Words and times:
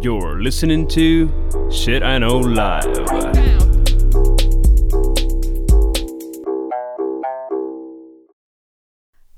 You're 0.00 0.40
listening 0.42 0.86
to 0.88 1.28
Shit 1.70 2.02
I 2.02 2.18
Know 2.18 2.42
Live. 2.42 3.06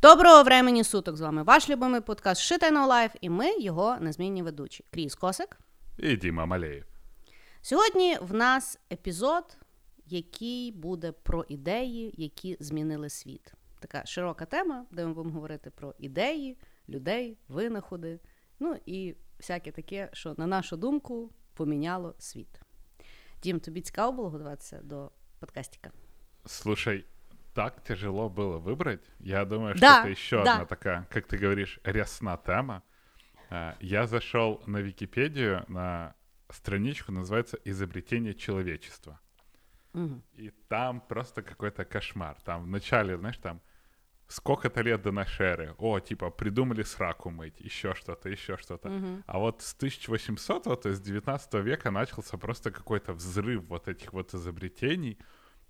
Доброго 0.02 0.42
времені 0.42 0.84
суток 0.84 1.16
з 1.16 1.20
вами 1.20 1.42
ваш 1.42 1.70
любимий 1.70 2.00
подкаст 2.00 2.52
Shit 2.52 2.62
I 2.62 2.72
Know 2.72 2.88
Live 2.88 3.16
і 3.20 3.30
ми 3.30 3.58
його 3.60 3.96
незмінні 4.00 4.42
ведучі. 4.42 4.84
Кріс 4.90 5.14
Косик. 5.14 5.58
І 5.98 6.16
Діма 6.16 6.46
Малеєв. 6.46 6.84
Сьогодні 7.62 8.18
в 8.20 8.34
нас 8.34 8.78
епізод, 8.92 9.56
який 10.06 10.72
буде 10.72 11.12
про 11.12 11.44
ідеї, 11.48 12.14
які 12.16 12.56
змінили 12.60 13.08
світ. 13.08 13.52
Така 13.80 14.06
широка 14.06 14.44
тема, 14.44 14.86
де 14.90 15.06
ми 15.06 15.12
будемо 15.14 15.34
говорити 15.34 15.70
про 15.70 15.94
ідеї, 15.98 16.58
людей, 16.88 17.38
винаходи, 17.48 18.20
ну 18.60 18.76
і 18.86 19.14
всяке 19.39 19.71
таке, 19.71 20.09
що, 20.13 20.35
на 20.37 20.47
нашу 20.47 20.77
думку, 20.77 21.31
поміняло 21.53 22.15
світ. 22.19 22.61
Дім, 23.43 23.59
тобі 23.59 23.81
цікаво 23.81 24.11
було 24.11 24.29
готуватися 24.29 24.81
до 24.83 25.11
подкастика? 25.39 25.91
Слушай, 26.45 27.05
так 27.53 27.83
тяжело 27.83 28.29
было 28.29 28.57
выбрать. 28.59 29.01
Я 29.19 29.45
думаю, 29.45 29.75
Да, 29.75 29.99
что 29.99 30.01
это 30.01 30.11
еще 30.11 30.43
да. 30.43 30.53
одна 30.53 30.65
такая, 30.65 31.05
как 31.09 31.27
ты 31.27 31.37
говоришь, 31.37 31.79
рясна 31.83 32.37
тема. 32.37 32.81
А, 33.49 33.75
Я 33.81 34.07
зашел 34.07 34.61
на 34.67 34.81
Википедию 34.81 35.63
на 35.67 36.13
страничку, 36.49 37.11
называется 37.11 37.57
«Изобретение 37.65 38.33
человечества». 38.33 39.19
Угу. 39.93 40.21
И 40.37 40.51
там 40.67 41.01
просто 41.01 41.41
какой-то 41.41 41.85
кошмар. 41.85 42.37
Там 42.43 42.63
в 42.63 42.67
начале, 42.67 43.17
знаешь, 43.17 43.37
там 43.37 43.59
сколько-то 44.28 44.82
лет 44.82 45.02
до 45.02 45.12
нашей 45.12 45.46
эры. 45.46 45.74
О, 45.78 46.00
типа, 46.00 46.30
придумали 46.30 46.82
сраку 46.82 47.30
мыть, 47.30 47.60
еще 47.60 47.94
что-то, 47.94 48.28
еще 48.28 48.56
что-то. 48.56 48.88
А 49.26 49.38
вот 49.38 49.62
с 49.62 49.74
1800, 49.74 50.82
то 50.82 50.88
есть 50.88 51.02
19 51.02 51.54
века 51.54 51.90
начался 51.90 52.36
просто 52.38 52.70
какой-то 52.70 53.12
взрыв 53.12 53.64
вот 53.64 53.88
этих 53.88 54.12
вот 54.12 54.34
изобретений, 54.34 55.18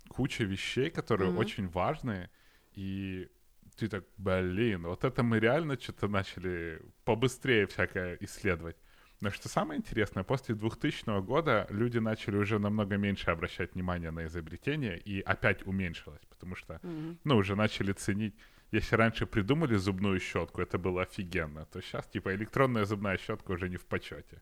куча 0.07 0.43
вещей, 0.43 0.89
которые 0.89 1.29
Мгм. 1.29 1.39
очень 1.39 1.67
важные, 1.67 2.29
и 2.73 3.29
ты 3.77 3.87
так, 3.89 4.05
блин, 4.17 4.83
вот 4.87 5.03
это 5.03 5.23
мы 5.23 5.39
реально 5.39 5.77
что-то 5.79 6.07
начали 6.07 6.81
побыстрее 7.03 7.65
всякое 7.67 8.17
исследовать. 8.21 8.77
Но 9.20 9.30
что 9.30 9.48
самое 9.48 9.78
интересное, 9.78 10.24
после 10.24 10.54
2000 10.54 11.20
года 11.20 11.66
люди 11.70 11.98
начали 11.98 12.36
уже 12.36 12.58
намного 12.58 12.96
меньше 12.96 13.30
обращать 13.30 13.74
внимание 13.74 14.10
на 14.10 14.24
изобретения, 14.24 14.96
и 14.96 15.20
опять 15.20 15.66
уменьшилось, 15.66 16.24
потому 16.28 16.56
что, 16.56 16.80
ну, 17.24 17.36
уже 17.36 17.54
начали 17.54 17.92
ценить. 17.92 18.34
Если 18.72 18.96
раньше 18.96 19.26
придумали 19.26 19.76
зубную 19.76 20.20
щетку, 20.20 20.62
это 20.62 20.78
было 20.78 21.02
офигенно, 21.02 21.66
то 21.66 21.80
сейчас, 21.80 22.06
типа, 22.06 22.30
электронная 22.34 22.84
зубная 22.84 23.18
щетка 23.18 23.52
уже 23.52 23.68
не 23.68 23.76
в 23.76 23.84
почете. 23.84 24.40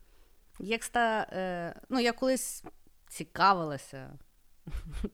Як 0.59 0.83
ста, 0.83 1.27
е, 1.31 1.81
ну, 1.89 1.99
я 1.99 2.13
колись 2.13 2.63
цікавилася, 3.07 4.19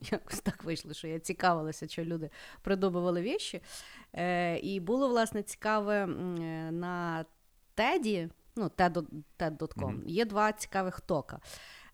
якось 0.02 0.40
так 0.40 0.64
вийшло, 0.64 0.94
що 0.94 1.08
я 1.08 1.20
цікавилася, 1.20 1.88
що 1.88 2.04
люди 2.04 2.30
придумували 2.62 3.22
віші. 3.22 3.62
Е, 4.14 4.58
і 4.58 4.80
було, 4.80 5.10
власне, 5.10 5.44
цікаве 5.44 6.04
м, 6.04 6.36
е, 6.42 6.72
на 6.72 7.26
TED, 7.78 8.30
ну, 8.57 8.65
TED, 8.77 9.05
TED.com, 9.39 9.91
Мгм. 9.91 10.03
є 10.07 10.25
два 10.25 10.53
цікавих 10.53 11.01
тока. 11.01 11.41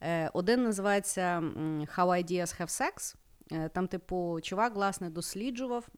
Е, 0.02 0.30
один 0.34 0.62
називається 0.62 1.40
How 1.96 2.06
Ideas 2.06 2.60
Have 2.60 2.80
Sex. 2.80 3.14
Е, 3.52 3.68
там, 3.68 3.88
типу, 3.88 4.38
чувак, 4.42 4.74
власне, 4.74 5.10
досліджував. 5.10 5.88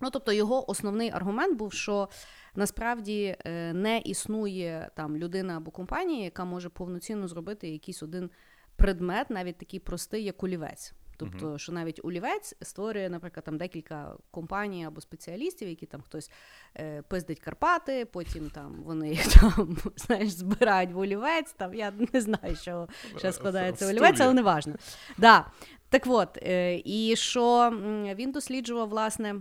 Ну, 0.00 0.10
тобто, 0.10 0.32
його 0.32 0.70
основний 0.70 1.10
аргумент 1.10 1.58
був, 1.58 1.72
що 1.72 2.08
насправді 2.54 3.36
е, 3.44 3.72
не 3.72 3.98
існує 3.98 4.90
там 4.96 5.16
людина 5.16 5.56
або 5.56 5.70
компанія, 5.70 6.24
яка 6.24 6.44
може 6.44 6.68
повноцінно 6.68 7.28
зробити 7.28 7.68
якийсь 7.68 8.02
один 8.02 8.30
предмет, 8.76 9.30
навіть 9.30 9.58
такий 9.58 9.80
простий, 9.80 10.24
як 10.24 10.42
олівець. 10.42 10.92
Тобто, 11.18 11.58
що 11.58 11.72
навіть 11.72 12.00
олівець 12.02 12.54
створює, 12.62 13.08
наприклад, 13.08 13.44
там 13.44 13.58
декілька 13.58 14.14
компаній 14.30 14.86
або 14.86 15.00
спеціалістів, 15.00 15.68
які 15.68 15.86
там 15.86 16.00
хтось 16.02 16.30
е, 16.76 17.02
пиздить 17.02 17.40
Карпати, 17.40 18.04
потім 18.04 18.50
там 18.50 18.82
вони 18.82 19.18
там 19.40 19.76
знаєш, 19.96 20.30
збирають 20.30 20.92
в 20.92 20.98
олівець. 20.98 21.52
Там 21.52 21.74
я 21.74 21.92
не 22.12 22.20
знаю, 22.20 22.56
що 22.56 22.88
ще 23.16 23.32
складається 23.32 23.86
В 23.86 23.88
олівець, 23.88 24.20
але 24.20 24.34
не 24.34 24.42
важно. 24.42 24.74
Да. 25.18 25.50
Так 25.88 26.02
от, 26.06 26.36
е, 26.36 26.82
і 26.84 27.16
що 27.16 27.70
він 28.14 28.32
досліджував, 28.32 28.88
власне. 28.88 29.34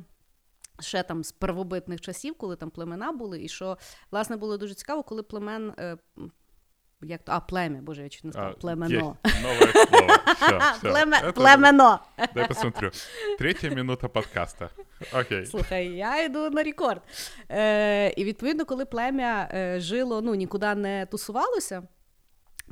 Ще 0.80 1.04
там 1.04 1.24
з 1.24 1.32
первобитних 1.32 2.02
часів, 2.02 2.36
коли 2.38 2.56
там 2.56 2.70
племена 2.70 3.12
були, 3.12 3.44
і 3.44 3.48
що 3.48 3.78
власне 4.12 4.38
було 4.38 4.58
дуже 4.58 4.74
цікаво, 4.74 5.04
коли 5.04 5.24
племен. 5.24 5.74
Е, 7.03 7.05
м, 7.05 7.11
як 7.11 7.23
то, 7.25 7.33
а, 7.33 7.41
плем'я, 7.41 7.81
боже, 7.83 8.03
я 8.03 8.09
чуть 8.09 8.25
не 8.25 8.33
сказала, 8.33 8.55
А, 8.57 8.61
племено. 8.61 9.17
есть 9.25 9.43
новое 9.43 9.73
слово. 9.73 10.07
Всё, 10.41 10.59
всё. 10.59 10.81
Племе, 10.93 11.17
Это- 11.17 11.33
племено. 11.33 11.99
Дай 12.35 12.49
посмотрю. 12.49 12.91
Третья 13.39 13.71
минута 13.71 14.09
подкаста. 14.09 14.71
Окей. 15.13 15.47
Слухай, 15.47 15.87
я 15.87 16.23
йду 16.25 16.51
на 16.51 16.63
рекорд. 16.63 17.03
Е, 17.51 18.09
і 18.17 18.25
відповідно, 18.25 18.65
коли 18.65 18.85
плем'я 18.85 19.49
е, 19.55 19.81
жило, 19.81 20.21
ну 20.23 20.35
нікуди 20.35 20.75
не 20.75 21.07
тусувалося. 21.07 21.83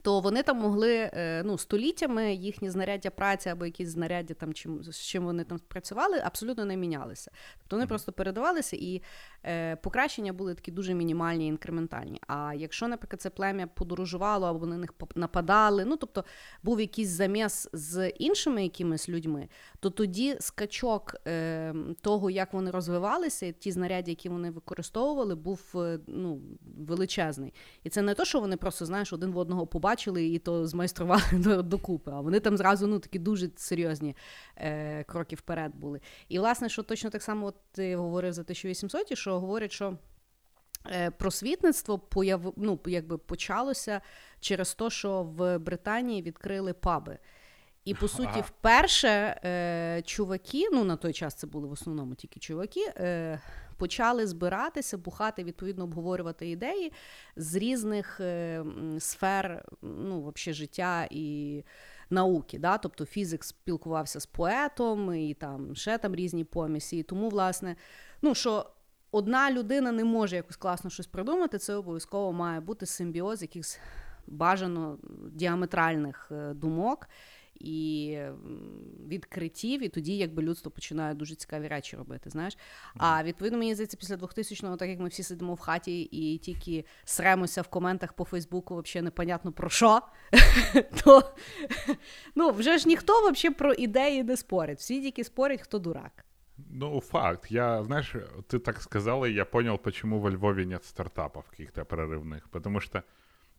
То 0.05 0.19
вони 0.19 0.43
там 0.43 0.57
могли 0.57 0.95
е, 1.13 1.43
ну, 1.45 1.57
століттями 1.57 2.33
їхні 2.33 2.69
знаряддя 2.69 3.09
праці 3.09 3.49
або 3.49 3.65
якісь 3.65 3.89
знаряддя, 3.89 4.33
там, 4.33 4.53
чим, 4.53 4.83
з 4.83 4.99
чим 4.99 5.25
вони 5.25 5.43
там 5.43 5.59
працювали, 5.67 6.21
абсолютно 6.25 6.65
не 6.65 6.77
мінялися. 6.77 7.31
Тобто 7.57 7.75
вони 7.75 7.87
просто 7.87 8.11
передавалися, 8.11 8.77
і 8.79 9.01
е, 9.45 9.75
покращення 9.75 10.33
були 10.33 10.55
такі 10.55 10.71
дуже 10.71 10.93
мінімальні, 10.93 11.47
інкрементальні. 11.47 12.19
А 12.27 12.53
якщо, 12.53 12.87
наприклад, 12.87 13.21
це 13.21 13.29
плем'я 13.29 13.67
подорожувало 13.67 14.47
або 14.47 14.65
на 14.65 14.77
них 14.77 14.93
нападали, 15.15 15.85
ну 15.85 15.97
тобто 15.97 16.25
був 16.63 16.79
якийсь 16.79 17.09
заміс 17.09 17.69
з 17.73 18.09
іншими 18.09 18.63
якимись 18.63 19.09
людьми, 19.09 19.47
то 19.79 19.89
тоді 19.89 20.37
скачок 20.39 21.15
е, 21.27 21.73
того, 22.01 22.29
як 22.29 22.53
вони 22.53 22.71
розвивалися, 22.71 23.51
ті 23.51 23.71
знаряддя, 23.71 24.11
які 24.11 24.29
вони 24.29 24.51
використовували, 24.51 25.35
був 25.35 25.61
е, 25.75 25.99
ну, 26.07 26.41
величезний. 26.77 27.53
І 27.83 27.89
це 27.89 28.01
не 28.01 28.13
то, 28.13 28.25
що 28.25 28.39
вони 28.39 28.57
просто, 28.57 28.85
знаєш, 28.85 29.13
один 29.13 29.31
в 29.31 29.37
одного 29.37 29.67
побачили 29.67 29.94
і 30.25 30.39
то 30.39 30.67
змайстрували 30.67 31.23
докупи, 31.63 32.11
а 32.11 32.21
вони 32.21 32.39
там 32.39 32.57
зразу 32.57 32.87
ну, 32.87 32.99
такі 32.99 33.19
дуже 33.19 33.49
серйозні 33.55 34.15
е, 34.57 35.03
кроки 35.03 35.35
вперед 35.35 35.75
були. 35.75 36.01
І, 36.29 36.39
власне, 36.39 36.69
що 36.69 36.83
точно 36.83 37.09
так 37.09 37.23
само 37.23 37.45
от 37.45 37.55
ти 37.71 37.95
говорив 37.95 38.33
за 38.33 38.41
1800, 38.41 39.17
що 39.17 39.39
говорять, 39.39 39.71
що. 39.71 39.97
е, 40.91 41.11
Просвітництво 41.11 41.99
появ... 41.99 42.53
ну, 42.57 42.79
якби 42.85 43.17
почалося 43.17 44.01
через 44.39 44.73
те, 44.73 44.89
що 44.89 45.23
в 45.23 45.57
Британії 45.57 46.21
відкрили 46.21 46.73
паби. 46.73 47.17
І 47.85 47.93
по 47.93 48.07
суті, 48.07 48.41
вперше 48.41 49.07
е, 49.45 50.01
чуваки, 50.05 50.69
ну 50.71 50.83
на 50.83 50.95
той 50.95 51.13
час 51.13 51.35
це 51.35 51.47
були 51.47 51.67
в 51.67 51.71
основному 51.71 52.15
тільки 52.15 52.39
чуваки, 52.39 52.93
е, 52.97 53.41
почали 53.77 54.27
збиратися, 54.27 54.97
бухати, 54.97 55.43
відповідно 55.43 55.83
обговорювати 55.83 56.49
ідеї 56.49 56.93
з 57.35 57.55
різних 57.55 58.19
е, 58.19 58.63
сфер 58.99 59.65
ну, 59.81 60.21
вообще, 60.21 60.53
життя 60.53 61.07
і 61.11 61.63
науки. 62.09 62.59
Да? 62.59 62.77
Тобто 62.77 63.05
фізик 63.05 63.43
спілкувався 63.43 64.19
з 64.19 64.25
поетом, 64.25 65.15
і 65.15 65.33
там 65.33 65.75
ще 65.75 65.97
там 65.97 66.15
різні 66.15 66.43
помісі. 66.43 66.97
І 66.97 67.03
тому, 67.03 67.29
власне, 67.29 67.75
ну 68.21 68.35
що. 68.35 68.71
Одна 69.11 69.51
людина 69.51 69.91
не 69.91 70.03
може 70.03 70.35
якось 70.35 70.55
класно 70.55 70.89
щось 70.89 71.07
придумати, 71.07 71.57
це 71.57 71.75
обов'язково 71.75 72.33
має 72.33 72.59
бути 72.59 72.85
симбіоз 72.85 73.41
якихось 73.41 73.79
бажано 74.27 74.97
діаметральних 75.31 76.27
е, 76.31 76.53
думок 76.53 77.07
і 77.54 78.12
м, 78.18 78.36
відкриттів, 79.08 79.82
і 79.82 79.88
тоді 79.88 80.16
якби 80.16 80.42
людство 80.42 80.70
починає 80.70 81.14
дуже 81.14 81.34
цікаві 81.34 81.68
речі 81.68 81.96
робити. 81.96 82.30
Знаєш? 82.30 82.58
А 82.96 83.22
відповідно, 83.22 83.58
мені 83.58 83.74
здається, 83.74 83.96
після 83.96 84.16
2000-го, 84.16 84.76
так 84.76 84.88
як 84.88 85.00
ми 85.00 85.08
всі 85.08 85.22
сидимо 85.22 85.54
в 85.54 85.60
хаті 85.60 86.02
і 86.02 86.38
тільки 86.38 86.84
сремося 87.04 87.62
в 87.62 87.68
коментах 87.68 88.12
по 88.12 88.24
Фейсбуку, 88.24 88.80
взагалі 88.80 89.04
непонятно 89.04 89.52
про 89.52 89.70
що, 89.70 90.00
то 91.04 91.34
ну, 92.34 92.50
вже 92.50 92.78
ж 92.78 92.88
ніхто 92.88 93.30
взагалі 93.30 93.54
про 93.54 93.72
ідеї 93.72 94.22
не 94.22 94.36
спорить. 94.36 94.78
Всі 94.78 95.02
тільки 95.02 95.24
спорять, 95.24 95.62
хто 95.62 95.78
дурак. 95.78 96.24
Ну, 96.70 97.00
факт. 97.00 97.50
Я, 97.50 97.82
знаешь, 97.82 98.14
ты 98.48 98.58
так 98.58 98.82
сказала, 98.82 99.24
и 99.26 99.32
я 99.32 99.44
понял, 99.44 99.78
почему 99.78 100.20
во 100.20 100.30
Львове 100.30 100.66
нет 100.66 100.84
стартапов 100.84 101.44
каких-то 101.50 101.84
прорывных. 101.84 102.48
Потому 102.50 102.80
что 102.80 103.02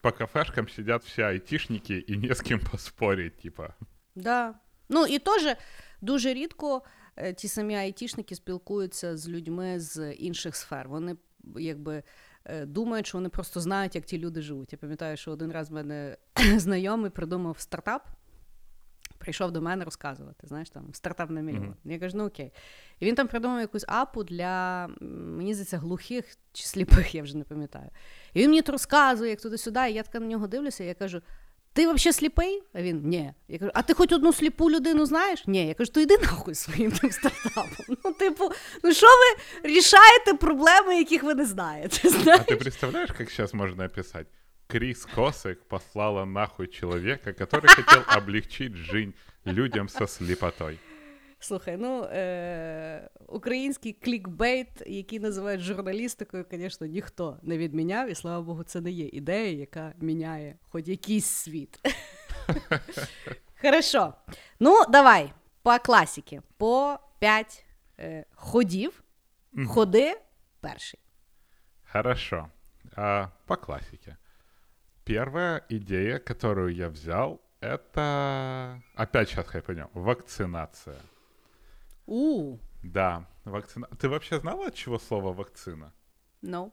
по 0.07 0.13
кафешкам 0.13 0.69
сидят 0.69 1.03
все 1.03 1.25
айтишники, 1.25 1.93
и 1.95 2.17
не 2.17 2.33
с 2.33 2.41
ким 2.41 2.61
поспорить, 2.61 3.43
типа. 3.43 3.75
Да. 4.15 4.55
Ну 4.89 5.07
і 5.07 5.19
теж 5.19 5.57
дуже 6.01 6.35
рідко 6.35 6.83
е, 7.17 7.33
ті 7.33 7.49
самі 7.49 7.75
айтішники 7.75 8.35
спілкуються 8.35 9.17
з 9.17 9.29
людьми 9.29 9.81
з 9.81 10.13
інших 10.13 10.57
сфер. 10.57 10.89
Вони 10.89 11.17
якби 11.57 12.03
е, 12.45 12.67
думають, 12.67 13.07
що 13.07 13.19
вони 13.19 13.29
просто 13.29 13.61
знають, 13.61 13.95
як 13.95 14.05
ті 14.05 14.19
люди 14.19 14.43
живуть. 14.43 14.73
Я 14.73 14.79
пам'ятаю, 14.79 15.17
що 15.17 15.31
один 15.31 15.53
раз 15.53 15.71
мене 15.71 16.17
знайомий 16.57 17.11
придумав 17.11 17.59
стартап. 17.59 18.07
Прийшов 19.27 19.53
до 19.53 19.63
мене 19.63 19.85
розказувати, 19.85 20.47
знаєш, 20.47 20.71
там 20.71 20.95
стартап 20.95 21.31
на 21.31 21.41
мільйон. 21.41 21.63
Mm-hmm. 21.63 21.93
Я 21.93 21.99
кажу, 21.99 22.19
ну 22.19 22.27
окей. 22.27 22.53
І 23.01 23.07
він 23.07 23.15
там 23.15 23.29
придумав 23.29 23.61
якусь 23.61 23.85
апу 23.89 24.25
для, 24.25 24.87
мені 25.01 25.55
здається, 25.55 25.79
глухих 25.79 26.25
чи 26.53 26.67
сліпих, 26.67 27.15
я 27.15 27.23
вже 27.23 27.37
не 27.37 27.45
пам'ятаю. 27.45 27.91
І 28.35 28.41
він 28.41 28.51
мені 28.51 28.63
то 28.63 28.73
розказує, 28.73 29.31
як 29.31 29.41
туди-сюди, 29.41 29.81
і 29.91 29.93
я 29.93 30.03
така 30.03 30.21
на 30.21 30.27
нього 30.27 30.47
дивлюся, 30.47 30.85
і 30.85 30.87
я 30.87 30.95
кажу: 30.95 31.23
ти 31.73 31.83
взагалі 31.83 32.13
сліпий? 32.13 32.63
А 32.73 32.83
він 32.83 33.03
ні. 33.05 33.33
Я 33.49 33.59
кажу, 33.59 33.71
а 33.75 33.83
ти 33.83 33.95
хоч 33.95 34.13
одну 34.13 34.33
сліпу 34.33 34.71
людину 34.71 35.07
знаєш? 35.07 35.47
Ні. 35.47 35.69
Я 35.69 35.75
кажу, 35.75 35.93
то 35.93 36.01
йди 36.01 36.19
нахуй 36.19 36.55
своїм 36.55 36.93
тим 36.93 37.11
стартапом. 37.11 37.97
Ну, 38.05 38.13
типу, 38.13 38.51
ну 38.85 38.93
що 38.93 39.07
ви 39.07 39.43
рішаєте 39.71 40.35
проблеми, 40.35 40.99
яких 40.99 41.23
ви 41.23 41.35
не 41.35 41.47
знаєте? 41.47 42.09
знаєш? 42.09 42.41
А 42.41 42.45
ти 42.45 42.57
представляєш, 42.57 43.11
як 43.19 43.31
зараз 43.31 43.55
можна 43.55 43.87
описати? 43.87 44.27
Крис 44.67 45.07
Косик 45.07 45.63
послала 45.69 46.25
нахуй 46.25 46.67
человека, 46.69 47.33
который 47.33 47.69
хотел 47.69 48.03
облегчить 48.09 48.75
жизнь 48.75 49.15
людям 49.45 49.89
со 49.89 50.07
слепотой. 50.07 50.79
Слухай, 51.39 51.77
ну 51.77 52.05
е- 52.05 53.09
український 53.27 53.93
клікбейт, 53.93 54.69
який 54.87 55.21
називають 55.21 55.61
журналістикою, 55.61 56.45
звісно, 56.51 56.87
ніхто 56.87 57.39
не 57.43 57.59
відміняв, 57.59 58.11
і 58.11 58.15
слава 58.15 58.43
Богу, 58.43 58.63
це 58.65 58.81
не 58.81 58.91
є 58.91 59.07
ідея, 59.07 59.59
яка 59.59 59.93
міняє 59.99 60.59
хоч 60.71 60.89
якийсь 60.89 61.27
світ. 61.27 61.79
Хорошо. 63.63 64.15
Ну, 64.61 64.85
давай 64.89 65.33
по 65.63 65.79
класіки, 65.79 66.43
по 66.57 66.99
п'ять 67.19 67.65
е- 67.99 68.25
ходів. 68.35 69.03
Ходи 69.69 70.21
перший. 70.61 71.01
Хорошо. 71.93 72.49
А, 72.97 73.29
по 73.47 73.57
классике. 73.57 74.17
Первая 75.07 75.65
идея, 75.69 76.19
которую 76.19 76.75
я 76.75 76.89
взял, 76.89 77.41
это... 77.61 78.83
Опять 78.97 79.29
сейчас 79.29 79.47
понял. 79.63 79.89
Вакцинация. 79.95 80.99
У. 82.07 82.59
Да, 82.83 83.25
вакцина. 83.45 83.87
Ты 84.01 84.09
вообще 84.09 84.41
знала, 84.41 84.67
от 84.67 84.75
чего 84.75 84.99
слово 84.99 85.33
вакцина? 85.33 85.93
No. 86.43 86.73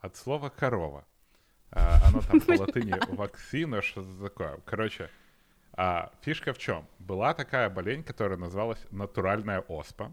От 0.00 0.16
слова 0.16 0.50
корова. 0.50 1.06
А, 1.70 1.98
оно 2.08 2.20
там 2.20 2.42
по 2.42 2.52
латыни 2.60 2.94
вакцина, 3.08 3.80
что 3.80 4.04
такое. 4.22 4.60
Короче, 4.66 5.08
а, 5.72 6.12
фишка 6.20 6.52
в 6.52 6.58
чем? 6.58 6.86
Была 6.98 7.32
такая 7.32 7.70
болезнь, 7.70 8.04
которая 8.04 8.36
называлась 8.36 8.86
натуральная 8.90 9.60
оспа. 9.60 10.12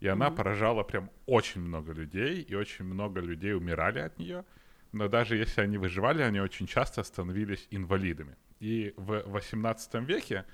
И 0.00 0.06
она 0.06 0.28
mm-hmm. 0.28 0.36
поражала 0.36 0.82
прям 0.82 1.10
очень 1.24 1.62
много 1.62 1.92
людей, 1.92 2.42
и 2.42 2.54
очень 2.54 2.84
много 2.84 3.20
людей 3.20 3.54
умирали 3.54 4.00
от 4.00 4.18
нее 4.18 4.44
но 4.91 5.07
даже 5.07 5.35
если 5.35 5.61
они 5.61 5.77
выживали, 5.77 6.21
они 6.21 6.39
очень 6.39 6.67
часто 6.67 7.03
становились 7.03 7.67
инвалидами. 7.71 8.35
И 8.59 8.93
в 8.97 9.23
18 9.25 9.95
веке 9.95 10.45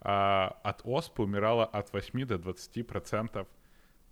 а, 0.00 0.58
от 0.62 0.82
оспы 0.84 1.22
умирало 1.22 1.64
от 1.64 1.92
8 1.92 2.26
до 2.26 2.38
20 2.38 2.86
процентов 2.86 3.46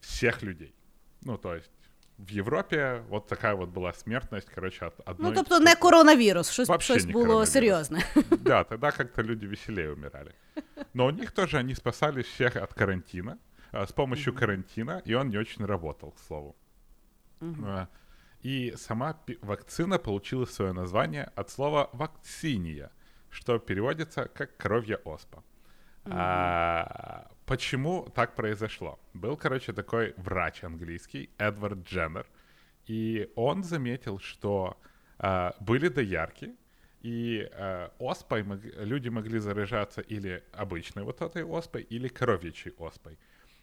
всех 0.01 0.43
людей. 0.43 0.75
Ну, 1.23 1.37
то 1.37 1.55
есть 1.55 1.71
в 2.19 2.31
Європі 2.31 2.85
от 3.11 3.27
така 3.27 3.55
от 3.55 3.71
була 3.71 3.93
смертність, 3.93 4.51
коротше, 4.51 4.87
от 4.87 5.09
одной... 5.09 5.31
Ну, 5.31 5.37
тобто 5.37 5.61
не 5.61 5.75
коронавірус, 5.75 6.51
щось, 6.51 6.69
Вообще 6.69 6.93
щось 6.95 7.07
не 7.07 7.13
було 7.13 7.47
серйозне. 7.47 8.03
Да, 8.41 8.65
тогда 8.65 8.91
как-то 8.91 9.23
люди 9.23 9.47
веселее 9.47 9.93
умирали. 9.93 10.33
Но 10.95 11.07
у 11.07 11.11
них 11.11 11.31
тоже 11.31 11.59
они 11.59 11.75
спасались 11.75 12.27
всех 12.27 12.57
от 12.57 12.73
карантина, 12.75 13.39
а, 13.73 13.87
с 13.87 13.93
помощью 13.93 14.33
mm-hmm. 14.33 14.39
карантина, 14.39 15.03
и 15.09 15.15
он 15.15 15.29
не 15.29 15.39
очень 15.39 15.67
работал, 15.67 16.11
к 16.11 16.19
слову. 16.19 16.55
Mm-hmm. 17.41 17.87
И 18.42 18.74
сама 18.78 19.20
вакцина 19.42 20.00
получила 20.00 20.46
свое 20.46 20.72
название 20.72 21.32
от 21.36 21.50
слова 21.50 21.90
«вакциния», 21.94 22.92
что 23.30 23.60
переводится 23.60 24.28
как 24.28 24.56
«коровья 24.58 24.98
оспа». 24.98 25.44
Mm-hmm. 26.06 26.14
А, 26.16 27.28
почему 27.46 28.10
так 28.16 28.36
произошло? 28.36 29.00
Был, 29.14 29.36
короче, 29.36 29.74
такой 29.74 30.14
врач 30.18 30.64
английский, 30.64 31.30
Эдвард 31.38 31.80
Дженнер, 31.86 32.26
и 32.88 33.30
он 33.36 33.64
заметил, 33.64 34.20
что 34.20 34.78
а, 35.18 35.54
были 35.60 35.90
доярки, 35.90 36.56
и 37.02 37.48
а, 37.54 37.92
оспой 38.00 38.44
мог, 38.44 38.60
люди 38.64 39.10
могли 39.10 39.40
заражаться 39.40 40.02
или 40.02 40.44
обычной 40.54 41.04
вот 41.04 41.22
этой 41.22 41.44
оспой, 41.44 41.82
или 41.82 42.08
коровьячей 42.08 42.74
оспой. 42.78 43.18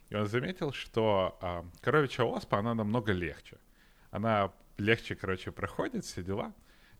И 0.09 0.15
он 0.15 0.27
заметил, 0.27 0.71
что 0.71 1.37
а, 1.41 1.65
коровьячья 1.81 2.23
оспа, 2.25 2.59
она 2.59 2.75
намного 2.75 3.11
легче. 3.11 3.57
Она 4.11 4.53
легче, 4.77 5.15
короче, 5.15 5.51
проходит 5.51 6.05
все 6.05 6.23
дела. 6.23 6.53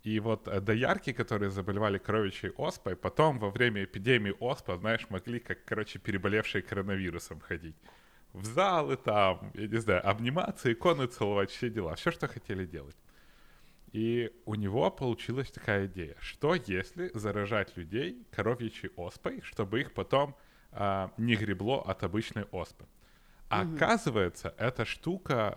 И 0.03 0.19
вот 0.19 0.47
э, 0.47 0.61
доярки, 0.61 1.11
которые 1.11 1.49
заболевали 1.49 1.97
кровичей 1.97 2.51
оспой, 2.51 2.95
потом 2.95 3.39
во 3.39 3.49
время 3.49 3.83
эпидемии 3.83 4.33
оспа, 4.39 4.77
знаешь, 4.77 5.09
могли, 5.09 5.39
как, 5.39 5.65
короче, 5.65 5.99
переболевшие 5.99 6.61
коронавирусом 6.61 7.39
ходить. 7.39 7.75
В 8.33 8.45
залы 8.45 8.97
там, 8.97 9.51
я 9.53 9.67
не 9.67 9.77
знаю, 9.77 10.07
обниматься, 10.07 10.71
иконы 10.71 11.07
целовать, 11.07 11.49
все 11.49 11.69
дела, 11.69 11.95
все, 11.95 12.11
что 12.11 12.27
хотели 12.27 12.65
делать. 12.65 12.95
И 13.93 14.31
у 14.45 14.55
него 14.55 14.91
получилась 14.91 15.49
такая 15.49 15.87
идея, 15.87 16.15
что 16.19 16.55
если 16.55 17.09
заражать 17.13 17.75
людей 17.77 18.27
коровьичей 18.31 18.89
оспой, 18.95 19.41
чтобы 19.41 19.81
их 19.81 19.93
потом 19.93 20.35
а, 20.71 21.11
не 21.17 21.35
гребло 21.35 21.81
от 21.81 22.03
обычной 22.03 22.43
оспы. 22.51 22.85
Оказывается, 23.49 24.53
эта 24.57 24.83
штука, 24.83 25.55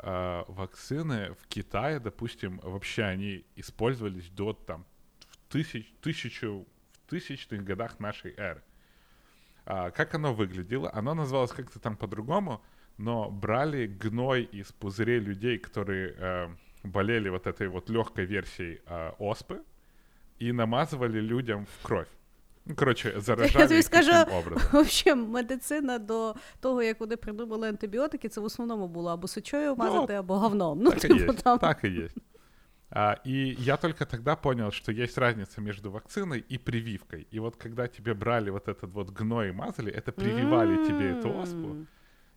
э, 0.49 0.53
вакцины 0.53 1.35
в 1.41 1.49
Китае, 1.49 1.99
допустим, 1.99 2.59
вообще 2.63 3.03
они 3.03 3.45
использовались 3.57 4.29
до 4.31 4.53
там 4.53 4.87
в 5.31 5.53
тысяч, 5.53 5.93
тысячу, 6.01 6.67
в 6.93 7.11
тысячных 7.11 7.65
годах 7.65 7.99
нашей 7.99 8.33
эры. 8.37 8.63
А, 9.67 9.91
как 9.91 10.15
оно 10.15 10.33
выглядело? 10.33 10.91
Оно 10.93 11.15
называлось 11.15 11.51
как-то 11.51 11.81
там 11.81 11.97
по-другому, 11.97 12.63
но 12.97 13.31
брали 13.31 13.87
гной 13.87 14.45
из 14.45 14.71
пузырей 14.73 15.19
людей, 15.19 15.59
которые 15.59 16.15
э, 16.17 16.49
болели 16.85 17.29
вот 17.29 17.47
этой 17.47 17.69
вот 17.69 17.91
легкой 17.91 18.25
версией 18.25 18.81
э, 18.87 19.13
оспы, 19.19 19.63
и 20.39 20.53
намазывали 20.53 21.21
людям 21.21 21.67
в 21.67 21.83
кровь. 21.83 22.09
Коротше, 22.77 23.15
заражали 23.17 23.63
Я 23.63 23.69
тобі 23.69 23.83
скажу, 23.83 24.13
в 24.73 24.77
общем, 24.77 25.29
медицина 25.31 25.99
до 25.99 26.35
того, 26.61 26.83
як 26.83 27.01
вони 27.01 27.17
придумали 27.17 27.69
антибіотики, 27.69 28.29
це 28.29 28.41
в 28.41 28.45
основному 28.45 28.89
було 28.89 29.11
або 29.11 29.27
мазати, 29.77 30.13
ну, 30.13 30.19
або 30.19 30.39
говном. 30.39 30.79
Ну, 30.83 30.91
так, 30.91 31.01
типу, 31.01 31.15
и 31.15 31.27
есть, 31.27 31.43
там... 31.43 31.59
так 31.59 31.85
и 31.85 31.89
есть. 31.89 32.17
А, 32.91 33.17
и 33.27 33.57
я 33.59 33.77
только 33.77 34.05
тогда 34.05 34.37
понял, 34.37 34.73
что 34.73 34.93
есть 34.93 35.19
разница 35.19 35.61
между 35.61 35.91
вакциной 35.91 36.45
и 36.53 36.59
прививкой. 36.59 37.27
И 37.35 37.41
вот 37.41 37.57
когда 37.57 37.89
тебе 37.89 38.15
брали 38.15 38.51
вот 38.51 38.69
этот 38.69 38.93
вот 38.93 39.11
гной 39.11 39.49
и 39.49 39.53
мазали, 39.53 39.93
это 39.93 40.13
прививали 40.13 40.77
mm-hmm. 40.77 40.87
тебе 40.87 41.11
эту 41.11 41.41
оспу. 41.41 41.87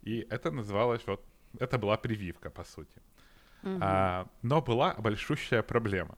И 0.03 0.27
это 0.29 0.51
называлось 0.51 1.01
вот... 1.07 1.21
Это 1.59 1.77
была 1.77 1.97
прививка, 1.97 2.49
по 2.49 2.63
сути. 2.63 3.01
Mm-hmm. 3.63 3.79
А, 3.81 4.27
но 4.41 4.61
была 4.61 4.95
большущая 4.99 5.63
проблема 5.63 6.17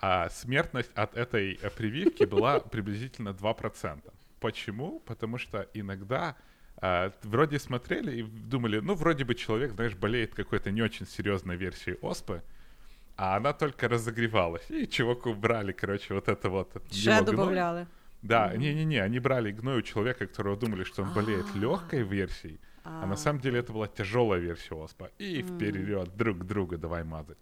а 0.00 0.28
смертность 0.30 0.90
от 0.94 1.16
этой 1.16 1.58
э, 1.62 1.70
прививки 1.70 2.24
была 2.24 2.60
приблизительно 2.60 3.30
2%. 3.30 4.00
Почему? 4.40 5.00
Потому 5.00 5.38
что 5.38 5.68
иногда 5.74 6.36
а, 6.78 7.12
вроде 7.22 7.58
смотрели 7.58 8.20
и 8.20 8.22
думали, 8.22 8.80
ну, 8.80 8.94
вроде 8.94 9.24
бы 9.24 9.34
человек, 9.34 9.72
знаешь, 9.72 9.94
болеет 9.94 10.34
какой-то 10.34 10.70
не 10.70 10.82
очень 10.82 11.06
серьезной 11.06 11.56
версией 11.56 11.96
оспы, 12.02 12.42
а 13.16 13.36
она 13.36 13.52
только 13.52 13.88
разогревалась. 13.88 14.70
И 14.70 14.86
чуваку 14.86 15.34
брали, 15.34 15.72
короче, 15.72 16.14
вот 16.14 16.28
это 16.28 16.50
вот. 16.50 16.70
Ще 16.90 17.22
добавляли. 17.22 17.86
Да, 18.22 18.56
не-не-не, 18.56 19.02
они 19.02 19.20
брали 19.20 19.52
гной 19.52 19.78
у 19.78 19.82
человека, 19.82 20.26
которого 20.26 20.56
думали, 20.56 20.84
что 20.84 21.02
он 21.02 21.12
болеет 21.14 21.46
а. 21.54 21.58
легкой 21.58 22.02
версией, 22.02 22.60
а 22.84 23.06
на 23.06 23.16
самом 23.16 23.40
деле 23.40 23.60
это 23.60 23.72
была 23.72 23.88
тяжелая 23.88 24.40
версия 24.40 24.74
оспа. 24.74 25.10
И 25.18 25.42
вперед 25.42 26.16
друг 26.16 26.44
друга 26.44 26.76
давай 26.76 27.04
мазать. 27.04 27.38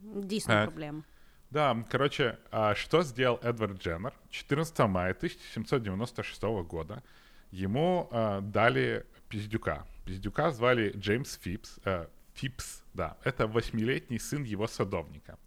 Дійсно 0.00 0.62
проблема. 0.64 1.02
Да, 1.50 1.74
короче, 1.88 2.38
а 2.50 2.74
что 2.74 3.02
сделал 3.02 3.38
Эдвард 3.42 3.82
Дженнер? 3.82 4.12
14 4.30 4.78
мая 4.80 5.12
1796 5.12 6.42
года 6.42 7.02
ему 7.50 8.06
э, 8.10 8.40
дали 8.42 9.06
пиздюка. 9.30 9.86
Пиздюка 10.04 10.50
звали 10.50 10.92
Джеймс 10.94 11.38
Фипс. 11.38 11.78
Э, 11.84 12.06
Фипс, 12.34 12.82
да. 12.92 13.16
Это 13.24 13.46
восьмилетний 13.46 14.20
сын 14.20 14.42
его 14.42 14.66
садовника. 14.66 15.38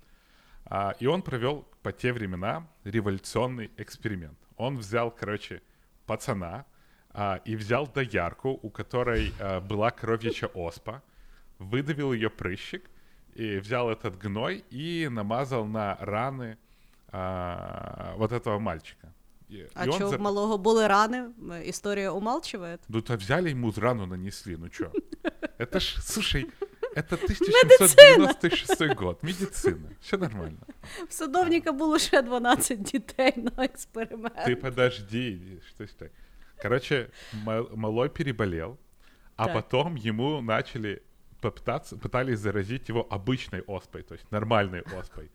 А, 0.66 0.96
и 1.00 1.06
он 1.06 1.22
провел 1.22 1.68
по 1.84 1.92
те 1.92 2.12
времена 2.14 2.68
революционный 2.84 3.70
эксперимент. 3.78 4.40
Он 4.58 4.78
взял, 4.78 5.12
короче, 5.12 5.62
пацана 6.08 6.66
а, 7.12 7.42
и 7.46 7.56
взял 7.56 7.86
доярку, 7.86 8.60
у 8.62 8.72
которой 8.72 9.34
а, 9.40 9.60
была 9.60 9.92
коровьяча 9.92 10.48
оспа, 10.48 11.04
выдавил 11.60 12.12
ее 12.12 12.32
прыщик— 12.32 12.90
и 13.36 13.60
взял 13.60 13.90
этот 13.90 14.18
гной 14.18 14.64
и 14.70 15.08
намазал 15.12 15.66
на 15.66 15.98
раны 16.00 16.58
а, 17.12 18.14
вот 18.18 18.32
этого 18.32 18.60
мальчика. 18.60 19.14
И, 19.50 19.68
а 19.74 19.86
и 19.86 19.92
за... 19.92 20.08
у 20.08 20.18
малого 20.20 20.58
были 20.58 20.86
раны? 20.88 21.34
История 21.66 22.10
умалчивает? 22.12 22.82
Ну, 22.88 23.02
то 23.02 23.18
взяли 23.18 23.50
ему 23.50 23.74
рану 23.76 24.06
нанесли, 24.06 24.56
ну 24.56 24.72
что? 24.72 24.92
Это 25.58 25.80
ж, 25.80 25.98
слушай, 26.02 26.50
это 26.96 27.16
1796 27.16 28.96
год, 28.96 29.24
медицина, 29.24 29.90
все 30.02 30.18
нормально. 30.18 30.60
В 31.10 31.14
садовника 31.14 31.72
було 31.72 32.00
ще 32.00 32.22
12 32.22 32.82
дітей 32.82 33.34
на 33.38 33.66
експеримент. 33.66 34.36
Ты 34.48 34.56
подожди, 34.56 35.40
что 35.68 35.86
так? 36.00 36.12
Короче, 36.62 37.10
ма- 37.44 37.68
малой 37.76 38.10
переболел, 38.10 38.78
а 39.36 39.46
Так. 39.46 39.54
потом 39.54 39.96
ему 39.96 40.42
начали 40.42 41.02
попытаться, 41.41 41.97
пытались 41.97 42.39
заразить 42.41 42.89
его 42.89 43.07
обычной 43.11 43.63
оспой, 43.67 44.03
то 44.03 44.15
есть 44.15 44.33
нормальной 44.33 44.83
оспой. 45.01 45.31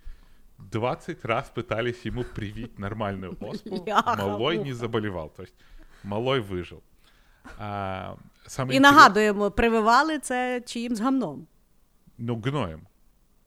20 0.58 1.26
раз 1.26 1.50
пытались 1.50 2.06
ему 2.06 2.24
привить 2.24 2.80
нормальную 2.80 3.38
оспу, 3.42 3.82
Бляха, 3.84 4.16
малой 4.16 4.58
не 4.58 4.64
муха. 4.64 4.76
заболевал, 4.76 5.30
то 5.30 5.44
есть 5.44 5.56
малой 6.04 6.40
выжил. 6.42 6.82
А, 7.58 8.16
самое 8.48 8.78
І 8.78 8.80
интерес- 8.80 8.92
нагадуємо, 8.92 9.52
прививали 9.52 10.20
це 10.20 10.62
чиїм 10.66 10.96
з 10.96 11.00
гамном. 11.02 11.48
Ну, 12.18 12.36
гноем. 12.46 12.82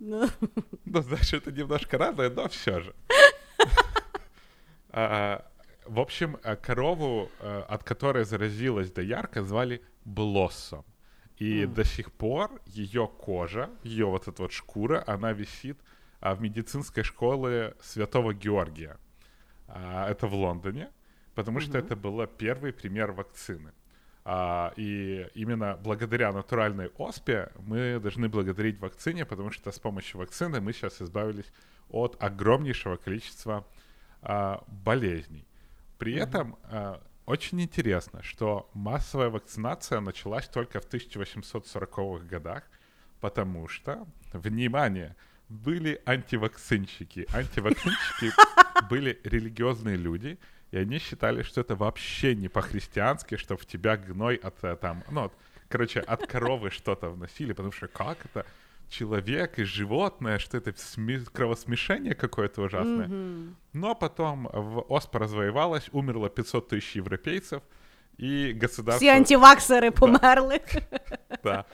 Ну, 0.01 0.29
Ну, 0.87 1.03
знаешь, 1.03 1.35
это 1.35 1.53
немножко 1.59 1.99
разное, 1.99 2.31
но 2.31 2.47
все 2.47 2.81
же. 2.81 2.93
А, 4.93 5.41
В 5.87 5.99
общем, 6.01 6.37
а, 6.43 6.57
корову, 6.57 7.29
а, 7.41 7.67
от 7.69 7.83
которой 7.83 8.25
заразилась 8.25 8.91
доярка, 8.93 9.43
звали 9.45 9.81
Блоссом. 10.05 10.85
И 11.40 11.66
до 11.66 11.86
сих 11.86 12.12
пор 12.12 12.62
ее 12.66 13.08
кожа, 13.08 13.70
ее 13.84 14.06
вот 14.06 14.28
эта 14.28 14.42
вот 14.42 14.52
шкура, 14.52 15.04
она 15.08 15.32
висит 15.32 15.80
а, 16.20 16.36
в 16.36 16.42
медицинской 16.42 17.04
школе 17.04 17.76
Святого 17.82 18.34
Георгия. 18.34 18.98
А, 19.68 20.10
Это 20.10 20.28
в 20.28 20.34
Лондоне, 20.34 20.90
потому 21.36 21.62
что 21.62 21.78
это 21.78 21.96
был 21.96 22.28
первый 22.28 22.74
пример 22.74 23.14
вакцины. 23.14 23.72
А, 24.26 24.74
И 24.76 25.28
именно 25.34 25.80
благодаря 25.82 26.34
натуральной 26.34 26.92
оспе 26.98 27.52
мы 27.60 28.00
должны 28.02 28.28
благодарить 28.28 28.80
вакцине, 28.82 29.26
потому 29.26 29.50
что 29.50 29.72
с 29.72 29.80
помощью 29.80 30.20
вакцины 30.20 30.60
мы 30.60 30.74
сейчас 30.74 31.02
избавились 31.02 31.54
от 31.90 32.22
огромнейшего 32.22 32.98
количества 32.98 33.66
а, 34.22 34.62
болезней. 34.68 35.48
При 35.98 36.16
этом 36.16 36.58
а, 36.64 37.02
очень 37.30 37.62
интересно, 37.62 38.24
что 38.24 38.70
массовая 38.74 39.30
вакцинация 39.30 40.00
началась 40.00 40.48
только 40.48 40.80
в 40.82 40.88
1840-х 40.92 42.26
годах, 42.26 42.64
потому 43.22 43.68
что, 43.68 44.08
внимание, 44.34 45.16
были 45.48 46.02
антивакцинщики. 46.08 47.28
Антивакцинщики 47.32 48.32
были 48.90 49.20
религиозные 49.24 49.96
люди, 49.96 50.40
и 50.72 50.78
они 50.78 50.98
считали, 50.98 51.44
что 51.44 51.62
это 51.62 51.76
вообще 51.76 52.34
не 52.34 52.50
по-христиански, 52.50 53.38
что 53.38 53.58
в 53.58 53.66
тебя 53.68 53.96
гной 53.98 54.36
от 54.38 54.64
э, 54.64 54.76
там, 54.76 55.04
ну, 55.12 55.26
от- 55.26 55.34
короче, 55.68 56.00
от 56.00 56.26
коровы 56.26 56.72
что-то 56.72 57.12
вносили, 57.12 57.54
потому 57.54 57.72
что 57.72 57.88
как 57.88 58.18
это 58.26 58.48
человек 58.90 59.60
и 59.60 59.64
животное, 59.64 60.40
что 60.40 60.58
это 60.58 60.72
сме- 60.72 61.26
кровосмешение 61.32 62.16
какое-то 62.16 62.62
ужасное. 62.62 63.10
Но 63.74 63.96
потом 63.96 64.50
в 64.54 64.86
ОСПА 64.90 65.20
развоевалась, 65.20 65.90
умерло 65.92 66.30
500 66.30 66.68
тысяч 66.68 66.96
европейцев, 66.96 67.62
и 68.20 68.54
государство... 68.54 68.98
всі 68.98 69.10
антиваксери 69.10 69.92
померли. 69.92 70.60
Да. 71.44 71.66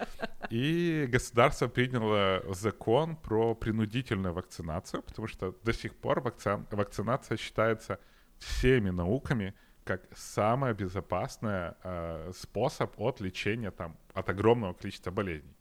И 0.51 1.07
государство 1.13 1.67
приняло 1.67 2.43
закон 2.49 3.15
про 3.15 3.55
принудительную 3.55 4.33
вакцинацию, 4.33 5.01
потому 5.01 5.27
что 5.27 5.55
до 5.63 5.73
сих 5.73 5.95
пор 5.95 6.19
вакци- 6.19 6.65
вакцинация 6.71 7.37
считается 7.37 7.97
всеми 8.37 8.91
науками 8.91 9.53
как 9.83 10.01
самый 10.13 10.73
безопасный 10.73 11.73
э, 11.83 12.31
способ 12.33 12.93
от 12.97 13.21
лечения 13.21 13.71
там, 13.71 13.95
от 14.13 14.29
огромного 14.29 14.73
количества 14.73 15.11
болезней. 15.11 15.55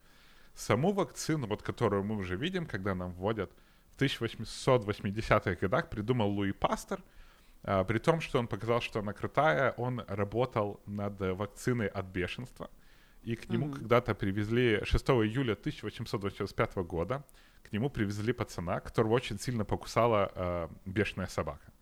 Саму 0.55 0.93
вакцину, 0.93 1.47
вот 1.47 1.63
которую 1.63 2.05
мы 2.05 2.17
уже 2.17 2.37
видим, 2.37 2.67
когда 2.67 2.95
нам 2.95 3.13
вводят 3.13 3.51
в 3.91 4.01
1880-х 4.01 5.55
годах, 5.57 5.91
придумал 5.91 6.31
Луи 6.31 6.53
Пастер, 6.53 7.03
а, 7.65 7.83
при 7.85 7.99
том, 7.99 8.21
что 8.21 8.39
он 8.39 8.47
показал, 8.47 8.81
что 8.81 9.01
она 9.01 9.13
крутая, 9.13 9.73
он 9.73 10.05
работал 10.07 10.81
над 10.87 11.21
э, 11.21 11.33
вакциной 11.33 11.87
от 11.87 12.07
бешенства, 12.07 12.71
и 13.23 13.37
к 13.37 13.49
нему 13.49 13.73
когда-то 13.73 14.15
привезли 14.15 14.85
6 14.85 15.09
июля 15.11 15.53
1885 15.53 16.77
года, 16.77 17.25
к 17.63 17.73
нему 17.73 17.89
привезли 17.89 18.33
пацана, 18.35 18.81
которого 18.81 19.15
очень 19.15 19.39
сильно 19.39 19.65
покусала 19.65 20.31
э, 20.35 20.69
бешеная 20.85 21.27
собака. 21.27 21.73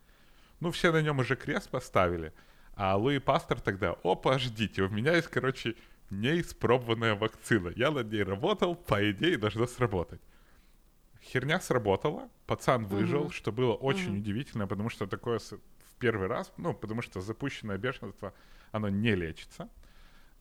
Ну, 0.61 0.71
все 0.71 0.93
на 0.93 1.03
нем 1.03 1.19
уже 1.19 1.35
крест 1.35 1.69
поставили, 1.69 2.33
а 2.75 2.97
Луи 2.97 3.19
Пастер 3.19 3.61
тогда, 3.61 3.97
опа, 4.05 4.39
ждите, 4.39 4.83
у 4.83 4.89
меня 4.89 5.17
есть, 5.17 5.29
короче, 5.29 5.75
неиспробованная 6.13 7.15
вакцина. 7.15 7.73
Я 7.75 7.91
над 7.91 8.13
ней 8.13 8.23
работал, 8.23 8.77
по 8.77 9.11
идее, 9.11 9.39
должна 9.39 9.67
сработать. 9.67 10.21
Херня 11.23 11.61
сработала, 11.61 12.29
пацан 12.47 12.87
выжил, 12.87 13.31
что 13.31 13.53
было 13.53 13.75
очень 13.75 14.19
удивительно, 14.19 14.67
потому 14.67 14.91
что 14.91 15.07
такое 15.07 15.39
в 15.39 15.95
первый 15.99 16.27
раз, 16.27 16.53
ну, 16.57 16.75
потому 16.75 17.03
что 17.03 17.21
запущенное 17.21 17.79
бешенство, 17.79 18.35
оно 18.73 18.89
не 18.89 19.15
лечится. 19.15 19.69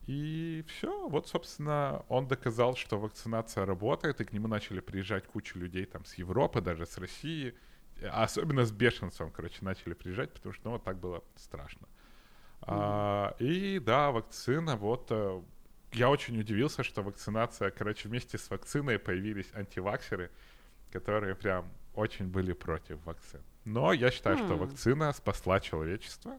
И 0.08 0.66
все, 0.68 1.08
вот, 1.08 1.28
собственно, 1.28 2.04
он 2.10 2.28
доказал, 2.28 2.76
что 2.76 3.00
вакцинация 3.00 3.66
работает, 3.66 4.20
и 4.20 4.26
к 4.26 4.34
нему 4.34 4.48
начали 4.48 4.80
приезжать 4.80 5.28
куча 5.28 5.60
людей 5.60 5.86
там 5.86 6.04
с 6.06 6.16
Европы, 6.16 6.62
даже 6.62 6.86
с 6.86 6.98
России, 6.98 7.54
а 8.02 8.24
особенно 8.24 8.66
с 8.66 8.72
бешенством, 8.72 9.32
короче, 9.32 9.58
начали 9.62 9.94
приезжать, 9.94 10.34
потому 10.34 10.54
что, 10.54 10.66
ну, 10.66 10.72
вот 10.72 10.84
так 10.84 11.00
было 11.00 11.24
страшно. 11.36 11.88
А, 12.62 13.36
и 13.40 13.80
да, 13.80 14.12
вакцина, 14.12 14.76
вот, 14.76 15.08
э, 15.12 15.42
я 15.93 16.11
очень 16.11 16.39
удивился, 16.39 16.83
что 16.83 17.03
вакцинация, 17.03 17.71
короче, 17.71 18.09
вместе 18.09 18.39
с 18.39 18.51
вакциной 18.51 18.99
появились 18.99 19.47
антиваксеры, 19.55 20.31
которые 20.93 21.35
прям 21.35 21.67
очень 21.95 22.27
были 22.27 22.53
против 22.53 23.05
вакцин. 23.05 23.41
Но 23.65 23.93
я 23.93 24.11
считаю, 24.11 24.39
что 24.39 24.57
вакцина 24.57 25.13
спасла 25.13 25.61
человечество 25.61 26.39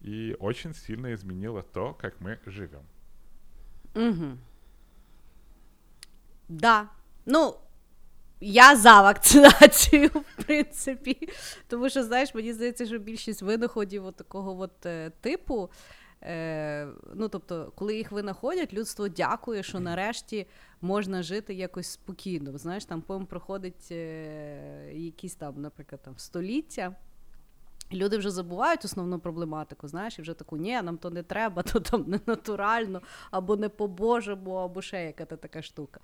и 0.00 0.36
очень 0.38 0.74
сильно 0.74 1.12
изменила 1.14 1.62
то, 1.62 1.94
как 1.94 2.20
мы 2.20 2.38
живем. 2.46 2.84
Угу. 3.94 4.38
Да. 6.48 6.88
Ну, 7.26 7.56
я 8.40 8.76
за 8.76 9.02
вакцинацію, 9.02 10.08
в 10.08 10.44
принципі. 10.44 11.28
Тому 11.68 11.90
що, 11.90 12.02
знаєш, 12.02 12.34
мені 12.34 12.52
здається, 12.52 12.86
що 12.86 12.98
більшість 12.98 13.42
винаходів 13.42 14.06
от 14.06 14.16
такого 14.16 14.60
от, 14.60 14.86
е, 14.86 15.10
типу. 15.20 15.70
Е, 16.23 16.87
ну, 17.13 17.29
тобто, 17.29 17.71
коли 17.75 17.95
їх 17.95 18.11
винаходять, 18.11 18.73
людство 18.73 19.07
дякує, 19.07 19.63
що 19.63 19.79
нарешті 19.79 20.47
можна 20.81 21.23
жити 21.23 21.53
якось 21.53 21.87
спокійно. 21.87 22.57
Знаєш, 22.57 22.85
там 22.85 23.01
потім 23.01 23.25
проходить 23.25 23.87
е, 23.91 24.91
якісь 24.93 25.35
там, 25.35 25.61
наприклад, 25.61 26.01
там 26.03 26.17
століття. 26.17 26.95
Люди 27.93 28.17
вже 28.17 28.31
забувають 28.31 28.85
основну 28.85 29.19
проблематику, 29.19 29.87
знаєш, 29.87 30.19
і 30.19 30.21
вже 30.21 30.33
таку, 30.33 30.57
ні, 30.57 30.81
нам 30.81 30.97
то 30.97 31.09
не 31.09 31.23
треба, 31.23 31.63
то 31.73 31.79
там 31.79 32.03
не 32.07 32.19
натурально, 32.25 33.01
або 33.31 33.55
не 33.55 33.69
по-божому, 33.69 34.55
або 34.55 34.81
ще 34.81 35.05
яка 35.05 35.25
то 35.25 35.37
така 35.37 35.61
штука. 35.61 35.99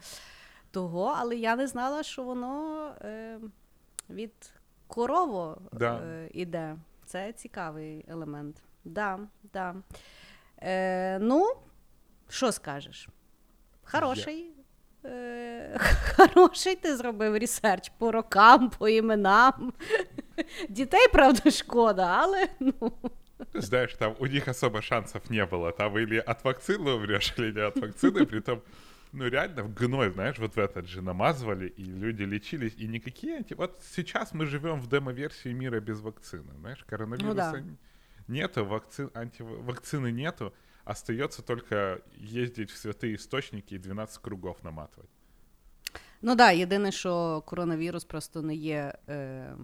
Того, 0.72 1.16
але 1.18 1.36
я 1.36 1.56
не 1.56 1.68
знала, 1.68 2.04
що 2.04 2.24
воно 2.24 2.88
е, 3.02 3.40
від 4.10 4.34
корово 4.88 5.62
Да. 5.72 5.96
е, 5.96 6.30
іде. 6.34 6.76
Це 7.06 7.34
цікавий 7.34 8.06
елемент. 8.08 8.62
Да, 8.85 9.19
да. 9.53 9.75
Е, 10.63 11.19
ну, 11.19 11.55
що 12.29 12.53
скажеш? 12.53 13.09
Хороший. 13.83 14.51
Е, 15.05 15.81
хороший 16.17 16.77
ти 16.77 16.97
зробив 16.97 17.37
ресерч 17.37 17.93
по 17.99 18.13
рокам, 18.13 18.71
по 18.71 18.89
іменам. 18.89 19.73
Дітей, 20.69 21.09
правда, 21.13 21.51
шкода, 21.51 22.07
але 22.21 22.49
ну. 22.61 22.93
Ты 23.53 23.61
знаешь, 23.61 23.95
там 23.95 24.17
у 24.19 24.27
них 24.27 24.49
особо 24.49 24.83
шансов 24.83 25.31
не 25.31 25.47
было. 25.47 25.73
Там 25.73 25.97
или 25.99 26.19
от 26.19 26.45
вакцины 26.45 26.91
умрешь, 26.91 27.35
или 27.39 27.53
не 27.53 27.61
от 27.61 27.77
вакцины. 27.77 28.27
Притом, 28.27 28.63
ну 29.13 29.29
реально 29.29 29.63
в 29.63 29.75
гной, 29.75 30.11
знаешь, 30.11 30.39
вот 30.39 30.57
в 30.57 30.59
этот 30.59 30.87
же 30.87 31.03
намазывали, 31.03 31.69
и 31.69 31.85
люди 31.85 32.25
лечились. 32.25 32.75
И 32.77 32.89
никакие 32.89 33.37
анти... 33.37 33.55
Вот 33.55 33.81
сейчас 33.95 34.35
мы 34.35 34.47
живем 34.47 34.81
в 34.81 34.89
демо-версии 34.89 35.53
мира 35.53 35.81
без 35.81 36.01
вакцины. 36.01 36.53
Знаешь, 36.59 36.85
коронавируса 36.85 37.35
да. 37.35 37.63
н- 38.29 38.35
нету, 38.35 38.65
вакци... 38.65 39.09
антивакцины 39.15 40.13
нету. 40.13 40.53
Остается 40.85 41.43
только 41.43 42.01
ездить 42.17 42.71
в 42.71 42.77
святые 42.77 43.15
источники 43.17 43.75
и 43.75 43.79
12 43.79 44.19
кругов 44.23 44.57
наматывать. 44.63 45.11
Ну 46.23 46.31
так, 46.31 46.37
да, 46.39 46.51
єдине, 46.51 46.93
що 46.93 47.43
коронавірус 47.47 48.05
просто 48.05 48.43
не 48.43 48.55
є. 48.55 48.95
Е, 49.09 49.57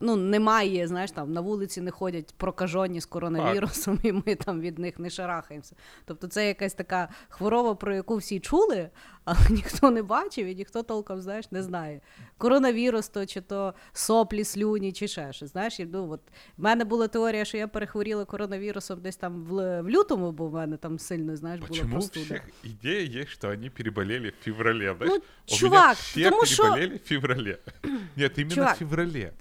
ну, 0.00 0.16
немає, 0.16 0.86
знаєш, 0.88 1.10
там 1.10 1.32
на 1.32 1.40
вулиці 1.40 1.80
не 1.80 1.90
ходять 1.90 2.34
прокажені 2.36 3.00
з 3.00 3.06
коронавірусом, 3.06 3.98
і 4.02 4.12
ми 4.12 4.34
там 4.34 4.60
від 4.60 4.78
них 4.78 4.98
не 4.98 5.10
шарахаємося. 5.10 5.76
Тобто 6.04 6.26
це 6.26 6.46
якась 6.48 6.74
така 6.74 7.08
хвороба, 7.28 7.74
про 7.74 7.94
яку 7.94 8.16
всі 8.16 8.40
чули, 8.40 8.90
але 9.24 9.38
ніхто 9.50 9.90
не 9.90 10.02
бачив 10.02 10.46
і 10.46 10.54
ніхто 10.54 10.82
толком, 10.82 11.20
знаєш, 11.20 11.50
не 11.52 11.62
знає. 11.62 12.00
Коронавірус 12.38 13.08
то 13.08 13.26
чи 13.26 13.40
то 13.40 13.74
соплі, 13.92 14.44
слюні, 14.44 14.92
чи 14.92 15.08
ще 15.08 15.32
щось. 15.32 15.50
Знаєш, 15.52 15.80
і, 15.80 15.84
ну, 15.92 16.10
от, 16.10 16.20
в 16.58 16.62
мене 16.62 16.84
була 16.84 17.08
теорія, 17.08 17.44
що 17.44 17.56
я 17.58 17.68
перехворіла 17.68 18.24
коронавірусом 18.24 19.00
десь 19.00 19.16
там 19.16 19.42
в, 19.44 19.80
в 19.82 19.88
лютому, 19.90 20.32
бо 20.32 20.46
в 20.48 20.52
мене 20.54 20.76
там 20.76 20.98
сильно, 20.98 21.36
знаєш, 21.36 21.60
Почему 21.60 21.88
у 21.88 21.92
простуда. 21.92 22.24
всех 22.24 22.42
идея 22.64 23.20
есть, 23.22 23.30
что 23.30 23.48
они 23.48 23.70
переболели 23.70 24.30
в 24.40 24.44
феврале? 24.44 24.94
Знаешь, 24.96 25.12
Ну, 25.12 25.14
у 25.14 25.18
меня 25.18 25.58
чувак, 25.58 25.96
все 25.96 26.24
потому 26.24 26.46
что- 26.46 26.72
в 26.72 26.98
феврале. 26.98 27.58
Нет, 28.16 28.38
именно 28.38 28.54
Чувак, 28.54 28.74
в 28.76 28.78
феврале. 28.78 29.32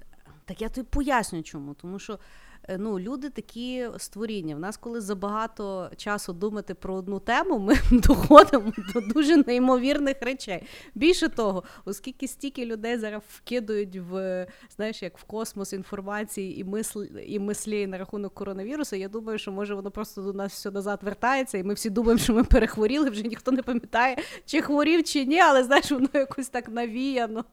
Так 0.45 0.61
я 0.61 0.69
тобі 0.69 0.87
поясню 0.89 1.43
чому. 1.43 1.73
Тому 1.73 1.99
що 1.99 2.19
е, 2.63 2.77
ну, 2.77 2.99
люди 2.99 3.29
такі 3.29 3.87
створіння. 3.97 4.55
В 4.55 4.59
нас, 4.59 4.77
коли 4.77 5.01
забагато 5.01 5.91
часу 5.97 6.33
думати 6.33 6.73
про 6.73 6.95
одну 6.95 7.19
тему, 7.19 7.59
ми 7.59 7.75
доходимо 7.91 8.73
до 8.93 9.01
дуже 9.01 9.37
неймовірних 9.47 10.17
речей. 10.21 10.63
Більше 10.95 11.29
того, 11.29 11.63
оскільки 11.85 12.27
стільки 12.27 12.65
людей 12.65 12.97
зараз 12.97 13.21
вкидують 13.27 13.95
в 13.95 14.47
знаєш, 14.75 15.03
як 15.03 15.17
в 15.17 15.23
космос 15.23 15.73
інформації 15.73 16.59
і 16.59 16.63
мислі, 16.63 17.25
і 17.27 17.39
мислі 17.39 17.87
на 17.87 17.97
рахунок 17.97 18.33
коронавірусу, 18.33 18.95
я 18.95 19.09
думаю, 19.09 19.37
що 19.39 19.51
може 19.51 19.75
воно 19.75 19.91
просто 19.91 20.21
до 20.21 20.33
нас 20.33 20.53
все 20.53 20.71
назад 20.71 20.99
вертається, 21.03 21.57
і 21.57 21.63
ми 21.63 21.73
всі 21.73 21.89
думаємо, 21.89 22.19
що 22.19 22.33
ми 22.33 22.43
перехворіли, 22.43 23.09
вже 23.09 23.23
ніхто 23.23 23.51
не 23.51 23.61
пам'ятає, 23.61 24.17
чи 24.45 24.61
хворів, 24.61 25.03
чи 25.03 25.25
ні, 25.25 25.39
але 25.39 25.63
знаєш, 25.63 25.91
воно 25.91 26.09
якось 26.13 26.49
так 26.49 26.69
навіяно. 26.69 27.45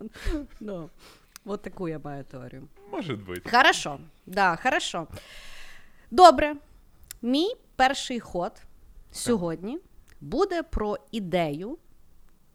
Ну, 0.60 0.90
От 1.44 1.62
таку 1.62 1.88
я 1.88 1.98
маю 1.98 2.24
теорію. 2.24 2.68
Може 2.92 3.16
бути. 3.16 3.50
Хорошо, 3.50 3.98
да, 4.26 4.56
хорошо. 4.56 5.06
Добре. 6.10 6.56
Мій 7.22 7.54
перший 7.76 8.20
ход 8.20 8.52
сьогодні 9.10 9.78
буде 10.20 10.62
про 10.62 10.96
ідею, 11.12 11.78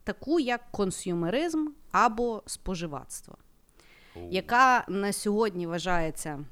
таку 0.04 0.40
як 0.40 0.70
консюмеризм 0.70 1.68
або 1.90 2.42
споживацтво, 2.46 3.36
яка 4.30 4.84
на 4.88 5.12
сьогодні 5.12 5.66
вважається 5.66 6.44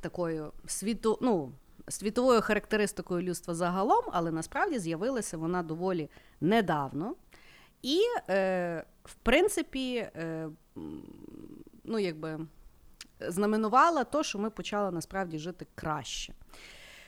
такою 0.00 0.52
світу, 0.66 1.18
ну, 1.22 1.52
світовою 1.88 2.40
характеристикою 2.40 3.22
людства 3.22 3.54
загалом, 3.54 4.04
але 4.12 4.30
насправді 4.30 4.78
з'явилася 4.78 5.36
вона 5.36 5.62
доволі 5.62 6.08
недавно. 6.40 7.14
І, 7.82 8.00
е, 8.28 8.84
в 9.04 9.14
принципі, 9.14 9.96
е, 9.96 10.48
ну, 11.84 11.98
якби 11.98 12.46
знаменувала 13.28 14.04
то, 14.04 14.22
що 14.22 14.38
ми 14.38 14.50
почали 14.50 14.90
насправді 14.90 15.38
жити 15.38 15.66
краще. 15.74 16.34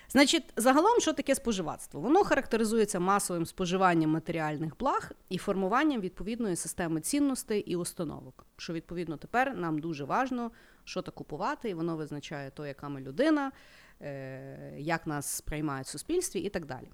Значить, 0.08 0.52
загалом, 0.56 1.00
що 1.00 1.12
таке 1.12 1.34
споживацтво? 1.34 2.00
Воно 2.00 2.24
характеризується 2.24 3.00
масовим 3.00 3.46
споживанням 3.46 4.10
матеріальних 4.10 4.78
благ 4.78 5.12
і 5.28 5.38
формуванням 5.38 6.00
відповідної 6.00 6.56
системи 6.56 7.00
цінностей 7.00 7.60
і 7.60 7.76
установок. 7.76 8.46
Що 8.56 8.72
відповідно 8.72 9.16
тепер 9.16 9.56
нам 9.56 9.78
дуже 9.78 10.04
важно, 10.04 10.50
що 10.84 11.02
то 11.02 11.12
купувати, 11.12 11.70
і 11.70 11.74
воно 11.74 11.96
визначає 11.96 12.50
то, 12.50 12.66
яка 12.66 12.88
ми 12.88 13.00
людина, 13.00 13.52
е, 14.00 14.74
як 14.78 15.06
нас 15.06 15.26
сприймають 15.26 15.86
в 15.86 15.90
суспільстві 15.90 16.40
і 16.40 16.48
так 16.48 16.66
далі. 16.66 16.88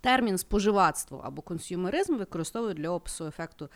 Термін 0.00 0.38
споживацтво 0.38 1.22
або 1.24 1.42
консюмеризм 1.42 2.16
використовують 2.16 2.76
для 2.76 2.90
опису 2.90 3.26
ефекту 3.26 3.68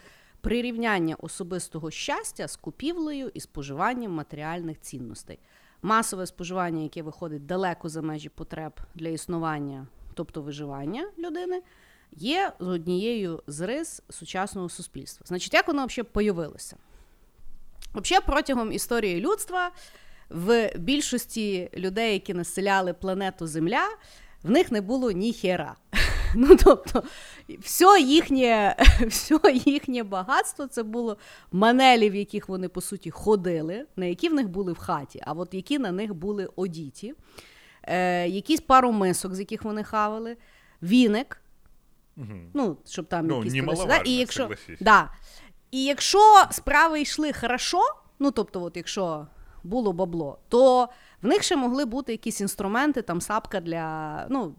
прирівняння 0.46 1.16
особистого 1.18 1.90
щастя 1.90 2.48
з 2.48 2.56
купівлею 2.56 3.30
і 3.34 3.40
споживанням 3.40 4.12
матеріальних 4.12 4.80
цінностей. 4.80 5.38
Масове 5.82 6.26
споживання, 6.26 6.82
яке 6.82 7.02
виходить 7.02 7.46
далеко 7.46 7.88
за 7.88 8.02
межі 8.02 8.28
потреб 8.28 8.72
для 8.94 9.08
існування, 9.08 9.86
тобто 10.14 10.42
виживання 10.42 11.10
людини, 11.18 11.62
є 12.12 12.52
однією 12.58 13.42
з 13.46 13.60
рис 13.60 14.02
сучасного 14.10 14.68
суспільства. 14.68 15.24
Значить, 15.28 15.54
як 15.54 15.68
воно 15.68 15.86
взагалі 15.86 16.08
появилося? 16.12 16.76
Взагалі, 17.94 18.24
протягом 18.26 18.72
історії 18.72 19.20
людства 19.20 19.70
в 20.30 20.72
більшості 20.78 21.70
людей, 21.76 22.12
які 22.12 22.34
населяли 22.34 22.92
планету 22.92 23.46
Земля, 23.46 23.88
в 24.42 24.50
них 24.50 24.72
не 24.72 24.80
було 24.80 25.10
ні 25.10 25.32
хера. 25.32 25.74
Ну, 26.38 26.56
тобто, 26.64 27.02
все 27.58 28.00
їхнє 28.00 28.76
все 29.06 29.38
їхнє 29.64 30.02
багатство 30.02 30.66
це 30.66 30.82
було 30.82 31.16
манелі, 31.52 32.10
в 32.10 32.14
яких 32.14 32.48
вони, 32.48 32.68
по 32.68 32.80
суті, 32.80 33.10
ходили, 33.10 33.86
на 33.96 34.06
які 34.06 34.28
в 34.28 34.34
них 34.34 34.48
були 34.48 34.72
в 34.72 34.78
хаті, 34.78 35.22
а 35.26 35.32
от 35.32 35.54
які 35.54 35.78
на 35.78 35.92
них 35.92 36.14
були 36.14 36.48
одіті, 36.56 37.14
е, 37.82 38.28
якісь 38.28 38.60
пару 38.60 38.92
мисок, 38.92 39.34
з 39.34 39.40
яких 39.40 39.62
вони 39.62 39.84
хавали, 39.84 40.36
віник, 40.82 41.42
угу. 42.16 42.34
ну, 42.54 42.76
щоб 42.86 43.06
там 43.06 43.26
ну, 43.26 43.44
якісь 43.44 43.64
колеса. 43.64 43.86
Да? 43.86 43.96
І 43.96 44.12
якщо, 44.12 44.50
да. 44.80 45.10
І 45.70 45.84
якщо 45.84 46.44
справи 46.50 47.00
йшли 47.00 47.32
хорошо, 47.32 47.80
ну 48.18 48.30
тобто, 48.30 48.62
от 48.62 48.76
якщо 48.76 49.26
було 49.64 49.92
бабло, 49.92 50.38
то 50.48 50.88
в 51.22 51.26
них 51.26 51.42
ще 51.42 51.56
могли 51.56 51.84
бути 51.84 52.12
якісь 52.12 52.40
інструменти, 52.40 53.02
там 53.02 53.20
сапка 53.20 53.60
для, 53.60 54.26
ну, 54.30 54.54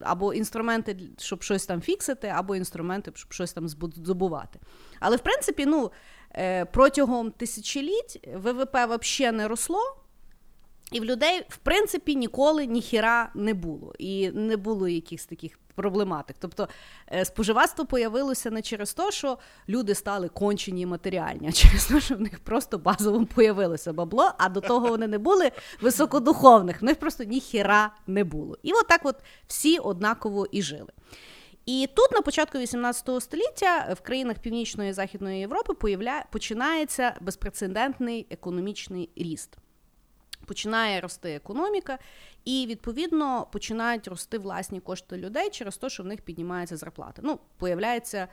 або 0.00 0.34
інструменти, 0.34 0.96
щоб 1.18 1.42
щось 1.42 1.66
там 1.66 1.80
фіксити, 1.80 2.28
або 2.28 2.56
інструменти, 2.56 3.12
щоб 3.14 3.32
щось 3.32 3.52
там 3.52 3.68
здобувати. 3.68 4.60
Але 5.00 5.16
в 5.16 5.20
принципі, 5.20 5.66
ну, 5.66 5.90
е, 6.34 6.64
протягом 6.64 7.30
тисячоліть 7.30 8.28
ВВП 8.34 8.74
взагалі 8.74 9.36
не 9.36 9.48
росло. 9.48 10.02
І 10.92 11.00
в 11.00 11.04
людей, 11.04 11.44
в 11.48 11.56
принципі, 11.56 12.16
ніколи 12.16 12.66
ніхіра 12.66 13.30
не 13.34 13.54
було. 13.54 13.94
І 13.98 14.30
не 14.30 14.56
було 14.56 14.88
якихось 14.88 15.26
таких 15.26 15.58
проблематик. 15.74 16.36
Тобто 16.38 16.68
е, 17.12 17.24
споживацтво 17.24 17.86
появилося 17.86 18.50
не 18.50 18.62
через 18.62 18.94
те, 18.94 19.10
що 19.10 19.38
люди 19.68 19.94
стали 19.94 20.28
кончені 20.28 20.86
матеріальні, 20.86 21.48
а 21.48 21.52
через 21.52 21.86
те, 21.86 22.00
що 22.00 22.16
в 22.16 22.20
них 22.20 22.38
просто 22.38 22.78
базово 22.78 23.26
появилося 23.26 23.92
бабло, 23.92 24.32
а 24.38 24.48
до 24.48 24.60
того 24.60 24.88
вони 24.88 25.06
не 25.06 25.18
були 25.18 25.50
високодуховних, 25.80 26.82
в 26.82 26.84
них 26.84 26.98
просто 26.98 27.24
ніхіра 27.24 27.90
не 28.06 28.24
було. 28.24 28.58
І 28.62 28.72
от 28.72 28.88
так 28.88 29.00
от 29.04 29.16
всі 29.46 29.78
однаково 29.78 30.46
і 30.52 30.62
жили. 30.62 30.92
І 31.66 31.88
тут, 31.94 32.12
на 32.12 32.22
початку 32.22 32.58
18 32.58 33.22
століття, 33.22 33.94
в 33.98 34.00
країнах 34.00 34.38
Північної 34.38 34.90
і 34.90 34.92
Західної 34.92 35.40
Європи 35.40 35.74
появля... 35.74 36.24
починається 36.30 37.14
безпрецедентний 37.20 38.26
економічний 38.30 39.10
ріст 39.16 39.58
починає 40.46 41.00
рости 41.00 41.34
економіка, 41.34 41.98
і 42.44 42.66
відповідно 42.68 43.46
починають 43.52 44.08
рости 44.08 44.38
власні 44.38 44.80
кошти 44.80 45.16
людей 45.16 45.50
через 45.50 45.76
те, 45.76 45.88
що 45.88 46.02
в 46.02 46.06
них 46.06 46.20
піднімається 46.20 46.76
зарплата. 46.76 47.22
Ну, 47.24 47.38
появляється. 47.56 48.28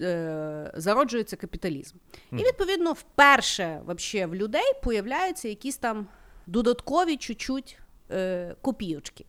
Е, 0.00 0.72
зароджується 0.74 1.36
капіталізм. 1.36 1.96
І, 2.32 2.36
відповідно, 2.36 2.92
вперше 2.92 3.80
вообще 3.84 4.26
в 4.26 4.34
людей 4.34 4.72
появляються 4.82 5.48
якісь 5.48 5.76
там 5.76 6.06
додаткові 6.46 7.16
чуть-чуть 7.16 7.78
е, 8.10 8.56
копійочки. 8.60 9.24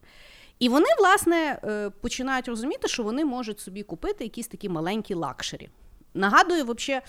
І 0.60 0.70
вони, 0.70 0.86
власне, 1.00 1.60
е, 1.64 1.90
починають 1.90 2.48
розуміти, 2.48 2.88
що 2.88 3.04
вони 3.04 3.26
можуть 3.26 3.60
собі 3.60 3.84
купити 3.84 4.24
якісь 4.24 4.48
такі 4.48 4.70
маленькі 4.70 5.14
luxury. 5.14 5.70
Нагадую, 6.16 6.64
взагалі, 6.64 7.02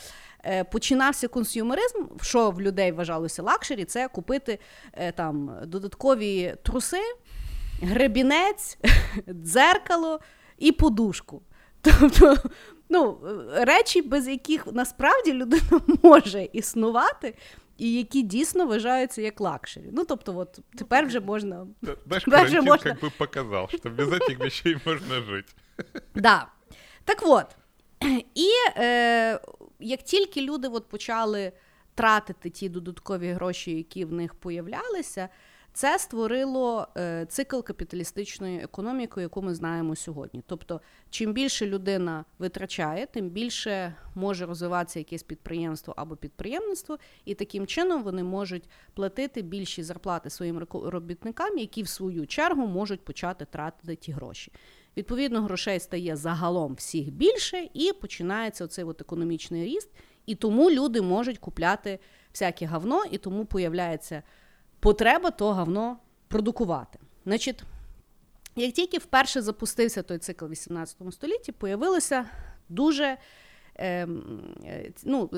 Е, 0.47 0.65
починався 0.65 1.29
консюмеризм, 1.29 2.05
що 2.23 2.51
в 2.51 2.61
людей 2.61 2.93
вважалося 2.93 3.43
luxury, 3.43 3.85
це 3.85 4.09
купити 4.09 4.59
е, 4.93 5.13
там 5.13 5.59
додаткові 5.65 6.55
труси, 6.63 7.01
гребінець, 7.83 8.79
дзеркало 9.29 10.21
і 10.59 10.73
подушку. 10.73 11.43
Тобто 11.81 12.37
ну, 12.89 13.19
речі, 13.55 14.03
без 14.03 14.29
яких 14.29 14.67
насправді 14.67 15.33
людина 15.33 15.81
може 16.03 16.49
існувати. 16.53 17.35
І 17.79 17.93
які 17.93 18.23
дійсно 18.23 18.67
вважаються 18.67 19.23
як 19.23 19.41
luxury. 19.41 19.91
Ну, 19.93 20.05
тобто, 20.05 20.39
от 20.39 20.59
тепер 20.79 21.07
вже 21.07 21.21
можна. 21.21 21.67
Наш 22.07 22.25
карантин 22.25 22.65
можна... 22.65 22.95
как 22.95 23.03
бы 23.03 23.11
показав, 23.19 23.71
що 23.71 23.91
без 23.91 24.09
цих 24.27 24.41
речей 24.41 24.77
можна 24.87 25.23
жити. 25.23 25.53
Да. 26.15 26.47
Так 27.05 27.19
от. 27.23 27.47
І 28.35 28.49
е, 28.77 29.41
як 29.81 30.03
тільки 30.03 30.41
люди 30.43 30.69
от 30.69 30.89
почали 30.89 31.53
тратити 31.95 32.51
ті 32.51 32.69
додаткові 32.69 33.33
гроші, 33.33 33.77
які 33.77 34.05
в 34.05 34.13
них 34.13 34.35
появлялися, 34.35 35.29
це 35.77 35.99
створило 35.99 36.89
е, 36.97 37.27
цикл 37.29 37.61
капіталістичної 37.61 38.59
економіки, 38.59 39.21
яку 39.21 39.43
ми 39.43 39.55
знаємо 39.55 39.97
сьогодні. 39.97 40.43
Тобто, 40.47 40.81
чим 41.11 41.33
більше 41.33 41.67
людина 41.67 42.25
витрачає, 42.39 43.07
тим 43.07 43.31
більше 43.31 43.95
може 44.15 44.47
розвиватися 44.47 44.99
якесь 44.99 45.23
підприємство 45.23 45.95
або 45.97 46.17
підприємництво, 46.17 46.99
і 47.25 47.35
таким 47.35 47.67
чином 47.67 48.03
вони 48.03 48.23
можуть 48.23 48.69
платити 48.95 49.43
більші 49.43 49.83
зарплати 49.83 50.31
своїм 50.31 50.67
робітникам, 50.73 51.59
які 51.59 51.83
в 51.83 51.89
свою 51.89 52.27
чергу 52.27 52.67
можуть 52.67 53.05
почати 53.05 53.45
тратити 53.45 53.97
ті 53.97 54.13
гроші. 54.13 54.53
Відповідно, 54.97 55.43
грошей 55.43 55.81
стає 55.81 56.17
загалом 56.17 56.75
всіх 56.75 57.11
більше, 57.11 57.69
і 57.75 57.93
починається 57.93 58.65
оцей 58.65 58.85
от 58.85 59.01
економічний 59.01 59.65
ріст. 59.65 59.91
І 60.27 60.35
тому 60.35 60.71
люди 60.71 61.03
можуть 61.03 61.39
купляти 61.39 61.99
всяке 62.33 62.67
говно, 62.67 63.05
і 63.11 63.19
тому 63.19 63.45
появляється 63.45 64.23
потреба 64.81 65.31
то 65.31 65.53
говно 65.53 65.99
продукувати. 66.29 66.99
Значить, 67.25 67.63
як 68.57 68.73
тільки 68.73 68.99
вперше 68.99 69.43
запустився 69.43 70.03
той 70.03 70.19
цикл 70.19 70.45
в 70.45 70.49
18 70.49 70.97
столітті, 71.11 71.53
появилося 71.53 72.27
дуже 72.69 73.17
ем, 73.75 74.43
е, 74.65 74.93
ну, 75.05 75.31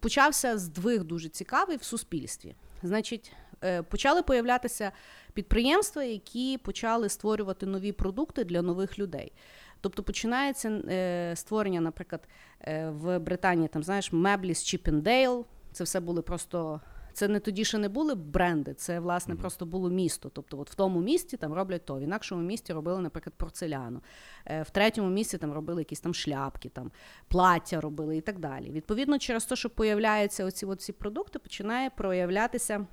почався 0.00 0.58
здвиг 0.58 1.04
дуже 1.04 1.28
цікавий 1.28 1.76
в 1.76 1.82
суспільстві. 1.82 2.54
Значить, 2.82 3.32
е, 3.32 3.47
почали 3.88 4.22
появлятися 4.22 4.92
підприємства, 5.32 6.04
які 6.04 6.58
почали 6.58 7.08
створювати 7.08 7.66
нові 7.66 7.92
продукти 7.92 8.44
для 8.44 8.62
нових 8.62 8.98
людей. 8.98 9.32
Тобто 9.80 10.02
починається 10.02 10.68
е, 10.68 11.32
створення, 11.36 11.80
наприклад, 11.80 12.28
е, 12.60 12.88
в 12.90 13.18
Британії 13.18 13.68
там 13.68 13.82
знаєш 13.82 14.12
меблі 14.12 14.54
з 14.54 14.64
Чіпендейл. 14.64 15.46
Це 15.72 15.84
все 15.84 16.00
були 16.00 16.22
просто 16.22 16.80
це 17.12 17.28
не 17.28 17.40
тоді 17.40 17.64
ще 17.64 17.78
не 17.78 17.88
були 17.88 18.14
бренди, 18.14 18.74
це 18.74 19.00
власне 19.00 19.34
mm-hmm. 19.34 19.40
просто 19.40 19.66
було 19.66 19.90
місто. 19.90 20.30
Тобто, 20.34 20.58
от 20.58 20.70
в 20.70 20.74
тому 20.74 21.00
місті 21.00 21.36
там 21.36 21.52
роблять 21.52 21.84
то, 21.84 21.94
в 21.98 22.00
інакшому 22.00 22.42
місті 22.42 22.72
робили, 22.72 23.00
наприклад, 23.00 23.34
порцеляну. 23.36 24.00
Е, 24.46 24.62
в 24.62 24.70
третьому 24.70 25.10
місці 25.10 25.38
там 25.38 25.52
робили 25.52 25.80
якісь 25.80 26.00
там 26.00 26.14
шляпки, 26.14 26.68
там 26.68 26.90
плаття 27.28 27.80
робили 27.80 28.16
і 28.16 28.20
так 28.20 28.38
далі. 28.38 28.70
Відповідно, 28.70 29.18
через 29.18 29.44
те, 29.44 29.56
що 29.56 29.70
появляються 29.70 30.44
оці, 30.44 30.66
оці 30.66 30.92
продукти, 30.92 31.38
починає 31.38 31.90
проявлятися 31.90 32.86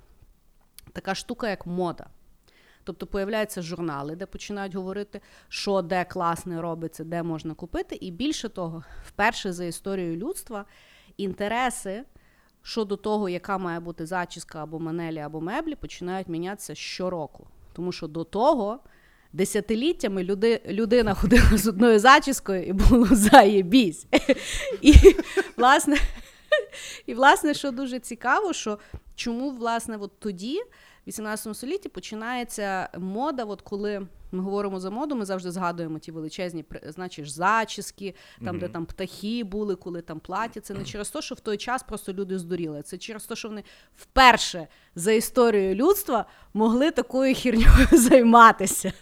така 0.96 1.14
штука, 1.14 1.50
як 1.50 1.66
мода. 1.66 2.06
Тобто 2.84 3.06
появляються 3.06 3.62
журнали, 3.62 4.16
де 4.16 4.26
починають 4.26 4.74
говорити, 4.74 5.20
що 5.48 5.82
де 5.82 6.04
класне 6.04 6.60
робиться, 6.60 7.04
де 7.04 7.22
можна 7.22 7.54
купити. 7.54 7.94
І 7.94 8.10
більше 8.10 8.48
того, 8.48 8.84
вперше 9.06 9.52
за 9.52 9.64
історією 9.64 10.16
людства 10.16 10.64
інтереси 11.16 12.04
щодо 12.62 12.96
того, 12.96 13.28
яка 13.28 13.58
має 13.58 13.80
бути 13.80 14.06
зачіска 14.06 14.62
або 14.62 14.78
манелі, 14.78 15.18
або 15.18 15.40
меблі, 15.40 15.74
починають 15.74 16.28
мінятися 16.28 16.74
щороку. 16.74 17.46
Тому 17.72 17.92
що 17.92 18.06
до 18.06 18.24
того. 18.24 18.80
Десятиліттями 19.32 20.22
люди, 20.24 20.60
людина 20.66 21.14
ходила 21.14 21.58
з 21.58 21.66
одною 21.66 21.98
зачіскою 21.98 22.62
і 22.62 22.72
було 22.72 23.06
заєбісь. 23.10 24.06
І, 24.80 24.94
власне, 25.56 25.96
і, 27.06 27.14
власне, 27.14 27.54
що 27.54 27.70
дуже 27.70 27.98
цікаво, 27.98 28.52
що 28.52 28.78
чому, 29.14 29.50
власне, 29.50 29.96
от 29.96 30.20
тоді 30.20 30.60
18 31.06 31.56
столітті 31.56 31.88
починається 31.88 32.88
мода. 32.98 33.44
От 33.44 33.62
коли 33.62 34.06
ми 34.32 34.42
говоримо 34.42 34.80
за 34.80 34.90
моду, 34.90 35.16
ми 35.16 35.24
завжди 35.24 35.50
згадуємо 35.50 35.98
ті 35.98 36.12
величезні 36.12 36.64
значить, 36.84 37.32
зачіски, 37.32 38.14
там, 38.44 38.56
mm-hmm. 38.56 38.60
де 38.60 38.68
там 38.68 38.86
птахи 38.86 39.44
були, 39.44 39.76
коли 39.76 40.02
там 40.02 40.20
плаття. 40.20 40.60
Це 40.60 40.74
не 40.74 40.84
через 40.84 41.10
те, 41.10 41.22
що 41.22 41.34
в 41.34 41.40
той 41.40 41.56
час 41.56 41.82
просто 41.82 42.12
люди 42.12 42.38
здуріли. 42.38 42.82
Це 42.82 42.98
через 42.98 43.24
те, 43.24 43.36
що 43.36 43.48
вони 43.48 43.64
вперше 43.96 44.68
за 44.94 45.12
історією 45.12 45.74
людства 45.74 46.26
могли 46.54 46.90
такою 46.90 47.34
хірньою 47.34 47.86
займатися. 47.92 48.92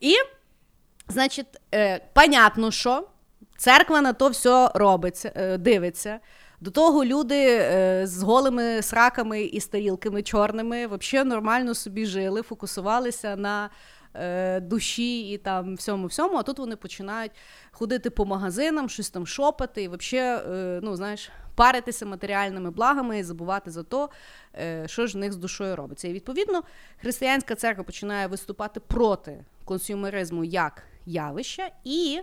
І, 0.00 0.14
значить, 1.08 1.46
е, 1.74 2.06
понятно, 2.12 2.70
що 2.70 3.08
церква 3.56 4.00
на 4.00 4.12
то 4.12 4.28
все 4.28 4.70
робиться, 4.74 5.32
е, 5.34 5.58
дивиться. 5.58 6.20
До 6.60 6.70
того 6.70 7.04
люди 7.04 7.46
е, 7.48 8.02
з 8.06 8.22
голими 8.22 8.82
сраками 8.82 9.42
і 9.42 9.60
старілками 9.60 10.22
чорними 10.22 10.86
взагалі 10.86 11.28
нормально 11.28 11.74
собі 11.74 12.06
жили, 12.06 12.42
фокусувалися 12.42 13.36
на 13.36 13.70
е, 14.14 14.60
душі 14.60 15.30
і 15.30 15.38
там 15.38 15.74
всьому 15.74 16.06
всьому. 16.06 16.36
А 16.36 16.42
тут 16.42 16.58
вони 16.58 16.76
починають 16.76 17.32
ходити 17.70 18.10
по 18.10 18.24
магазинам, 18.24 18.88
щось 18.88 19.10
там 19.10 19.26
шопати 19.26 19.82
і 19.82 19.88
взагалі, 19.88 20.40
е, 20.50 20.80
ну 20.82 20.96
знаєш, 20.96 21.30
паритися 21.54 22.06
матеріальними 22.06 22.70
благами 22.70 23.18
і 23.18 23.22
забувати 23.22 23.70
за 23.70 23.82
то, 23.82 24.08
що 24.86 25.06
ж 25.06 25.18
в 25.18 25.20
них 25.20 25.32
з 25.32 25.36
душою 25.36 25.76
робиться. 25.76 26.08
І 26.08 26.12
відповідно 26.12 26.62
християнська 27.00 27.54
церква 27.54 27.84
починає 27.84 28.26
виступати 28.26 28.80
проти 28.80 29.44
консюмеризму 29.64 30.44
як 30.44 30.82
явища 31.06 31.70
і. 31.84 32.20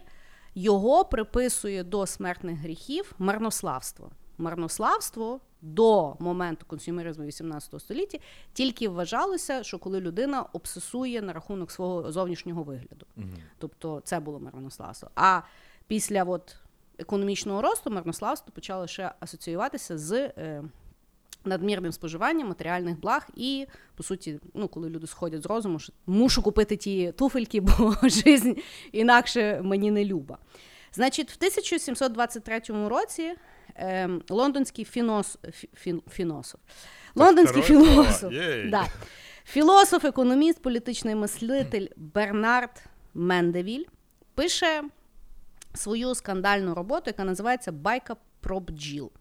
Його 0.59 1.05
приписує 1.05 1.83
до 1.83 2.05
смертних 2.05 2.59
гріхів 2.59 3.13
марнославство 3.17 4.11
марнославство 4.37 5.39
до 5.61 6.15
моменту 6.19 6.65
консюмеризму 6.65 7.25
18 7.25 7.81
століття 7.81 8.17
тільки 8.53 8.89
вважалося, 8.89 9.63
що 9.63 9.79
коли 9.79 9.99
людина 10.01 10.45
обсесує 10.53 11.21
на 11.21 11.33
рахунок 11.33 11.71
свого 11.71 12.11
зовнішнього 12.11 12.63
вигляду. 12.63 13.05
Угу. 13.17 13.27
Тобто 13.57 14.01
це 14.03 14.19
було 14.19 14.39
марнославство. 14.39 15.09
А 15.15 15.41
після 15.87 16.23
от, 16.23 16.55
економічного 16.97 17.61
росту 17.61 17.91
марнославство 17.91 18.51
почало 18.55 18.87
ще 18.87 19.11
асоціюватися 19.19 19.97
з. 19.97 20.13
Е, 20.13 20.63
Надмірним 21.45 21.91
споживанням 21.91 22.47
матеріальних 22.47 22.99
благ, 22.99 23.27
і, 23.35 23.67
по 23.95 24.03
суті, 24.03 24.39
ну, 24.53 24.67
коли 24.67 24.89
люди 24.89 25.07
сходять 25.07 25.43
з 25.43 25.45
розуму, 25.45 25.79
що 25.79 25.93
мушу 26.05 26.41
купити 26.41 26.77
ті 26.77 27.11
туфельки, 27.11 27.61
бо 27.61 27.95
жизнь 28.03 28.53
інакше 28.91 29.61
мені 29.63 29.91
не 29.91 30.05
люба. 30.05 30.37
Значить, 30.93 31.31
в 31.31 31.35
1723 31.35 32.61
році 32.87 33.35
е, 33.77 34.09
лондонський 34.29 34.85
фінос, 34.85 35.37
фі, 35.73 35.95
фінософ. 36.09 36.61
Лондонський 37.15 37.61
філософ. 37.61 38.33
Да. 38.65 38.85
Філософ, 39.45 40.05
економіст, 40.05 40.61
політичний 40.61 41.15
мислитель 41.15 41.87
Бернард 41.95 42.83
Мендевіль 43.13 43.85
пише 44.35 44.83
свою 45.73 46.15
скандальну 46.15 46.73
роботу, 46.73 47.03
яка 47.07 47.23
називається 47.23 47.71
Байка 47.71 48.15
про 48.39 48.59
бджіл. 48.59 49.11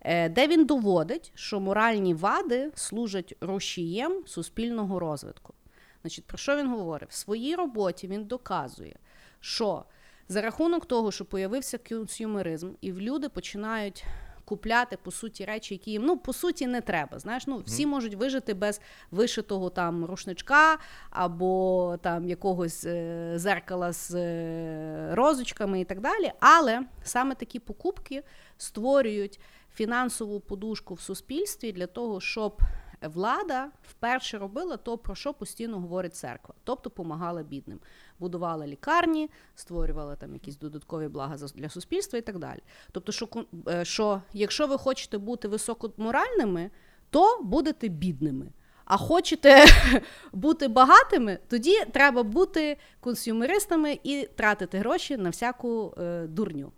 Е, 0.00 0.28
де 0.28 0.46
він 0.46 0.64
доводить, 0.64 1.32
що 1.34 1.60
моральні 1.60 2.14
вади 2.14 2.70
служать 2.74 3.34
рушієм 3.40 4.22
суспільного 4.26 4.98
розвитку. 4.98 5.54
Значить, 6.02 6.24
Про 6.24 6.38
що 6.38 6.56
він 6.56 6.68
говорить? 6.68 7.10
В 7.10 7.14
своїй 7.14 7.54
роботі 7.54 8.08
він 8.08 8.24
доказує, 8.24 8.96
що 9.40 9.84
за 10.28 10.40
рахунок 10.40 10.86
того, 10.86 11.12
що 11.12 11.24
появився 11.24 11.78
консюмеризм, 11.78 12.70
і 12.80 12.92
люди 12.92 13.28
починають 13.28 14.04
купляти 14.46 14.98
по 15.02 15.10
суті 15.10 15.44
речі, 15.44 15.74
які 15.74 15.90
їм 15.90 16.02
ну 16.02 16.16
по 16.16 16.32
суті 16.32 16.66
не 16.66 16.80
треба. 16.80 17.18
Знаєш, 17.18 17.46
ну 17.46 17.62
всі 17.66 17.86
можуть 17.86 18.14
вижити 18.14 18.54
без 18.54 18.80
вишитого 19.10 19.70
там 19.70 20.04
рушничка 20.04 20.78
або 21.10 21.96
там 22.02 22.28
якогось 22.28 22.84
е, 22.84 23.32
зеркала 23.36 23.92
з 23.92 24.14
е, 24.14 25.08
розочками 25.14 25.80
і 25.80 25.84
так 25.84 26.00
далі. 26.00 26.32
Але 26.40 26.82
саме 27.02 27.34
такі 27.34 27.58
покупки 27.58 28.22
створюють 28.56 29.40
фінансову 29.74 30.40
подушку 30.40 30.94
в 30.94 31.00
суспільстві 31.00 31.72
для 31.72 31.86
того, 31.86 32.20
щоб 32.20 32.60
влада 33.02 33.70
вперше 33.82 34.38
робила 34.38 34.76
то, 34.76 34.98
про 34.98 35.14
що 35.14 35.34
постійно 35.34 35.80
говорить 35.80 36.14
церква, 36.14 36.54
тобто 36.64 36.90
допомагала 36.90 37.42
бідним 37.42 37.80
будувала 38.18 38.66
лікарні, 38.66 39.30
створювала 39.54 40.16
там 40.16 40.32
якісь 40.32 40.58
додаткові 40.58 41.08
блага 41.08 41.36
для 41.36 41.68
суспільства 41.68 42.18
і 42.18 42.22
так 42.22 42.38
далі. 42.38 42.60
Тобто, 42.92 43.12
що 43.12 43.28
е, 43.68 43.84
що 43.84 44.22
якщо 44.32 44.66
ви 44.66 44.78
хочете 44.78 45.18
бути 45.18 45.48
високоморальними, 45.48 46.70
то 47.10 47.42
будете 47.42 47.88
бідними. 47.88 48.46
А 48.84 48.96
хочете 48.96 49.64
бути 50.32 50.68
багатими, 50.68 51.38
тоді 51.48 51.84
треба 51.84 52.22
бути 52.22 52.76
консюмеристами 53.00 53.98
і 54.02 54.28
тратити 54.36 54.78
гроші 54.78 55.16
на 55.16 55.30
всяку 55.30 55.94
е, 55.98 56.26
дурню. 56.26 56.72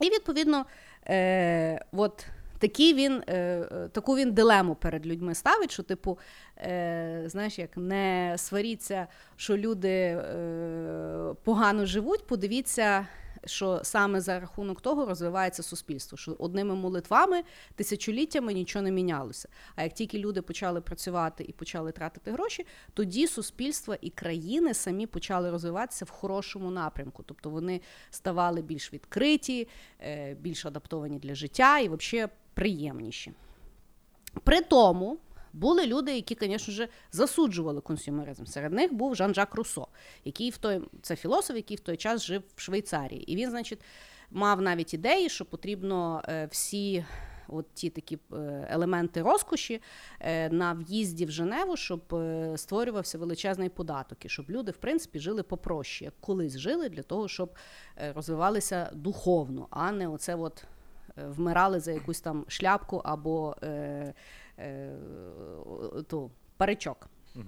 І 0.00 0.10
відповідно, 0.10 0.66
е, 1.06 1.84
от 1.92 2.26
такі 2.58 2.94
він, 2.94 3.22
е, 3.26 3.34
е, 3.36 3.88
таку 3.92 4.16
він 4.16 4.32
дилему 4.32 4.74
перед 4.74 5.06
людьми 5.06 5.34
ставить, 5.34 5.70
що, 5.70 5.82
типу, 5.82 6.18
е, 6.58 7.22
знаєш, 7.26 7.58
як 7.58 7.76
не 7.76 8.34
сваріться, 8.38 9.06
що 9.36 9.56
люди 9.56 10.22
погано 11.44 11.86
живуть, 11.86 12.26
подивіться. 12.26 13.06
Що 13.46 13.80
саме 13.82 14.20
за 14.20 14.40
рахунок 14.40 14.80
того 14.80 15.06
розвивається 15.06 15.62
суспільство, 15.62 16.18
що 16.18 16.36
одними 16.38 16.74
молитвами 16.74 17.42
тисячоліттями 17.74 18.52
нічого 18.54 18.82
не 18.82 18.90
мінялося. 18.90 19.48
А 19.76 19.82
як 19.82 19.92
тільки 19.92 20.18
люди 20.18 20.42
почали 20.42 20.80
працювати 20.80 21.44
і 21.48 21.52
почали 21.52 21.92
тратити 21.92 22.30
гроші, 22.30 22.66
тоді 22.94 23.26
суспільство 23.26 23.94
і 24.00 24.10
країни 24.10 24.74
самі 24.74 25.06
почали 25.06 25.50
розвиватися 25.50 26.04
в 26.04 26.10
хорошому 26.10 26.70
напрямку. 26.70 27.22
Тобто 27.26 27.50
вони 27.50 27.80
ставали 28.10 28.62
більш 28.62 28.92
відкриті, 28.92 29.68
більш 30.40 30.66
адаптовані 30.66 31.18
для 31.18 31.34
життя 31.34 31.78
і 31.78 31.88
взагалі 31.88 32.28
приємніші. 32.54 33.32
При 34.44 34.60
тому 34.60 35.18
були 35.54 35.86
люди, 35.86 36.14
які, 36.14 36.36
звісно 36.40 36.74
ж, 36.74 36.88
засуджували 37.12 37.80
консюмеризм. 37.80 38.44
Серед 38.44 38.72
них 38.72 38.92
був 38.92 39.14
Жан-Жак 39.14 39.54
Руссо, 39.54 39.88
який 40.24 40.50
в 40.50 40.56
той 40.56 40.80
це 41.02 41.16
філософ, 41.16 41.56
який 41.56 41.76
в 41.76 41.80
той 41.80 41.96
час 41.96 42.24
жив 42.24 42.42
в 42.56 42.60
Швейцарії. 42.60 43.32
І 43.32 43.36
він, 43.36 43.50
значить, 43.50 43.78
мав 44.30 44.62
навіть 44.62 44.94
ідеї, 44.94 45.28
що 45.28 45.44
потрібно 45.44 46.22
е, 46.28 46.48
всі. 46.50 47.04
От 47.48 47.66
ті 47.74 47.90
такі 47.90 48.18
е, 48.32 48.68
елементи 48.70 49.22
розкоші 49.22 49.80
е, 50.20 50.48
на 50.50 50.72
в'їзді 50.72 51.24
в 51.24 51.30
Женеву, 51.30 51.76
щоб 51.76 52.00
створювався 52.56 53.18
величезний 53.18 53.68
податок, 53.68 54.24
і 54.24 54.28
щоб 54.28 54.50
люди, 54.50 54.72
в 54.72 54.76
принципі, 54.76 55.18
жили 55.18 55.42
попроще, 55.42 56.04
як 56.04 56.14
колись 56.20 56.58
жили 56.58 56.88
для 56.88 57.02
того, 57.02 57.28
щоб 57.28 57.54
розвивалися 58.14 58.90
духовно, 58.94 59.66
а 59.70 59.92
не 59.92 60.08
оце 60.08 60.34
от 60.34 60.64
вмирали 61.16 61.80
за 61.80 61.92
якусь 61.92 62.20
там 62.20 62.44
шляпку 62.48 62.96
або 63.04 63.56
е, 63.62 64.14
е, 64.58 64.90
ту 66.08 66.30
паричок. 66.56 67.08
Угу. 67.36 67.44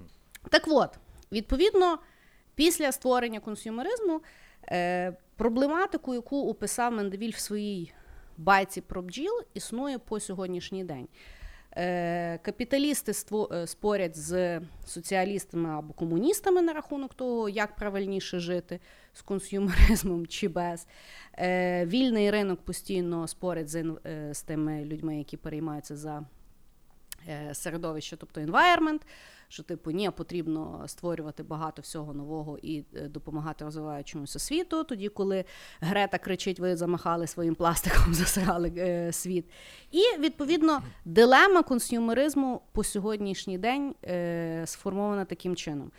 Так 0.51 0.63
от, 0.67 0.99
відповідно, 1.33 1.99
після 2.55 2.93
створення 2.93 3.41
консюмеризму 3.41 4.21
е, 4.73 5.17
проблематику, 5.37 6.15
яку 6.15 6.51
описав 6.51 6.93
Мендевіль 6.93 7.33
в 7.33 7.39
своїй 7.39 7.93
байці 8.37 8.81
про 8.81 9.03
бджіл, 9.03 9.43
існує 9.55 9.99
по 9.99 10.21
сьогоднішній 10.21 10.85
день. 10.85 11.09
Е, 11.77 12.39
Капіталісти 12.39 13.13
ство- 13.13 13.67
спорять 13.67 14.17
з 14.17 14.61
соціалістами 14.87 15.71
або 15.71 15.93
комуністами 15.95 16.63
на 16.63 16.73
рахунок 16.73 17.15
того, 17.15 17.49
як 17.49 17.77
правильніше 17.77 18.39
жити 18.39 18.81
з 19.17 19.23
консюмеризмом 19.23 20.27
чи 20.29 20.49
без. 20.49 20.87
Е, 21.39 21.87
Вільний 21.87 22.31
ринок 22.31 22.61
постійно 22.61 23.27
спорить 23.27 23.69
з, 23.69 23.85
е, 24.07 24.35
з 24.35 24.43
тими 24.43 24.85
людьми, 24.85 25.19
які 25.19 25.37
переймаються 25.37 25.97
за 25.97 26.25
е, 27.29 27.55
середовище, 27.55 28.17
тобто 28.17 28.41
environment, 28.41 29.01
що 29.49 29.63
типу 29.63 29.91
ні, 29.91 30.11
потрібно 30.11 30.85
створювати 30.87 31.43
багато 31.43 31.83
всього 31.83 32.15
нового 32.15 32.59
і 32.59 32.85
е, 32.95 33.09
допомагати 33.09 33.65
розвиваючомуся 33.65 34.39
світу. 34.39 34.85
Тоді, 34.85 35.09
коли 35.09 35.45
Грета 35.81 36.19
кричить, 36.19 36.61
ви 36.61 36.77
замахали 36.77 37.27
своїм 37.27 37.55
пластиком, 37.55 38.05
засрали 38.15 38.73
е, 38.77 39.13
світ. 39.13 39.51
І 39.91 40.03
відповідно 40.19 40.83
дилема 41.05 41.63
консюмеризму 41.63 42.63
по 42.73 42.85
сьогоднішній 42.85 43.59
день 43.59 43.95
е, 44.05 44.63
сформована 44.67 45.25
таким 45.25 45.57
чином: 45.57 45.91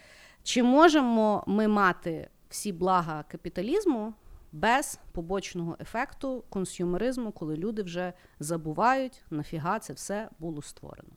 чи 0.44 0.64
можемо 0.64 1.44
ми 1.48 1.68
мати 1.68 2.30
всі 2.50 2.72
блага 2.72 3.24
капіталізму? 3.24 4.14
Без 4.52 5.00
побочного 5.12 5.78
ефекту 5.80 6.44
консюмеризму, 6.50 7.32
коли 7.32 7.56
люди 7.56 7.84
вже 7.84 8.14
забувають, 8.40 9.24
нафіга 9.30 9.80
це 9.80 9.94
все 9.94 10.30
було 10.40 10.62
створено. 10.62 11.14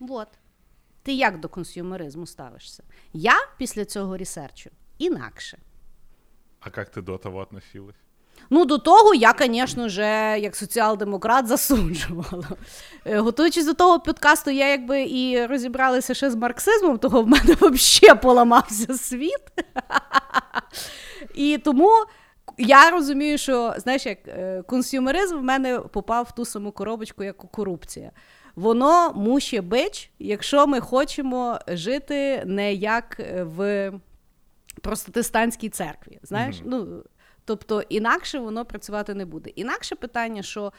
От. 0.00 0.28
Ти 1.02 1.12
як 1.12 1.40
до 1.40 1.48
консюмеризму 1.48 2.26
ставишся? 2.26 2.84
Я 3.12 3.34
після 3.58 3.84
цього 3.84 4.16
ресерчу 4.16 4.70
інакше. 4.98 5.58
А 6.60 6.70
як 6.76 6.90
ти 6.90 7.02
до 7.02 7.18
того 7.18 7.38
относилась? 7.38 7.96
Ну, 8.50 8.64
до 8.64 8.78
того 8.78 9.14
я, 9.14 9.34
звісно 9.40 9.88
ж, 9.88 10.02
як 10.38 10.56
соціал-демократ 10.56 11.46
засуджувала. 11.46 12.48
Е, 13.04 13.18
Готуючись 13.18 13.66
до 13.66 13.74
того 13.74 14.00
підкасту, 14.00 14.50
я 14.50 14.68
якби 14.68 15.02
і 15.02 15.46
розібралася 15.46 16.14
ще 16.14 16.30
з 16.30 16.34
марксизмом, 16.36 16.98
того 16.98 17.22
в 17.22 17.28
мене 17.28 17.56
взагалі 17.60 18.20
поламався 18.22 18.94
світ. 18.94 19.42
І 21.34 21.58
тому 21.58 21.90
я 22.58 22.90
розумію, 22.90 23.38
що 23.38 23.74
знаєш, 23.76 24.06
як 24.06 24.18
е, 24.28 24.62
консюмеризм 24.66 25.38
в 25.38 25.42
мене 25.42 25.78
попав 25.78 26.26
в 26.30 26.34
ту 26.34 26.44
саму 26.44 26.72
коробочку, 26.72 27.24
як 27.24 27.36
корупція. 27.36 28.10
Воно 28.54 29.12
муще 29.12 29.60
бич, 29.60 30.10
якщо 30.18 30.66
ми 30.66 30.80
хочемо 30.80 31.58
жити 31.68 32.42
не 32.46 32.74
як 32.74 33.20
е, 33.20 33.42
в 33.42 33.92
протестантській 34.80 35.68
церкві. 35.68 36.18
Знаєш? 36.22 36.60
Мгм. 36.60 36.70
Ну, 36.70 37.02
тобто 37.44 37.82
інакше 37.88 38.38
воно 38.38 38.64
працювати 38.64 39.14
не 39.14 39.24
буде. 39.24 39.50
Інакше 39.50 39.96
питання, 39.96 40.42
що 40.42 40.72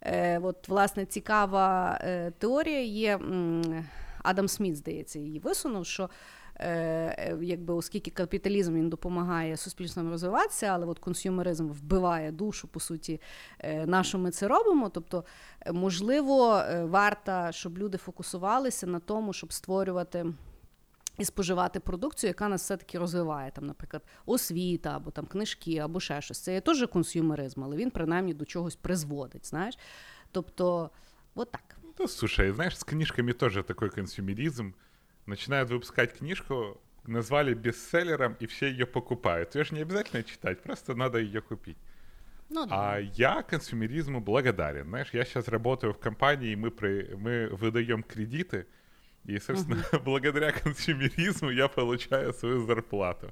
е, 0.00 0.38
от, 0.38 0.68
власне 0.68 1.06
цікава 1.06 1.98
е, 2.02 2.32
теорія 2.38 2.80
є. 2.80 3.14
М, 3.14 3.84
Адам 4.22 4.48
Сміт, 4.48 4.76
здається, 4.76 5.18
її 5.18 5.38
висунув, 5.38 5.86
що 5.86 6.10
е, 6.56 6.68
е, 6.70 7.38
якби, 7.42 7.74
оскільки 7.74 8.10
капіталізм 8.10 8.74
він 8.74 8.88
допомагає 8.88 9.56
суспільствам 9.56 10.10
розвиватися, 10.10 10.66
але 10.66 10.86
от 10.86 10.98
консюмеризм 10.98 11.68
вбиває 11.68 12.32
душу, 12.32 12.68
по 12.68 12.80
суті, 12.80 13.20
е, 13.58 13.86
на 13.86 14.04
що 14.04 14.18
ми 14.18 14.30
це 14.30 14.48
робимо. 14.48 14.88
Тобто, 14.88 15.24
е, 15.60 15.72
можливо, 15.72 16.56
е, 16.56 16.84
варто, 16.84 17.46
щоб 17.50 17.78
люди 17.78 17.98
фокусувалися 17.98 18.86
на 18.86 18.98
тому, 19.00 19.32
щоб 19.32 19.52
створювати. 19.52 20.26
І 21.17 21.25
споживати 21.25 21.79
продукцію, 21.79 22.27
яка 22.27 22.49
нас 22.49 22.61
все-таки 22.61 22.99
розвиває, 22.99 23.51
там, 23.51 23.65
наприклад, 23.65 24.03
освіта, 24.25 24.95
або 24.95 25.11
там 25.11 25.25
книжки, 25.25 25.77
або 25.77 25.99
ще 25.99 26.21
щось. 26.21 26.39
Це 26.39 26.53
є 26.53 26.61
теж 26.61 26.87
консюмеризм, 26.93 27.63
але 27.63 27.75
він 27.75 27.91
принаймні 27.91 28.33
до 28.33 28.45
чогось 28.45 28.75
призводить. 28.75 29.45
Знаєш? 29.45 29.77
Тобто, 30.31 30.89
от 31.35 31.51
так. 31.51 31.77
Да, 31.97 32.07
слушай, 32.07 32.51
знаешь, 32.51 32.77
с 32.77 32.83
книжками 32.83 33.33
тоже 33.33 33.63
такой 33.63 33.89
консюмеризм. 33.89 34.71
Начинают 35.25 35.69
выпускать 35.69 36.17
книжку, 36.17 36.77
назвали 37.05 37.53
бестселлером, 37.53 38.35
и 38.41 38.45
все 38.45 38.65
ее 38.65 38.85
покупают. 38.85 39.55
Ее 39.55 39.63
же 39.63 39.75
не 39.75 39.81
обязательно 39.81 40.23
читать, 40.23 40.63
просто 40.63 40.95
надо 40.95 41.19
ее 41.19 41.41
купить. 41.41 41.77
Ну, 42.49 42.65
да. 42.65 42.75
А 42.75 42.99
я 42.99 43.41
консюмеризму 43.43 44.21
благодарен. 44.21 44.87
Знаешь, 44.87 45.13
я 45.13 45.23
сейчас 45.25 45.47
работаю 45.47 45.93
в 45.93 45.99
компании, 45.99 46.55
мы, 46.55 46.71
при, 46.71 47.15
мы 47.15 47.47
выдаем 47.49 48.03
кредиты, 48.03 48.65
и, 49.28 49.38
собственно, 49.40 49.84
благодаря 50.04 50.52
консюмеризму 50.52 51.50
я 51.50 51.68
получаю 51.68 52.32
свою 52.32 52.66
зарплату. 52.66 53.30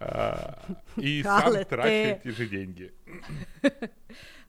А, 0.00 0.54
и 0.96 1.22
сам 1.24 1.42
Але 1.46 1.64
трачу 1.64 2.20
ти- 2.22 2.30
же 2.32 2.46
деньги. 2.46 2.90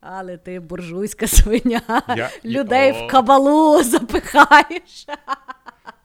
Але 0.02 0.38
ти 0.38 0.60
буржуйська 0.60 1.28
свиня, 1.28 1.82
Я- 2.18 2.32
людей 2.46 2.92
О. 2.92 3.08
в 3.08 3.12
кабалу 3.12 3.84
запихаєш. 3.84 5.06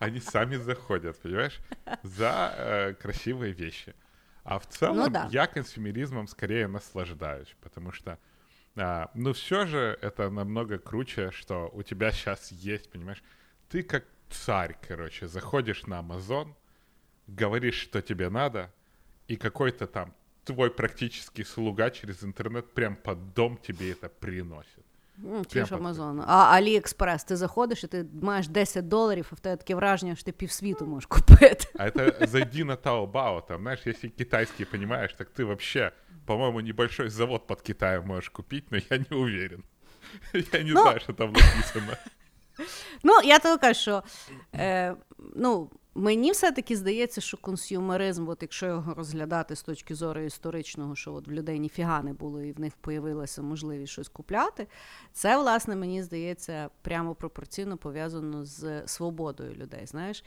Они 0.01 0.21
сами 0.21 0.59
заходят, 0.59 1.23
понимаешь, 1.23 1.59
за 2.03 2.55
э, 2.61 2.95
красивые 2.95 3.53
вещи. 3.55 3.95
А 4.45 4.57
в 4.59 4.67
целом 4.67 4.97
Ну 4.97 5.09
да. 5.09 5.29
я 5.33 5.47
консюмеризмом 5.47 6.29
скорее 6.29 6.69
наслаждаюсь, 6.69 7.57
потому 7.61 7.93
что, 7.93 8.17
а, 8.77 9.07
ну 9.15 9.33
все 9.33 9.67
же 9.67 9.99
это 10.03 10.31
намного 10.31 10.79
круче, 10.79 11.31
что 11.33 11.71
у 11.73 11.83
тебя 11.83 12.13
сейчас 12.13 12.53
есть, 12.53 12.91
понимаешь, 12.93 13.23
ты 13.73 13.83
как 13.83 14.05
царь, 14.30 14.76
короче, 14.88 15.28
заходишь 15.28 15.88
на 15.88 16.02
Amazon, 16.02 16.48
говоришь, 17.28 17.82
что 17.82 18.02
тебе 18.02 18.30
надо, 18.30 18.70
и 19.28 19.36
какой-то 19.36 19.88
там 19.88 20.14
твой 20.44 20.70
практически 20.70 21.44
слуга 21.44 21.90
через 21.90 22.24
интернет 22.24 22.74
прям 22.74 22.96
под 22.96 23.34
дом 23.34 23.58
тебе 23.58 23.92
это 23.92 24.10
приносит. 24.10 24.84
Ну, 25.18 25.44
ті 25.46 25.54
Прям 25.54 25.66
ж 25.66 25.70
так. 25.72 25.80
Амазон. 25.80 26.24
А 26.28 26.52
Аліекспрес, 26.52 27.24
ти 27.24 27.36
заходиш 27.36 27.84
і 27.84 27.88
ти 27.88 28.06
маєш 28.22 28.48
10 28.48 28.88
доларів, 28.88 29.28
а 29.32 29.36
в 29.36 29.40
тебе 29.40 29.56
таке 29.58 29.76
враження, 29.76 30.16
що 30.16 30.26
ти 30.26 30.32
півсвіту 30.32 30.86
можеш 30.86 31.06
купити. 31.06 31.68
А 31.80 31.86
это 31.88 32.28
зайди 32.28 32.64
на 32.64 32.76
Таобао, 32.76 33.42
там, 33.42 33.62
знаешь, 33.62 33.88
если 33.88 34.10
китайский 34.10 34.66
понимаешь, 34.66 35.14
так 35.14 35.30
ты 35.40 35.46
вообще, 35.46 35.92
по-моему, 36.26 36.62
небольшой 36.62 37.10
завод 37.10 37.48
под 37.48 37.62
Китаем 37.62 38.06
можешь 38.08 38.30
купить, 38.30 38.72
но 38.72 38.78
я 38.90 38.98
не 38.98 39.18
уверен. 39.18 39.64
Я 40.54 40.64
не 40.64 40.72
Ну. 40.72 40.82
знаю, 40.82 41.00
что 41.00 41.14
там 41.14 41.34
написано. 41.34 41.98
Ну, 43.03 43.13
я 43.25 43.39
кажу, 43.39 43.81
що 43.81 44.03
е, 44.55 44.95
ну, 45.37 45.71
мені 45.97 46.33
все-таки 46.33 46.77
здається, 46.77 47.21
що 47.21 47.37
консюмеризм, 47.37 48.29
от 48.29 48.43
якщо 48.43 48.67
його 48.67 48.95
розглядати 48.95 49.57
з 49.57 49.63
точки 49.63 49.95
зору 49.95 50.21
історичного, 50.21 50.97
що 50.97 51.15
от 51.15 51.29
в 51.29 51.31
людей 51.31 51.59
ніфіга 51.59 52.03
не 52.03 52.13
було 52.13 52.43
і 52.43 52.53
в 52.53 52.61
них 52.61 52.73
появилася 52.81 53.43
можливість 53.43 53.93
щось 53.93 54.09
купляти, 54.09 54.67
це, 55.13 55.39
власне, 55.39 55.77
мені 55.77 56.03
здається, 56.03 56.71
прямо 56.83 57.15
пропорційно 57.15 57.77
пов'язано 57.77 58.45
з 58.45 58.87
свободою 58.87 59.55
людей. 59.55 59.87
Знаєш, 59.87 60.25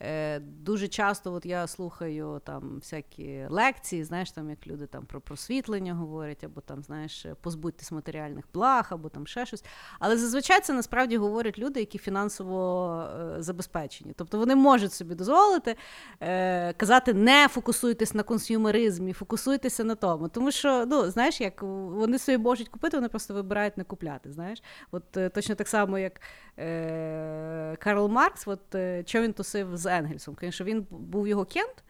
е, 0.00 0.38
дуже 0.40 0.88
часто 0.88 1.32
от 1.32 1.46
я 1.46 1.66
слухаю 1.66 2.40
там 2.44 2.76
всякі 2.76 3.46
лекції, 3.48 4.04
знаєш, 4.04 4.30
там 4.30 4.50
як 4.50 4.66
люди 4.66 4.86
там 4.86 5.06
про 5.06 5.20
просвітлення 5.20 5.94
говорять, 5.94 6.44
або 6.44 6.60
там, 6.60 6.82
знаєш, 6.82 7.26
позбудьтесь 7.40 7.92
матеріальних 7.92 8.44
благ, 8.54 8.86
або 8.90 9.08
там 9.08 9.26
ще 9.26 9.46
щось. 9.46 9.64
Але 9.98 10.16
зазвичай 10.16 10.60
це 10.60 10.72
насправді 10.72 11.16
говорять 11.16 11.58
люди, 11.58 11.80
які 11.80 11.98
фінансово 11.98 13.02
е, 13.02 13.42
забезпечені. 13.42 14.12
Тобто 14.16 14.38
вони 14.38 14.56
можуть 14.56 14.92
собі 14.92 15.14
дозволити 15.14 15.76
е, 16.20 16.72
казати, 16.72 17.14
не 17.14 17.48
фокусуйтесь 17.48 18.14
на 18.14 18.22
консюмеризмі, 18.22 19.12
фокусуйтеся 19.12 19.84
на 19.84 19.94
тому. 19.94 20.28
Тому 20.28 20.50
що, 20.50 20.86
ну, 20.86 21.10
знаєш, 21.10 21.40
як 21.40 21.62
вони 21.62 22.18
собі 22.18 22.38
можуть 22.38 22.68
купити, 22.68 22.96
вони 22.96 23.08
просто 23.08 23.34
вибирають 23.34 23.78
не 23.78 23.84
купляти. 23.84 24.32
Знаєш, 24.32 24.62
от 24.90 25.16
е, 25.16 25.28
точно 25.28 25.54
так 25.54 25.68
само, 25.68 25.98
як 25.98 26.20
е, 26.58 27.76
Карл 27.76 28.08
Маркс, 28.08 28.48
от 28.48 28.74
е, 28.74 29.02
що 29.06 29.22
він 29.22 29.32
тусив 29.32 29.76
з 29.76 29.86
Енгельсом. 29.88 30.36
Звісно, 30.40 30.66
він 30.66 30.86
був 30.90 31.28
його 31.28 31.44
кент. 31.44 31.84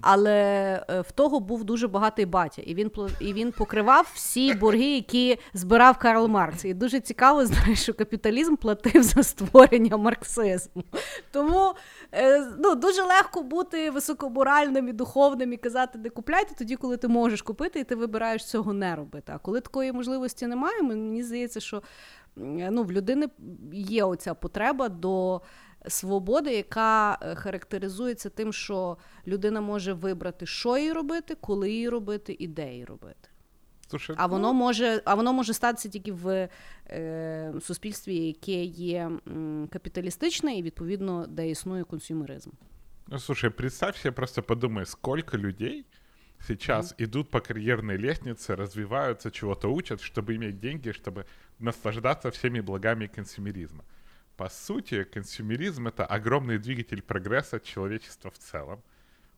Але 0.00 0.32
е, 0.90 1.00
в 1.00 1.12
того 1.12 1.40
був 1.40 1.64
дуже 1.64 1.88
багатий 1.88 2.26
батя, 2.26 2.62
і 2.62 2.74
він 2.74 2.90
і 3.20 3.32
він 3.32 3.52
покривав 3.52 4.10
всі 4.14 4.54
борги, 4.54 4.94
які 4.94 5.38
збирав 5.54 5.98
Карл 5.98 6.28
Маркс. 6.28 6.64
І 6.64 6.74
дуже 6.74 7.00
цікаво, 7.00 7.46
знаєш, 7.46 7.82
що 7.82 7.94
капіталізм 7.94 8.56
платив 8.56 9.02
за 9.02 9.22
створення 9.22 9.96
марксизму. 9.96 10.84
Тому 11.32 11.74
е, 12.12 12.46
ну, 12.58 12.74
дуже 12.74 13.02
легко 13.02 13.42
бути 13.42 13.90
високоморальним 13.90 14.88
і 14.88 14.92
духовним 14.92 15.52
і 15.52 15.56
казати, 15.56 15.98
не 15.98 16.10
купляйте 16.10 16.54
тоді, 16.58 16.76
коли 16.76 16.96
ти 16.96 17.08
можеш 17.08 17.42
купити, 17.42 17.80
і 17.80 17.84
ти 17.84 17.94
вибираєш 17.94 18.44
цього 18.44 18.72
не 18.72 18.96
робити. 18.96 19.32
А 19.34 19.38
коли 19.38 19.60
такої 19.60 19.92
можливості 19.92 20.46
немає, 20.46 20.82
мені 20.82 21.22
здається, 21.22 21.60
що 21.60 21.82
ну, 22.36 22.82
в 22.82 22.92
людини 22.92 23.28
є 23.72 24.04
оця 24.04 24.34
потреба 24.34 24.88
до 24.88 25.40
свободи, 25.88 26.54
яка 26.54 27.18
е, 27.22 27.34
характеризується 27.34 28.30
тим, 28.30 28.52
що 28.52 28.96
людина 29.26 29.60
може 29.60 29.92
вибрати, 29.92 30.46
що 30.46 30.78
їй 30.78 30.92
робити, 30.92 31.36
коли 31.40 31.70
їй 31.72 31.88
робити 31.88 32.36
і 32.38 32.46
де 32.46 32.74
їй 32.74 32.84
робити. 32.84 33.28
Слушай, 33.88 34.16
А 34.18 34.26
ну, 34.26 34.32
воно 34.32 34.52
може, 34.52 35.02
а 35.04 35.14
воно 35.14 35.32
може 35.32 35.52
статися 35.52 35.88
тільки 35.88 36.12
в 36.12 36.48
е, 36.90 37.52
суспільстві, 37.62 38.16
яке 38.16 38.64
є 38.64 39.10
м, 39.28 39.68
капіталістичне 39.72 40.58
і 40.58 40.62
відповідно 40.62 41.26
де 41.26 41.50
існує 41.50 41.84
консюмеризм. 41.84 42.50
ну, 43.08 43.18
слушай, 43.18 43.50
представь 43.50 43.96
себе, 43.96 44.12
просто 44.12 44.42
подумай, 44.42 44.86
сколько 44.86 45.38
людей 45.38 45.84
сейчас 46.40 46.92
mm-hmm. 46.92 47.04
идут 47.04 47.30
по 47.30 47.40
карьерной 47.40 47.98
лестнице, 47.98 48.56
развиваются, 48.56 49.30
чего-то 49.30 49.72
учат, 49.72 50.00
чтобы 50.00 50.36
иметь 50.36 50.60
деньги, 50.60 50.92
чтобы 50.92 51.24
наслаждаться 51.58 52.30
всеми 52.30 52.60
благами 52.60 53.06
консюмеризма. 53.06 53.84
По 54.36 54.48
сути, 54.48 55.04
консюмеризм— 55.04 55.86
это 55.88 56.04
огромный 56.04 56.58
двигатель 56.58 57.02
прогресса 57.02 57.60
человечества 57.60 58.30
в 58.30 58.38
целом. 58.38 58.82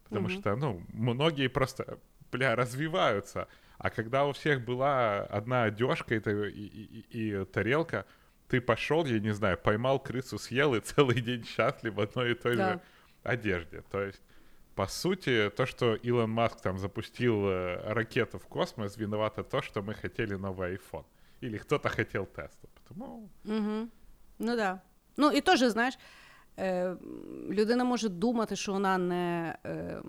Потому 0.04 0.28
mm-hmm. 0.28 0.40
что, 0.40 0.56
ну, 0.56 0.82
многие 0.92 1.48
просто, 1.48 1.98
бля, 2.32 2.56
развиваются. 2.56 3.48
А 3.78 3.90
когда 3.90 4.24
у 4.24 4.32
всех 4.32 4.64
была 4.64 5.18
одна 5.22 5.64
одежка 5.64 6.14
и, 6.14 6.50
и, 6.50 7.04
и, 7.10 7.40
и 7.40 7.44
тарелка, 7.44 8.06
ты 8.48 8.60
пошел, 8.60 9.04
я 9.04 9.18
не 9.18 9.34
знаю, 9.34 9.58
поймал 9.58 9.98
крысу, 9.98 10.38
съел 10.38 10.74
и 10.74 10.80
целый 10.80 11.20
день 11.20 11.44
счастлив 11.44 11.94
в 11.94 12.00
одной 12.00 12.32
и 12.32 12.34
той 12.34 12.56
да. 12.56 12.72
же 12.72 12.80
одежде. 13.22 13.82
То 13.90 14.02
есть, 14.02 14.22
по 14.74 14.86
сути, 14.86 15.50
то, 15.56 15.66
что 15.66 15.94
Илон 15.94 16.30
Маск 16.30 16.60
там 16.60 16.78
запустил 16.78 17.48
э, 17.48 17.92
ракету 17.92 18.38
в 18.38 18.46
космос, 18.46 18.96
виновато 18.96 19.42
то, 19.42 19.62
что 19.62 19.82
мы 19.82 19.94
хотели 19.94 20.34
новый 20.34 20.76
iPhone. 20.76 21.04
Или 21.40 21.58
кто-то 21.58 21.88
хотел 21.88 22.24
Tesla. 22.24 22.68
Потому... 22.74 23.28
Угу. 23.44 23.90
Ну 24.38 24.56
да. 24.56 24.80
Ну 25.16 25.30
і 25.30 25.40
теж, 25.40 25.60
знаєш, 25.60 25.98
е, 26.58 26.96
людина 27.50 27.84
може 27.84 28.08
думати, 28.08 28.56
що 28.56 28.72
вона 28.72 28.98
не 28.98 29.56
е, 29.66 30.02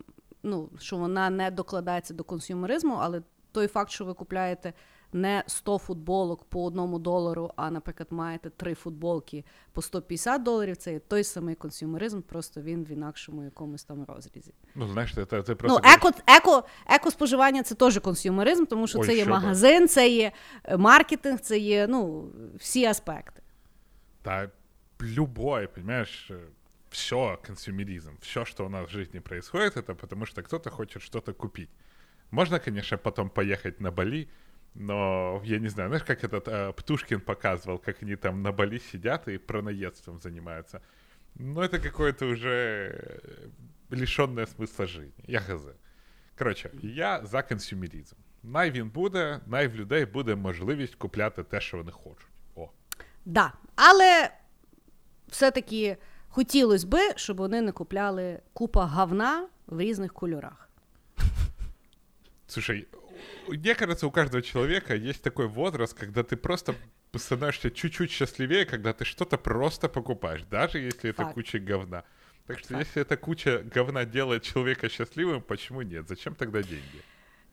ну, 0.43 0.69
що 0.79 0.97
вона 0.97 1.29
не 1.29 1.51
докладається 1.51 2.13
до 2.13 2.23
консюмеризму, 2.23 2.97
але 3.01 3.21
той 3.51 3.67
факт, 3.67 3.91
що 3.91 4.05
ви 4.05 4.13
купляєте 4.13 4.73
не 5.13 5.43
100 5.47 5.77
футболок 5.77 6.43
по 6.43 6.65
одному 6.65 6.99
долару, 6.99 7.51
а, 7.55 7.71
наприклад, 7.71 8.07
маєте 8.11 8.49
три 8.49 8.73
футболки 8.73 9.45
по 9.71 9.81
150 9.81 10.43
доларів, 10.43 10.77
це 10.77 10.93
є 10.93 10.99
той 10.99 11.23
самий 11.23 11.55
консюмеризм, 11.55 12.21
просто 12.21 12.61
він 12.61 12.83
в 12.83 12.91
інакшому 12.91 13.43
якомусь 13.43 13.83
там 13.83 14.05
розрізі. 14.07 14.53
Ну, 14.75 14.87
знаєш, 14.87 15.15
це, 15.15 15.25
це 15.25 15.55
просто... 15.55 15.81
Ну, 15.83 15.91
еко, 15.93 16.11
еко, 16.27 16.63
еко-споживання 16.87 17.63
це 17.63 17.75
теж 17.75 17.99
консюмеризм, 17.99 18.65
тому 18.65 18.87
що 18.87 18.99
Ой, 18.99 19.07
це 19.07 19.17
є 19.17 19.25
магазин, 19.25 19.87
це 19.87 20.09
є 20.09 20.31
маркетинг, 20.77 21.39
це 21.39 21.57
є 21.57 21.87
ну, 21.87 22.29
всі 22.55 22.85
аспекти. 22.85 23.41
Та 24.27 24.51
любой, 24.99 25.67
понимаешь, 25.69 26.27
э, 26.29 26.49
все 26.89 27.39
консюмеризм, 27.43 28.17
все, 28.19 28.43
что 28.43 28.65
у 28.65 28.69
нас 28.69 28.89
в 28.89 28.91
жизни 28.91 29.19
происходит, 29.19 29.77
это 29.77 29.95
потому 29.95 30.25
что 30.25 30.43
кто-то 30.43 30.69
хочет 30.69 31.01
что-то 31.01 31.33
купить. 31.33 31.69
Можно, 32.31 32.59
конечно, 32.59 32.97
потом 32.97 33.29
поехать 33.29 33.79
на 33.79 33.89
Бали, 33.89 34.27
но 34.73 35.41
я 35.45 35.59
не 35.59 35.69
знаю, 35.69 35.89
знаешь, 35.89 36.03
как 36.03 36.25
этот 36.25 36.47
э, 36.49 36.73
Птушкин 36.73 37.21
показывал, 37.21 37.79
как 37.79 38.03
они 38.03 38.17
там 38.17 38.43
на 38.43 38.51
Бали 38.51 38.79
сидят 38.79 39.29
и 39.29 39.37
пронаедством 39.37 40.19
занимаются. 40.19 40.81
Ну, 41.35 41.61
это 41.61 41.79
какое-то 41.79 42.25
уже 42.25 42.49
э, 42.49 43.49
лишенное 43.91 44.45
смысла 44.45 44.87
жизни. 44.87 45.23
Я 45.25 45.39
хз. 45.39 45.67
Коротше, 46.35 46.71
я 46.81 47.25
за 47.25 47.43
консюмеризм. 47.43 48.15
Най 48.43 48.71
він 48.71 48.89
буде, 48.89 49.39
най 49.45 49.67
в 49.67 49.75
людей 49.75 50.05
буде 50.05 50.35
можливість 50.35 50.95
купляти 50.95 51.43
те, 51.43 51.61
що 51.61 51.77
вони 51.77 51.91
хочуть. 51.91 52.27
О. 53.26 53.26
Да. 53.26 53.52
Але 53.74 54.30
все-таки 55.28 55.96
хотілося 56.28 56.86
би, 56.86 56.98
щоб 57.16 57.36
вони 57.36 57.60
не 57.60 57.72
купляли 57.72 58.40
купа 58.52 58.86
говна 58.86 59.48
в 59.66 59.80
різних 59.80 60.12
кольорах. 60.12 60.68
Слушай, 62.46 62.86
мне 63.48 63.74
кажется, 63.74 64.06
у 64.06 64.10
каждого 64.10 64.42
человека 64.42 64.94
есть 64.94 65.22
такой 65.22 65.46
возраст, 65.46 65.98
когда 65.98 66.22
ты 66.22 66.36
просто 66.36 66.74
становишься 67.16 67.70
чуть-чуть 67.70 68.10
счастливее, 68.10 68.64
когда 68.64 68.92
ты 68.92 69.04
что-то 69.04 69.38
просто 69.38 69.88
покупаешь, 69.88 70.42
даже 70.50 70.78
если 70.78 71.12
Факт. 71.12 71.20
это 71.20 71.34
куча 71.34 71.58
говна. 71.58 72.02
Так 72.46 72.58
что 72.58 72.68
Факт. 72.68 72.80
если 72.86 73.02
эта 73.02 73.16
куча 73.16 73.62
говна 73.74 74.04
делает 74.04 74.42
человека 74.42 74.88
счастливым, 74.88 75.42
почему 75.42 75.82
нет? 75.82 76.08
Зачем 76.08 76.34
тогда 76.34 76.62
деньги? 76.62 77.02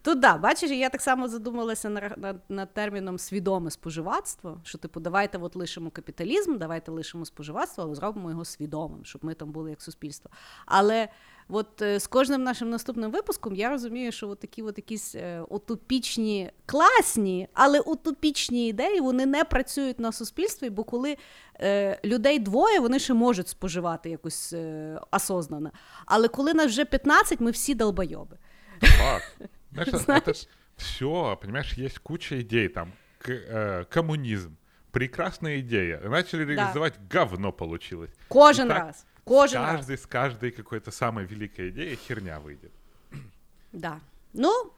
Тут 0.04 0.20
да, 0.20 0.36
бачиш, 0.36 0.70
я 0.70 0.90
так 0.90 1.02
само 1.02 1.28
задумалася 1.28 1.88
над, 1.88 2.18
над, 2.18 2.36
над 2.48 2.74
терміном 2.74 3.18
свідоме 3.18 3.70
споживацтво. 3.70 4.60
Що, 4.64 4.78
типу, 4.78 5.00
давайте 5.00 5.38
от 5.38 5.56
лишимо 5.56 5.90
капіталізм, 5.90 6.58
давайте 6.58 6.90
лишимо 6.90 7.24
споживацтво, 7.24 7.84
але 7.84 7.94
зробимо 7.94 8.30
його 8.30 8.44
свідомим, 8.44 9.04
щоб 9.04 9.24
ми 9.24 9.34
там 9.34 9.52
були 9.52 9.70
як 9.70 9.82
суспільство. 9.82 10.30
Але 10.66 11.08
от 11.48 11.82
е, 11.82 12.00
з 12.00 12.06
кожним 12.06 12.42
нашим 12.42 12.70
наступним 12.70 13.10
випуском 13.10 13.54
я 13.54 13.70
розумію, 13.70 14.12
що 14.12 14.28
от 14.28 14.38
такі 14.38 14.62
от 14.62 14.78
якісь 14.78 15.14
е, 15.14 15.40
утопічні, 15.48 16.50
класні, 16.66 17.48
але 17.54 17.80
утопічні 17.80 18.68
ідеї 18.68 19.00
вони 19.00 19.26
не 19.26 19.44
працюють 19.44 20.00
на 20.00 20.12
суспільстві, 20.12 20.70
бо 20.70 20.84
коли 20.84 21.16
е, 21.60 22.00
людей 22.04 22.38
двоє, 22.38 22.80
вони 22.80 22.98
ще 22.98 23.14
можуть 23.14 23.48
споживати 23.48 24.10
якось 24.10 24.52
е, 24.52 25.00
осознано. 25.10 25.70
Але 26.06 26.28
коли 26.28 26.54
нас 26.54 26.66
вже 26.66 26.84
15, 26.84 27.40
ми 27.40 27.50
всі 27.50 27.74
долбойоби. 27.74 28.36
Так. 28.80 29.50
Знаешь, 29.74 29.90
Знаешь? 30.04 30.22
это 30.22 30.34
все, 30.76 31.38
понимаешь, 31.40 31.72
есть 31.74 31.98
куча 31.98 32.40
идей 32.40 32.68
там. 32.68 32.92
К, 33.18 33.30
э, 33.30 33.84
коммунизм. 33.90 34.56
Прекрасная 34.92 35.60
идея. 35.60 36.00
Начали 36.00 36.44
реализовать, 36.44 36.94
да. 36.94 37.20
говно 37.20 37.52
получилось. 37.52 38.10
Кожен 38.28 38.68
так, 38.68 38.78
раз. 38.78 39.06
Кожен 39.24 39.60
каждый, 39.60 39.92
раз. 39.92 40.02
С 40.02 40.06
каждой 40.06 40.50
какой-то 40.52 40.90
самой 40.90 41.24
великой 41.24 41.70
идеей 41.70 41.96
херня 41.96 42.38
выйдет. 42.38 42.72
Да. 43.72 44.00
Ну, 44.32 44.72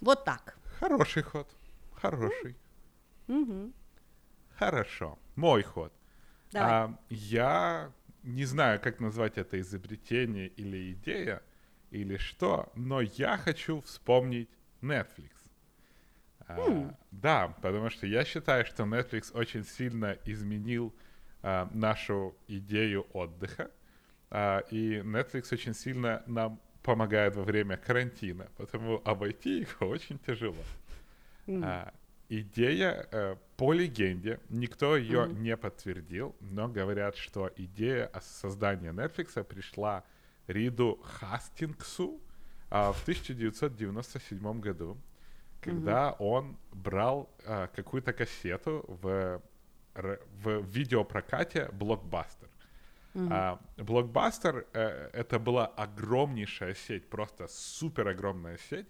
вот 0.00 0.24
так. 0.24 0.56
Хороший 0.78 1.22
ход. 1.22 1.48
Хороший. 1.92 2.56
Угу. 3.28 3.72
Хорошо. 4.56 5.18
Мой 5.36 5.62
ход. 5.62 5.92
Давай. 6.52 6.70
А, 6.70 6.98
я 7.10 7.92
не 8.22 8.44
знаю, 8.44 8.80
как 8.80 9.00
назвать 9.00 9.38
это 9.38 9.60
изобретение 9.60 10.48
или 10.48 10.92
идея, 10.92 11.42
или 11.90 12.16
что, 12.16 12.70
но 12.74 13.00
я 13.00 13.36
хочу 13.36 13.80
вспомнить 13.80 14.48
Netflix. 14.80 15.30
Mm. 16.48 16.88
А, 16.88 16.94
да, 17.10 17.48
потому 17.62 17.90
что 17.90 18.06
я 18.06 18.24
считаю, 18.24 18.64
что 18.64 18.84
Netflix 18.84 19.32
очень 19.32 19.64
сильно 19.64 20.16
изменил 20.24 20.94
а, 21.42 21.68
нашу 21.72 22.34
идею 22.48 23.06
отдыха, 23.12 23.70
а, 24.30 24.60
и 24.70 24.98
Netflix 24.98 25.52
очень 25.52 25.74
сильно 25.74 26.22
нам 26.26 26.60
помогает 26.82 27.36
во 27.36 27.42
время 27.42 27.76
карантина, 27.76 28.48
потому 28.56 29.00
обойти 29.04 29.60
их 29.60 29.76
очень 29.80 30.18
тяжело. 30.18 30.64
Mm. 31.46 31.62
А, 31.64 31.92
идея, 32.28 33.06
а, 33.12 33.38
по 33.56 33.72
легенде, 33.72 34.40
никто 34.48 34.96
ее 34.96 35.26
mm. 35.26 35.34
не 35.40 35.56
подтвердил, 35.56 36.34
но 36.40 36.68
говорят, 36.68 37.16
что 37.16 37.50
идея 37.56 38.10
создания 38.20 38.92
Netflix 38.92 39.42
пришла 39.44 40.04
Риду 40.50 41.00
Хастингсу 41.02 42.20
а, 42.70 42.92
в 42.92 43.02
1997 43.02 44.60
году, 44.60 44.96
когда 45.60 46.12
угу. 46.12 46.24
он 46.24 46.56
брал 46.72 47.30
а, 47.46 47.68
какую-то 47.68 48.12
кассету 48.12 48.84
в, 48.88 49.42
в 49.94 50.62
видеопрокате. 50.62 51.70
Угу. 53.14 53.28
А, 53.30 53.60
Blockbuster 53.76 54.66
э, 54.72 55.10
это 55.12 55.38
была 55.38 55.66
огромнейшая 55.66 56.74
сеть, 56.74 57.08
просто 57.08 57.48
супер 57.48 58.08
огромная 58.08 58.58
сеть, 58.68 58.86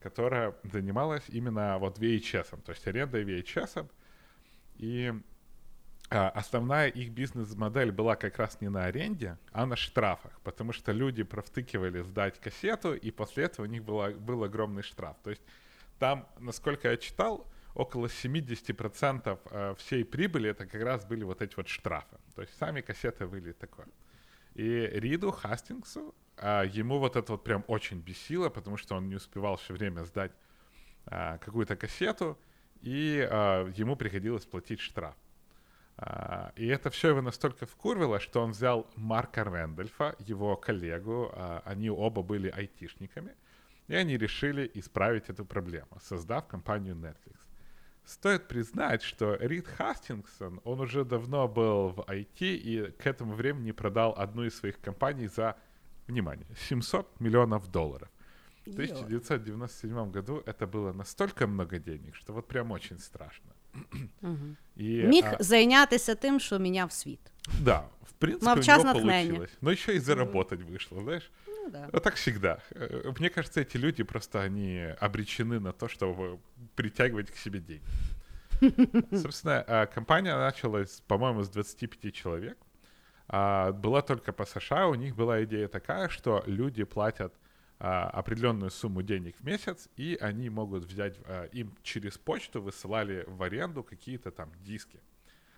которая 0.00 0.54
занималась 0.64 1.24
именно 1.28 1.78
вот 1.78 1.98
VHS, 1.98 2.62
то 2.62 2.72
есть 2.72 2.86
арендой 2.86 3.24
VHS. 3.24 3.88
И 4.76 5.12
основная 6.10 6.88
их 6.88 7.10
бизнес-модель 7.10 7.92
была 7.92 8.16
как 8.16 8.38
раз 8.38 8.60
не 8.60 8.68
на 8.70 8.84
аренде, 8.84 9.36
а 9.52 9.66
на 9.66 9.76
штрафах, 9.76 10.40
потому 10.42 10.72
что 10.72 10.92
люди 10.92 11.22
провтыкивали 11.22 12.00
сдать 12.02 12.40
кассету, 12.40 12.94
и 12.94 13.10
после 13.10 13.44
этого 13.44 13.66
у 13.66 13.68
них 13.68 13.84
было, 13.84 14.10
был 14.10 14.42
огромный 14.44 14.82
штраф. 14.82 15.16
То 15.22 15.30
есть 15.30 15.42
там, 15.98 16.26
насколько 16.38 16.90
я 16.90 16.96
читал, 16.96 17.46
около 17.74 18.06
70% 18.06 19.38
э, 19.50 19.74
всей 19.78 20.04
прибыли 20.04 20.50
это 20.50 20.66
как 20.66 20.82
раз 20.82 21.04
были 21.04 21.24
вот 21.24 21.42
эти 21.42 21.54
вот 21.56 21.68
штрафы. 21.68 22.16
То 22.34 22.42
есть 22.42 22.56
сами 22.58 22.80
кассеты 22.80 23.26
были 23.26 23.52
такое. 23.52 23.86
И 24.54 24.88
Риду 24.92 25.30
Хастингсу, 25.30 26.14
а, 26.36 26.64
ему 26.64 26.98
вот 26.98 27.16
это 27.16 27.32
вот 27.32 27.44
прям 27.44 27.64
очень 27.68 28.00
бесило, 28.00 28.48
потому 28.48 28.76
что 28.76 28.96
он 28.96 29.08
не 29.08 29.16
успевал 29.16 29.56
все 29.56 29.74
время 29.74 30.04
сдать 30.04 30.32
а, 31.06 31.38
какую-то 31.38 31.76
кассету, 31.76 32.38
и 32.80 33.28
ему 33.76 33.96
приходилось 33.96 34.44
платить 34.44 34.80
штраф. 34.80 35.16
А, 36.00 36.52
и 36.54 36.66
это 36.68 36.90
все 36.90 37.08
его 37.08 37.20
настолько 37.20 37.66
вкурвило, 37.66 38.20
что 38.20 38.40
он 38.40 38.52
взял 38.52 38.86
Марка 38.94 39.42
Рэндольфа, 39.42 40.14
его 40.20 40.56
коллегу, 40.56 41.32
а, 41.34 41.62
они 41.64 41.90
оба 41.90 42.22
были 42.22 42.48
айтишниками, 42.48 43.34
и 43.88 43.96
они 43.96 44.16
решили 44.16 44.70
исправить 44.74 45.28
эту 45.28 45.44
проблему, 45.44 45.88
создав 46.00 46.46
компанию 46.46 46.94
Netflix. 46.94 47.36
Стоит 48.04 48.46
признать, 48.46 49.02
что 49.02 49.34
Рид 49.34 49.66
Хастингсон, 49.66 50.60
он 50.64 50.80
уже 50.80 51.04
давно 51.04 51.48
был 51.48 51.88
в 51.88 52.00
IT 52.08 52.38
и 52.40 52.92
к 52.92 53.06
этому 53.06 53.34
времени 53.34 53.72
продал 53.72 54.14
одну 54.16 54.44
из 54.44 54.56
своих 54.56 54.80
компаний 54.80 55.26
за, 55.26 55.56
внимание, 56.06 56.46
700 56.68 57.20
миллионов 57.20 57.70
долларов. 57.72 58.08
В 58.64 58.70
1997 58.70 60.10
году 60.12 60.42
это 60.46 60.66
было 60.66 60.92
настолько 60.92 61.46
много 61.48 61.78
денег, 61.78 62.14
что 62.14 62.32
вот 62.32 62.46
прям 62.46 62.70
очень 62.70 62.98
страшно. 62.98 63.52
Угу. 64.21 64.55
І, 64.75 65.03
Міг 65.03 65.25
а... 65.25 65.43
зайнятися 65.43 66.15
тим, 66.15 66.39
що 66.39 66.59
міняв 66.59 66.91
світ. 66.91 67.19
Да, 67.59 67.83
в 68.03 68.11
принципе, 68.11 68.45
Мав 68.45 68.65
час 68.65 68.83
у 68.83 68.87
него 68.87 68.99
получилось. 68.99 69.51
Но 69.61 69.71
еще 69.71 69.95
и 69.95 69.99
заработать 69.99 70.61
вышло, 70.61 71.01
знаешь? 71.01 71.31
Ну 71.47 71.69
да. 71.69 71.89
Ну, 71.93 71.99
так 71.99 72.15
всегда. 72.15 72.57
Э, 72.71 73.13
Мне 73.19 73.29
кажется, 73.29 73.61
эти 73.61 73.77
люди 73.77 74.03
просто, 74.03 74.41
они 74.41 74.95
обречены 74.99 75.59
на 75.59 75.71
то, 75.71 75.87
чтобы 75.87 76.39
притягивать 76.75 77.31
к 77.31 77.35
себе 77.35 77.59
деньги. 77.59 77.83
Собственно, 79.11 79.63
а, 79.67 79.85
компания 79.85 80.37
началась, 80.37 81.01
по-моему, 81.07 81.43
с 81.43 81.49
25 81.49 82.13
человек. 82.13 82.57
А, 83.27 83.71
Была 83.71 84.01
только 84.01 84.31
по 84.33 84.45
США, 84.45 84.87
у 84.87 84.95
них 84.95 85.15
была 85.15 85.43
идея 85.43 85.67
такая, 85.67 86.09
что 86.09 86.43
люди 86.47 86.83
платят 86.83 87.33
а, 87.80 88.08
определенную 88.10 88.70
сумму 88.70 89.02
денег 89.02 89.36
в 89.36 89.44
месяц, 89.44 89.88
и 89.96 90.18
они 90.20 90.50
могут 90.50 90.84
взять, 90.84 91.16
а, 91.26 91.44
им 91.46 91.76
через 91.82 92.18
почту 92.18 92.60
высылали 92.60 93.24
в 93.28 93.40
аренду 93.42 93.84
какие-то 93.84 94.32
там 94.32 94.50
диски 94.64 95.00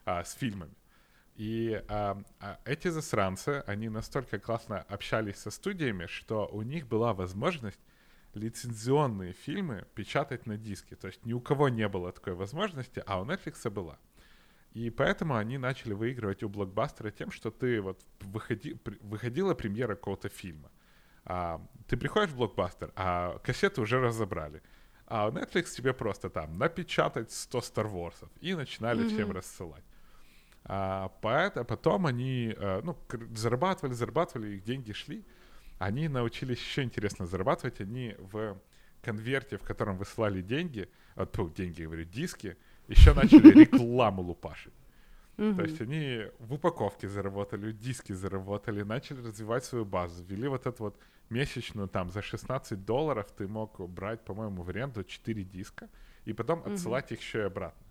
а, 0.05 0.23
с 0.23 0.35
фильмами. 0.35 0.75
И 1.37 1.83
эти 2.67 2.89
засранцы, 2.89 3.65
они 3.67 3.89
настолько 3.89 4.39
классно 4.39 4.83
общались 4.83 5.37
со 5.37 5.51
студиями, 5.51 6.05
что 6.05 6.47
у 6.49 6.61
них 6.61 6.87
была 6.87 7.15
возможность 7.15 7.81
лицензионные 8.35 9.33
фильмы 9.33 9.87
печатать 9.95 10.45
на 10.45 10.59
диске. 10.59 10.97
То 10.97 11.07
есть 11.07 11.25
ни 11.25 11.33
у 11.33 11.41
кого 11.41 11.71
не 11.71 11.89
было 11.89 12.13
такой 12.13 12.35
возможности, 12.35 13.03
а 13.07 13.23
у 13.23 13.25
Netflix 13.25 13.71
была. 13.71 13.99
И 14.75 14.91
поэтому 14.91 15.37
они 15.37 15.57
начали 15.57 15.95
выигрывать 15.95 16.43
у 16.43 16.51
блокбастера 16.51 17.11
тем, 17.11 17.31
что 17.31 17.51
ты 17.51 17.81
вот 17.81 18.05
выходи, 18.21 18.77
выходила 19.01 19.55
премьера 19.55 19.95
какого-то 19.95 20.29
фильма. 20.29 20.71
А, 21.25 21.61
ты 21.87 21.97
приходишь 21.97 22.31
в 22.31 22.37
блокбастер, 22.37 22.93
а 22.97 23.39
кассеты 23.43 23.81
уже 23.81 24.01
разобрали. 24.01 24.63
А 25.07 25.29
Netflix 25.31 25.75
тебе 25.77 25.93
просто 25.93 26.31
там 26.31 26.57
напечатать 26.59 27.33
100 27.33 27.59
Star 27.59 27.93
Wars 27.93 28.29
и 28.41 28.55
начинали 28.55 29.03
всем 29.09 29.33
рассылать. 29.33 29.85
А, 30.65 31.09
поэт- 31.23 31.65
потом 31.65 32.07
они 32.07 32.55
э, 32.57 32.81
ну, 32.85 32.97
зарабатывали, 33.35 33.93
зарабатывали, 33.95 34.57
их 34.57 34.65
деньги 34.65 34.93
шли. 34.93 35.25
Они 35.79 36.09
научились 36.09 36.59
еще 36.59 36.83
интересно 36.83 37.27
зарабатывать. 37.27 37.81
Они 37.81 38.15
в 38.19 38.57
конверте, 39.03 39.57
в 39.57 39.63
котором 39.63 39.97
высылали 39.97 40.43
деньги, 40.43 40.89
а, 41.17 41.27
тьфу, 41.27 41.49
деньги, 41.51 41.83
говорю, 41.85 42.05
диски, 42.05 42.57
еще 42.89 43.15
начали 43.15 43.51
рекламу 43.65 44.23
лупашить. 44.23 44.75
То 45.57 45.63
есть 45.63 45.81
они 45.81 46.27
в 46.39 46.53
упаковке 46.55 47.09
заработали, 47.09 47.73
в 47.73 47.79
диске 47.79 48.15
заработали, 48.15 48.83
начали 48.83 49.27
развивать 49.27 49.65
свою 49.65 49.85
базу, 49.87 50.23
ввели 50.25 50.49
вот 50.49 50.67
эту 50.67 50.85
вот 50.85 50.99
месячную 51.31 51.89
там 51.89 52.11
за 52.11 52.21
16 52.23 52.85
долларов 52.85 53.27
ты 53.37 53.49
мог 53.49 53.81
брать, 53.89 54.21
по-моему, 54.25 54.63
в 54.63 54.69
аренду 54.69 55.03
4 55.03 55.45
диска 55.45 55.89
и 56.27 56.33
потом 56.35 56.63
отсылать 56.67 57.13
их 57.13 57.21
еще 57.21 57.39
и 57.39 57.43
обратно. 57.43 57.87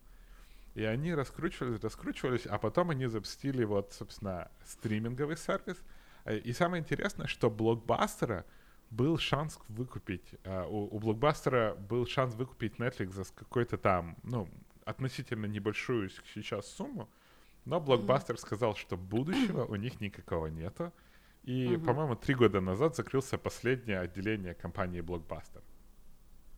И 0.76 0.84
они 0.84 1.16
раскручивались, 1.16 1.82
раскручивались, 1.82 2.46
а 2.46 2.58
потом 2.58 2.92
они 2.92 3.08
запустили 3.08 3.64
вот, 3.66 3.94
собственно, 3.94 4.48
стриминговый 4.66 5.36
сервис. 5.38 5.78
Э, 6.26 6.38
И 6.38 6.54
самое 6.54 6.82
интересное, 6.82 7.28
что 7.28 7.50
блокбастера 7.50 8.46
был 8.92 9.18
шанс 9.18 9.60
выкупить, 9.70 10.36
э, 10.44 10.66
у, 10.68 10.96
у 10.96 11.00
блокбастера 11.00 11.76
был 11.90 12.06
шанс 12.06 12.36
выкупить 12.36 12.76
Netflix 12.76 13.12
за 13.14 13.24
какой-то 13.34 13.78
там, 13.78 14.16
ну, 14.24 14.48
относительно 14.86 15.48
небольшую 15.48 16.10
сейчас 16.34 16.68
сумму, 16.68 17.10
но 17.66 17.80
блокбастер 17.80 18.38
сказал, 18.38 18.76
что 18.76 18.98
будущего 18.98 19.66
у 19.66 19.76
них 19.76 20.02
никакого 20.02 20.48
нету. 20.48 20.92
И, 21.44 21.78
по-моему, 21.86 22.16
три 22.16 22.36
года 22.36 22.62
назад 22.62 22.96
закрылся 22.96 23.38
последнее 23.38 24.00
отделение 24.00 24.54
компании 24.54 25.02
Blockbuster. 25.02 25.62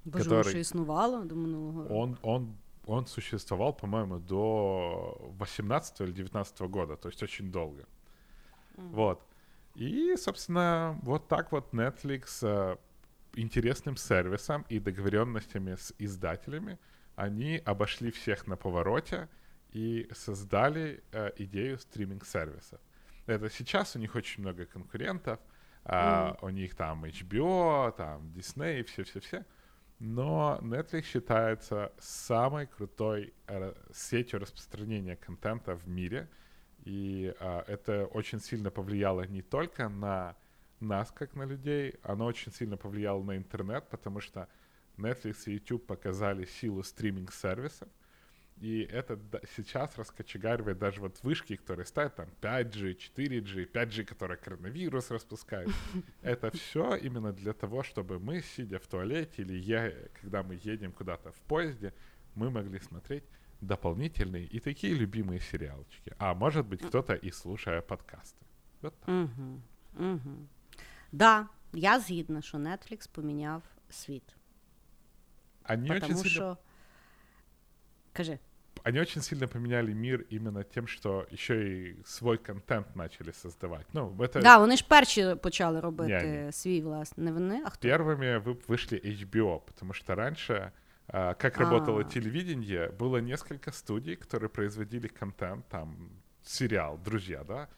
Боже, 0.05 0.23
Который- 0.23 0.37
воно 0.37 0.49
ще 0.49 0.59
існувало 0.59 1.25
до 1.25 1.35
минулого 1.35 1.83
року. 1.83 1.95
Он, 1.95 2.17
он, 2.21 2.57
он 2.85 3.05
существовал, 3.05 3.73
по-моему, 3.77 4.19
до 4.19 5.31
18 5.39 6.01
или 6.01 6.11
19 6.11 6.61
года, 6.61 6.95
то 6.95 7.09
есть 7.09 7.23
очень 7.23 7.51
долго. 7.51 7.85
Вот. 8.75 9.21
И, 9.75 10.15
собственно, 10.17 10.99
вот 11.03 11.27
так 11.27 11.51
вот 11.51 11.73
Netflix 11.73 12.43
э, 12.43 12.77
интересным 13.35 13.97
сервисом 13.97 14.65
и 14.69 14.79
договоренностями 14.79 15.75
с 15.75 15.93
издателями 15.99 16.77
они 17.15 17.61
обошли 17.65 18.11
всех 18.11 18.47
на 18.47 18.57
повороте 18.57 19.29
и 19.71 20.09
создали 20.13 21.03
э, 21.11 21.31
идею 21.37 21.77
стриминг-сервисов. 21.79 22.79
Это 23.25 23.49
сейчас 23.49 23.95
у 23.95 23.99
них 23.99 24.15
очень 24.15 24.41
много 24.43 24.65
конкурентов, 24.65 25.39
а, 25.83 26.37
у 26.41 26.49
них 26.49 26.75
там 26.75 27.05
HBO, 27.05 27.91
там 27.95 28.27
Disney, 28.35 28.83
все-все-все. 28.83 29.45
Но 29.99 30.59
Netflix 30.61 31.03
считается 31.03 31.91
самой 31.99 32.67
крутой 32.67 33.33
э, 33.47 33.73
сетью 33.93 34.39
распространения 34.39 35.15
контента 35.15 35.75
в 35.75 35.87
мире. 35.87 36.27
И 36.83 37.33
а, 37.39 37.63
это 37.67 38.05
очень 38.07 38.39
сильно 38.39 38.71
повлияло 38.71 39.27
не 39.27 39.41
только 39.41 39.89
на 39.89 40.35
нас, 40.79 41.11
как 41.11 41.35
на 41.35 41.43
людей, 41.43 41.95
оно 42.01 42.25
очень 42.25 42.51
сильно 42.51 42.77
повлияло 42.77 43.23
на 43.23 43.37
интернет, 43.37 43.87
потому 43.89 44.19
что 44.19 44.47
Netflix 44.97 45.43
и 45.45 45.53
YouTube 45.53 45.85
показали 45.85 46.45
силу 46.45 46.81
стриминг-сервисов. 46.81 47.87
И 48.60 48.88
это 48.90 49.16
да- 49.16 49.40
сейчас 49.54 49.98
раскочегаривает 49.98 50.78
даже 50.78 51.00
вот 51.00 51.22
вышки, 51.22 51.56
которые 51.56 51.84
ставят 51.84 52.16
там 52.16 52.28
5G, 52.40 52.96
4G, 52.96 53.70
5G, 53.70 54.04
которые 54.04 54.38
коронавирус 54.38 55.10
распускают. 55.10 55.70
Это 56.22 56.50
все 56.50 56.96
именно 56.96 57.32
для 57.32 57.52
того, 57.52 57.82
чтобы 57.82 58.18
мы, 58.18 58.42
сидя 58.42 58.78
в 58.78 58.86
туалете 58.86 59.42
или 59.42 59.54
я, 59.54 59.92
когда 60.20 60.42
мы 60.42 60.58
едем 60.64 60.92
куда-то 60.92 61.32
в 61.32 61.40
поезде, 61.40 61.92
мы 62.34 62.50
могли 62.50 62.80
смотреть 62.80 63.24
дополнительные 63.60 64.46
и 64.46 64.60
такие 64.60 64.94
любимые 64.94 65.40
сериалчики. 65.40 66.14
А 66.18 66.34
может 66.34 66.66
быть, 66.66 66.82
кто-то 66.82 67.14
и 67.14 67.30
слушая 67.30 67.82
подкасты. 67.82 68.44
Вот 68.82 68.98
так. 69.00 69.08
Угу. 69.08 69.60
Угу. 70.12 70.48
Да, 71.12 71.48
я 71.72 72.00
згідна, 72.00 72.42
що 72.42 72.58
Netflix 72.58 73.08
поміняв 73.10 73.62
світ. 73.90 74.36
Они 75.68 75.90
очень, 75.90 76.00
Тому 76.00 76.14
сильно, 76.14 76.30
що. 76.30 76.56
Кажи. 78.12 78.38
они 78.84 79.00
очень 79.00 79.22
сильно 79.22 79.46
поменяли 79.48 79.92
мир 79.92 80.26
именно 80.30 80.62
тем, 80.64 80.86
что 80.86 81.26
еще 81.32 81.54
и 81.54 82.02
свой 82.04 82.38
контент 82.38 82.96
начали 82.96 83.32
создавать. 83.32 83.86
Ну, 83.92 84.14
это 84.18 84.40
Да, 84.42 84.58
вони 84.58 84.76
ж 84.76 84.84
перші 84.88 85.34
почали 85.42 85.80
робити 85.80 86.42
Ні, 86.46 86.52
свій 86.52 86.80
власний. 86.82 87.24
Не 87.26 87.32
вони, 87.32 87.62
а 87.66 87.70
хто? 87.70 87.88
первыми 87.88 88.42
вы- 88.44 88.66
вышли 88.68 89.00
HBO, 89.04 89.60
потому 89.66 89.92
что 89.94 90.14
раньше, 90.14 90.70
а, 91.08 91.34
как 91.34 91.58
работало 91.58 92.00
А. 92.00 92.04
телевидение, 92.04 92.90
было 92.98 93.20
несколько 93.20 93.72
студий, 93.72 94.16
которые 94.16 94.48
производили 94.48 95.08
контент, 95.08 95.64
там, 95.68 95.96
сериал 96.42 96.98
«Друзья», 97.04 97.44
да, 97.44 97.68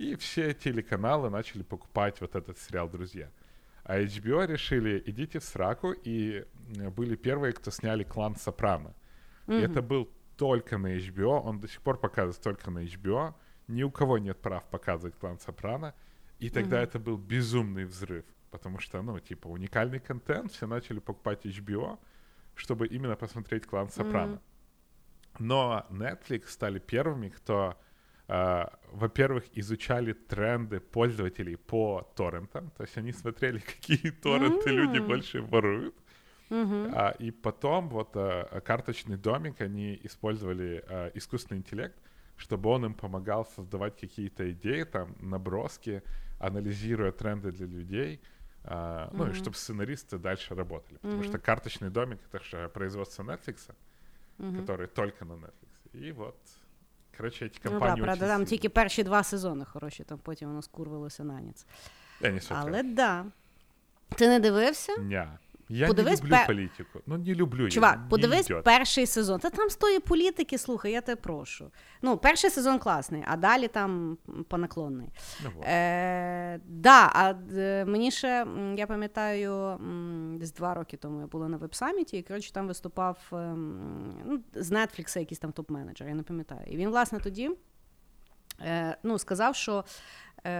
и 0.00 0.14
все 0.14 0.54
телеканалы 0.54 1.30
начали 1.30 1.62
покупать 1.62 2.20
вот 2.20 2.34
этот 2.36 2.58
сериал 2.58 2.88
«Друзья». 2.90 3.28
А 3.84 3.98
HBO 3.98 4.46
решили, 4.46 5.02
идите 5.06 5.38
в 5.38 5.42
сраку, 5.44 5.92
и 6.06 6.44
м, 6.78 6.90
были 6.96 7.16
первые, 7.16 7.52
кто 7.52 7.70
сняли 7.70 8.04
«Клан 8.04 8.36
Сопрано». 8.36 8.94
И 9.48 9.52
это 9.52 9.82
был 9.82 10.08
только 10.39 10.77
на 10.77 10.95
HBO, 10.95 11.41
он 11.41 11.59
до 11.59 11.67
сих 11.67 11.81
пор 11.81 11.99
показывается 11.99 12.41
только 12.41 12.71
на 12.71 12.79
HBO, 12.79 13.33
ни 13.67 13.83
у 13.83 13.91
кого 13.91 14.17
нет 14.17 14.41
прав 14.41 14.63
показывать 14.69 15.15
«Клан 15.19 15.37
Сопрано», 15.37 15.93
и 16.39 16.49
тогда 16.49 16.81
это 16.81 16.97
был 16.97 17.17
безумный 17.17 17.83
взрыв, 17.83 18.23
потому 18.49 18.79
что, 18.79 19.01
ну, 19.01 19.19
типа, 19.19 19.47
уникальный 19.49 19.99
контент, 19.99 20.53
все 20.53 20.65
начали 20.65 20.99
покупать 20.99 21.45
HBO, 21.45 21.99
чтобы 22.55 22.87
именно 22.87 23.17
посмотреть 23.17 23.65
«Клан 23.67 23.89
Сопрано». 23.89 24.41
Но 25.39 25.85
Netflix 25.89 26.47
стали 26.47 26.79
первыми, 26.79 27.27
кто, 27.27 27.77
э, 28.29 28.65
во-первых, 28.93 29.43
изучали 29.57 30.13
тренды 30.13 30.79
пользователей 30.79 31.57
по 31.57 32.09
торрентам, 32.15 32.71
то 32.77 32.83
есть 32.83 32.97
они 32.97 33.11
смотрели, 33.11 33.59
какие 33.81 34.11
торренты 34.11 34.69
люди 34.69 34.99
больше 34.99 35.41
воруют, 35.41 35.95
а, 36.50 37.14
и 37.18 37.30
потом 37.30 37.88
вот 37.88 38.10
а, 38.16 38.60
карточный 38.60 39.16
домик, 39.16 39.60
они 39.60 40.00
использовали 40.04 40.84
а, 40.88 41.10
искусственный 41.14 41.58
интеллект, 41.58 41.96
чтобы 42.36 42.70
он 42.70 42.84
им 42.84 42.94
помогал 42.94 43.44
создавать 43.46 44.00
какие-то 44.00 44.50
идеи, 44.52 44.84
там, 44.84 45.14
наброски, 45.20 46.02
анализируя 46.40 47.12
тренды 47.12 47.50
для 47.52 47.66
людей, 47.66 48.20
а, 48.64 49.10
ну 49.12 49.28
и 49.30 49.32
чтобы 49.32 49.56
сценаристы 49.56 50.18
дальше 50.18 50.54
работали. 50.54 50.98
Потому 50.98 51.22
что 51.22 51.38
карточный 51.38 51.90
домик — 51.90 52.32
это 52.32 52.44
же 52.44 52.68
производство 52.68 53.22
Netflix, 53.24 53.70
который 54.38 54.86
только 54.86 55.24
на 55.24 55.34
Netflix. 55.34 56.08
И 56.08 56.12
вот, 56.12 56.36
короче, 57.16 57.46
эти 57.46 57.60
Ну, 57.64 57.70
компании 57.70 58.00
да, 58.00 58.04
правда, 58.04 58.24
очень 58.24 58.28
там 58.34 58.38
сильно- 58.38 58.50
тільки 58.50 58.68
перші 58.68 59.02
два 59.02 59.22
сезони 59.22 59.64
хороші, 59.64 60.04
там 60.04 60.18
потім 60.18 60.48
воно 60.48 60.62
скурвилося 60.62 61.24
на 61.24 61.40
ніц. 61.40 61.66
Я 62.20 62.30
не 62.30 62.40
смотрел. 62.40 62.68
Але 62.74 62.82
да. 62.82 63.24
Ти 64.16 64.28
не 64.28 64.40
дивився? 64.40 64.96
Ня. 64.96 65.38
Я 65.71 65.87
Подивись 65.87 66.23
не 66.23 66.25
люблю 66.29 66.37
пе- 66.37 66.45
политику. 66.47 66.99
Ну, 67.05 67.17
не 67.17 67.33
люблю. 67.35 67.63
я, 67.63 67.69
Чувак, 67.69 67.99
не 68.03 68.09
подивись 68.09 68.49
идёт. 68.51 68.63
перший 68.63 69.05
сезон. 69.05 69.39
Та 69.39 69.49
там 69.49 69.69
з 69.69 69.75
тої 69.75 69.99
політики, 69.99 70.57
слухай, 70.57 70.91
я 70.91 71.01
тебе 71.01 71.15
прошу. 71.21 71.71
Ну, 72.01 72.17
перший 72.17 72.49
сезон 72.49 72.79
класний, 72.79 73.23
а 73.27 73.37
далі 73.37 73.67
там 73.67 74.17
понаклонний. 74.47 75.09
Ну, 75.43 75.49
вот. 75.55 75.65
Е, 75.65 76.59
да, 76.65 77.11
а 77.13 77.33
е, 77.57 77.85
мені 77.85 78.11
ще, 78.11 78.47
я 78.77 78.87
пам'ятаю, 78.87 79.77
десь 80.39 80.53
два 80.53 80.73
роки 80.73 80.97
тому 80.97 81.19
я 81.21 81.27
була 81.27 81.47
на 81.49 81.57
веб-саміті, 81.57 82.17
і 82.17 82.23
коротше 82.23 82.53
там 82.53 82.67
виступав 82.67 83.17
ем, 83.31 84.13
ну, 84.25 84.39
з 84.53 84.71
Netflix 84.71 85.19
якийсь 85.19 85.39
там 85.39 85.51
топ-менеджер, 85.51 86.07
я 86.07 86.13
не 86.15 86.23
пам'ятаю. 86.23 86.65
І 86.67 86.77
він, 86.77 86.89
власне, 86.89 87.19
тоді 87.19 87.51
е, 88.61 88.97
ну, 89.03 89.19
сказав, 89.19 89.55
що 89.55 89.83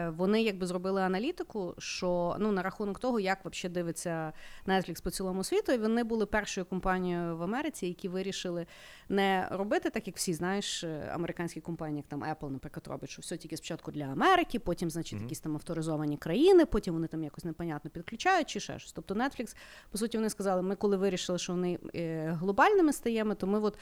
вони 0.09 0.41
якби 0.41 0.67
зробили 0.67 1.01
аналітику, 1.01 1.75
що 1.77 2.35
ну 2.39 2.51
на 2.51 2.61
рахунок 2.61 2.99
того, 2.99 3.19
як 3.19 3.45
взагалі 3.45 3.73
дивиться 3.73 4.33
Netflix 4.67 5.03
по 5.03 5.09
цілому 5.09 5.43
світу, 5.43 5.71
і 5.71 5.77
вони 5.77 6.03
були 6.03 6.25
першою 6.25 6.65
компанією 6.65 7.37
в 7.37 7.43
Америці, 7.43 7.87
які 7.87 8.07
вирішили 8.07 8.65
не 9.09 9.47
робити 9.51 9.89
так, 9.89 10.07
як 10.07 10.15
всі 10.15 10.33
знаєш, 10.33 10.83
е, 10.83 11.11
американські 11.13 11.61
компанії, 11.61 11.97
як 11.97 12.07
там 12.07 12.23
Apple, 12.23 12.49
наприклад, 12.49 12.87
робить, 12.87 13.09
що 13.09 13.21
все 13.21 13.37
тільки 13.37 13.57
спочатку 13.57 13.91
для 13.91 14.03
Америки, 14.03 14.59
потім, 14.59 14.89
значить, 14.89 15.19
mm-hmm. 15.19 15.23
якісь 15.23 15.39
там 15.39 15.55
авторизовані 15.55 16.17
країни, 16.17 16.65
потім 16.65 16.93
вони 16.93 17.07
там 17.07 17.23
якось 17.23 17.43
непонятно 17.43 17.91
підключають 17.91 18.49
чи 18.49 18.59
ще 18.59 18.79
щось. 18.79 18.91
Тобто 18.91 19.13
Netflix, 19.13 19.55
по 19.91 19.97
суті, 19.97 20.17
вони 20.17 20.29
сказали, 20.29 20.61
ми 20.61 20.75
коли 20.75 20.97
вирішили, 20.97 21.39
що 21.39 21.53
вони 21.53 21.79
е, 21.95 22.37
глобальними 22.39 22.93
стаємо, 22.93 23.35
то 23.35 23.47
ми 23.47 23.59
от 23.59 23.77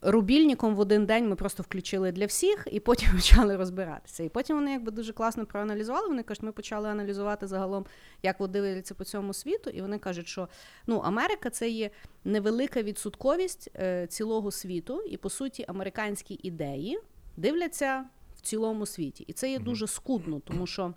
рубільником 0.00 0.74
в 0.74 0.80
один 0.80 1.06
день 1.06 1.28
ми 1.28 1.36
просто 1.36 1.62
включили 1.62 2.12
для 2.12 2.26
всіх 2.26 2.68
і 2.70 2.80
потім 2.80 3.08
почали 3.14 3.56
розбиратися. 3.56 4.22
І 4.22 4.28
потім 4.28 4.56
вони 4.56 4.72
якби 4.72 4.92
дуже 4.92 5.12
класно 5.12 5.46
проаналізували. 5.46 6.08
Вони 6.08 6.22
кажуть, 6.22 6.42
ми 6.42 6.52
почали 6.52 6.88
аналізувати 6.88 7.46
загалом, 7.46 7.86
як 8.22 8.40
вони 8.40 8.52
дивляться 8.52 8.94
по 8.94 9.04
цьому 9.04 9.34
світу, 9.34 9.70
і 9.70 9.80
вони 9.80 9.98
кажуть, 9.98 10.28
що 10.28 10.48
ну, 10.86 10.98
Америка 10.98 11.50
це 11.50 11.68
є 11.68 11.90
невелика 12.24 12.82
відсотковість 12.82 13.70
е, 13.76 14.06
цілого 14.06 14.50
світу, 14.50 15.02
і 15.02 15.16
по 15.16 15.30
суті, 15.30 15.64
американські 15.68 16.40
ідеї 16.42 16.98
дивляться 17.36 18.04
в 18.36 18.40
цілому 18.40 18.86
світі. 18.86 19.24
І 19.26 19.32
це 19.32 19.50
є 19.50 19.58
дуже 19.58 19.86
скудно, 19.86 20.40
тому 20.40 20.66
що. 20.66 20.94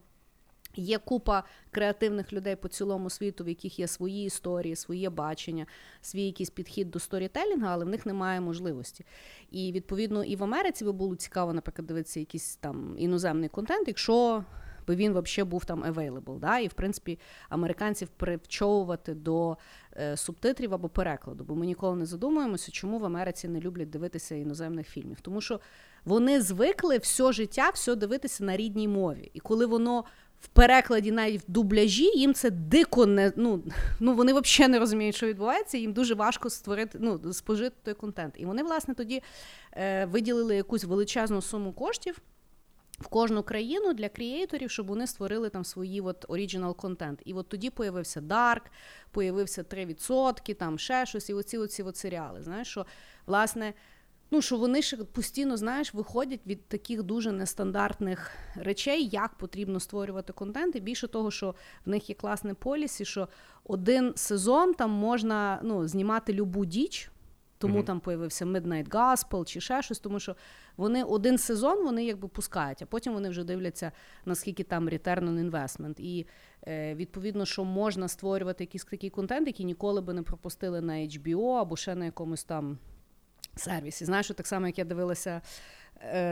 Є 0.76 0.98
купа 0.98 1.44
креативних 1.72 2.34
людей 2.34 2.56
по 2.56 2.68
цілому 2.68 3.10
світу, 3.10 3.44
в 3.44 3.50
яких 3.50 3.80
є 3.80 3.88
свої 3.88 4.26
історії, 4.26 4.76
своє 4.76 5.10
бачення, 5.10 5.66
свій 6.02 6.24
якийсь 6.24 6.50
підхід 6.50 6.92
до 6.92 7.00
сторітелінга, 7.00 7.74
але 7.74 7.86
в 7.86 7.90
них 7.90 8.06
немає 8.06 8.42
можливості. 8.42 9.06
І 9.52 9.72
відповідно 9.72 10.24
і 10.24 10.36
в 10.36 10.44
Америці 10.44 10.86
би 10.86 10.92
було 10.92 11.16
цікаво, 11.16 11.54
наприклад, 11.54 11.88
дивитися 11.88 12.20
якийсь 12.20 12.56
там 12.56 12.96
іноземний 12.98 13.50
контент, 13.50 13.88
якщо 13.88 14.44
би 14.88 14.96
він 14.96 15.12
взагалі 15.20 15.50
був 15.50 15.66
там 15.66 15.84
available. 15.84 16.40
Да? 16.40 16.60
І 16.60 16.68
в 16.68 16.74
принципі 16.74 17.20
американців 17.50 18.08
привчовувати 18.08 19.14
до 19.14 19.58
е, 19.98 20.18
субтитрів 20.18 20.74
або 20.74 20.90
перекладу. 20.90 21.44
Бо 21.44 21.56
ми 21.56 21.66
ніколи 21.66 21.96
не 21.96 22.06
задумуємося, 22.06 22.72
чому 22.72 23.00
в 23.00 23.06
Америці 23.06 23.48
не 23.48 23.60
люблять 23.60 23.90
дивитися 23.90 24.36
іноземних 24.36 24.88
фільмів. 24.88 25.22
Тому 25.22 25.42
що 25.42 25.60
вони 26.06 26.42
звикли 26.42 26.98
все 26.98 27.32
життя 27.32 27.70
все 27.70 27.96
дивитися 27.96 28.44
на 28.44 28.58
рідній 28.58 28.88
мові. 28.88 29.32
І 29.34 29.40
коли 29.40 29.66
воно 29.66 30.04
в 30.42 30.48
перекладі, 30.48 31.12
навіть 31.12 31.42
в 31.42 31.52
дубляжі, 31.52 32.12
їм 32.16 32.34
це 32.34 32.50
дико 32.50 33.06
не 33.06 33.32
ну, 33.36 33.64
ну 34.00 34.16
вони 34.16 34.34
взагалі 34.34 34.72
не 34.72 34.80
розуміють, 34.80 35.16
що 35.16 35.28
відбувається. 35.28 35.78
Їм 35.78 35.94
дуже 35.94 36.14
важко 36.14 36.50
створити, 36.50 36.98
ну, 37.02 37.34
спожити 37.34 37.76
той 37.84 37.94
контент. 37.94 38.34
І 38.38 38.46
вони, 38.46 38.64
власне, 38.64 38.94
тоді 38.94 39.22
е, 39.74 40.06
виділили 40.06 40.56
якусь 40.56 40.84
величезну 40.84 41.42
суму 41.42 41.74
коштів. 41.74 42.22
В 43.00 43.08
кожну 43.08 43.44
країну 43.44 43.94
для 43.94 44.10
креаторів, 44.10 44.72
щоб 44.72 44.88
вони 44.88 45.08
створили 45.08 45.50
там 45.50 45.66
свої 45.66 46.02
от 46.02 46.26
оригінал 46.28 46.76
контент. 46.76 47.22
І 47.26 47.34
от 47.34 47.50
тоді 47.50 47.70
появився 47.70 48.22
Dark, 48.22 48.62
появився 49.12 49.64
3%, 49.64 50.56
там 50.56 50.80
ще 50.80 51.06
щось, 51.06 51.30
і 51.30 51.34
оці 51.34 51.58
оці 51.58 51.84
от 51.84 51.98
серіали. 51.98 52.44
Знаєш, 52.44 52.68
що 52.68 52.86
власне 53.26 53.74
ну 54.32 54.42
що 54.42 54.58
вони 54.58 54.82
ще 54.82 54.98
постійно 54.98 55.58
знаєш 55.58 55.94
виходять 55.94 56.40
від 56.48 56.68
таких 56.68 57.04
дуже 57.04 57.32
нестандартних 57.32 58.32
речей, 58.56 59.08
як 59.08 59.36
потрібно 59.36 59.80
створювати 59.80 60.34
контент. 60.34 60.76
І 60.76 60.80
більше 60.80 61.08
того, 61.08 61.32
що 61.32 61.56
в 61.86 61.90
них 61.90 62.10
є 62.10 62.16
класний 62.16 62.54
полісі, 62.54 63.06
що 63.06 63.28
один 63.64 64.14
сезон 64.16 64.74
там 64.74 64.92
можна 64.92 65.60
ну, 65.64 65.88
знімати 65.88 66.34
любу 66.34 66.66
діч. 66.66 67.12
Тому 67.58 67.80
mm-hmm. 67.80 67.84
там 67.84 68.00
появився 68.00 68.46
Midnight 68.46 68.90
Gospel 68.90 69.46
чи 69.46 69.62
ще 69.62 69.82
щось, 69.82 70.00
тому 70.00 70.20
що 70.20 70.36
вони 70.78 71.04
один 71.04 71.38
сезон 71.38 71.84
вони 71.84 72.06
якби 72.06 72.28
пускають, 72.28 72.82
а 72.82 72.86
потім 72.86 73.14
вони 73.14 73.30
вже 73.30 73.44
дивляться, 73.44 73.92
наскільки 74.26 74.64
там 74.64 74.90
return 74.90 75.24
on 75.24 75.52
investment. 75.52 76.00
І 76.00 76.26
е, 76.68 76.96
відповідно, 76.96 77.46
що 77.46 77.64
можна 77.64 78.08
створювати 78.08 78.64
якийсь 78.64 78.86
такий 78.86 79.10
контент, 79.10 79.48
який 79.48 79.66
ніколи 79.66 80.02
би 80.02 80.14
не 80.14 80.24
пропустили 80.24 80.82
на 80.82 80.94
HBO 80.94 81.54
або 81.54 81.76
ще 81.76 81.96
на 81.96 82.06
якомусь 82.06 82.44
там 82.44 82.78
сервісі. 83.56 84.06
Знаєш, 84.06 84.28
так 84.28 84.48
само, 84.48 84.68
як 84.68 84.78
я 84.78 84.86
дивилася 84.86 85.42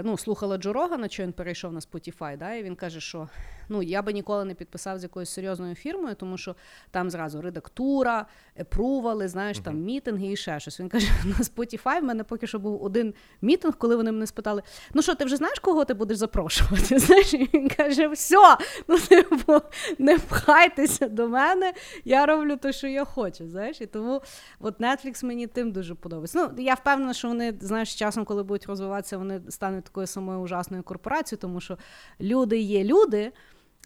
ну, 0.03 0.17
слухала 0.17 0.57
Джо 0.57 0.73
Рогана, 0.73 1.09
що 1.09 1.23
він 1.23 1.33
перейшов 1.33 1.73
на 1.73 1.79
Spotify, 1.79 2.37
да, 2.37 2.53
і 2.53 2.63
він 2.63 2.75
каже, 2.75 2.99
що 2.99 3.29
ну, 3.69 3.83
я 3.83 4.01
би 4.01 4.13
ніколи 4.13 4.45
не 4.45 4.53
підписав 4.53 4.99
з 4.99 5.03
якоюсь 5.03 5.29
серйозною 5.29 5.75
фірмою, 5.75 6.15
тому 6.15 6.37
що 6.37 6.55
там 6.91 7.09
зразу 7.09 7.41
редактура, 7.41 8.25
епрували, 8.59 9.27
знаєш, 9.27 9.59
там 9.59 9.77
мітинги 9.77 10.31
і 10.31 10.35
ще 10.35 10.59
щось. 10.59 10.79
Він 10.79 10.89
каже, 10.89 11.07
на 11.25 11.35
Spotify 11.35 11.99
в 11.99 12.03
мене 12.03 12.23
поки 12.23 12.47
що 12.47 12.59
був 12.59 12.83
один 12.83 13.13
мітинг, 13.41 13.77
коли 13.77 13.95
вони 13.95 14.11
мене 14.11 14.27
спитали: 14.27 14.61
ну 14.93 15.01
що, 15.01 15.15
ти 15.15 15.25
вже 15.25 15.35
знаєш, 15.35 15.59
кого 15.59 15.85
ти 15.85 15.93
будеш 15.93 16.17
запрошувати? 16.17 16.99
Знаєш, 16.99 17.33
і 17.33 17.49
він 17.53 17.69
каже, 17.69 18.07
все, 18.07 18.57
ну 18.87 18.99
типу, 18.99 19.61
не 19.99 20.17
пхайтеся 20.17 21.07
до 21.07 21.27
мене, 21.27 21.73
я 22.05 22.25
роблю 22.25 22.57
те, 22.57 22.73
що 22.73 22.87
я 22.87 23.05
хочу. 23.05 23.47
знаєш, 23.47 23.81
І 23.81 23.85
тому 23.85 24.21
от 24.59 24.79
Netflix 24.79 25.25
мені 25.25 25.47
тим 25.47 25.71
дуже 25.71 25.95
подобається. 25.95 26.49
Ну, 26.57 26.63
Я 26.63 26.73
впевнена, 26.73 27.13
що 27.13 27.27
вони, 27.27 27.53
знаєш, 27.61 27.95
часом, 27.95 28.25
коли 28.25 28.43
будуть 28.43 28.65
розвиватися, 28.65 29.17
вони 29.17 29.41
стане 29.59 29.81
такою 29.81 30.07
самою 30.07 30.39
ужасною 30.39 30.83
корпорацією, 30.83 31.41
тому 31.41 31.61
що 31.61 31.77
люди 32.21 32.57
є 32.57 32.83
люди. 32.83 33.31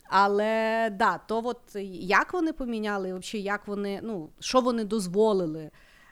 Але 0.03 0.89
да, 0.99 1.17
то 1.17 1.41
от 1.45 1.61
як 1.99 2.33
вони 2.33 2.53
поміняли, 2.53 3.13
взагалі, 3.13 3.43
як 3.43 3.67
вони, 3.67 3.99
ну, 4.03 4.29
що 4.39 4.61
вони 4.61 4.83
дозволили 4.83 5.71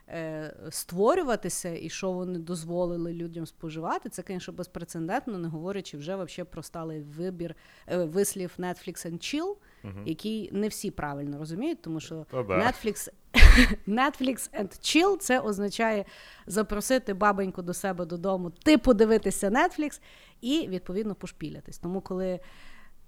е, 0.10 0.56
створюватися, 0.70 1.70
і 1.70 1.90
що 1.90 2.12
вони 2.12 2.40
дозволили 2.40 3.14
людям 3.14 3.46
споживати, 3.46 4.10
це, 4.10 4.24
звісно, 4.28 4.54
безпрецедентно, 4.54 5.38
не 5.38 5.48
говорячи 5.48 5.98
вже 5.98 6.16
вообще 6.16 6.44
про 6.44 6.64
сталий 6.64 7.02
вибір 7.02 7.56
е, 7.88 8.04
вислів 8.04 8.54
Netflix 8.60 9.12
and 9.12 9.18
Chill, 9.18 9.56
угу. 9.84 10.00
який 10.06 10.50
не 10.52 10.68
всі 10.68 10.92
правильно 10.92 11.38
розуміють, 11.38 11.82
тому 11.82 12.00
що 12.00 12.26
Netflix 12.32 13.10
Netflix 13.88 14.50
and 14.60 14.80
chill 14.80 15.18
це 15.18 15.40
означає 15.40 16.06
запросити 16.48 17.14
бабеньку 17.14 17.62
до 17.62 17.74
себе 17.74 18.06
додому, 18.06 18.50
ти 18.50 18.78
подивитися 18.78 19.50
Netflix 19.50 20.02
і 20.42 20.68
відповідно 20.68 21.16
пошпілятись. 21.16 21.78
Тому 21.78 22.02
коли 22.02 22.40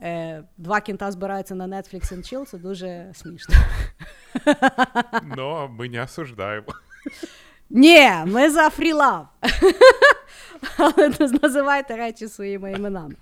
е, 0.01 0.43
два 0.57 0.81
кінта 0.81 1.11
збираються 1.11 1.55
на 1.55 1.67
Netflix 1.67 2.13
and 2.13 2.33
chill, 2.33 2.45
це 2.45 2.57
дуже 2.57 3.11
смішно. 3.13 3.55
Ну, 5.37 5.69
ми 5.79 5.89
не 5.89 6.03
осуждаємо. 6.03 6.67
Ні, 7.69 8.09
ми 8.25 8.49
за 8.49 8.69
фрілав. 8.69 9.27
Але 10.77 11.11
називайте 11.41 11.95
речі 11.95 12.27
своїми 12.27 12.71
іменами. 12.71 13.15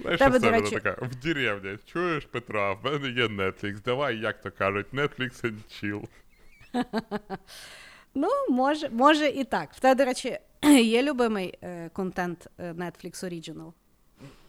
Знаєш, 0.00 0.18
Тебе, 0.18 0.38
до 0.38 0.50
речі... 0.50 0.70
така, 0.70 1.06
в 1.06 1.14
деревні, 1.14 1.78
чуєш, 1.92 2.24
Петра, 2.24 2.72
в 2.72 2.84
мене 2.84 3.08
є 3.08 3.26
Netflix, 3.26 3.82
давай, 3.84 4.18
як 4.18 4.40
то 4.40 4.50
кажуть, 4.50 4.86
Netflix 4.92 5.44
and 5.44 5.58
chill. 5.70 6.04
Ну, 8.14 8.28
може 8.50 8.88
може 8.88 9.28
і 9.28 9.44
так. 9.44 9.72
В 9.72 9.80
тебе, 9.80 9.94
до 9.94 10.04
речі, 10.04 10.38
є 10.82 11.02
любимий 11.02 11.54
е, 11.62 11.88
контент 11.88 12.48
е, 12.58 12.72
Netflix 12.72 13.24
Original? 13.24 13.72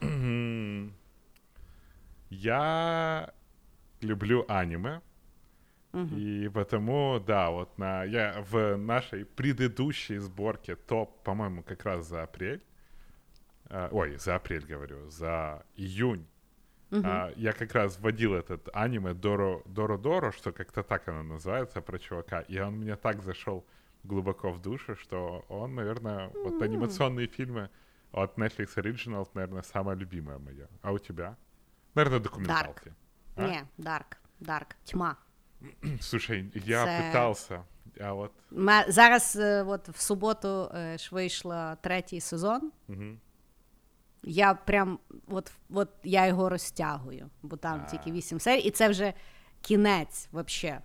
Я 2.30 3.32
люблю 4.04 4.46
аниме. 4.48 5.02
Угу. 5.94 6.16
И 6.18 6.50
потому, 6.50 7.20
да, 7.20 7.50
вот 7.50 7.78
на, 7.80 8.04
я 8.04 8.46
в 8.52 8.78
нашей 8.78 9.26
предыдущей 9.26 10.20
сборке 10.20 10.76
топ, 10.76 11.24
по-моему, 11.24 11.64
как 11.64 11.84
раз 11.84 12.08
за 12.08 12.24
апрель, 12.24 12.62
э, 13.70 13.90
ой, 13.92 14.18
за 14.18 14.36
апрель 14.36 14.66
говорю, 14.66 15.10
за 15.10 15.64
июнь 15.76 16.28
Uh-huh. 16.91 17.03
А, 17.05 17.33
я 17.37 17.53
как 17.53 17.75
раз 17.75 17.99
вводил 17.99 18.35
этот 18.35 18.69
аниме 18.73 19.15
Доро 19.15 19.63
Доро 19.65 19.99
Доро, 19.99 20.33
что 20.33 20.53
как-то 20.53 20.83
так 20.83 21.09
оно 21.09 21.23
называется 21.23 21.81
про 21.81 21.99
чувака, 21.99 22.41
и 22.43 22.61
он 22.61 22.75
мне 22.75 22.97
так 22.97 23.23
зашел 23.23 23.65
глубоко 24.05 24.51
в 24.53 24.61
душу, 24.61 24.95
что 24.97 25.45
он, 25.49 25.75
наверное, 25.75 26.29
uh-huh. 26.29 26.51
вот 26.51 26.63
анимационные 26.63 27.27
фильмы 27.27 27.69
от 28.13 28.39
Netflix 28.39 28.77
Original, 28.77 29.29
наверное, 29.35 29.63
самое 29.63 29.99
любимое 29.99 30.39
мое. 30.39 30.69
А 30.83 30.93
у 30.93 30.99
тебя? 30.99 31.37
Наверное, 31.95 32.21
документалки. 32.21 32.89
Dark. 32.89 32.93
А? 33.37 33.49
Не, 33.49 33.67
Dark. 33.79 34.17
Dark. 34.41 34.77
Тьма. 34.85 35.17
Слушай, 36.01 36.51
я 36.55 36.85
Це... 36.85 37.03
питався, 37.07 37.65
а 38.01 38.15
от... 38.15 38.33
Зараз 38.89 39.37
от 39.67 39.89
в 39.89 40.01
суботу 40.01 40.71
ж 40.75 41.09
вийшло 41.13 41.77
третій 41.81 42.21
сезон. 42.21 42.73
Угу. 42.89 43.05
Я 44.24 44.54
прям 44.54 45.00
от 45.28 45.52
от 45.70 45.90
я 46.04 46.28
його 46.28 46.50
розтягую, 46.50 47.30
бо 47.42 47.58
там 47.58 47.80
А-а-а. 47.80 47.90
тільки 47.92 48.12
вісім 48.12 48.40
серій, 48.40 48.62
і 48.62 48.72
це 48.72 48.90
вже 48.90 49.14
кінець 49.62 50.28
вообще. 50.32 50.82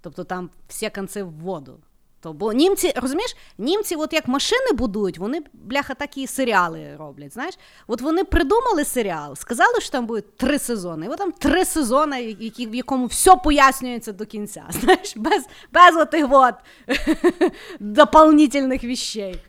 Тобто 0.00 0.24
там 0.24 0.50
всі 0.68 0.90
конці 0.90 1.22
в 1.22 1.30
воду. 1.30 1.80
То, 2.20 2.32
бо 2.32 2.52
німці, 2.52 2.92
розумієш, 2.96 3.36
німці, 3.58 3.96
от 3.96 4.12
як 4.12 4.28
машини 4.28 4.72
будують, 4.74 5.18
вони 5.18 5.42
бляха 5.52 5.94
такі 5.94 6.26
серіали 6.26 6.96
роблять. 6.96 7.32
Знаєш, 7.32 7.54
от 7.86 8.00
вони 8.00 8.24
придумали 8.24 8.84
серіал, 8.84 9.36
сказали, 9.36 9.80
що 9.80 9.90
там 9.90 10.06
буде 10.06 10.20
три 10.36 10.58
сезони. 10.58 11.06
І 11.06 11.08
от 11.08 11.18
там 11.18 11.32
три 11.32 11.64
сезони, 11.64 12.22
які, 12.22 12.66
в 12.66 12.74
якому 12.74 13.06
все 13.06 13.36
пояснюється 13.36 14.12
до 14.12 14.26
кінця. 14.26 14.64
Знаєш, 14.70 15.16
без 15.16 15.46
без 15.72 15.96
отих 15.96 16.26
от 16.30 16.54
дополнительных 17.80 18.84
вещей. 18.84 19.40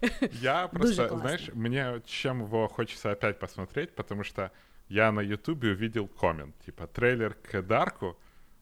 Я 0.41 0.68
просто, 0.68 1.20
знаешь, 1.22 1.49
мне 1.53 2.01
чем 2.05 2.41
его 2.41 2.68
хочется 2.68 3.11
опять 3.11 3.39
посмотреть, 3.39 3.95
потому 3.95 4.24
что 4.24 4.49
я 4.89 5.11
на 5.11 5.22
Ютубе 5.22 5.72
увидел 5.72 6.07
коммент, 6.07 6.55
типа 6.65 6.88
трейлер 6.88 7.36
к 7.51 7.61
Дарку, 7.61 8.15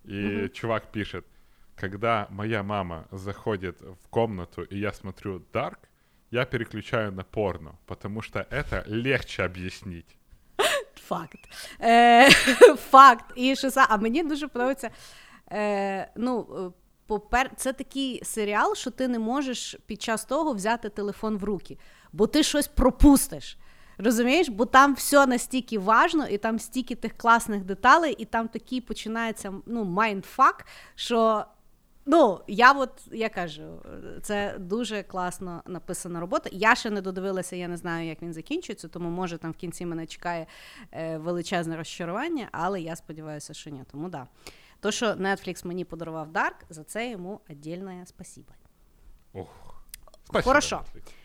угу. 0.06 0.50
чувак 0.54 0.92
пишет, 0.92 1.26
когда 1.76 2.28
моя 2.30 2.64
мама 2.64 3.08
заходит 3.12 3.82
в 3.82 4.08
комнату, 4.10 4.64
и 4.64 4.78
я 4.78 4.94
смотрю 4.94 5.42
Дарк, 5.54 5.80
я 6.32 6.46
переключаю 6.46 7.12
на 7.12 7.24
порно, 7.24 7.76
потому 7.86 8.22
что 8.22 8.40
это 8.50 8.84
легче 8.88 9.44
объяснить. 9.44 10.18
Факт. 10.96 11.40
Е, 11.82 12.30
Факт. 12.90 13.26
І 13.36 13.56
що 13.56 13.70
А 13.76 13.98
мені 13.98 14.24
дуже 14.24 14.48
подобається. 14.48 14.90
Е, 15.52 16.12
ну, 16.16 16.74
попер... 17.08 17.52
Це 17.56 17.74
такий 17.74 18.26
серіал, 18.26 18.76
що 18.76 18.92
ти 18.92 19.08
не 19.08 19.20
можеш 19.20 19.78
під 19.86 20.02
час 20.02 20.26
того 20.26 20.54
взяти 20.54 20.90
телефон 20.90 21.38
в 21.38 21.44
руки, 21.44 21.78
бо 22.12 22.28
ти 22.28 22.44
щось 22.44 22.68
пропустиш. 22.68 23.58
Розумієш, 23.98 24.50
бо 24.50 24.66
там 24.66 24.94
все 24.94 25.26
настільки 25.26 25.80
важно, 25.80 26.28
і 26.28 26.38
там 26.38 26.60
стільки 26.60 26.96
тих 26.96 27.18
класних 27.18 27.64
деталей, 27.64 28.16
і 28.20 28.26
там 28.26 28.48
такий 28.48 28.82
починається 28.82 29.54
ну, 29.66 29.84
майндфак, 29.84 30.66
що 30.96 31.46
Ну, 32.06 32.42
я 32.48 32.72
от 32.72 33.08
я 33.12 33.30
кажу, 33.30 33.82
це 34.22 34.56
дуже 34.60 35.04
класно 35.04 35.64
написана 35.66 36.20
робота. 36.20 36.50
Я 36.54 36.76
ще 36.76 36.90
не 36.90 37.02
додивилася, 37.02 37.56
я 37.56 37.68
не 37.68 37.78
знаю, 37.78 38.08
як 38.08 38.22
він 38.22 38.34
закінчується, 38.34 38.88
тому 38.88 39.10
може 39.10 39.38
там 39.38 39.52
в 39.52 39.56
кінці 39.56 39.86
мене 39.86 40.06
чекає 40.06 40.46
е, 40.92 41.18
величезне 41.18 41.78
розчарування, 41.78 42.50
але 42.52 42.82
я 42.82 42.96
сподіваюся, 42.96 43.54
що 43.54 43.70
ні. 43.70 43.84
Тому 43.92 44.10
да. 44.10 44.28
То, 44.80 44.92
що 44.92 45.06
Netflix 45.06 45.68
мені 45.68 45.86
подарував 45.86 46.32
Dark, 46.32 46.56
за 46.70 46.84
це 46.84 47.10
йому 47.10 47.42
віддільне 47.50 48.06
спасибо. 48.06 48.54
Ох, 49.34 49.84
спасибо, 50.26 50.50
Хорошо. 50.50 50.76
Netflix. 50.76 51.25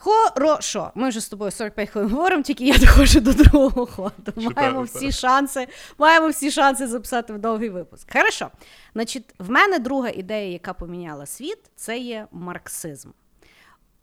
Хорошо, 0.00 0.90
ми 0.94 1.08
вже 1.08 1.20
з 1.20 1.28
тобою 1.28 1.50
45 1.50 1.90
хвилин 1.90 2.10
говоримо, 2.10 2.42
тільки 2.42 2.64
я 2.64 2.78
доходжу 2.78 3.20
до 3.20 3.32
другого 3.32 3.86
ходу. 3.86 4.32
Маємо 4.56 4.82
всі 4.82 5.12
шанси, 5.12 5.68
маємо 5.98 6.28
всі 6.28 6.50
шанси 6.50 6.86
записати 6.86 7.32
в 7.32 7.38
довгий 7.38 7.68
випуск. 7.68 8.12
Хорошо. 8.12 8.50
Значить, 8.92 9.24
в 9.38 9.50
мене 9.50 9.78
друга 9.78 10.08
ідея, 10.08 10.52
яка 10.52 10.72
поміняла 10.72 11.26
світ, 11.26 11.58
це 11.76 11.98
є 11.98 12.26
марксизм. 12.32 13.10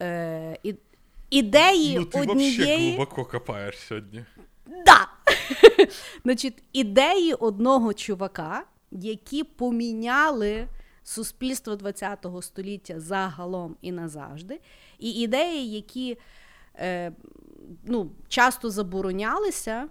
Е, 0.01 0.57
і, 0.63 0.75
Ідеї 1.29 1.99
ну, 1.99 2.05
ти 2.05 2.21
однієї... 2.21 2.89
глибоко 2.89 3.25
копаєш 3.25 3.79
сьогодні. 3.79 4.25
Да! 4.85 5.07
Значить, 6.23 6.63
ідеї 6.73 7.33
одного 7.33 7.93
чувака, 7.93 8.63
які 8.91 9.43
поміняли 9.43 10.67
суспільство 11.03 11.77
ХХ 11.77 12.43
століття 12.43 12.99
загалом 12.99 13.75
і 13.81 13.91
назавжди, 13.91 14.59
і 14.99 15.11
ідеї, 15.11 15.71
які 15.71 16.17
е, 16.75 17.11
ну, 17.83 18.11
часто 18.27 18.69
заборонялися 18.69 19.87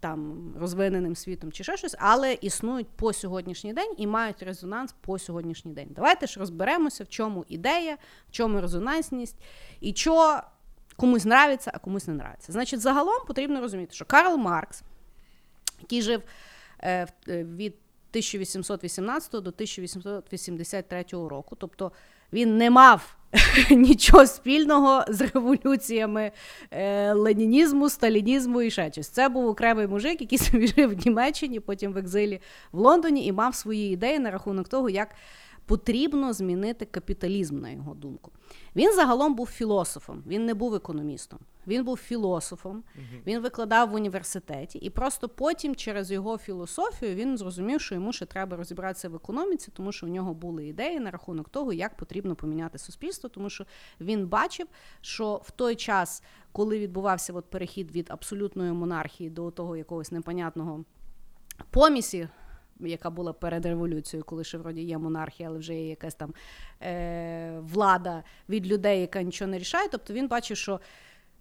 там 0.00 0.52
розвиненим 0.60 1.16
світом 1.16 1.52
чи 1.52 1.64
ще 1.64 1.76
щось, 1.76 1.96
але 1.98 2.32
існують 2.32 2.88
по 2.96 3.12
сьогоднішній 3.12 3.72
день 3.72 3.94
і 3.96 4.06
мають 4.06 4.42
резонанс 4.42 4.94
по 5.00 5.18
сьогоднішній 5.18 5.72
день. 5.72 5.88
Давайте 5.90 6.26
ж 6.26 6.40
розберемося, 6.40 7.04
в 7.04 7.08
чому 7.08 7.44
ідея, 7.48 7.98
в 8.28 8.32
чому 8.32 8.60
резонансність 8.60 9.36
і 9.80 9.94
що 9.94 10.40
комусь 10.96 11.26
нравиться, 11.26 11.70
а 11.74 11.78
комусь 11.78 12.06
не 12.06 12.14
нравиться. 12.14 12.52
Значить, 12.52 12.80
загалом 12.80 13.26
потрібно 13.26 13.60
розуміти, 13.60 13.94
що 13.94 14.04
Карл 14.04 14.36
Маркс, 14.36 14.82
який 15.80 16.02
жив 16.02 16.22
е, 16.82 17.06
від 17.28 17.74
1818 18.10 19.32
до 19.32 19.38
1883 19.38 21.04
року. 21.10 21.56
Тобто 21.56 21.92
він 22.32 22.56
не 22.56 22.70
мав 22.70 23.16
нічого 23.70 24.26
спільного 24.26 25.04
з 25.08 25.20
революціями 25.20 26.32
е, 26.70 27.12
ленінізму, 27.12 27.90
сталінізму 27.90 28.62
і 28.62 28.70
ще 28.70 28.92
щось. 28.92 29.08
Це 29.08 29.28
був 29.28 29.46
окремий 29.46 29.86
мужик, 29.86 30.20
який 30.20 30.38
собі 30.38 30.66
жив 30.66 30.90
в 30.90 31.06
Німеччині, 31.06 31.60
потім 31.60 31.92
в 31.92 31.98
екзилі 31.98 32.40
в 32.72 32.78
Лондоні 32.78 33.26
і 33.26 33.32
мав 33.32 33.54
свої 33.54 33.92
ідеї 33.92 34.18
на 34.18 34.30
рахунок 34.30 34.68
того, 34.68 34.90
як 34.90 35.08
потрібно 35.66 36.32
змінити 36.32 36.84
капіталізм, 36.84 37.60
на 37.60 37.70
його 37.70 37.94
думку. 37.94 38.32
Він 38.76 38.94
загалом 38.94 39.34
був 39.34 39.46
філософом, 39.46 40.22
він 40.26 40.46
не 40.46 40.54
був 40.54 40.74
економістом. 40.74 41.38
Він 41.66 41.84
був 41.84 41.96
філософом, 41.96 42.82
він 43.26 43.40
викладав 43.40 43.90
в 43.90 43.94
університеті, 43.94 44.78
і 44.78 44.90
просто 44.90 45.28
потім, 45.28 45.74
через 45.74 46.10
його 46.10 46.38
філософію, 46.38 47.14
він 47.14 47.38
зрозумів, 47.38 47.80
що 47.80 47.94
йому 47.94 48.12
ще 48.12 48.26
треба 48.26 48.56
розібратися 48.56 49.08
в 49.08 49.14
економіці, 49.14 49.70
тому 49.74 49.92
що 49.92 50.06
в 50.06 50.08
нього 50.08 50.34
були 50.34 50.66
ідеї 50.66 51.00
на 51.00 51.10
рахунок 51.10 51.48
того, 51.48 51.72
як 51.72 51.96
потрібно 51.96 52.34
поміняти 52.34 52.78
суспільство, 52.78 53.28
тому 53.28 53.50
що 53.50 53.66
він 54.00 54.26
бачив, 54.26 54.66
що 55.00 55.40
в 55.44 55.50
той 55.50 55.76
час, 55.76 56.22
коли 56.52 56.78
відбувався 56.78 57.32
от 57.32 57.44
перехід 57.44 57.92
від 57.92 58.06
абсолютної 58.10 58.72
монархії 58.72 59.30
до 59.30 59.50
того 59.50 59.76
якогось 59.76 60.12
непонятного 60.12 60.84
помісі 61.70 62.28
яка 62.86 63.10
була 63.10 63.32
перед 63.32 63.66
революцією, 63.66 64.24
коли 64.24 64.44
ще 64.44 64.58
вроді 64.58 64.82
є 64.82 64.98
монархія, 64.98 65.48
але 65.48 65.58
вже 65.58 65.74
є 65.74 65.88
якась 65.88 66.14
там 66.14 66.34
е, 66.82 67.58
влада 67.60 68.22
від 68.48 68.66
людей, 68.66 69.00
яка 69.00 69.22
нічого 69.22 69.50
не 69.50 69.58
рішає. 69.58 69.88
Тобто 69.92 70.12
він 70.12 70.28
бачив, 70.28 70.56
що 70.56 70.80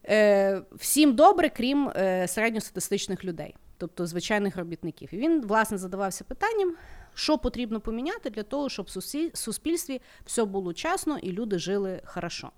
е, 0.05 0.61
всім 0.71 1.15
добре, 1.15 1.49
крім 1.49 1.89
е, 1.89 2.27
середньостатистичних 2.27 3.25
людей, 3.25 3.55
тобто 3.77 4.05
звичайних 4.05 4.57
робітників. 4.57 5.09
І 5.13 5.17
він, 5.17 5.41
власне, 5.41 5.77
задавався 5.77 6.23
питанням. 6.23 6.75
Що 7.13 7.37
потрібно 7.37 7.79
поміняти 7.79 8.29
для 8.29 8.43
того, 8.43 8.69
щоб 8.69 8.85
в 8.85 9.37
суспільстві 9.37 10.01
все 10.25 10.45
було 10.45 10.73
чесно 10.73 11.17
і 11.17 11.31
люди 11.31 11.59
жили 11.59 12.01
хорошо? 12.05 12.51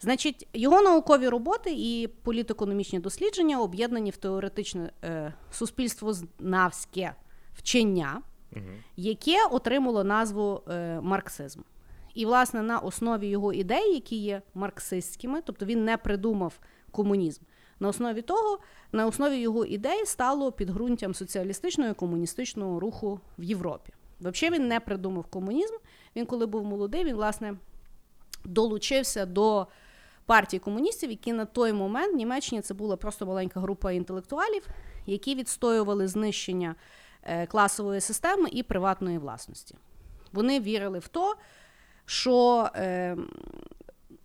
Значить, 0.00 0.48
його 0.52 0.82
наукові 0.82 1.28
роботи 1.28 1.72
і 1.72 2.08
політекономічні 2.22 2.98
дослідження 2.98 3.60
об'єднані 3.60 4.10
в 4.10 4.16
теоретичне 4.16 4.90
е, 5.04 5.34
суспільствознавське 5.50 7.14
вчення, 7.56 8.22
яке 8.96 9.46
отримало 9.50 10.04
назву 10.04 10.62
е, 10.68 11.00
марксизм. 11.00 11.60
І, 12.14 12.26
власне, 12.26 12.62
на 12.62 12.78
основі 12.78 13.26
його 13.26 13.52
ідей, 13.52 13.94
які 13.94 14.16
є 14.16 14.42
марксистськими, 14.54 15.42
тобто 15.44 15.66
він 15.66 15.84
не 15.84 15.96
придумав 15.96 16.58
комунізм. 16.90 17.42
На 17.80 17.88
основі 17.88 18.22
того, 18.22 18.58
на 18.92 19.06
основі 19.06 19.38
його 19.38 19.64
ідей 19.64 20.06
стало 20.06 20.52
підґрунтям 20.52 21.14
соціалістичного 21.14 21.90
і 21.90 21.94
комуністичного 21.94 22.80
руху 22.80 23.20
в 23.38 23.42
Європі. 23.42 23.92
Взагалі 24.20 24.58
він 24.58 24.68
не 24.68 24.80
придумав 24.80 25.24
комунізм. 25.24 25.74
Він, 26.16 26.26
коли 26.26 26.46
був 26.46 26.64
молодий, 26.64 27.04
він, 27.04 27.14
власне, 27.14 27.56
долучився 28.44 29.26
до 29.26 29.66
партії 30.26 30.60
комуністів, 30.60 31.10
які 31.10 31.32
на 31.32 31.44
той 31.44 31.72
момент 31.72 32.12
в 32.14 32.16
Німеччині 32.16 32.60
це 32.60 32.74
була 32.74 32.96
просто 32.96 33.26
маленька 33.26 33.60
група 33.60 33.92
інтелектуалів, 33.92 34.66
які 35.06 35.34
відстоювали 35.34 36.08
знищення 36.08 36.74
класової 37.48 38.00
системи 38.00 38.48
і 38.52 38.62
приватної 38.62 39.18
власності. 39.18 39.74
Вони 40.32 40.60
вірили 40.60 40.98
в 40.98 41.08
те, 41.08 41.34
що 42.06 42.68
е, 42.74 43.16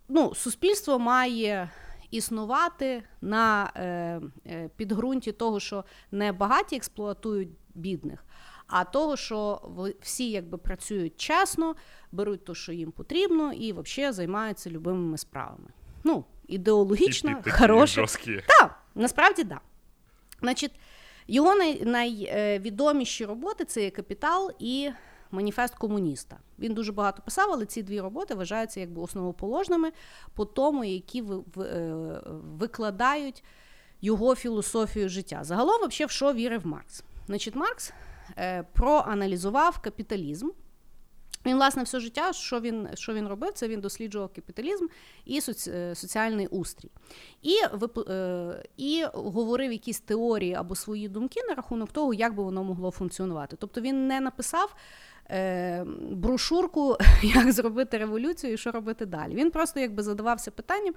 ну, 0.08 0.34
суспільство 0.34 0.98
має 0.98 1.70
існувати 2.10 3.02
на 3.20 3.72
е, 3.76 4.20
підґрунті 4.76 5.32
того, 5.32 5.60
що 5.60 5.84
не 6.10 6.32
багаті 6.32 6.76
експлуатують 6.76 7.48
бідних. 7.74 8.24
А 8.66 8.84
того, 8.84 9.16
що 9.16 9.60
всі 10.00 10.30
якби 10.30 10.58
працюють 10.58 11.16
чесно, 11.16 11.74
беруть 12.12 12.44
те, 12.44 12.54
що 12.54 12.72
їм 12.72 12.92
потрібно, 12.92 13.52
і 13.52 13.72
взагалі 13.72 14.12
займаються 14.12 14.70
любимими 14.70 15.18
справами. 15.18 15.68
Ну, 16.04 16.24
ідеологічно, 16.48 17.42
хороше. 17.58 18.06
Так, 18.46 18.82
насправді 18.94 19.44
так. 19.44 19.48
Да. 19.48 19.60
Значить, 20.40 20.72
його 21.28 21.54
найвідоміші 21.84 23.24
роботи 23.24 23.64
це 23.64 23.82
є 23.82 23.90
капітал 23.90 24.50
і 24.58 24.90
маніфест 25.30 25.74
комуніста. 25.74 26.38
Він 26.58 26.74
дуже 26.74 26.92
багато 26.92 27.22
писав, 27.22 27.50
але 27.52 27.66
ці 27.66 27.82
дві 27.82 28.00
роботи 28.00 28.34
вважаються 28.34 28.80
якби 28.80 29.02
основоположними 29.02 29.92
по 30.34 30.44
тому, 30.44 30.84
які 30.84 31.22
е, 31.22 31.94
викладають 32.58 33.44
його 34.00 34.34
філософію 34.34 35.08
життя. 35.08 35.40
Загалом, 35.44 35.88
взагалі, 35.88 36.06
в 36.06 36.10
що 36.10 36.32
вірив 36.32 36.66
Маркс? 36.66 37.04
Значить, 37.26 37.54
Маркс 37.54 37.92
е, 38.38 38.64
проаналізував 38.72 39.78
капіталізм. 39.78 40.48
Він, 41.46 41.56
власне, 41.56 41.82
все 41.82 42.00
життя, 42.00 42.32
що 42.32 42.60
він 42.60 42.88
що 42.94 43.14
він 43.14 43.28
робив, 43.28 43.52
це 43.52 43.68
він 43.68 43.80
досліджував 43.80 44.30
капіталізм 44.34 44.86
і 45.24 45.40
соці, 45.40 45.70
е, 45.70 45.94
соціальний 45.94 46.46
устрій. 46.46 46.90
І 47.42 47.56
е, 48.08 48.64
і 48.76 49.04
говорив 49.14 49.72
якісь 49.72 50.00
теорії 50.00 50.54
або 50.54 50.74
свої 50.74 51.08
думки 51.08 51.40
на 51.48 51.54
рахунок 51.54 51.92
того, 51.92 52.14
як 52.14 52.34
би 52.34 52.42
воно 52.42 52.64
могло 52.64 52.90
функціонувати. 52.90 53.56
Тобто 53.56 53.80
він 53.80 54.06
не 54.06 54.20
написав 54.20 54.74
е, 55.30 55.84
брошурку, 56.10 56.96
як 57.22 57.52
зробити 57.52 57.98
революцію 57.98 58.52
і 58.52 58.56
що 58.56 58.70
робити 58.70 59.06
далі. 59.06 59.34
Він 59.34 59.50
просто 59.50 59.80
якби 59.80 60.02
задавався 60.02 60.50
питанням, 60.50 60.94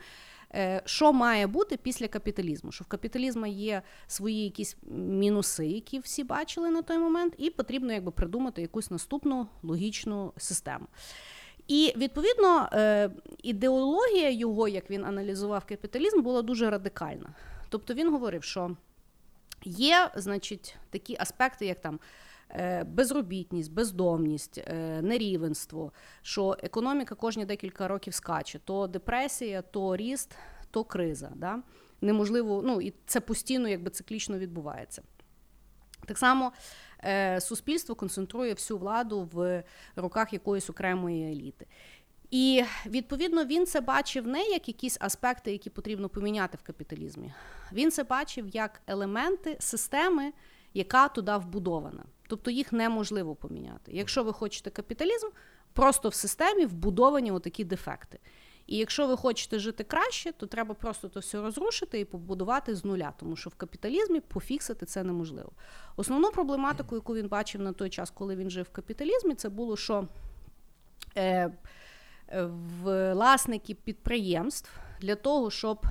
що 0.85 1.13
має 1.13 1.47
бути 1.47 1.77
після 1.77 2.07
капіталізму. 2.07 2.71
Що 2.71 2.83
в 2.83 2.87
капіталізму 2.87 3.45
є 3.45 3.81
свої 4.07 4.43
якісь 4.43 4.77
мінуси, 4.91 5.67
які 5.67 5.99
всі 5.99 6.23
бачили 6.23 6.69
на 6.69 6.81
той 6.81 6.97
момент, 6.97 7.33
і 7.37 7.49
потрібно 7.49 7.93
якби 7.93 8.11
придумати 8.11 8.61
якусь 8.61 8.91
наступну 8.91 9.47
логічну 9.63 10.33
систему. 10.37 10.85
І 11.67 11.93
відповідно 11.97 12.69
е, 12.73 13.09
ідеологія 13.43 14.29
його, 14.29 14.67
як 14.67 14.89
він 14.89 15.05
аналізував 15.05 15.65
капіталізм, 15.65 16.21
була 16.21 16.41
дуже 16.41 16.69
радикальна. 16.69 17.29
Тобто 17.69 17.93
він 17.93 18.11
говорив, 18.11 18.43
що 18.43 18.75
є, 19.63 20.11
значить, 20.15 20.75
такі 20.89 21.17
аспекти, 21.19 21.65
як 21.65 21.81
там. 21.81 21.99
Е, 22.49 22.83
безробітність, 22.83 23.71
бездомність, 23.71 24.57
е, 24.57 25.01
нерівенство, 25.01 25.91
що 26.21 26.57
економіка 26.63 27.15
кожні 27.15 27.45
декілька 27.45 27.87
років 27.87 28.13
скаче, 28.13 28.59
то 28.59 28.87
депресія, 28.87 29.61
то 29.61 29.95
ріст, 29.95 30.35
то 30.71 30.83
криза. 30.83 31.31
Да? 31.35 31.59
Неможливо, 32.01 32.61
ну 32.65 32.81
і 32.81 32.93
це 33.05 33.19
постійно 33.19 33.69
якби 33.69 33.89
циклічно 33.89 34.37
відбувається. 34.37 35.01
Так 36.05 36.17
само 36.17 36.51
е, 37.03 37.41
суспільство 37.41 37.95
концентрує 37.95 38.53
всю 38.53 38.77
владу 38.77 39.29
в 39.33 39.63
руках 39.95 40.33
якоїсь 40.33 40.69
окремої 40.69 41.31
еліти. 41.31 41.67
І 42.31 42.63
відповідно 42.85 43.45
він 43.45 43.65
це 43.65 43.81
бачив 43.81 44.27
не 44.27 44.43
як 44.43 44.67
якісь 44.67 44.97
аспекти, 45.01 45.51
які 45.51 45.69
потрібно 45.69 46.09
поміняти 46.09 46.57
в 46.57 46.61
капіталізмі. 46.61 47.33
Він 47.73 47.91
це 47.91 48.03
бачив 48.03 48.47
як 48.47 48.81
елементи 48.87 49.57
системи, 49.59 50.33
яка 50.73 51.07
туди 51.07 51.37
вбудована. 51.37 52.03
Тобто 52.27 52.51
їх 52.51 52.73
неможливо 52.73 53.35
поміняти. 53.35 53.91
Якщо 53.91 54.23
ви 54.23 54.33
хочете 54.33 54.69
капіталізм, 54.69 55.27
просто 55.73 56.09
в 56.09 56.13
системі 56.13 56.65
вбудовані 56.65 57.31
отакі 57.31 57.63
дефекти. 57.63 58.19
І 58.67 58.77
якщо 58.77 59.07
ви 59.07 59.17
хочете 59.17 59.59
жити 59.59 59.83
краще, 59.83 60.31
то 60.31 60.45
треба 60.45 60.73
просто 60.73 61.09
то 61.09 61.19
все 61.19 61.41
розрушити 61.41 61.99
і 61.99 62.05
побудувати 62.05 62.75
з 62.75 62.85
нуля, 62.85 63.13
тому 63.19 63.35
що 63.35 63.49
в 63.49 63.55
капіталізмі 63.55 64.19
пофіксити 64.19 64.85
це 64.85 65.03
неможливо. 65.03 65.51
Основну 65.95 66.31
проблематику, 66.31 66.95
яку 66.95 67.15
він 67.15 67.27
бачив 67.27 67.61
на 67.61 67.73
той 67.73 67.89
час, 67.89 68.09
коли 68.09 68.35
він 68.35 68.49
жив 68.49 68.65
в 68.65 68.69
капіталізмі, 68.69 69.35
це 69.35 69.49
було, 69.49 69.77
що 69.77 70.07
е, 71.17 71.51
власники 72.83 73.73
підприємств 73.73 74.69
для 75.01 75.15
того, 75.15 75.51
щоб 75.51 75.85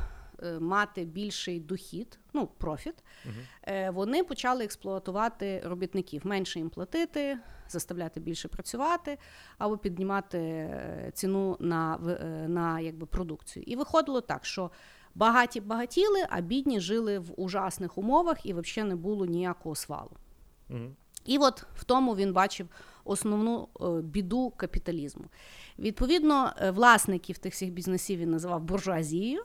мати 0.61 1.05
більший 1.05 1.61
дохід, 1.61 2.19
ну 2.33 2.47
профіт, 2.47 2.95
uh 3.27 3.93
вони 3.93 4.25
почали 4.25 4.65
експлуатувати 4.65 5.63
робітників, 5.65 6.27
менше 6.27 6.59
їм 6.59 6.71
платити, 6.71 7.39
заставляти 7.69 8.21
більше 8.21 8.49
працювати 8.49 9.19
або 9.59 9.79
піднімати 9.79 10.39
е, 10.39 11.11
ціну 11.15 11.57
на 11.61 11.99
на 12.49 12.81
якби, 12.81 13.07
продукцію. 13.07 13.65
І 13.67 13.77
виходило 13.77 14.21
так, 14.21 14.47
що 14.47 14.71
багаті 15.15 15.61
багатіли, 15.61 16.27
а 16.31 16.41
бідні 16.41 16.81
жили 16.81 17.19
в 17.19 17.33
ужасних 17.37 17.99
умовах 17.99 18.47
і 18.47 18.55
взагалі 18.55 18.89
не 18.89 18.97
було 18.97 19.27
ніякого 19.27 19.75
свалу. 19.75 20.17
uh 20.71 20.91
І 21.25 21.39
от 21.39 21.67
в 21.75 21.85
тому 21.85 22.17
він 22.17 22.33
бачив 22.33 22.69
основну 23.05 23.69
біду 24.03 24.53
капіталізму. 24.57 25.25
Відповідно, 25.79 26.53
е, 26.59 26.71
власників 26.71 27.39
тих 27.39 27.53
всіх 27.53 27.71
бізнесів 27.71 28.19
він 28.19 28.31
називав 28.31 28.63
буржуазією, 28.63 29.45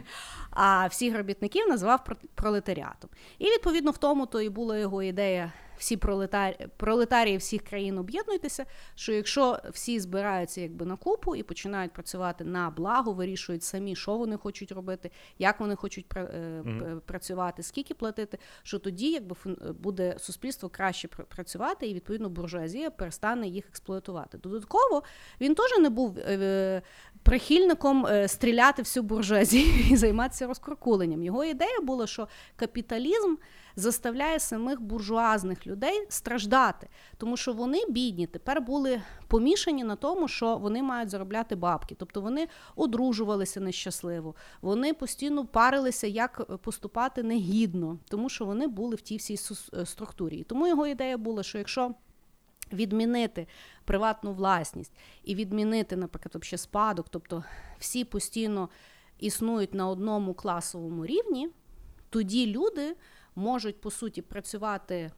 а 0.50 0.86
всіх 0.86 1.16
робітників 1.16 1.68
називав 1.68 2.04
пролетаріатом. 2.34 3.10
І 3.38 3.44
відповідно 3.44 3.90
в 3.90 3.98
тому 3.98 4.26
то 4.26 4.40
і 4.40 4.48
була 4.48 4.78
його 4.78 5.02
ідея 5.02 5.52
всі 5.80 5.96
пролетарі, 5.96 6.56
пролетарії 6.76 7.36
всіх 7.36 7.62
країн 7.62 7.98
об'єднуйтеся, 7.98 8.66
що 8.94 9.12
якщо 9.12 9.58
всі 9.70 10.00
збираються 10.00 10.60
якби 10.60 10.86
на 10.86 10.96
купу 10.96 11.36
і 11.36 11.42
починають 11.42 11.92
працювати 11.92 12.44
на 12.44 12.70
благо, 12.70 13.12
вирішують 13.12 13.62
самі, 13.62 13.96
що 13.96 14.16
вони 14.16 14.36
хочуть 14.36 14.72
робити, 14.72 15.10
як 15.38 15.60
вони 15.60 15.76
хочуть 15.76 16.06
mm-hmm. 16.08 17.00
працювати, 17.00 17.62
скільки 17.62 17.94
платити, 17.94 18.38
що 18.62 18.78
тоді 18.78 19.10
якби 19.10 19.36
буде 19.80 20.14
суспільство 20.18 20.68
краще 20.68 21.08
працювати, 21.08 21.86
і 21.86 21.94
відповідно 21.94 22.28
буржуазія 22.28 22.90
перестане 23.00 23.48
їх 23.48 23.68
експлуатувати. 23.68 24.38
Додатково 24.38 25.02
він 25.40 25.54
теж 25.54 25.78
не 25.78 25.90
був. 25.90 26.18
Е, 26.18 26.82
прихильником 27.22 28.06
е, 28.06 28.28
стріляти 28.28 28.82
всю 28.82 29.02
буржуазію 29.02 29.74
і 29.90 29.96
займатися 29.96 30.46
розкуркуленням. 30.46 31.22
Його 31.22 31.44
ідея 31.44 31.80
була, 31.82 32.06
що 32.06 32.28
капіталізм 32.56 33.36
заставляє 33.76 34.40
самих 34.40 34.80
буржуазних 34.80 35.66
людей 35.66 36.06
страждати, 36.08 36.88
тому 37.16 37.36
що 37.36 37.52
вони 37.52 37.80
бідні 37.88 38.26
тепер 38.26 38.60
були 38.60 39.02
помішані 39.28 39.84
на 39.84 39.96
тому, 39.96 40.28
що 40.28 40.56
вони 40.56 40.82
мають 40.82 41.10
заробляти 41.10 41.56
бабки. 41.56 41.94
Тобто 41.98 42.20
вони 42.20 42.48
одружувалися 42.76 43.60
нещасливо, 43.60 44.34
вони 44.62 44.94
постійно 44.94 45.46
парилися, 45.46 46.06
як 46.06 46.58
поступати 46.62 47.22
негідно, 47.22 47.98
тому 48.08 48.28
що 48.28 48.44
вони 48.44 48.66
були 48.66 48.96
в 48.96 49.00
тій 49.00 49.16
всій 49.16 49.38
е, 49.74 49.86
структурі. 49.86 50.36
І 50.36 50.44
тому 50.44 50.66
його 50.66 50.86
ідея 50.86 51.18
була, 51.18 51.42
що 51.42 51.58
якщо 51.58 51.94
відмінити 52.72 53.46
приватну 53.84 54.32
власність 54.32 54.92
і 55.24 55.34
відмінити, 55.34 55.96
наприклад, 55.96 56.34
вообще 56.34 56.58
спадок, 56.58 57.06
тобто 57.10 57.44
всі 57.78 58.04
постійно 58.04 58.68
існують 59.18 59.74
на 59.74 59.88
одному 59.88 60.34
класовому 60.34 61.06
рівні, 61.06 61.48
тоді 62.10 62.46
люди 62.46 62.96
можуть 63.34 63.80
по 63.80 63.90
суті 63.90 64.22
працювати. 64.22 65.10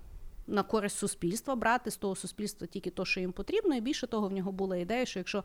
На 0.46 0.62
користь 0.62 0.98
суспільства, 0.98 1.56
брати 1.56 1.90
з 1.90 1.96
того 1.96 2.16
суспільства 2.16 2.66
тільки 2.66 2.90
те, 2.90 3.04
що 3.04 3.20
їм 3.20 3.32
потрібно, 3.32 3.74
і 3.74 3.80
більше 3.80 4.06
того, 4.06 4.28
в 4.28 4.32
нього 4.32 4.52
була 4.52 4.76
ідея, 4.76 5.06
що 5.06 5.20
якщо 5.20 5.44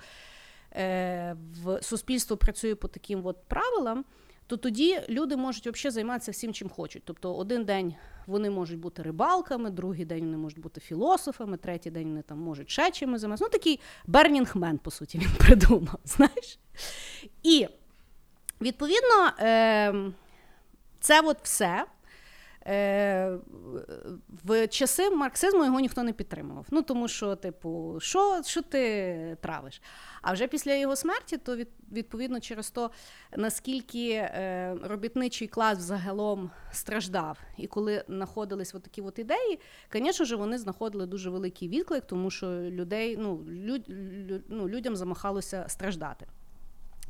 е, 0.72 1.36
в 1.64 1.84
суспільство 1.84 2.38
працює 2.38 2.76
по 2.76 2.88
таким 2.88 3.26
от 3.26 3.38
правилам, 3.48 4.06
то 4.48 4.58
тоді 4.58 5.02
люди 5.10 5.36
можуть 5.36 5.68
взагалі 5.68 5.94
займатися 5.94 6.32
всім, 6.32 6.54
чим 6.54 6.70
хочуть. 6.70 7.02
Тобто, 7.06 7.36
один 7.36 7.66
день 7.66 7.96
вони 8.28 8.50
можуть 8.50 8.80
бути 8.80 9.04
рибалками, 9.04 9.70
другий 9.70 10.06
день 10.06 10.26
вони 10.26 10.38
можуть 10.38 10.60
бути 10.60 10.82
філософами, 10.82 11.58
третій 11.58 11.92
день 11.92 12.08
вони 12.08 12.22
там 12.22 12.40
можуть 12.40 12.70
ще 12.70 12.92
чимось 12.92 13.22
займатися. 13.22 13.46
Ну, 13.46 13.50
такий 13.50 13.80
Бернінгмен, 14.08 14.78
по 14.78 14.92
суті, 14.92 15.18
він 15.18 15.30
придумав. 15.38 16.00
знаєш. 16.06 16.60
І 17.44 17.68
відповідно, 18.62 19.32
е, 19.40 19.94
це 21.00 21.22
от 21.22 21.38
все. 21.44 21.86
Е, 22.68 23.38
в 24.44 24.68
часи 24.68 25.10
марксизму 25.10 25.66
його 25.66 25.80
ніхто 25.80 26.04
не 26.04 26.14
підтримував. 26.14 26.66
Ну 26.72 26.82
тому 26.82 27.08
що, 27.08 27.36
типу, 27.36 27.98
що 28.00 28.42
що 28.46 28.62
ти 28.62 29.38
травиш? 29.42 29.82
А 30.22 30.34
вже 30.34 30.48
після 30.48 30.74
його 30.74 30.96
смерті, 30.96 31.38
то 31.38 31.56
від, 31.56 31.68
відповідно 31.92 32.40
через 32.40 32.72
то, 32.72 32.92
наскільки 33.38 34.10
е, 34.10 34.76
робітничий 34.84 35.48
клас 35.48 35.80
загалом 35.80 36.52
страждав, 36.72 37.40
і 37.58 37.68
коли 37.68 38.04
знаходились 38.08 38.76
от 38.76 38.84
такі 38.84 39.02
от 39.02 39.20
ідеї, 39.20 39.60
звісно 39.94 40.26
ж, 40.26 40.36
вони 40.36 40.58
знаходили 40.58 41.06
дуже 41.06 41.30
великий 41.30 41.70
відклик, 41.70 42.06
тому 42.06 42.32
що 42.32 42.48
людей, 42.48 43.18
ну, 43.18 43.46
люд, 43.48 43.82
ну, 44.50 44.70
людям 44.70 44.96
замахалося 44.96 45.66
страждати. 45.68 46.28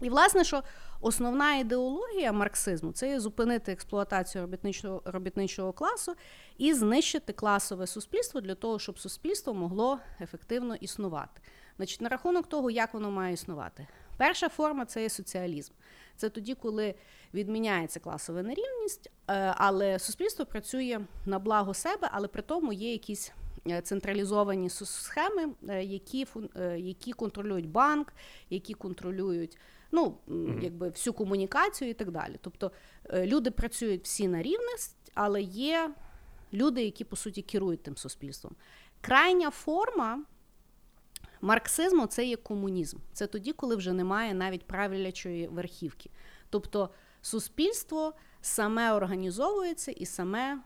І, 0.02 0.10
власне, 0.10 0.44
що 0.44 0.64
основна 1.02 1.56
ідеологія 1.56 2.32
марксизму 2.32 2.92
це 2.92 3.20
зупинити 3.20 3.72
експлуатацію 3.72 4.42
робітничого 4.42 5.02
робітничого 5.06 5.74
класу 5.74 6.16
і 6.58 6.74
знищити 6.74 7.34
класове 7.34 7.88
суспільство 7.88 8.42
для 8.42 8.56
того, 8.56 8.80
щоб 8.80 9.00
суспільство 9.00 9.54
могло 9.54 10.00
ефективно 10.22 10.76
існувати. 10.76 11.42
Значить, 11.78 12.02
на 12.02 12.10
рахунок 12.10 12.48
того, 12.48 12.72
як 12.72 12.94
воно 12.94 13.12
має 13.12 13.34
існувати. 13.34 13.88
Перша 14.18 14.50
форма 14.50 14.86
це 14.86 15.02
є 15.02 15.10
соціалізм. 15.10 15.74
Це 16.16 16.30
тоді, 16.30 16.56
коли 16.56 16.96
відміняється 17.34 18.00
класова 18.00 18.44
нерівність, 18.44 19.12
е, 19.28 19.54
але 19.58 20.00
суспільство 20.00 20.46
працює 20.46 21.00
на 21.26 21.40
благо 21.40 21.74
себе, 21.74 22.10
але 22.12 22.28
при 22.28 22.42
тому 22.42 22.74
є 22.74 22.92
якісь 22.92 23.32
централізовані 23.84 24.70
схеми, 24.70 25.54
е, 25.70 25.84
які 25.84 26.28
які 26.78 27.12
контролюють 27.12 27.70
банк, 27.70 28.14
які 28.50 28.74
контролюють 28.74 29.58
ну 29.92 30.18
якби 30.62 30.90
всю 30.90 31.14
комунікацію 31.14 31.90
і 31.90 31.94
так 31.94 32.12
далі. 32.12 32.36
Тобто 32.42 32.72
е, 33.06 33.28
люди 33.28 33.52
працюють 33.52 34.04
всі 34.04 34.28
на 34.28 34.42
рівність, 34.42 34.98
але 35.14 35.42
є 35.42 35.92
люди, 36.54 36.84
які 36.84 37.04
по 37.04 37.16
суті 37.16 37.42
керують 37.42 37.84
тим 37.84 37.98
суспільством. 37.98 38.56
Крайня 39.02 39.52
форма. 39.52 40.24
Марксизму 41.42 42.06
це 42.06 42.26
є 42.26 42.36
комунізм. 42.36 42.98
Це 43.14 43.28
тоді, 43.28 43.54
коли 43.54 43.76
вже 43.76 43.94
немає 43.94 44.34
навіть 44.34 44.68
правлячої 44.68 45.48
верхівки. 45.48 46.10
Тобто 46.50 46.90
суспільство 47.22 48.14
саме 48.42 48.94
організовується 48.94 49.92
і 49.92 50.06
саме 50.06 50.60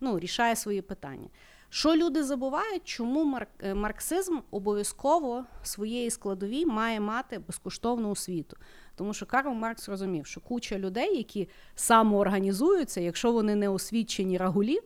ну, 0.00 0.18
рішає 0.18 0.56
свої 0.56 0.82
питання. 0.82 1.28
Що 1.76 1.96
люди 1.96 2.24
забувають, 2.24 2.84
чому 2.84 3.38
е, 3.60 3.74
марксизм 3.74 4.38
обов'язково 4.50 5.44
своєї 5.62 6.10
складовій 6.10 6.66
має 6.66 7.00
мати 7.00 7.38
безкоштовну 7.38 8.10
освіту? 8.10 8.56
Тому 8.94 9.14
що 9.14 9.26
Карл 9.26 9.52
Маркс 9.52 9.88
розумів, 9.88 10.26
що 10.26 10.40
куча 10.40 10.78
людей, 10.78 11.16
які 11.16 11.48
самоорганізуються, 11.74 13.00
якщо 13.00 13.32
вони 13.32 13.54
не 13.54 13.68
освічені 13.68 14.38
рагулі, 14.38 14.78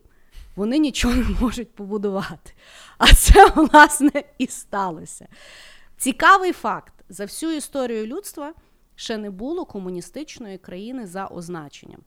вони 0.57 0.79
нічого 0.79 1.15
не 1.15 1.27
можуть 1.41 1.75
побудувати. 1.75 2.53
А 2.99 3.15
це, 3.15 3.51
власне, 3.51 4.25
і 4.39 4.47
сталося. 4.47 5.29
Цікавий 5.97 6.53
факт: 6.53 6.95
за 7.09 7.25
всю 7.25 7.53
історію 7.53 8.07
людства 8.07 8.55
ще 8.95 9.17
не 9.17 9.31
було 9.31 9.65
комуністичної 9.65 10.59
країни 10.59 11.07
за 11.07 11.27
означенням. 11.27 12.01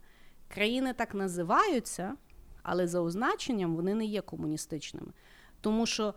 Країни 0.48 0.94
так 0.94 1.14
називаються, 1.14 2.16
але 2.64 2.88
за 2.88 3.02
означенням 3.02 3.76
вони 3.76 3.96
не 3.96 4.06
є 4.06 4.22
комуністичними. 4.22 5.08
Тому 5.62 5.86
що, 5.86 6.14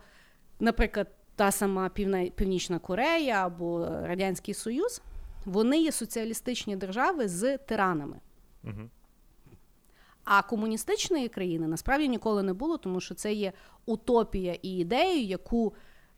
наприклад, 0.59 1.07
та 1.35 1.51
сама 1.51 1.89
Північна 2.35 2.79
Корея 2.79 3.45
або 3.45 3.85
Радянський 3.85 4.53
Союз, 4.53 5.01
вони 5.45 5.81
є 5.81 5.91
соціалістичні 5.91 6.75
держави 6.75 7.27
з 7.27 7.57
тиранами. 7.57 8.19
Угу. 8.63 8.89
А 10.23 10.41
комуністичної 10.41 11.27
країни 11.27 11.67
насправді 11.67 12.07
ніколи 12.07 12.43
не 12.43 12.53
було, 12.53 12.77
тому 12.77 13.01
що 13.01 13.15
це 13.15 13.33
є 13.33 13.53
утопія 13.85 14.57
і 14.61 14.69
ідея, 14.69 15.21
яку 15.21 15.73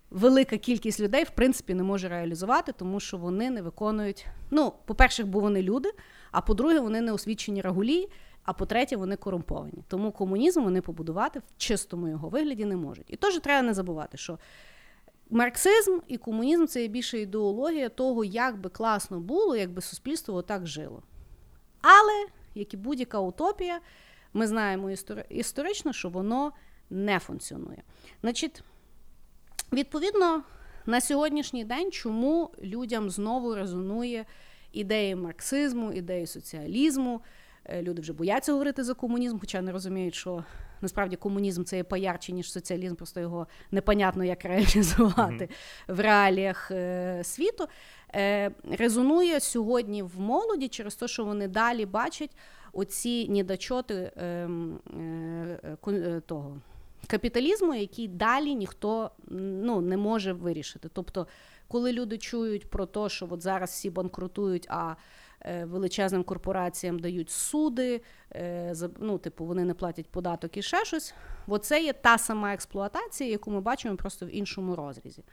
велика 0.10 0.58
кількість 0.58 1.00
людей 1.00 1.24
в 1.24 1.30
принципі 1.30 1.74
не 1.74 1.84
може 1.84 2.10
реалізувати, 2.10 2.72
тому 2.72 3.00
що 3.00 3.18
вони 3.18 3.50
не 3.50 3.62
виконують. 3.62 4.26
Ну, 4.52 4.74
по-перше, 4.86 5.24
бо 5.24 5.40
вони 5.40 5.62
люди, 5.62 5.90
а 6.32 6.42
по-друге, 6.42 6.80
вони 6.80 7.02
не 7.02 7.12
освічені 7.12 7.62
рагулі, 7.62 8.08
а 8.50 8.54
по-третє, 8.54 8.96
вони 8.96 9.16
корумповані. 9.16 9.84
Тому 9.88 10.12
комунізм 10.12 10.64
вони 10.64 10.82
побудувати 10.82 11.40
в 11.40 11.44
чистому 11.58 12.08
його 12.08 12.30
вигляді 12.30 12.66
не 12.66 12.76
можуть. 12.76 13.06
І 13.08 13.16
теж 13.16 13.40
треба 13.40 13.68
не 13.68 13.74
забувати, 13.74 14.18
що 14.18 14.40
марксизм 15.30 16.00
і 16.08 16.18
комунізм 16.18 16.66
це 16.66 16.82
є 16.82 16.88
більше 16.88 17.20
ідеологія 17.20 17.90
того, 17.90 18.24
як 18.24 18.58
би 18.58 18.70
класно 18.70 19.20
було, 19.20 19.56
якби 19.56 19.82
суспільство 19.82 20.36
отак 20.36 20.68
жило. 20.68 21.04
Але, 21.82 22.28
як 22.56 22.74
і 22.74 22.78
будь-яка 22.78 23.20
утопія, 23.20 23.80
ми 24.34 24.48
знаємо 24.48 24.92
історично, 25.30 25.94
що 25.94 26.10
воно 26.10 26.52
не 26.90 27.20
функціонує. 27.20 27.84
Значить, 28.22 28.64
відповідно, 29.74 30.44
на 30.86 31.02
сьогоднішній 31.02 31.66
день, 31.66 31.92
чому 31.92 32.52
людям 32.64 33.10
знову 33.10 33.56
резонує 33.56 34.26
ідеї 34.72 35.16
марксизму, 35.16 35.92
ідеї 35.92 36.28
соціалізму. 36.28 37.22
Е, 37.66 37.82
люди 37.82 38.02
вже 38.02 38.14
бояться 38.14 38.52
говорити 38.52 38.84
за 38.84 38.94
комунізм, 38.94 39.40
хоча 39.40 39.62
не 39.62 39.72
розуміють, 39.72 40.16
що 40.16 40.44
насправді 40.82 41.16
комунізм 41.16 41.64
це 41.64 41.78
є 41.78 41.84
поярче, 41.84 42.32
ніж 42.32 42.52
соціалізм, 42.52 42.96
просто 42.96 43.20
його 43.20 43.48
непонятно 43.72 44.24
як 44.24 44.46
реалізувати 44.46 45.46
mm-hmm. 45.46 45.94
в 45.94 46.00
реаліях 46.00 46.72
е, 46.72 47.22
світу. 47.24 47.68
Е, 48.16 48.52
Резонує 48.78 49.40
сьогодні 49.40 50.04
в 50.04 50.20
молоді 50.20 50.68
через 50.68 50.96
те, 50.96 51.08
що 51.08 51.26
вони 51.26 51.48
далі 51.48 51.86
бачать 51.86 52.32
оці 52.74 53.30
недочоти 53.30 54.12
ем, 54.16 54.80
е, 55.68 55.78
е, 55.88 56.22
того 56.26 56.62
капіталізму, 57.08 57.76
який 57.76 58.08
далі 58.08 58.56
ніхто 58.56 59.12
ну, 59.28 59.82
не 59.82 59.98
може 59.98 60.34
вирішити. 60.34 60.90
Тобто, 60.94 61.28
коли 61.68 61.94
люди 61.94 62.18
чують 62.18 62.70
про 62.70 62.86
те, 62.86 63.10
що 63.10 63.28
от 63.30 63.42
зараз 63.42 63.70
всі 63.70 63.90
банкрутують, 63.90 64.68
а 64.70 64.96
величезним 65.46 66.24
корпораціям 66.24 67.00
дають 67.00 67.30
суди, 67.30 68.02
е, 68.36 68.76
ну, 69.00 69.18
типу, 69.18 69.46
вони 69.46 69.64
не 69.64 69.74
платять 69.74 70.08
податок 70.08 70.58
і 70.58 70.62
ще 70.62 70.86
щось. 70.86 71.14
Оце 71.48 71.84
є 71.84 71.94
та 71.94 72.18
сама 72.18 72.54
експлуатація, 72.54 73.30
яку 73.30 73.52
ми 73.52 73.62
бачимо 73.62 73.96
просто 73.96 74.26
в 74.26 74.36
іншому 74.36 74.76
розрізі. 74.76 75.24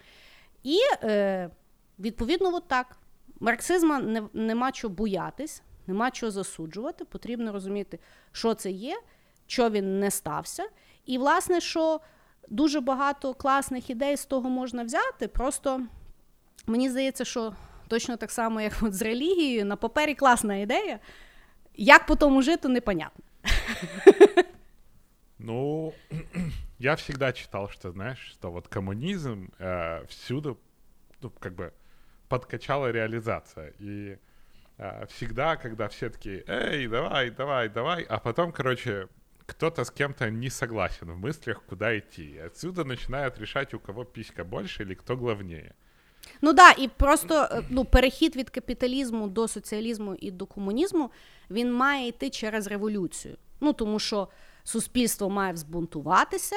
І 0.62 0.78
е, 1.02 1.50
відповідно, 1.98 2.54
от 2.54 2.68
так. 2.68 2.96
Марксизма 3.40 3.98
не, 3.98 4.22
нема 4.32 4.72
чого 4.72 4.94
боятись, 4.94 5.62
нема 5.86 6.10
чого 6.10 6.32
засуджувати. 6.32 7.04
Потрібно 7.04 7.52
розуміти, 7.52 7.98
що 8.32 8.54
це 8.54 8.70
є, 8.70 9.00
що 9.46 9.70
він 9.70 10.00
не 10.00 10.10
стався. 10.10 10.68
І, 11.06 11.18
власне, 11.18 11.60
що 11.60 12.00
дуже 12.48 12.80
багато 12.80 13.34
класних 13.34 13.90
ідей 13.90 14.16
з 14.16 14.26
того 14.26 14.50
можна 14.50 14.82
взяти. 14.82 15.28
Просто 15.28 15.80
мені 16.66 16.90
здається, 16.90 17.24
що 17.24 17.52
Точно 17.87 18.17
так 18.17 18.31
само, 18.31 18.61
як 18.61 18.73
от 18.81 18.93
з 18.93 19.01
релігією, 19.01 19.65
на 19.65 19.75
папері 19.75 20.15
класна 20.15 20.55
ідея. 20.55 20.99
Як 21.75 22.05
по 22.05 22.15
тому 22.15 22.41
жити, 22.41 22.67
непонятно. 22.67 23.25
Ну, 25.43 25.93
я 26.77 26.95
всегда 26.95 27.33
читал, 27.33 27.69
что, 27.69 27.91
знаешь, 27.91 28.19
что 28.19 28.51
вот 28.51 28.67
коммунизм 28.67 29.49
э, 29.57 30.05
всюду, 30.07 30.59
ну, 31.21 31.31
как 31.31 31.55
бы, 31.55 31.73
подкачала 32.29 32.91
реализация. 32.91 33.73
И 33.79 34.17
э, 34.77 35.05
всегда, 35.07 35.57
когда 35.57 35.87
все 35.87 36.09
такие, 36.09 36.43
эй, 36.47 36.87
давай, 36.87 37.31
давай, 37.31 37.69
давай, 37.69 38.03
а 38.03 38.19
потом, 38.19 38.51
короче, 38.51 39.07
кто-то 39.47 39.83
с 39.83 39.91
кем-то 39.91 40.29
не 40.29 40.49
согласен 40.49 41.11
в 41.11 41.17
мыслях, 41.17 41.63
куда 41.63 41.97
идти. 41.97 42.35
И 42.35 42.37
отсюда 42.37 42.83
начинают 42.83 43.37
решать, 43.39 43.73
у 43.73 43.79
кого 43.79 44.03
писька 44.05 44.43
больше 44.43 44.83
или 44.83 44.93
кто 44.93 45.17
главнее. 45.17 45.73
Ну 46.42 46.52
да, 46.52 46.70
і 46.70 46.88
просто 46.88 47.48
е, 47.52 47.62
ну, 47.70 47.84
перехід 47.84 48.36
від 48.36 48.50
капіталізму 48.50 49.28
до 49.28 49.48
соціалізму 49.48 50.14
і 50.14 50.30
до 50.30 50.46
комунізму 50.46 51.10
він 51.50 51.72
має 51.72 52.08
йти 52.08 52.30
через 52.30 52.66
революцію. 52.66 53.36
Ну 53.60 53.72
тому 53.72 53.98
що 53.98 54.28
суспільство 54.64 55.30
має 55.30 55.52
взбунтуватися, 55.52 56.56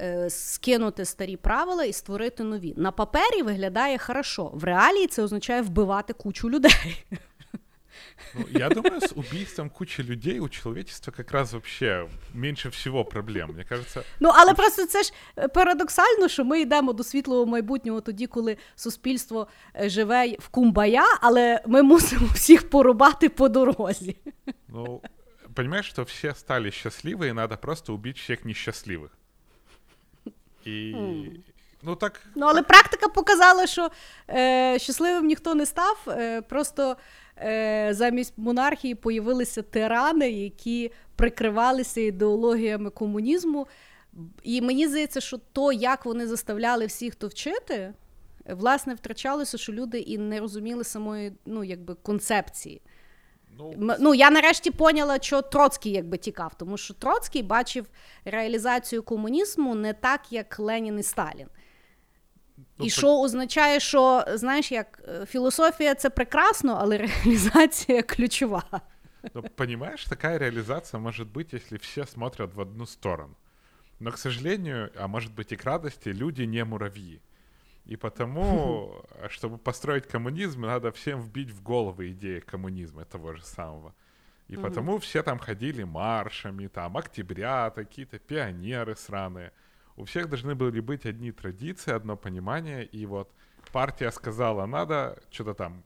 е, 0.00 0.30
скинути 0.30 1.04
старі 1.04 1.36
правила 1.36 1.84
і 1.84 1.92
створити 1.92 2.44
нові. 2.44 2.74
На 2.76 2.92
папері 2.92 3.42
виглядає 3.42 3.98
хорошо. 3.98 4.50
В 4.54 4.64
реалії 4.64 5.06
це 5.06 5.22
означає 5.22 5.62
вбивати 5.62 6.12
кучу 6.12 6.50
людей. 6.50 7.04
Ну, 8.34 8.46
я 8.50 8.68
думаю, 8.68 9.00
с 9.00 9.12
убийством 9.16 9.70
кучи 9.70 10.02
людей 10.02 10.40
у 10.40 10.48
человечества 10.48 11.12
как 11.12 11.32
раз 11.32 11.52
вообще 11.52 12.08
меньше 12.34 12.70
всего 12.70 13.04
проблем. 13.04 13.50
Мне 13.54 13.64
кажется. 13.64 14.04
Ну, 14.20 14.32
але 14.34 14.54
просто 14.54 14.86
це 14.86 15.02
ж 15.02 15.12
е, 15.36 15.48
парадоксально, 15.48 16.28
що 16.28 16.44
ми 16.44 16.60
йдемо 16.60 16.92
до 16.92 17.04
світлого 17.04 17.46
майбутнього 17.46 18.00
тоді, 18.00 18.26
коли 18.26 18.56
суспільство 18.76 19.48
е, 19.76 19.88
живе 19.88 20.36
в 20.38 20.48
кумбая, 20.48 21.04
але 21.20 21.62
ми 21.66 21.82
мусимо 21.82 22.26
всіх 22.34 22.70
порубати 22.70 23.28
по 23.28 23.48
дорозі. 23.48 24.16
Ну, 24.68 25.02
понимаешь, 25.54 25.86
что 25.86 26.04
все 26.04 26.34
стали 26.34 26.70
счастливы, 26.70 27.28
и 27.28 27.32
надо 27.32 27.56
просто 27.56 27.94
убить 27.94 28.18
всех 28.18 28.44
несчастливых. 28.44 29.10
І 30.64 30.94
Ну, 31.82 31.96
так... 31.96 32.20
Ну, 32.34 32.46
але 32.46 32.62
практика 32.62 33.08
показала, 33.08 33.66
що 33.66 33.90
е, 34.30 34.78
щасливим 34.78 35.26
ніхто 35.26 35.54
не 35.54 35.66
став. 35.66 35.98
Е, 36.08 36.42
Просто 36.42 36.96
е, 37.36 37.88
замість 37.92 38.34
монархії 38.36 38.94
появилися 38.94 39.62
тирани, 39.62 40.30
які 40.30 40.92
прикривалися 41.16 42.00
ідеологіями 42.00 42.90
комунізму. 42.90 43.66
І 44.42 44.60
мені 44.60 44.88
здається, 44.88 45.20
що 45.20 45.38
то, 45.52 45.72
як 45.72 46.04
вони 46.04 46.26
заставляли 46.26 46.86
всіх 46.86 47.14
то 47.14 47.26
вчити, 47.26 47.94
власне, 48.46 48.94
втрачалося, 48.94 49.58
що 49.58 49.72
люди 49.72 49.98
і 49.98 50.18
не 50.18 50.40
розуміли 50.40 50.84
самої 50.84 51.32
ну, 51.46 51.64
якби, 51.64 51.94
концепції. 51.94 52.82
Ну, 53.58 53.96
ну, 54.00 54.14
я 54.14 54.30
нарешті 54.30 54.70
поняла, 54.70 55.18
що 55.20 55.42
Троцький 55.42 55.92
якби 55.92 56.16
тікав, 56.16 56.52
тому 56.58 56.76
що 56.76 56.94
Троцький 56.94 57.42
бачив 57.42 57.86
реалізацію 58.24 59.02
комунізму 59.02 59.74
не 59.74 59.92
так, 59.92 60.20
як 60.30 60.58
Ленін 60.58 60.98
і 60.98 61.02
Сталін. 61.02 61.46
Ну, 62.77 62.85
і 62.85 62.89
що 62.89 63.19
означає, 63.19 63.79
що 63.79 64.25
знаєш, 64.33 64.71
як 64.71 65.01
е, 65.07 65.25
философия 65.25 65.95
це 65.95 66.09
прекрасно, 66.09 66.77
але 66.81 66.97
реализация 66.97 68.01
ключова. 68.01 68.63
Ну, 69.33 69.43
понимаешь, 69.55 70.03
такая 70.05 70.37
реализация 70.37 70.99
может 70.99 71.27
быть, 71.27 71.53
если 71.53 71.77
все 71.77 72.05
смотрят 72.05 72.53
в 72.53 72.59
одну 72.59 72.85
сторону. 72.85 73.35
Но, 73.99 74.11
к 74.11 74.17
сожалению, 74.17 74.91
а 74.97 75.07
может 75.07 75.33
быть 75.33 75.53
и 75.53 75.55
к 75.55 75.63
радости, 75.63 76.09
люди 76.09 76.41
не 76.43 76.65
муравьи. 76.65 77.21
И 77.85 77.95
потому, 77.95 79.05
чтобы 79.29 79.57
построить 79.57 80.07
коммунизм, 80.07 80.61
надо 80.61 80.91
всем 80.91 81.21
вбить 81.21 81.51
в 81.51 81.61
головы 81.63 82.11
идеи 82.11 82.39
коммунизма 82.39 83.05
того 83.05 83.33
же 83.33 83.43
самого. 83.43 83.93
И 84.49 84.55
mm 84.55 84.61
потому 84.61 84.97
все 84.97 85.23
там 85.23 85.39
ходили 85.39 85.83
маршами, 85.83 86.67
там, 86.67 86.97
октября, 86.97 87.69
какие-то 87.69 88.19
пионеры 88.19 88.95
сраные 88.95 89.51
у 89.97 90.03
всех 90.03 90.29
должны 90.29 90.55
были 90.55 90.79
быть 90.79 91.05
одни 91.05 91.31
традиции, 91.31 91.93
одно 91.93 92.17
понимание, 92.17 92.85
и 92.85 93.05
вот 93.05 93.29
партия 93.71 94.11
сказала, 94.11 94.65
надо, 94.65 95.17
что-то 95.31 95.53
там 95.53 95.83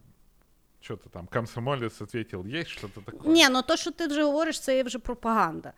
що-то 0.80 1.10
там 1.10 1.28
комсомолець 1.28 2.02
ответил, 2.02 2.48
є 2.48 2.66
що-то 2.66 3.02
таке. 3.02 3.18
Ні, 3.26 3.50
ну 3.50 3.62
то, 3.62 3.78
що 3.78 3.92
ти 3.92 4.08
вже 4.08 4.24
говориш, 4.24 4.62
це 4.62 4.76
є 4.76 4.84
вже 4.84 5.00
пропаганда. 5.00 5.74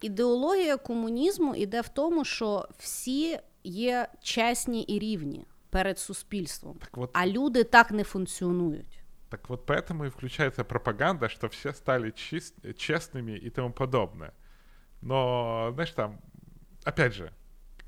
Ідеологія 0.00 0.76
комунізму 0.76 1.54
йде 1.54 1.80
в 1.80 1.88
тому, 1.88 2.24
що 2.24 2.68
всі 2.78 3.38
є 3.64 4.08
чесні 4.20 4.82
і 4.82 4.98
рівні 4.98 5.46
перед 5.70 5.98
суспільством, 5.98 6.76
так 6.78 6.96
вот, 6.96 7.10
а 7.12 7.26
люди 7.26 7.64
так 7.64 7.90
не 7.90 8.04
функціонують. 8.04 9.02
Так 9.28 9.48
вот 9.48 9.66
поэтому 9.66 10.04
и 10.04 10.08
включается 10.08 10.64
пропаганда, 10.64 11.28
что 11.28 11.46
все 11.46 11.72
стали 11.72 12.10
чист, 12.10 12.54
честными 12.76 13.46
и 13.46 13.50
тому 13.50 13.72
подобное. 13.72 14.32
Но, 15.00 15.70
знаешь, 15.74 15.92
там, 15.92 16.18
опять 16.84 17.12
же, 17.12 17.32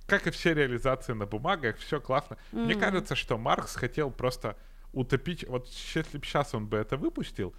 как 0.10 0.28
и 0.28 0.32
все 0.32 0.54
реализации 0.54 1.14
на 1.14 1.26
бумагах, 1.26 1.78
все 1.78 2.00
классно. 2.00 2.38
Mm-hmm. 2.52 2.66
Мне 2.66 2.76
кажется, 2.76 3.16
что 3.16 3.38
Маркс 3.38 3.76
хотел 3.76 4.12
просто 4.12 4.56
утопить, 4.94 5.48
вот 5.48 5.68
если 5.96 6.18
бы 6.18 6.26
сейчас 6.26 6.54
он 6.56 6.68
бы 6.68 6.78
это 6.78 6.98
выпустил, 6.98 7.54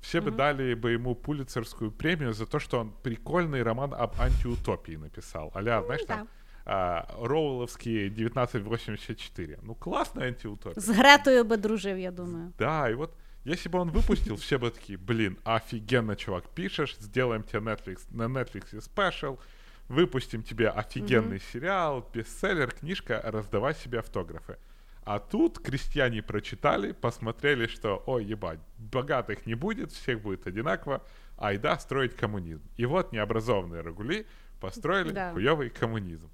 все 0.00 0.20
бы 0.20 0.30
дали 0.30 0.74
бы 0.74 0.92
ему 0.92 1.14
пулицерскую 1.14 1.90
премию 1.90 2.34
за 2.34 2.46
то, 2.46 2.58
что 2.58 2.80
он 2.80 2.92
прикольный 3.02 3.62
роман 3.62 3.94
об 3.94 4.20
антиутопии 4.20 4.96
написал. 4.96 5.50
Аля, 5.54 5.82
знаешь, 5.82 6.02
да. 6.06 6.16
там 6.16 6.28
а, 6.66 7.06
Роуловские 7.18 8.08
1984. 8.08 9.58
Ну, 9.62 9.74
классная 9.74 10.28
антиутопия. 10.28 10.80
З 10.80 10.90
Гретою 10.90 11.44
би 11.44 11.56
дружив, 11.56 11.98
я 11.98 12.10
думаю. 12.10 12.52
Да, 12.58 12.90
и 12.90 12.94
вот 12.94 13.14
если 13.44 13.68
бы 13.68 13.78
он 13.78 13.90
выпустил, 13.90 14.36
все 14.36 14.58
бы 14.58 14.70
такие, 14.70 14.98
блин, 14.98 15.38
офигенно, 15.44 16.16
чувак, 16.16 16.44
пишешь, 16.54 16.96
сделаем 17.00 17.42
тебе 17.42 17.60
Netflix, 17.60 18.06
на 18.10 18.24
Netflix 18.24 18.80
спешл, 18.80 19.38
выпустим 19.87 20.43
тебе 20.43 20.69
офигенный 20.69 21.39
сериал, 21.39 22.07
бестселлер, 22.13 22.71
книжка, 22.71 23.21
раздавай 23.23 23.73
себе 23.75 23.99
автографы. 23.99 24.57
А 25.03 25.17
тут 25.19 25.57
крестьяне 25.59 26.21
прочитали, 26.21 26.91
посмотрели, 26.91 27.65
что, 27.67 28.03
ой, 28.05 28.25
ебать, 28.25 28.59
богатых 28.77 29.45
не 29.47 29.55
будет, 29.55 29.91
всех 29.91 30.21
будет 30.21 30.45
одинаково, 30.47 31.01
айда 31.37 31.79
строить 31.79 32.15
коммунизм. 32.15 32.61
И 32.77 32.85
вот 32.85 33.11
необразованные 33.11 33.81
рагули 33.81 34.27
построили 34.59 35.11
Да. 35.11 35.31
хуёвый 35.33 35.69
коммунизм. 35.69 36.29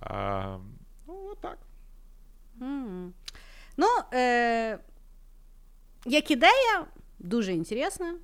А, 0.00 0.60
ну, 1.06 1.14
вот 1.28 1.40
так. 1.40 1.58
М. 2.60 3.14
Ну, 3.76 3.86
е, 4.12 4.78
як 6.04 6.30
ідея, 6.30 6.86
дуже 7.18 7.52
інтересна. 7.52 8.14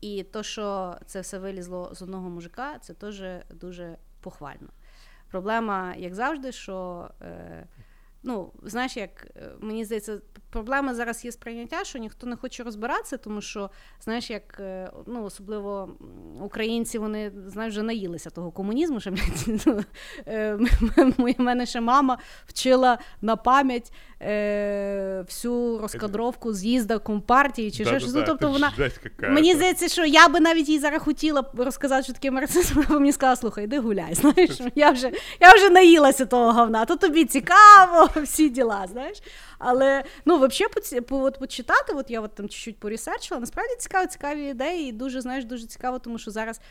І 0.00 0.22
то, 0.22 0.42
що 0.42 0.96
це 1.06 1.20
все 1.20 1.38
вилізло 1.38 1.94
з 1.94 2.02
одного 2.02 2.28
мужика, 2.30 2.78
це 2.78 2.94
теж 2.94 3.22
дуже 3.50 3.96
похвально. 4.25 4.69
Проблема, 5.31 5.95
як 5.95 6.15
завжди, 6.15 6.51
що. 6.51 7.09
Е, 7.21 7.67
Ну, 8.27 8.51
знаєш, 8.63 8.97
як 8.97 9.27
е, 9.35 9.51
мені 9.59 9.85
здається, 9.85 10.19
проблема 10.55 10.93
зараз 10.93 11.25
є 11.25 11.31
сприйняття, 11.31 11.83
що 11.83 11.99
ніхто 11.99 12.27
не 12.27 12.35
хоче 12.35 12.63
розбиратися, 12.63 13.17
тому 13.17 13.41
що, 13.41 13.69
знаєш, 14.03 14.29
як 14.29 14.59
е, 14.59 14.91
ну, 15.07 15.23
особливо 15.23 15.89
українці, 16.41 16.97
вони 16.97 17.31
знаєш, 17.47 17.73
вже 17.73 17.83
наїлися 17.83 18.29
того 18.29 18.51
комунізму. 18.51 18.99
Що, 18.99 19.11
ну, 19.65 19.83
е, 20.27 21.35
мене 21.37 21.65
ще 21.65 21.81
мама 21.81 22.17
вчила 22.47 22.97
на 23.21 23.35
пам'ять 23.35 23.91
е, 24.21 25.23
всю 25.27 25.79
розкадровку 25.81 26.53
з'їзда 26.53 26.99
компартії 26.99 27.71
чи 27.71 27.85
щось. 27.85 28.13
Ну, 28.13 28.23
тобто 28.27 28.51
вона. 28.51 28.71
Мені 29.19 29.55
здається, 29.55 29.87
що 29.87 30.05
я 30.05 30.27
би 30.27 30.39
навіть 30.39 30.69
їй 30.69 30.79
зараз 30.79 31.01
хотіла 31.01 31.43
розказати, 31.57 32.03
що 32.03 32.13
таке 32.13 32.31
марксизм, 32.31 32.75
вона 32.75 32.99
мені 32.99 33.11
сказала, 33.11 33.35
слухай, 33.35 33.63
іди 33.63 33.79
гуляй. 33.79 34.13
Знаєш, 34.15 34.61
я 34.75 34.91
вже, 34.91 35.11
я 35.39 35.53
вже 35.53 35.69
наїлася 35.69 36.25
того 36.25 36.51
говна, 36.51 36.85
то 36.85 36.95
тобі 36.95 37.25
цікаво, 37.25 38.09
всі 38.23 38.49
діла, 38.49 38.87
знаєш. 38.91 39.21
Але 39.59 40.03
ну, 40.25 40.44
по, 41.07 41.19
от, 41.23 41.39
почитати, 41.39 41.93
от 41.93 42.11
я 42.11 42.21
от 42.21 42.35
там 42.35 42.49
чуть-чуть 42.49 42.77
порісерчила, 42.79 43.39
насправді 43.39 43.75
цікаво, 43.79 44.07
цікаві 44.07 44.43
ідеї, 44.45 44.89
і 44.89 44.91
дуже, 44.91 45.21
знаєш, 45.21 45.45
дуже 45.45 45.67
цікаво, 45.67 45.99
тому 45.99 46.17
що 46.17 46.31
зараз. 46.31 46.61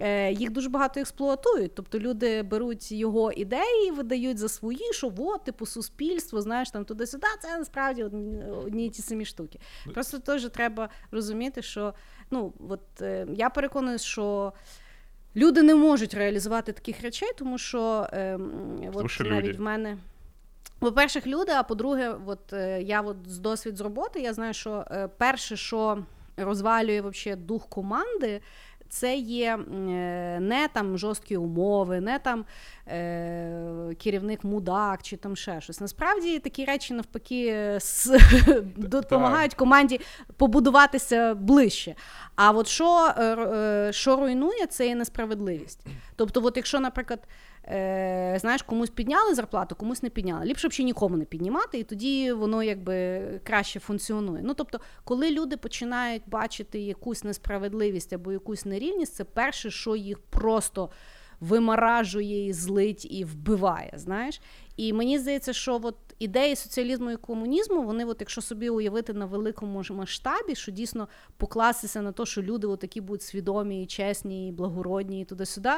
е, 0.00 0.32
Їх 0.32 0.50
дуже 0.50 0.68
багато 0.68 1.00
експлуатують, 1.00 1.74
тобто 1.74 1.98
люди 1.98 2.42
беруть 2.42 2.92
його 2.92 3.32
ідеї, 3.32 3.90
видають 3.90 4.38
за 4.38 4.48
свої, 4.48 4.92
що 4.92 5.12
от, 5.18 5.44
типу, 5.44 5.66
суспільство, 5.66 6.40
знаєш, 6.40 6.70
там 6.70 6.84
туди-сюди, 6.84 7.26
це 7.42 7.58
насправді 7.58 8.04
одні, 8.04 8.42
одні 8.66 8.86
і 8.86 8.90
ті 8.90 9.02
самі 9.02 9.24
штуки. 9.24 9.58
Просто 9.94 10.18
теж 10.18 10.48
треба 10.48 10.88
розуміти, 11.10 11.62
що 11.62 11.94
ну, 12.30 12.52
от, 12.68 12.80
е, 13.02 13.26
я 13.34 13.50
переконана, 13.50 13.98
що 13.98 14.52
люди 15.36 15.62
не 15.62 15.74
можуть 15.74 16.14
реалізувати 16.14 16.72
таких 16.72 17.02
речей, 17.02 17.30
тому 17.38 17.58
що, 17.58 18.06
е, 18.12 18.34
м, 18.34 18.90
от, 18.94 19.10
що 19.10 19.24
навіть 19.24 19.44
люди. 19.48 19.58
в 19.58 19.60
мене. 19.60 19.96
По-перше, 20.82 21.22
люди, 21.26 21.52
а 21.52 21.62
по-друге, 21.62 22.14
от, 22.26 22.52
е, 22.52 22.82
я 22.82 23.00
от 23.00 23.16
з 23.26 23.38
досвід 23.38 23.76
з 23.76 23.80
роботи, 23.80 24.20
я 24.20 24.32
знаю, 24.34 24.54
що 24.54 24.84
е, 24.90 25.08
перше, 25.18 25.56
що 25.56 25.98
розвалює 26.36 27.00
вообще 27.00 27.36
дух 27.36 27.68
команди, 27.68 28.40
це 28.88 29.16
є 29.16 29.54
е, 29.56 29.58
не 30.40 30.68
там 30.72 30.98
жорсткі 30.98 31.36
умови, 31.36 32.00
не 32.00 32.18
там 32.18 32.44
е, 32.88 33.94
керівник 34.02 34.44
мудак 34.44 35.02
чи 35.02 35.16
там 35.16 35.36
ще 35.36 35.60
щось. 35.60 35.80
Насправді 35.80 36.38
такі 36.38 36.64
речі 36.64 36.94
навпаки 36.94 37.48
с- 37.80 38.18
допомагають 38.76 39.54
команді 39.54 40.00
побудуватися 40.36 41.34
ближче. 41.34 41.94
А 42.36 42.50
от 42.50 42.66
що, 42.68 43.08
що 43.90 44.16
руйнує, 44.16 44.66
це 44.66 44.86
є 44.86 44.94
несправедливість. 44.94 45.86
Тобто, 46.16 46.44
от 46.44 46.56
якщо, 46.56 46.80
наприклад, 46.80 47.20
е, 47.64 48.36
знаєш, 48.40 48.62
комусь 48.62 48.90
підняли 48.90 49.34
зарплату, 49.34 49.74
комусь 49.74 50.02
не 50.02 50.10
підняли. 50.10 50.44
Ліпше 50.44 50.68
взагалі 50.68 50.84
нікому 50.84 51.16
не 51.16 51.24
піднімати, 51.24 51.78
і 51.78 51.84
тоді 51.84 52.32
воно 52.32 52.62
якби 52.62 53.20
краще 53.44 53.80
функціонує. 53.80 54.42
Ну 54.44 54.54
тобто, 54.54 54.80
коли 55.04 55.30
люди 55.30 55.56
починають 55.56 56.22
бачити 56.26 56.80
якусь 56.80 57.24
несправедливість 57.24 58.12
або 58.12 58.32
якусь 58.32 58.64
нерівність, 58.64 59.14
це 59.14 59.24
перше, 59.24 59.70
що 59.70 59.96
їх 59.96 60.18
просто 60.18 60.90
вимаражує, 61.42 62.46
і 62.46 62.52
злить 62.52 63.06
і 63.10 63.24
вбиває. 63.24 63.92
Знаєш, 63.96 64.40
і 64.76 64.92
мені 64.92 65.18
здається, 65.18 65.52
що 65.52 65.80
от 65.82 65.96
ідеї 66.18 66.56
соціалізму 66.56 67.10
і 67.10 67.16
комунізму, 67.16 67.82
вони, 67.82 68.04
от 68.04 68.16
якщо 68.20 68.40
собі 68.40 68.68
уявити 68.68 69.12
на 69.12 69.26
великому 69.26 69.82
масштабі, 69.90 70.54
що 70.54 70.72
дійсно 70.72 71.08
покластися 71.36 72.02
на 72.02 72.12
те, 72.12 72.26
що 72.26 72.42
люди 72.42 72.76
такі 72.76 73.00
будуть 73.00 73.22
свідомі, 73.22 73.82
і 73.82 73.86
чесні, 73.86 74.48
і 74.48 74.52
благородні, 74.52 75.20
і 75.20 75.24
туди-сюди. 75.24 75.70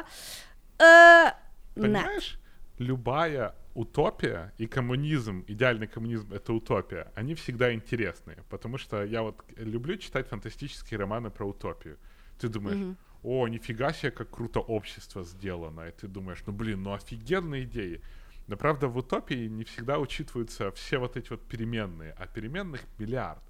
Е, 0.81 1.35
Понимаешь, 1.75 2.39
любая 2.77 3.55
утопия 3.73 4.53
и 4.57 4.67
коммунизм, 4.67 5.43
идеальный 5.47 5.87
коммунизм— 5.87 6.33
это 6.33 6.53
утопия, 6.53 7.11
они 7.15 7.35
всегда 7.35 7.73
интересные, 7.73 8.37
потому 8.49 8.77
что 8.77 9.03
я 9.03 9.21
вот 9.21 9.43
люблю 9.57 9.97
читать 9.97 10.27
фантастические 10.27 10.99
романы 10.99 11.29
про 11.29 11.45
утопию. 11.45 11.97
Ты 12.39 12.47
думаешь, 12.49 12.97
о, 13.23 13.47
нифига 13.47 13.93
себе, 13.93 14.11
как 14.11 14.29
круто 14.29 14.59
общество 14.59 15.23
сделано, 15.23 15.87
и 15.87 15.91
ты 15.91 16.07
думаешь, 16.07 16.43
ну 16.45 16.53
блин, 16.53 16.83
ну 16.83 16.93
офигенные 16.93 17.63
идеи. 17.63 18.01
Но 18.47 18.55
правда 18.57 18.87
в 18.87 18.97
утопии 18.97 19.47
не 19.47 19.63
всегда 19.63 19.97
учитываются 19.97 20.71
все 20.71 20.99
вот 20.99 21.17
эти 21.17 21.29
вот 21.31 21.41
переменные, 21.47 22.13
а 22.17 22.27
переменных 22.27 22.81
миллиард. 22.99 23.41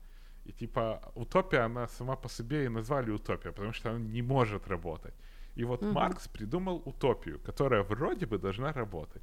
И 0.46 0.52
типа 0.52 1.12
утопия, 1.16 1.66
она 1.66 1.88
сама 1.88 2.16
по 2.16 2.30
себе 2.30 2.66
и 2.66 2.70
назвали 2.70 3.12
утопия, 3.12 3.52
потому 3.52 3.74
что 3.74 3.90
она 3.90 4.00
не 4.00 4.22
может 4.22 4.68
работать. 4.68 5.14
И 5.57 5.65
вот 5.65 5.83
Маркс 5.83 6.27
придумал 6.29 6.83
утопию, 6.85 7.39
которая 7.47 7.83
вроде 7.83 8.27
бы 8.27 8.39
должна 8.39 8.73
работать. 8.73 9.23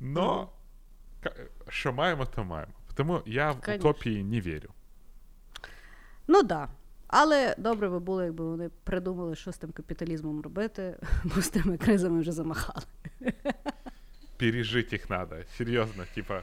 Но 0.00 0.50
ка- 1.22 1.34
что 1.68 1.92
маємо, 1.92 2.26
то 2.26 2.44
маємо. 2.44 2.72
Тому 2.94 3.22
я 3.26 3.50
в 3.50 3.60
Конечно. 3.60 3.90
утопії 3.90 4.24
не 4.24 4.40
вірю. 4.40 4.68
Ну 6.26 6.34
так. 6.42 6.46
Да. 6.48 6.68
Але 7.12 7.54
добре 7.58 7.88
би 7.88 7.98
було, 8.00 8.22
якби 8.24 8.44
вони 8.44 8.70
придумали, 8.84 9.34
що 9.36 9.52
з 9.52 9.58
тим 9.58 9.70
капіталізмом 9.72 10.40
робити, 10.40 10.96
бо 11.24 11.40
з 11.42 11.48
тими 11.48 11.76
кризами 11.78 12.20
вже 12.20 12.32
замахали. 12.32 12.86
Пережить 14.38 14.92
их 14.92 15.10
надо. 15.10 15.36
Серьезно, 15.58 16.04
типа, 16.14 16.42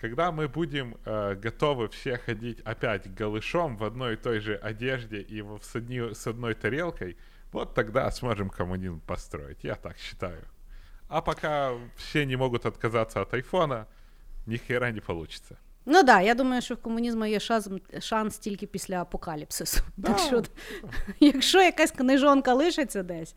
когда 0.00 0.30
мы 0.32 0.48
будем 0.48 0.96
э, 1.04 1.34
готовы 1.44 1.88
все 1.88 2.18
ходить 2.18 2.60
опять 2.64 3.06
голышом 3.20 3.76
в 3.76 3.82
одной 3.84 4.14
и 4.14 4.16
той 4.16 4.40
же 4.40 4.56
одежде 4.56 5.20
и 5.20 5.42
в- 5.42 5.62
с, 5.62 5.76
одни- 5.76 6.14
с 6.14 6.26
одной 6.26 6.54
тарелкой, 6.54 7.16
вот 7.55 7.73
тогда 7.73 8.11
сможем 8.11 8.49
коммунизм 8.49 8.99
построить. 8.99 9.63
Я 9.63 9.75
так 9.75 9.97
считаю. 9.97 10.43
А 11.07 11.21
пока 11.21 11.71
все 11.95 12.25
не 12.25 12.35
могут 12.35 12.65
отказаться 12.65 13.21
от 13.21 13.33
айфона, 13.33 13.87
ни 14.45 14.57
хера 14.57 14.91
не 14.91 15.01
получится. 15.01 15.57
Ну 15.85 16.03
да, 16.03 16.21
я 16.21 16.35
думаю, 16.35 16.61
що 16.61 16.75
в 16.75 16.77
комунізму 16.77 17.25
є 17.25 17.39
шанс, 17.39 17.69
шанс 17.99 18.37
тільки 18.37 18.67
після 18.67 19.01
апокаліпсису. 19.01 19.81
Да. 19.97 20.07
Так 20.07 20.19
що, 20.19 20.43
якщо 21.19 21.61
якась 21.61 21.91
книжонка 21.91 22.53
лишиться 22.53 23.03
десь, 23.03 23.35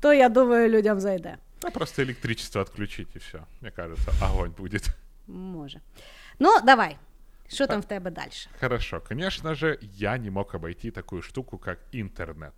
то 0.00 0.12
я 0.12 0.28
думаю, 0.28 0.68
людям 0.68 1.00
зайде. 1.00 1.38
А 1.62 1.70
просто 1.70 2.02
электричество 2.02 2.62
отключить 2.62 3.16
и 3.16 3.18
все. 3.18 3.38
Мне 3.60 3.70
кажется, 3.70 4.12
огонь 4.22 4.50
будет. 4.58 4.88
Може. 5.26 5.80
Ну, 6.38 6.60
давай. 6.64 6.96
Що 7.48 7.66
там 7.66 7.80
в 7.80 7.84
тебе 7.84 8.10
далі? 8.10 8.30
Хорошо, 8.60 9.00
конечно 9.00 9.54
же, 9.54 9.78
я 9.82 10.18
не 10.18 10.30
мог 10.30 10.50
обойти 10.54 10.90
такую 10.90 11.22
штуку, 11.22 11.58
как 11.58 11.78
интернет, 11.92 12.52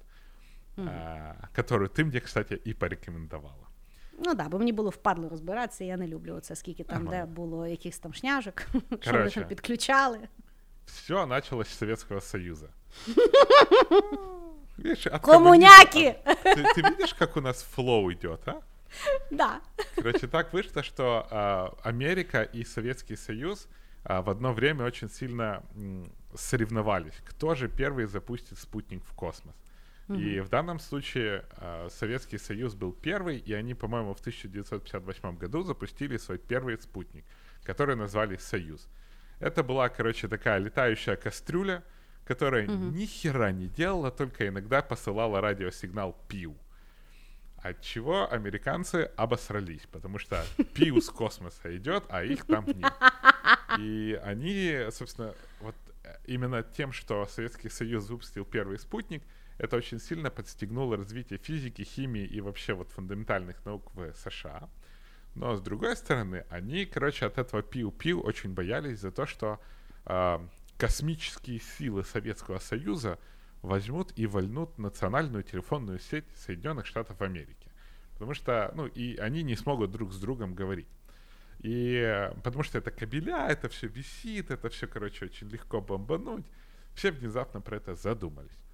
а, 0.78 1.36
которую 1.56 1.90
ты 1.90 2.04
мне, 2.06 2.20
кстати, 2.20 2.54
и 2.68 2.74
порекомендовала. 2.74 3.68
Ну 4.26 4.34
да, 4.36 4.50
бо 4.50 4.60
мені 4.60 4.72
було 4.74 4.90
впадло 4.90 5.30
розбиратися, 5.30 5.84
я 5.84 5.98
не 5.98 6.08
люблю 6.08 6.36
оце, 6.36 6.56
скільки 6.56 6.84
там, 6.84 7.04
Нормально. 7.04 7.26
де 7.26 7.32
було 7.34 7.68
якихось 7.68 8.00
там 8.00 8.14
шняжок, 8.14 8.62
що 8.72 8.82
ми 8.92 8.98
Короче. 8.98 9.40
там 9.40 9.50
підключали. 9.50 10.20
Все 10.86 11.26
началось 11.26 11.68
с 11.68 11.78
Советского 11.78 12.22
Союза. 12.22 12.68
Видишь, 14.78 15.08
от 15.08 15.22
Коммуняки! 15.22 16.16
коммунизма- 16.26 16.56
Ты, 16.56 16.64
ты 16.76 16.90
видишь, 16.90 17.14
как 17.14 17.38
у 17.38 17.42
нас 17.42 17.64
флоу 17.64 18.12
идет, 18.12 18.48
а? 18.48 18.62
Да. 19.32 19.60
Короче, 19.96 20.28
так 20.28 20.54
вышло, 20.54 20.84
что 20.84 21.28
а, 21.32 21.74
Америка 21.84 22.44
и 22.44 22.64
Советский 22.66 23.16
Союз 23.16 23.68
а, 24.04 24.22
в 24.22 24.30
одно 24.30 24.54
время 24.54 24.86
очень 24.86 25.10
сильно 25.10 25.62
м, 25.76 26.12
соревновались, 26.36 27.14
кто 27.26 27.56
же 27.56 27.68
первый 27.68 28.06
запустит 28.06 28.58
спутник 28.60 29.04
в 29.06 29.14
космос. 29.14 29.56
И 30.17 30.41
в 30.41 30.49
данном 30.49 30.79
случае 30.79 31.45
а, 31.53 31.89
Советский 31.91 32.39
Союз 32.39 32.75
был 32.75 32.93
первый, 32.93 33.39
и 33.39 33.53
они, 33.53 33.75
по-моему, 33.75 34.15
в 34.15 34.21
1958 34.21 35.37
году 35.37 35.63
запустили 35.63 36.17
свой 36.17 36.39
первый 36.39 36.79
спутник, 36.79 37.25
который 37.63 37.95
назвали 37.95 38.37
«Союз». 38.37 38.89
Это 39.39 39.63
была, 39.63 39.89
короче, 39.89 40.27
такая 40.27 40.59
летающая 40.59 41.17
кастрюля, 41.17 41.85
которая 42.25 42.67
ни 42.67 43.07
хера 43.07 43.53
не 43.53 43.69
делала, 43.69 44.11
только 44.11 44.49
иногда 44.49 44.83
посылала 44.83 45.41
радиосигнал 45.41 46.17
пиу. 46.29 46.57
От 47.63 47.81
чего 47.81 48.31
американцы 48.31 49.11
обосрались, 49.17 49.87
потому 49.91 50.19
что 50.19 50.45
пиу 50.75 51.01
с 51.01 51.11
космоса 51.11 51.77
идет, 51.77 52.05
а 52.09 52.23
их 52.23 52.47
там 52.47 52.67
нет. 52.67 52.93
И 53.79 54.19
они, 54.23 54.87
собственно, 54.91 55.35
вот 55.61 55.75
э, 56.05 56.17
именно 56.27 56.63
тем, 56.63 56.93
что 56.93 57.27
Советский 57.27 57.69
Союз 57.69 58.09
выпустил 58.09 58.45
первый 58.45 58.79
спутник, 58.79 59.23
это 59.59 59.77
очень 59.77 59.99
сильно 59.99 60.31
подстегнуло 60.31 60.97
развитие 60.97 61.39
физики, 61.39 61.83
химии 61.83 62.25
и 62.25 62.41
вообще 62.41 62.75
вот 62.75 62.91
фундаментальных 62.91 63.65
наук 63.65 63.93
в 63.95 64.15
США. 64.15 64.71
Но 65.35 65.55
с 65.57 65.61
другой 65.61 65.97
стороны, 65.97 66.45
они, 66.49 66.87
короче, 66.87 67.27
от 67.27 67.39
этого 67.39 67.63
пиу-пиу 67.63 68.21
очень 68.21 68.55
боялись 68.55 69.01
за 69.01 69.11
то, 69.11 69.27
что 69.27 69.61
э, 70.07 70.39
космические 70.79 71.61
силы 71.61 72.05
Советского 72.05 72.59
Союза 72.59 73.19
возьмут 73.63 74.13
и 74.17 74.27
вольнут 74.27 74.79
национальную 74.79 75.43
телефонную 75.43 75.99
сеть 75.99 76.25
Соединенных 76.37 76.87
Штатов 76.87 77.21
Америки. 77.21 77.71
Потому 78.15 78.35
что, 78.35 78.73
ну, 78.75 78.87
и 78.87 79.17
они 79.17 79.43
не 79.43 79.57
смогут 79.57 79.91
друг 79.91 80.13
с 80.13 80.21
другом 80.21 80.55
говорить. 80.55 80.89
И 81.61 82.31
потому 82.45 82.63
что 82.63 82.79
это 82.79 82.93
кабеля, 82.93 83.49
это 83.49 83.69
все 83.69 83.89
висит, 83.89 84.51
это 84.51 84.69
все, 84.69 84.87
короче, 84.87 85.25
очень 85.25 85.49
легко 85.49 85.81
бомбануть. 85.81 86.47
Все 86.95 87.11
внезапно 87.11 87.61
про 87.61 87.77
это 87.77 87.95
задумались. 87.95 88.68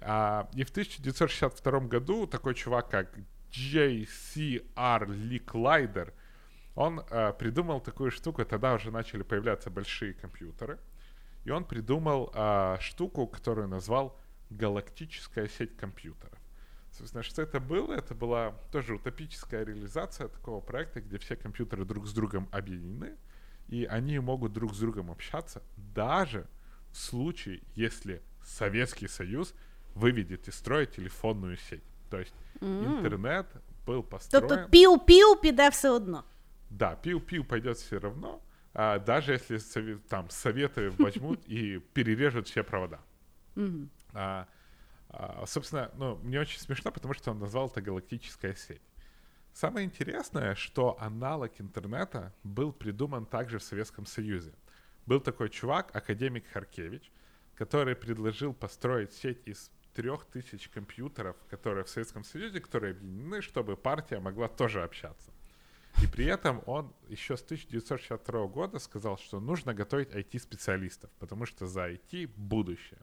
А, 0.00 0.48
и 0.54 0.64
в 0.64 0.70
1962 0.70 1.80
году 1.80 2.26
такой 2.26 2.54
чувак, 2.54 2.90
как 2.90 3.16
J.C.R. 3.50 5.10
Licklайдер, 5.10 6.12
он 6.74 7.02
а, 7.10 7.32
придумал 7.32 7.80
такую 7.80 8.10
штуку, 8.10 8.44
тогда 8.44 8.74
уже 8.74 8.90
начали 8.90 9.22
появляться 9.22 9.70
большие 9.70 10.14
компьютеры, 10.14 10.78
и 11.44 11.50
он 11.50 11.64
придумал 11.64 12.30
а, 12.34 12.78
штуку, 12.80 13.26
которую 13.26 13.68
назвал 13.68 14.18
галактическая 14.50 15.48
сеть 15.48 15.76
компьютеров. 15.76 16.38
Собственно, 16.92 17.22
что 17.22 17.42
это 17.42 17.60
было? 17.60 17.92
Это 17.92 18.14
была 18.14 18.52
тоже 18.72 18.94
утопическая 18.94 19.64
реализация 19.64 20.28
такого 20.28 20.60
проекта, 20.60 21.00
где 21.00 21.18
все 21.18 21.36
компьютеры 21.36 21.84
друг 21.84 22.06
с 22.06 22.12
другом 22.12 22.48
объединены, 22.52 23.16
и 23.68 23.84
они 23.84 24.18
могут 24.18 24.52
друг 24.52 24.74
с 24.74 24.78
другом 24.78 25.10
общаться, 25.10 25.62
даже 25.76 26.46
в 26.92 26.96
случае, 26.96 27.62
если 27.74 28.22
Советский 28.42 29.08
Союз 29.08 29.54
выведет 29.95 30.47
из 30.47 30.55
строя 30.55 30.85
телефонную 30.85 31.57
сеть. 31.57 31.83
То 32.09 32.19
есть 32.19 32.33
mm. 32.59 32.85
интернет 32.85 33.47
был 33.85 34.03
построен... 34.03 34.47
Тобто 34.47 34.67
пів-пів 34.69 35.41
піде 35.41 35.69
все 35.69 35.89
одно. 35.89 36.23
Да, 36.71 36.95
пиу-пиу 36.95 37.43
пойдет 37.43 37.77
все 37.77 37.99
равно, 37.99 38.41
а, 38.73 38.99
даже 38.99 39.33
если 39.33 39.97
там 40.07 40.29
советы 40.29 40.89
возьмут 40.97 41.39
и 41.45 41.79
перережут 41.93 42.47
все 42.47 42.63
провода. 42.63 42.99
Mm-hmm. 43.55 43.87
А, 44.13 44.47
а, 45.09 45.45
собственно, 45.45 45.91
ну, 45.97 46.15
мне 46.23 46.39
очень 46.39 46.59
смешно, 46.59 46.91
потому 46.91 47.13
что 47.13 47.31
он 47.31 47.39
назвал 47.39 47.67
это 47.67 47.81
галактическая 47.81 48.55
сеть. 48.55 48.81
Самое 49.53 49.85
интересное, 49.85 50.55
что 50.55 50.97
аналог 51.01 51.51
интернета 51.59 52.33
был 52.43 52.71
придуман 52.71 53.25
также 53.25 53.57
в 53.57 53.63
Советском 53.63 54.05
Союзе. 54.05 54.53
Был 55.05 55.19
такой 55.19 55.49
чувак, 55.49 55.93
академик 55.93 56.47
Харкевич, 56.53 57.11
который 57.55 57.95
предложил 57.95 58.53
построить 58.53 59.11
сеть 59.11 59.41
из 59.45 59.69
трех 59.96 60.26
тысяч 60.26 60.68
компьютеров, 60.68 61.36
которые 61.50 61.84
в 61.84 61.88
Советском 61.88 62.22
Союзе, 62.22 62.60
которые 62.60 62.90
объединены, 62.90 63.40
чтобы 63.40 63.76
партия 63.76 64.20
могла 64.20 64.48
тоже 64.48 64.82
общаться. 64.82 65.30
И 66.02 66.06
при 66.06 66.26
этом 66.26 66.62
он 66.66 66.92
еще 67.08 67.36
с 67.36 67.42
1962 67.42 68.46
года 68.48 68.78
сказал, 68.78 69.16
что 69.16 69.40
нужно 69.40 69.72
готовить 69.72 70.10
IT-специалистов, 70.10 71.10
потому 71.18 71.46
что 71.46 71.66
за 71.66 71.88
IT 71.88 72.30
будущее. 72.36 73.00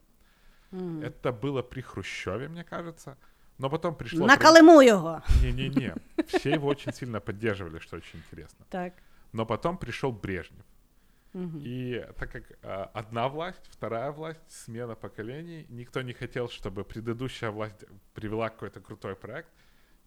Mm. 0.70 1.04
Это 1.04 1.32
было 1.32 1.62
при 1.62 1.80
Хрущеве, 1.80 2.48
мне 2.48 2.62
кажется. 2.62 3.16
Но 3.58 3.68
потом 3.68 3.96
пришло... 3.96 4.26
На 4.26 4.36
Колыму 4.36 4.80
его! 4.80 5.22
Не-не-не. 5.42 5.94
Все 6.26 6.50
его 6.50 6.68
очень 6.68 6.92
сильно 6.92 7.20
поддерживали, 7.20 7.80
что 7.80 7.96
очень 7.96 8.20
интересно. 8.20 8.64
Так. 8.70 8.94
Но 9.32 9.46
потом 9.46 9.78
пришел 9.78 10.12
Брежнев. 10.12 10.64
И 11.33 12.05
так 12.17 12.31
как 12.31 12.43
э, 12.51 12.87
одна 12.93 13.29
власть, 13.29 13.61
вторая 13.69 14.11
власть, 14.11 14.41
смена 14.47 14.95
поколений, 14.95 15.65
никто 15.69 16.01
не 16.01 16.13
хотел, 16.13 16.49
чтобы 16.49 16.83
предыдущая 16.83 17.51
власть 17.51 17.85
привела 18.15 18.49
какой-то 18.49 18.81
крутой 18.81 19.15
проект, 19.15 19.49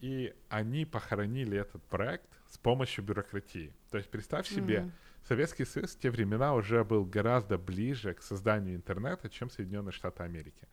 и 0.01 0.35
они 0.49 0.85
похоронили 0.85 1.57
этот 1.57 1.83
проект 1.85 2.27
с 2.51 2.59
помощью 2.59 3.05
бюрократии. 3.05 3.73
То 3.91 3.99
есть 3.99 4.11
представь 4.11 4.49
себе, 4.49 4.79
mm-hmm. 4.79 4.91
Советский 5.29 5.65
Союз 5.65 5.95
в 5.95 5.99
те 6.01 6.11
времена 6.11 6.55
уже 6.55 6.83
был 6.83 7.05
гораздо 7.05 7.57
ближе 7.57 8.15
к 8.15 8.23
созданию 8.23 8.75
интернета, 8.75 9.29
чем 9.29 9.49
Соединенные 9.49 9.93
Штаты 9.93 10.25
Америки. 10.25 10.67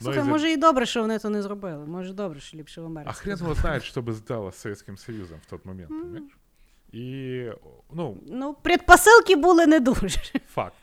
Слухай, 0.00 0.20
из-за... 0.20 0.30
може 0.30 0.52
і 0.52 0.56
добре, 0.56 0.86
що 0.86 1.00
вони 1.00 1.18
це 1.18 1.30
не 1.30 1.42
зробили. 1.42 1.86
Може 1.86 2.12
добре, 2.12 2.40
що 2.40 2.56
ліпше 2.56 2.80
в 2.80 2.86
Америці. 2.86 3.10
А 3.10 3.12
хрен 3.12 3.38
его 3.40 3.54
знает, 3.54 3.84
что 3.84 4.02
бы 4.02 4.12
стало 4.12 4.48
с 4.48 4.56
Советским 4.56 4.96
Союзом 4.96 5.38
в 5.46 5.50
тот 5.50 5.64
момент, 5.64 5.90
mm-hmm. 5.90 6.22
И, 6.91 7.53
ну... 7.91 8.17
Ну, 8.25 8.53
предпосылки 8.53 9.35
были 9.35 9.69
не 9.69 9.79
дуже. 9.79 10.19
Факт. 10.47 10.75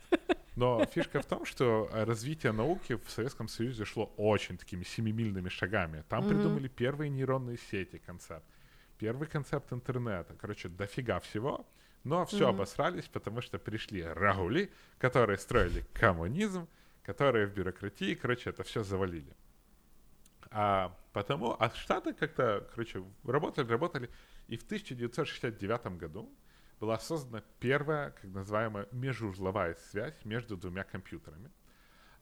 Но 0.57 0.85
фишка 0.87 1.21
в 1.21 1.27
том, 1.27 1.45
что 1.45 1.89
развитие 1.93 2.53
науки 2.53 2.95
в 2.95 3.11
Советском 3.11 3.49
Союзе 3.49 3.85
шло 3.85 4.13
очень 4.17 4.57
такими 4.57 4.85
семимильными 4.85 5.49
шагами. 5.49 6.05
Там 6.09 6.25
mm-hmm. 6.25 6.29
придумали 6.29 6.69
первые 6.69 7.11
нейронные 7.11 7.59
сети 7.59 7.99
концепт, 7.99 8.47
первый 8.99 9.29
концепт 9.29 9.73
интернета. 9.73 10.35
Короче, 10.41 10.69
дофига 10.69 11.21
всего. 11.21 11.67
Но 12.05 12.25
все 12.25 12.47
mm-hmm. 12.47 12.51
обосрались, 12.51 13.09
потому 13.09 13.41
что 13.41 13.59
пришли 13.59 14.03
рагули, 14.03 14.71
которые 14.99 15.39
строили 15.39 15.85
коммунизм, 15.93 16.69
которые 17.03 17.49
в 17.49 17.53
бюрократии, 17.53 18.15
короче, 18.15 18.51
это 18.51 18.63
все 18.63 18.85
завалили. 18.85 19.35
А 20.51 20.97
потому, 21.13 21.57
а 21.59 21.71
Штаты 21.71 22.15
как-то, 22.15 22.67
короче, 22.71 23.03
работали, 23.25 23.69
работали. 23.69 24.11
И 24.49 24.57
в 24.57 24.63
1969 24.63 25.99
году 25.99 26.33
была 26.81 26.99
создана 26.99 27.43
первая, 27.59 28.11
как 28.11 28.25
называемая, 28.25 28.89
межузловая 28.93 29.75
связь 29.91 30.25
между 30.25 30.57
двумя 30.57 30.85
компьютерами. 30.85 31.51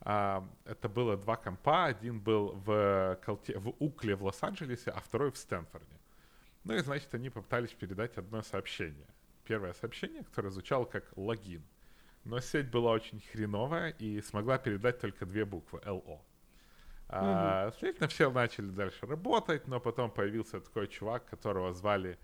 А, 0.00 0.48
это 0.64 0.88
было 0.88 1.16
два 1.16 1.36
компа, 1.36 1.86
один 1.86 2.20
был 2.20 2.52
в, 2.52 3.18
Колте, 3.24 3.58
в 3.58 3.74
Укле 3.78 4.14
в 4.16 4.24
Лос-Анджелесе, 4.24 4.90
а 4.90 5.00
второй 5.00 5.30
в 5.32 5.36
Стэнфорде. 5.36 5.98
Ну 6.64 6.74
и, 6.74 6.80
значит, 6.80 7.14
они 7.14 7.30
попытались 7.30 7.72
передать 7.72 8.16
одно 8.16 8.42
сообщение. 8.42 9.06
Первое 9.44 9.74
сообщение, 9.74 10.24
которое 10.24 10.50
звучало 10.50 10.84
как 10.84 11.04
логин. 11.16 11.62
Но 12.24 12.40
сеть 12.40 12.70
была 12.70 12.92
очень 12.92 13.20
хреновая 13.32 13.90
и 13.90 14.22
смогла 14.22 14.56
передать 14.56 15.00
только 15.00 15.26
две 15.26 15.44
буквы 15.44 15.80
LO. 15.80 16.20
А, 17.16 17.72
следовательно, 17.78 18.08
все 18.08 18.30
начали 18.30 18.70
дальше 18.70 19.06
работать, 19.06 19.68
но 19.68 19.80
потом 19.80 20.10
появился 20.10 20.60
такой 20.60 20.88
чувак, 20.88 21.24
которого 21.26 21.72
звали... 21.72 22.18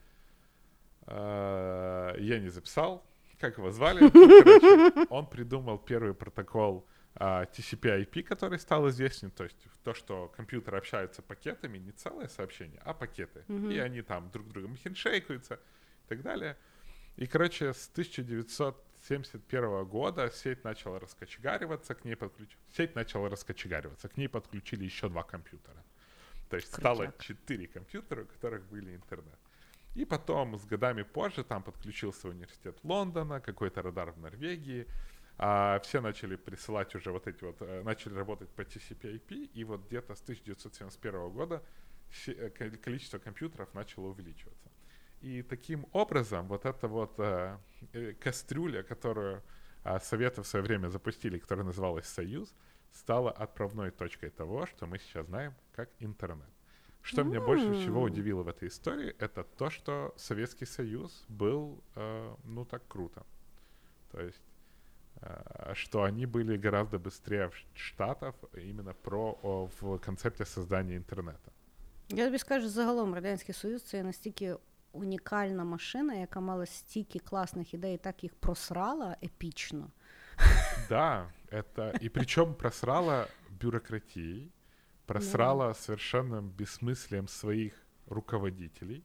А, 1.07 2.17
я 2.17 2.41
не 2.41 2.49
записал, 2.49 3.05
как 3.39 3.59
его 3.59 3.71
звали. 3.71 4.01
Ну, 4.01 4.11
короче, 4.11 5.07
он 5.11 5.27
придумал 5.27 5.79
первый 5.79 6.15
протокол 6.15 6.87
а, 7.15 7.45
TCP/IP, 7.45 8.23
который 8.25 8.59
стал 8.59 8.89
известен, 8.89 9.31
то 9.31 9.45
есть 9.45 9.57
то, 9.85 9.95
что 9.95 10.29
компьютеры 10.29 10.79
общаются 10.79 11.23
пакетами, 11.23 11.79
не 11.79 11.93
целое 11.93 12.29
сообщение, 12.29 12.81
а 12.85 12.93
пакеты. 12.93 13.45
Mm-hmm. 13.49 13.73
И 13.73 13.79
они 13.79 14.03
там 14.03 14.31
друг 14.31 14.49
другом 14.49 14.77
хендшейкаются 14.77 15.55
и 15.55 16.09
так 16.09 16.23
далее. 16.23 16.57
И, 17.17 17.27
короче, 17.27 17.73
с 17.73 17.89
1900 17.91 18.85
1971 19.05 19.85
года 19.87 20.31
сеть 20.31 20.65
начала 20.65 21.01
раскочегариваться, 21.01 21.95
к 21.95 22.05
ней 22.05 22.17
подключ... 22.17 22.51
сеть 22.77 22.95
начала 22.95 23.29
раскочегариваться, 23.29 24.09
к 24.09 24.17
ней 24.17 24.29
подключили 24.29 24.85
еще 24.85 25.09
два 25.09 25.23
компьютера. 25.23 25.83
То 26.49 26.57
есть 26.57 26.71
Крутяк. 26.71 26.95
стало 26.95 27.15
четыре 27.19 27.67
компьютера, 27.67 28.23
у 28.23 28.27
которых 28.27 28.65
были 28.67 28.95
интернет. 28.95 29.39
И 29.95 30.05
потом, 30.05 30.59
с 30.59 30.65
годами 30.65 31.03
позже, 31.03 31.45
там 31.45 31.63
подключился 31.63 32.29
университет 32.29 32.79
Лондона, 32.83 33.41
какой-то 33.41 33.83
радар 33.83 34.13
в 34.13 34.19
Норвегии. 34.19 34.87
А 35.39 35.81
все 35.81 36.01
начали 36.01 36.37
присылать 36.37 36.95
уже 36.95 37.11
вот 37.13 37.27
эти 37.27 37.43
вот, 37.45 37.57
э, 37.61 37.83
начали 37.83 38.15
работать 38.15 38.51
по 38.51 38.61
TCP/IP, 38.61 39.51
и 39.55 39.65
вот 39.65 39.87
где-то 39.87 40.15
с 40.15 40.21
1971 40.21 41.31
года 41.31 41.63
э, 42.27 42.51
количество 42.51 43.19
компьютеров 43.19 43.73
начало 43.73 44.09
увеличиваться. 44.09 44.60
И 45.21 45.43
таким 45.43 45.87
образом 45.93 46.49
вот 46.49 46.65
эта 46.65 46.89
вот 46.89 47.19
э, 47.19 47.57
э, 47.93 48.13
кастрюля, 48.15 48.83
которую 48.83 49.43
э, 49.85 50.01
Советы 50.01 50.41
в 50.43 50.47
свое 50.47 50.65
время 50.65 50.89
запустили, 50.89 51.39
которая 51.39 51.67
называлась 51.67 52.07
«Союз», 52.07 52.55
стала 52.93 53.31
отправной 53.31 53.91
точкой 53.91 54.31
того, 54.31 54.67
что 54.67 54.87
мы 54.87 54.99
сейчас 54.99 55.27
знаем 55.27 55.55
как 55.73 55.91
интернет. 56.01 56.49
Что 57.03 57.23
mm. 57.23 57.25
меня 57.25 57.41
больше 57.41 57.73
всего 57.75 58.03
удивило 58.03 58.43
в 58.43 58.49
этой 58.49 58.69
истории, 58.69 59.15
это 59.19 59.45
то, 59.45 59.71
что 59.71 60.15
Советский 60.17 60.67
Союз 60.67 61.25
был, 61.29 61.83
э, 61.97 62.35
ну, 62.45 62.65
так 62.65 62.83
круто. 62.89 63.23
То 64.13 64.21
есть, 64.21 64.43
э, 65.23 65.75
что 65.75 66.03
они 66.03 66.27
были 66.27 66.57
гораздо 66.57 66.99
быстрее 66.99 67.51
Штатов 67.75 68.35
именно 68.55 68.95
про, 68.95 69.39
о, 69.43 69.69
в 69.81 69.99
концепте 69.99 70.45
создания 70.45 70.97
интернета. 70.97 71.53
Я 72.13 72.25
тобі 72.25 72.39
скажу, 72.39 72.69
загалом 72.69 73.15
Радянський 73.15 73.55
Союз 73.55 73.83
це 73.83 74.03
настільки 74.03 74.57
унікальна 74.92 75.64
машина, 75.64 76.14
яка 76.14 76.40
мала 76.40 76.66
стільки 76.66 77.20
класних 77.20 77.74
ідей, 77.74 77.98
так 77.98 78.24
їх 78.24 78.36
просрала 78.36 79.18
епічно. 79.24 79.92
Да, 80.90 81.32
Это, 81.52 82.04
и 82.06 82.10
причем 82.10 82.54
просрала 82.56 83.28
бюрократией, 83.62 84.52
просрала 85.06 85.68
Да. 85.68 85.74
совершенным 85.74 86.50
бессмыслием 86.58 87.28
своих 87.28 87.74
руководителей, 88.08 89.04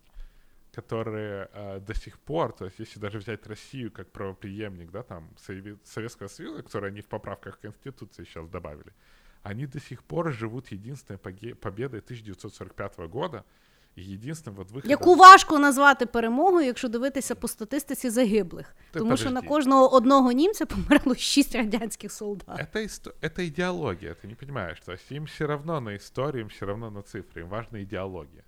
которые 0.77 1.49
э, 1.53 1.81
до 1.81 1.95
сих 1.95 2.19
пор, 2.19 2.53
то 2.53 2.65
есть 2.65 2.81
если 2.81 3.01
даже 3.01 3.19
взять 3.19 3.47
Россию 3.47 3.91
как 3.93 4.11
правоприемник, 4.13 4.91
да, 4.91 5.03
там, 5.03 5.29
Сове- 5.37 5.79
Советского 5.85 6.29
Союза, 6.29 6.63
который 6.63 6.91
они 6.91 7.01
в 7.01 7.07
поправках 7.09 7.59
к 7.59 7.63
Конституции 7.63 8.25
сейчас 8.25 8.49
добавили, 8.49 8.93
они 9.43 9.67
до 9.67 9.81
сих 9.81 10.03
пор 10.03 10.33
живут 10.33 10.73
единственной 10.73 11.19
поге- 11.19 11.55
победой 11.55 12.01
1945 12.01 12.99
года 13.09 13.45
и 13.97 14.03
единственным 14.03 14.55
вот 14.55 14.71
выходом... 14.71 14.91
Яку 14.91 15.15
важко 15.17 15.59
назвати 15.59 16.07
перемогою, 16.07 16.67
якщо 16.67 16.89
дивитися 16.89 17.35
по 17.35 17.49
статистиці 17.49 18.11
загиблих. 18.11 18.75
Та 18.91 18.99
Тому 18.99 19.17
що 19.17 19.25
на 19.31 19.31
подожди. 19.41 19.49
кожного 19.49 19.95
одного 19.95 20.33
німця 20.33 20.67
померло 20.67 21.15
шість 21.15 21.55
радянських 21.55 22.13
солдат. 22.13 22.59
Это, 22.59 22.77
исто- 22.87 23.13
это 23.23 23.43
идеология, 23.47 24.13
ты 24.13 24.27
не 24.29 24.35
понимаешь. 24.35 24.81
То 24.87 24.93
есть 24.93 25.13
им 25.13 25.25
все 25.25 25.47
равно 25.47 25.81
на 25.81 25.97
историю, 25.97 26.43
им 26.43 26.49
все 26.49 26.67
равно 26.67 26.91
на 26.91 27.01
цифры, 27.03 27.41
им 27.41 27.49
важна 27.49 27.79
идеология. 27.83 28.45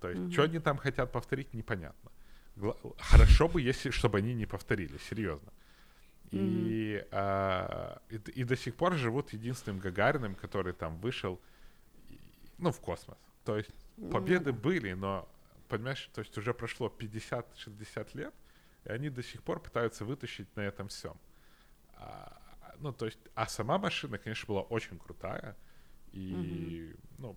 То 0.00 0.08
есть, 0.10 0.32
что 0.32 0.42
они 0.42 0.58
там 0.60 0.76
хотят 0.78 1.12
повторить, 1.12 1.54
непонятно. 1.54 2.10
Гла- 2.56 2.76
Хорошо 2.98 3.46
бы, 3.48 3.60
если, 3.68 3.90
чтобы 3.90 4.18
они 4.18 4.34
не 4.34 4.46
повторили, 4.46 4.98
серьезно. 5.10 5.48
И, 6.32 7.04
а, 7.10 7.98
и, 8.10 8.18
д- 8.18 8.32
и 8.40 8.44
до 8.44 8.56
сих 8.56 8.74
пор 8.74 8.94
живут 8.96 9.34
единственным 9.34 9.78
Гагариным, 9.80 10.34
который 10.34 10.72
там 10.72 10.96
вышел, 11.02 11.38
и- 12.10 12.18
ну, 12.58 12.70
в 12.70 12.80
космос. 12.80 13.16
То 13.44 13.56
есть 13.56 13.70
победы 14.11 14.53
были, 14.53 14.93
но, 14.93 15.27
понимаешь, 15.67 16.09
то 16.13 16.21
есть 16.21 16.37
уже 16.37 16.53
прошло 16.53 16.93
50-60 16.95 18.09
лет, 18.13 18.33
и 18.85 18.89
они 18.89 19.09
до 19.09 19.23
сих 19.23 19.43
пор 19.43 19.61
пытаются 19.61 20.05
вытащить 20.05 20.55
на 20.55 20.61
этом 20.61 20.87
всем. 20.87 21.17
А, 21.95 22.41
ну, 22.79 22.93
то 22.93 23.05
есть, 23.05 23.19
а 23.35 23.47
сама 23.47 23.77
машина, 23.77 24.17
конечно, 24.17 24.45
была 24.47 24.61
очень 24.61 24.97
крутая. 24.97 25.55
И, 26.13 26.95
ну, 27.17 27.35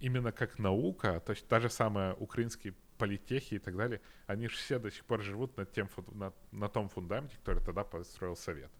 именно 0.00 0.32
как 0.32 0.58
наука, 0.58 1.20
то 1.20 1.32
есть 1.32 1.48
даже 1.48 1.70
самые 1.70 2.14
украинские 2.14 2.74
политехи 2.98 3.54
и 3.54 3.58
так 3.58 3.76
далее, 3.76 4.00
они 4.26 4.48
же 4.48 4.56
все 4.56 4.78
до 4.78 4.90
сих 4.90 5.04
пор 5.04 5.22
живут 5.22 5.56
на, 5.56 5.64
тем, 5.64 5.88
на, 6.12 6.32
на 6.50 6.68
том 6.68 6.88
фундаменте, 6.88 7.36
который 7.38 7.62
тогда 7.62 7.84
построил 7.84 8.36
Совет. 8.36 8.70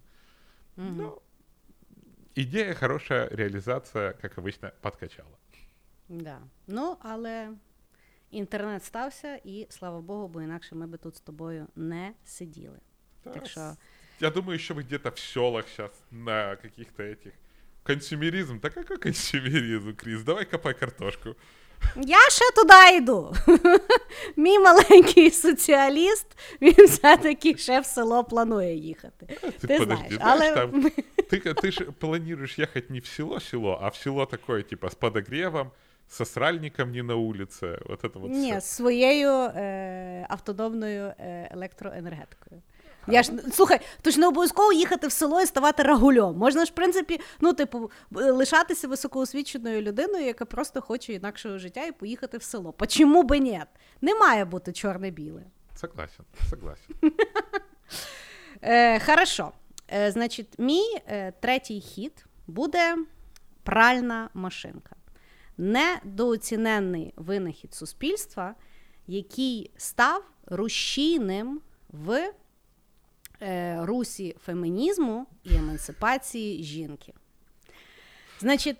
Ну, 0.76 1.22
идея 2.34 2.74
хорошая, 2.74 3.28
реализация, 3.30 4.12
как 4.14 4.38
обычно, 4.38 4.72
подкачала. 4.80 5.38
Да. 6.11 6.39
Ну, 6.67 6.97
але 7.01 7.49
інтернет 8.31 8.83
стався, 8.83 9.39
і 9.43 9.67
слава 9.69 10.01
Богу, 10.01 10.27
бо 10.27 10.41
інакше 10.41 10.75
ми 10.75 10.87
би 10.87 10.97
тут 10.97 11.15
з 11.15 11.19
тобою 11.19 11.67
не 11.75 12.13
сиділи. 12.25 12.79
Так 13.23 13.33
Да, 13.43 13.45
що 13.49 13.59
с- 13.59 13.77
Я 14.19 14.29
думаю, 14.29 14.55
еще 14.55 14.73
бы 14.73 14.81
где-то 14.83 15.09
в 15.09 15.19
селах 15.19 15.67
сейчас 15.67 15.91
на 16.11 16.55
каких-то 16.55 17.03
этих... 17.03 17.31
Консюмеризм? 17.83 18.59
Да 18.59 18.69
какой 18.69 18.97
консюмеризм, 18.97 19.95
Крис? 19.95 20.23
Давай 20.23 20.45
копай 20.45 20.73
картошку. 20.73 21.35
я 21.95 22.17
ще 22.29 22.51
туди 22.55 22.97
йду. 22.97 23.35
Мій 24.35 24.59
маленький 24.59 25.31
соціаліст, 25.31 26.27
він 26.61 26.85
все-таки 26.87 27.57
ще 27.57 27.79
в 27.79 27.85
село 27.85 28.23
планує 28.23 28.75
їхати. 28.75 29.25
Ты, 29.43 29.67
Ти 29.67 29.77
подожди, 29.79 29.85
знаєш, 29.95 30.13
знаешь, 30.13 30.41
але 30.41 30.55
там, 30.55 30.83
ты, 31.31 31.53
ты 31.53 31.71
же 31.71 31.85
планируешь 31.91 32.59
ехать 32.59 32.89
не 32.89 32.99
в 32.99 33.05
село-село, 33.05 33.79
а 33.81 33.87
в 33.89 33.95
село 33.95 34.25
такое, 34.25 34.63
типа, 34.63 34.87
с 34.87 34.95
подогревом, 34.95 35.71
со 36.08 36.24
сральником 36.24 36.92
не 36.92 37.02
на 37.02 37.16
улице, 37.16 37.78
вот 37.86 38.04
это 38.04 38.18
вот 38.18 38.30
ні, 38.30 38.60
своєю 38.60 39.30
е, 39.30 40.26
автономною 40.28 41.12
е, 41.18 41.48
електроенергетикою. 41.52 42.62
Я 43.06 43.22
ж 43.22 43.32
слухай, 43.52 43.80
то 44.02 44.10
ж 44.10 44.20
не 44.20 44.26
обов'язково 44.26 44.72
їхати 44.72 45.06
в 45.06 45.12
село 45.12 45.40
і 45.40 45.46
ставати 45.46 45.82
рагульом. 45.82 46.38
Можна 46.38 46.64
ж, 46.64 46.72
в 46.72 46.74
принципі, 46.74 47.20
ну, 47.40 47.52
типу, 47.52 47.90
е, 48.16 48.30
лишатися 48.30 48.88
високоосвіченою 48.88 49.82
людиною, 49.82 50.24
яка 50.24 50.44
просто 50.44 50.80
хоче 50.80 51.12
інакшого 51.12 51.58
життя 51.58 51.84
і 51.84 51.92
поїхати 51.92 52.38
в 52.38 52.42
село. 52.42 52.72
Почому 52.72 53.22
би 53.22 53.38
ні? 53.38 53.62
Не 54.00 54.14
має 54.14 54.44
бути 54.44 54.72
чорне-біле. 54.72 55.42
Согласен, 55.80 56.24
согласен. 56.50 56.96
Е, 58.64 59.00
хорошо. 59.00 59.52
Е, 59.92 60.10
значить, 60.10 60.58
мій 60.58 60.96
е, 61.06 61.32
третій 61.40 61.80
хід 61.80 62.24
буде 62.46 62.96
пральна 63.62 64.28
машинка. 64.34 64.96
Недооціненний 65.58 67.12
винахід 67.16 67.74
суспільства, 67.74 68.54
який 69.06 69.70
став 69.76 70.24
рушійним 70.46 71.60
в 71.88 72.32
е, 73.42 73.78
русі 73.82 74.36
фемінізму 74.44 75.26
і 75.44 75.54
емансипації 75.54 76.62
жінки. 76.64 77.12
Значить, 78.40 78.76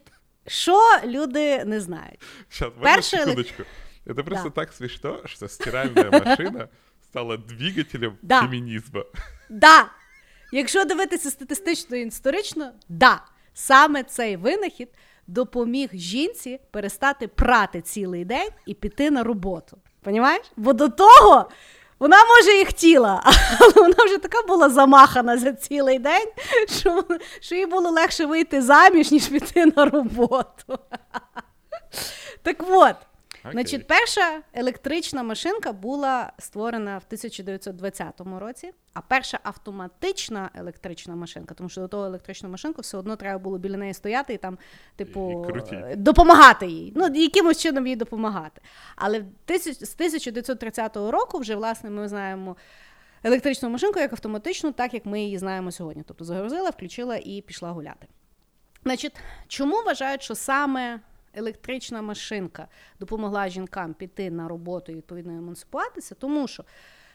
що 0.47 0.81
люди 1.05 1.65
не 1.65 1.81
знають? 1.81 2.21
Сейчас, 2.49 2.73
эле- 2.81 3.03
секундочку. 3.03 3.63
Это 4.07 4.25
просто 4.25 4.49
Да. 4.49 4.55
так 4.55 4.73
смешно, 4.73 5.21
что 5.27 5.49
стиральная 5.49 6.11
машина 6.11 6.69
стала 7.05 7.37
двигателем 7.37 8.17
Да. 8.23 8.41
феминизма. 8.41 9.05
Да. 9.51 9.91
Якщо 10.53 10.85
дивитися 10.85 11.31
статистично 11.31 11.97
і 11.97 12.07
історично, 12.07 12.73
да, 12.89 13.25
саме 13.55 14.03
цей 14.05 14.37
винахід 14.37 14.89
допоміг 15.27 15.91
жінці 15.93 16.61
перестати 16.71 17.29
прати 17.29 17.81
цілий 17.81 18.25
день 18.25 18.51
і 18.67 18.75
піти 18.75 19.11
на 19.11 19.23
роботу. 19.23 19.79
Понімаєш? 20.03 20.43
Бо 20.57 20.73
до 20.73 20.89
того 20.89 21.49
вона 21.99 22.17
може 22.25 22.61
і 22.61 22.65
хотіла, 22.65 23.23
але 23.61 23.73
вона 23.73 24.05
вже 24.05 24.19
така 24.19 24.43
була 24.47 24.71
замахана 24.71 25.39
за 25.39 25.53
цілий 25.53 25.99
день, 25.99 26.29
що, 26.69 27.05
що 27.41 27.55
їй 27.55 27.67
було 27.67 27.91
легше 27.91 28.27
вийти 28.27 28.63
заміж, 28.63 29.11
ніж 29.11 29.27
піти 29.27 29.67
на 29.77 29.85
роботу. 29.85 30.79
Так 32.43 32.57
от, 32.69 32.97
Окей. 33.45 33.53
Значить, 33.53 33.87
перша 33.87 34.43
електрична 34.53 35.23
машинка 35.23 35.73
була 35.73 36.33
створена 36.39 36.99
в 36.99 37.03
1920 37.07 38.21
році, 38.39 38.73
а 38.95 39.01
перша 39.01 39.39
автоматична 39.43 40.51
електрична 40.55 41.17
машинка, 41.17 41.55
тому 41.55 41.69
що 41.69 41.81
до 41.81 41.89
того 41.89 42.05
електричну 42.05 42.49
машинку 42.49 42.83
все 42.83 42.97
одно 42.97 43.17
треба 43.17 43.39
було 43.39 43.59
біля 43.59 43.77
неї 43.77 43.95
стояти 43.95 44.35
і 44.35 44.39
там, 44.39 44.59
типу, 44.97 45.47
І 45.73 45.75
е, 45.75 45.97
допомагати 45.97 46.67
їй. 46.67 46.93
Ну, 46.97 47.09
якимось 47.15 47.61
чином 47.61 47.87
їй 47.87 47.97
допомагати. 47.97 48.61
Але 48.97 49.25
з 49.59 49.95
1930 49.95 50.97
року 50.97 51.39
вже, 51.39 51.55
власне, 51.55 51.91
ми 51.91 52.09
знаємо. 52.09 52.57
Електричну 53.25 53.69
машинку 53.69 54.01
як 54.01 54.13
автоматичну, 54.13 54.73
так 54.73 54.95
як 54.95 55.07
ми 55.07 55.21
її 55.23 55.39
знаємо 55.39 55.73
сьогодні. 55.73 56.03
Тобто 56.07 56.25
загрузила, 56.25 56.71
включила 56.71 57.17
і 57.17 57.41
пішла 57.41 57.71
гуляти. 57.71 58.07
Значить, 58.83 59.17
чому 59.49 59.83
вважають, 59.83 60.23
що 60.23 60.35
саме 60.35 61.01
електрична 61.35 62.03
машинка 62.03 62.69
допомогла 63.01 63.49
жінкам 63.49 63.95
піти 63.95 64.31
на 64.31 64.49
роботу 64.49 64.93
і 64.93 64.95
відповідно 64.95 65.33
емансипуватися? 65.33 66.15
Тому 66.15 66.49
що 66.49 66.65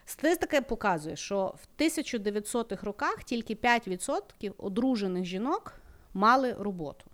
статистика 0.05 0.61
показує, 0.61 1.15
що 1.15 1.55
в 1.63 1.81
1900-х 1.81 2.83
роках 2.83 3.23
тільки 3.23 3.55
5% 3.55 4.53
одружених 4.57 5.25
жінок 5.25 5.73
мали 6.13 6.53
роботу. 6.59 7.05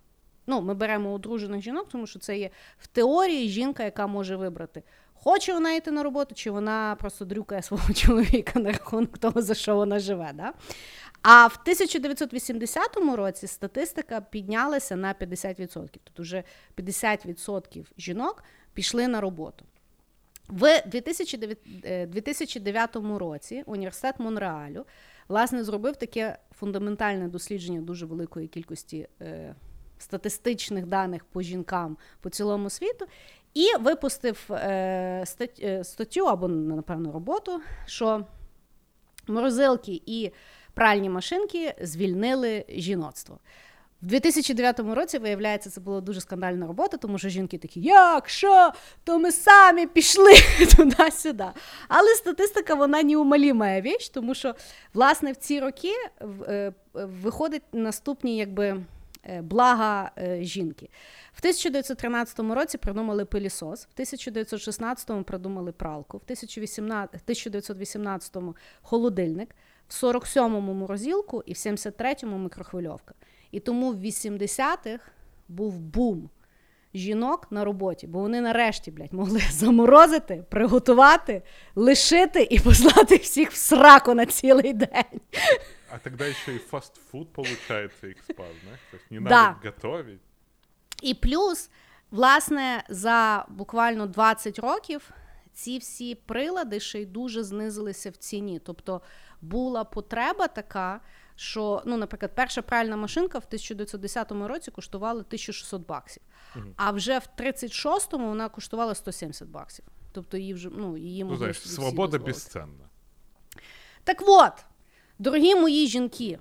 Ну, 0.46 0.60
ми 0.60 0.74
беремо 0.74 1.12
одружених 1.12 1.60
жінок, 1.60 1.88
тому 1.88 2.06
що 2.06 2.18
це 2.18 2.38
є 2.38 2.50
в 2.78 2.86
теорії 2.86 3.48
жінка, 3.48 3.84
яка 3.84 4.06
може 4.06 4.36
вибрати, 4.36 4.82
хоче 5.14 5.52
вона 5.52 5.72
йти 5.72 5.90
на 5.90 6.02
роботу, 6.02 6.34
чи 6.34 6.50
вона 6.50 6.96
просто 7.00 7.24
дрюкає 7.24 7.62
свого 7.62 7.92
чоловіка 7.94 8.60
на 8.60 8.72
рахунок 8.72 9.18
того, 9.18 9.42
за 9.42 9.54
що 9.54 9.76
вона 9.76 9.98
живе. 9.98 10.30
Да? 10.34 10.52
А 11.24 11.46
в 11.46 11.58
1980 11.62 12.96
році 12.96 13.46
статистика 13.46 14.20
піднялася 14.20 14.96
на 14.96 15.14
50%. 15.14 15.88
Тобто 16.04 16.22
вже 16.22 16.44
50% 16.76 17.84
жінок 17.98 18.44
пішли 18.74 19.08
на 19.08 19.20
роботу. 19.20 19.64
В 20.48 20.82
2009, 20.86 21.58
е, 21.84 22.06
2009 22.06 23.18
році 23.18 23.62
університет 23.66 24.14
Монреалю 24.18 24.84
власне 25.28 25.64
зробив 25.64 25.96
таке 25.96 26.38
фундаментальне 26.58 27.28
дослідження 27.28 27.80
дуже 27.80 28.06
великої 28.06 28.48
кількості 28.48 29.08
е, 29.22 29.54
статистичних 29.98 30.86
даних 30.86 31.24
по 31.24 31.42
жінкам 31.42 31.96
по 32.20 32.30
цілому 32.30 32.70
світу 32.70 33.06
і 33.54 33.66
випустив 33.80 34.46
е, 34.50 35.24
е, 35.62 35.84
статтю 35.84 36.26
або, 36.26 36.48
напевно, 36.48 37.12
роботу, 37.12 37.60
що 37.86 38.26
морозилки 39.26 40.02
і 40.06 40.30
пральні 40.74 41.10
машинки 41.10 41.74
звільнили 41.82 42.64
жіноцтво. 42.68 43.38
В 44.02 44.06
2009 44.06 44.80
році, 44.80 45.18
виявляється, 45.18 45.70
це 45.70 45.80
була 45.80 46.00
дуже 46.00 46.20
скандальна 46.20 46.66
робота, 46.66 46.96
тому 46.96 47.18
що 47.18 47.28
жінки 47.28 47.58
такі, 47.58 47.80
як, 47.80 48.28
що, 48.28 48.72
то 49.04 49.18
ми 49.18 49.32
самі 49.32 49.86
пішли 49.86 50.32
туди-сюди. 50.76 51.44
Але 51.88 52.08
статистика, 52.08 52.74
вона 52.74 53.02
неумолімая 53.02 53.80
віч, 53.80 54.08
тому 54.08 54.34
що, 54.34 54.54
власне, 54.94 55.32
в 55.32 55.36
ці 55.36 55.60
роки 55.60 55.92
е, 56.48 56.72
виходить 56.94 57.62
наступні, 57.72 58.36
якби. 58.36 58.84
е, 59.26 59.42
Блага 59.42 60.10
е, 60.18 60.38
жінки. 60.42 60.88
В 61.32 61.38
1913 61.38 62.38
році 62.40 62.78
придумали 62.78 63.24
пилісос, 63.24 63.82
в 63.82 63.88
1916 63.94 65.24
придумали 65.26 65.72
пралку, 65.72 66.18
в 66.18 66.22
1918 66.24 67.14
1918 67.14 68.36
холодильник, 68.82 69.48
в 70.02 70.06
47-му 70.06 70.74
морозилку 70.74 71.42
і 71.46 71.52
в 71.52 71.56
73-му 71.56 72.38
мікрохвильовка. 72.38 73.14
І 73.50 73.60
тому 73.60 73.92
в 73.92 74.04
80-х 74.04 75.04
був 75.48 75.78
бум 75.78 76.30
жінок 76.94 77.46
на 77.50 77.64
роботі, 77.64 78.06
бо 78.06 78.20
вони 78.20 78.40
нарешті, 78.40 78.90
блядь, 78.90 79.12
могли 79.12 79.40
заморозити, 79.50 80.44
приготувати, 80.50 81.42
лишити 81.74 82.48
і 82.50 82.60
послати 82.60 83.16
всіх 83.16 83.50
в 83.50 83.56
сраку 83.56 84.14
на 84.14 84.26
цілий 84.26 84.72
день. 84.72 85.20
А 85.90 85.98
тогда 85.98 86.24
еще 86.26 86.54
и 86.54 86.58
фастфуд, 86.58 87.32
получается, 87.32 88.06
их 88.08 88.16
спас, 88.28 88.46
знаешь? 88.64 88.80
То 88.90 88.96
есть 88.96 89.24
Да. 89.28 89.56
надо. 89.62 90.08
І 91.02 91.14
плюс, 91.14 91.70
власне, 92.10 92.84
за 92.88 93.46
буквально 93.48 94.06
20 94.06 94.58
років 94.58 95.10
ці 95.52 95.78
всі 95.78 96.14
прилади 96.14 96.80
ще 96.80 97.00
й 97.00 97.06
дуже 97.06 97.42
знизилися 97.42 98.10
в 98.10 98.16
ціні. 98.16 98.58
Тобто 98.58 99.00
була 99.44 99.84
потреба 99.84 100.48
така, 100.48 101.00
що, 101.36 101.82
ну, 101.86 101.96
наприклад, 101.96 102.32
перша 102.34 102.62
пральна 102.62 102.96
машинка 102.96 103.38
в 103.38 103.44
1910 103.46 104.32
році 104.32 104.70
коштувала 104.70 105.20
1600 105.20 105.86
баксів, 105.86 106.22
а 106.76 106.90
вже 106.90 107.18
в 107.18 107.28
36-му 107.38 108.28
вона 108.28 108.48
коштувала 108.48 108.94
170 108.94 109.48
баксів. 109.48 109.84
Тобто 110.12 110.36
її 110.36 110.54
вже 110.54 110.70
ну, 110.76 110.96
її 110.96 111.24
Ну, 111.24 111.50
всі 111.50 111.68
свобода 111.68 112.18
бесценна. 112.18 112.88
Так 114.04 114.22
от, 114.26 114.52
дорогі 115.18 115.54
мої 115.54 115.86
жінки, 115.86 116.38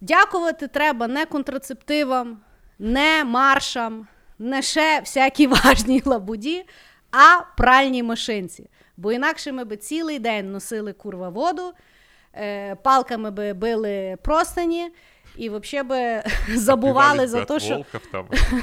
дякувати 0.00 0.68
треба 0.68 1.08
не 1.08 1.26
контрацептивам, 1.26 2.40
не 2.78 3.24
маршам, 3.24 4.06
не 4.38 4.62
ще 4.62 5.00
всякій 5.00 5.46
важній 5.46 6.02
лабуді, 6.04 6.64
а 7.10 7.40
пральній 7.56 8.02
машинці. 8.02 8.70
Бо 8.96 9.12
інакше 9.12 9.52
ми 9.52 9.64
би 9.64 9.76
цілий 9.76 10.18
день 10.18 10.52
носили 10.52 10.92
курва 10.92 11.28
воду, 11.28 11.72
е, 12.34 12.74
палками 12.74 13.30
би 13.30 13.52
били 13.52 14.16
простині 14.22 14.90
і 15.36 15.50
взагалі 15.50 15.88
би 15.88 16.22
забували 16.56 17.26
за 17.28 17.44
те, 17.44 17.60
що 17.60 17.84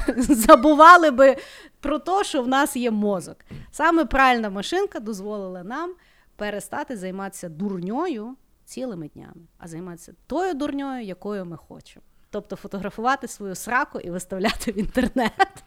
забували 0.18 1.12
би 1.12 1.38
про 1.80 2.00
те, 2.00 2.24
що 2.24 2.42
в 2.44 2.48
нас 2.48 2.76
є 2.76 2.92
мозок. 2.92 3.38
Саме 3.72 4.06
пральна 4.06 4.50
машинка 4.50 5.00
дозволила 5.00 5.64
нам 5.64 5.96
перестати 6.36 6.98
займатися 6.98 7.50
дурньою 7.50 8.36
цілими 8.66 9.08
днями, 9.08 9.48
а 9.58 9.68
займатися 9.68 10.14
тою 10.28 10.54
дурньою, 10.54 11.04
якою 11.04 11.46
ми 11.46 11.58
хочемо. 11.58 12.04
Тобто 12.30 12.56
фотографувати 12.56 13.28
свою 13.28 13.56
сраку 13.56 14.00
і 14.00 14.10
виставляти 14.12 14.72
в 14.72 14.78
інтернет. 14.80 15.64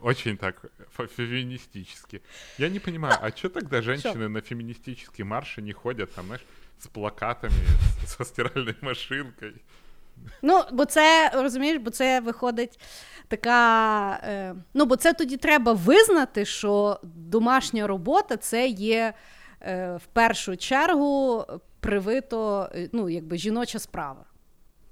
Очень 0.00 0.36
так 0.36 0.64
фе- 0.98 1.06
феминистически. 1.06 2.20
Я 2.58 2.68
не 2.68 2.80
понимаю, 2.80 3.16
а 3.20 3.30
что 3.30 3.48
тогда 3.48 3.82
женщины 3.82 4.28
на 4.28 4.40
феминистические 4.40 5.24
марши 5.24 5.62
не 5.62 5.72
ходят, 5.72 6.10
там, 6.14 6.26
знаешь, 6.26 6.44
с 6.82 6.88
плакатами, 6.88 7.54
со 8.06 8.24
стиральной 8.24 8.76
машинкой? 8.80 9.54
Ну, 10.42 10.62
бо 10.72 10.84
це 10.84 11.30
розумієш, 11.34 11.78
бо 11.78 11.90
це 11.90 12.20
виходить 12.20 12.80
така. 13.28 14.10
Е, 14.24 14.54
ну, 14.74 14.86
бо 14.86 14.96
це 14.96 15.12
тоді 15.12 15.36
треба 15.36 15.72
визнати, 15.72 16.44
що 16.44 17.00
домашня 17.02 17.86
робота 17.86 18.36
це 18.36 18.68
є 18.68 19.14
е, 19.60 19.96
в 19.96 20.06
першу 20.06 20.56
чергу 20.56 21.44
привито, 21.80 22.70
е, 22.74 22.88
ну, 22.92 23.08
якби 23.08 23.36
жіноча 23.36 23.78
справа. 23.78 24.24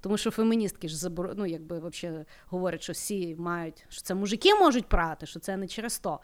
Тому 0.01 0.17
що 0.17 0.31
феміністки 0.31 0.87
ж 0.87 0.97
забор... 0.97 1.33
ну, 1.37 1.45
якби, 1.45 1.79
вообще 1.79 2.25
говорять, 2.45 2.81
що 2.81 2.93
всі 2.93 3.35
мають, 3.39 3.85
що 3.89 4.01
це 4.01 4.15
мужики 4.15 4.55
можуть 4.55 4.85
прати, 4.85 5.25
що 5.25 5.39
це 5.39 5.57
не 5.57 5.67
через 5.67 5.99
то. 5.99 6.19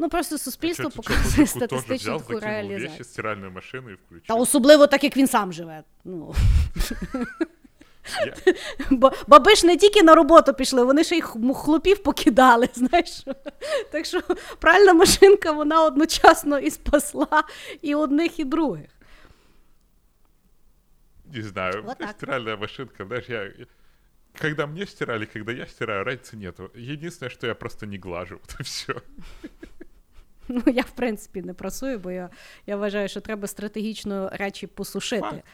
Ну, 0.00 0.08
просто 0.08 0.38
суспільство 0.38 0.84
А 0.84 0.88
чё 0.88 0.90
ты 0.90 0.92
чё, 0.92 0.96
показує 0.96 1.24
мужику 1.28 1.36
тоже 1.36 1.66
статистичну 1.82 1.96
взял, 1.96 2.18
таку 2.18 2.32
закинул 2.40 2.54
вещи, 2.68 2.68
реалізацію. 2.78 3.04
стиральную 3.04 3.50
машину 3.52 3.90
и 3.90 3.94
включил? 3.94 4.26
Та 4.26 4.34
особливо 4.34 4.86
так, 4.86 5.04
як 5.04 5.16
він 5.16 5.26
сам 5.26 5.52
живе. 5.52 5.82
Ну. 6.04 6.34
Я- 8.26 8.34
Бо 8.90 9.12
баби 9.26 9.54
ж 9.54 9.66
не 9.66 9.76
тільки 9.76 10.02
на 10.02 10.14
роботу 10.14 10.54
пішли, 10.54 10.84
вони 10.84 11.04
ще 11.04 11.16
й 11.16 11.20
х- 11.20 11.54
хлопів 11.54 12.02
покидали. 12.02 12.68
Знаєш? 12.74 13.24
Так 13.90 14.06
що 14.06 14.20
пральна 14.58 14.92
машинка 14.94 15.52
вона 15.52 15.84
одночасно 15.84 16.58
і 16.58 16.70
спасла 16.70 17.44
і 17.82 17.94
одних, 17.94 18.38
і 18.40 18.44
других. 18.44 18.90
Не 21.34 21.42
знаю, 21.42 21.82
Вот 21.82 21.96
ты 21.98 22.06
так. 22.06 22.10
стиральная 22.16 22.56
машинка, 22.56 23.04
знаешь, 23.06 23.28
я... 23.28 23.52
Когда 24.40 24.66
мне 24.66 24.86
стирали, 24.86 25.26
когда 25.26 25.52
я 25.52 25.66
стираю, 25.66 26.04
разницы 26.04 26.36
нету. 26.36 26.70
Единственное, 26.74 27.30
что 27.30 27.46
я 27.46 27.54
просто 27.54 27.86
не 27.86 27.98
глажу, 27.98 28.38
вот 28.40 28.60
и 28.60 28.62
все. 28.62 28.94
Ну, 30.50 30.62
я, 30.66 30.82
в 30.82 30.90
принципі, 30.90 31.42
не 31.42 31.54
прасую, 31.54 31.98
бо 31.98 32.10
я, 32.10 32.30
я 32.66 32.76
вважаю, 32.76 33.08
що 33.08 33.20
треба 33.20 33.48
стратегічно 33.48 34.30
речі 34.32 34.66
посушити, 34.66 35.22
Факт. 35.22 35.44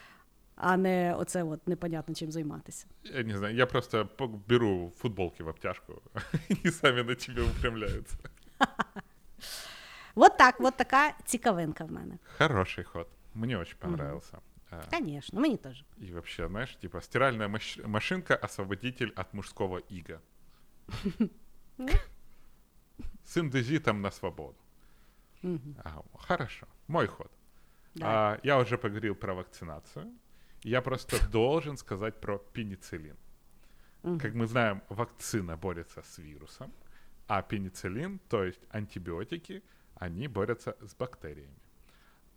а 0.57 0.77
не 0.77 1.15
оце 1.19 1.43
от 1.43 1.69
непонятно 1.69 2.15
чим 2.15 2.33
займатися. 2.33 2.87
Я 3.05 3.23
не 3.23 3.37
знаю, 3.39 3.57
я 3.57 3.67
просто 3.67 4.07
по- 4.07 4.27
беру 4.29 4.93
футболки 4.97 5.43
в 5.43 5.49
обтяжку, 5.49 6.03
и 6.65 6.71
сами 6.71 7.03
на 7.03 7.15
тебе 7.15 7.43
упрямляются. 7.43 8.17
От 10.15 10.39
так, 10.39 10.57
от 10.61 10.77
така 10.77 11.13
цікавинка 11.25 11.85
в 11.85 11.93
мене. 11.93 12.19
Хороший 12.39 12.85
ход. 12.85 13.07
Мне 13.35 13.57
очень 13.59 13.77
понравился. 13.79 14.39
А, 14.71 14.97
Звісно, 14.99 15.41
мені 15.41 15.57
теж. 15.57 15.85
И 16.03 16.13
вообще, 16.13 16.49
знаешь, 16.49 16.77
типа 16.77 17.01
стиральная 17.01 17.49
маш- 17.49 17.87
машинка 17.87 18.35
освободитель 18.43 19.11
от 19.17 19.35
мужского 19.35 19.81
ига. 19.93 20.21
С 23.25 23.37
индезитом 23.37 24.01
на 24.01 24.11
свободу. 24.11 24.55
А, 25.84 26.02
хорошо. 26.28 26.68
Мой 26.88 27.08
ход. 27.08 27.32
Да. 27.96 28.06
А, 28.34 28.40
я 28.44 28.58
уже 28.58 28.78
поговорил 28.78 29.16
про 29.16 29.34
вакцинацию. 29.34 30.12
Я 30.64 30.82
просто 30.82 31.16
должен 31.32 31.78
сказать 31.78 32.20
про 32.20 32.38
пенициллин. 32.54 33.16
Как 34.20 34.34
мы 34.34 34.46
знаем, 34.48 34.82
вакцина 34.90 35.58
борется 35.58 36.02
с 36.02 36.18
вирусом, 36.20 36.72
а 37.28 37.42
пенициллин, 37.42 38.20
то 38.30 38.44
есть 38.46 38.62
антибиотики, 38.72 39.62
они 39.96 40.28
борются 40.30 40.76
с 40.82 40.96
бактериями. 40.96 41.60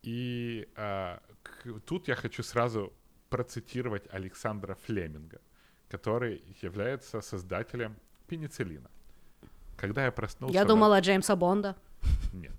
И 0.03 0.67
а, 0.77 1.21
к- 1.43 1.81
тут 1.87 2.09
я 2.09 2.17
хочу 2.17 2.43
сразу 2.43 2.93
процитировать 3.31 4.09
Александра 4.13 4.75
Флеминга, 4.75 5.41
который 5.89 6.43
является 6.63 7.21
создателем 7.21 7.95
пенициллина. 8.27 8.91
Когда 9.77 10.05
я 10.05 10.11
проснулся... 10.11 10.55
Я 10.55 10.63
на- 10.63 10.69
думала 10.69 11.01
Джеймса 11.01 11.37
Бонда. 11.37 11.77
Нет. 12.33 12.53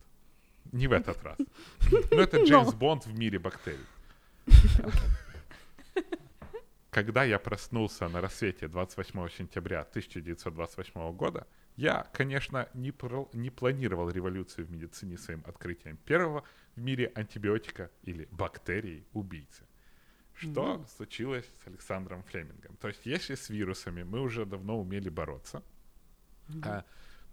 Не 0.73 0.87
в 0.87 0.91
этот 0.93 1.23
раз. 1.23 1.37
Но 2.11 2.19
это 2.21 2.43
Джеймс 2.43 2.73
Бонд 2.73 3.05
в 3.05 3.17
мире 3.17 3.39
бактерий. 3.39 3.85
Когда 6.89 7.23
я 7.23 7.39
проснулся 7.39 8.07
на 8.07 8.21
рассвете 8.21 8.67
28 8.67 9.29
сентября 9.29 9.81
1928 9.81 11.15
года, 11.15 11.47
я, 11.75 12.07
конечно, 12.13 12.67
не, 12.75 12.91
про- 12.91 13.29
не 13.33 13.49
планировал 13.49 14.09
революцию 14.11 14.67
в 14.67 14.71
медицине 14.71 15.17
своим 15.17 15.43
открытием 15.47 15.97
первого 15.97 16.43
в 16.75 16.81
мире 16.81 17.11
антибиотика 17.15 17.89
или 18.03 18.27
бактерии-убийцы. 18.31 19.63
Что 20.35 20.85
случилось 20.97 21.45
с 21.63 21.67
Александром 21.67 22.23
Флемингом? 22.23 22.75
То 22.77 22.87
есть, 22.89 23.05
если 23.05 23.35
с 23.35 23.49
вирусами 23.49 24.03
мы 24.03 24.19
уже 24.21 24.45
давно 24.45 24.79
умели 24.79 25.09
бороться, 25.09 25.63
а, 26.63 26.83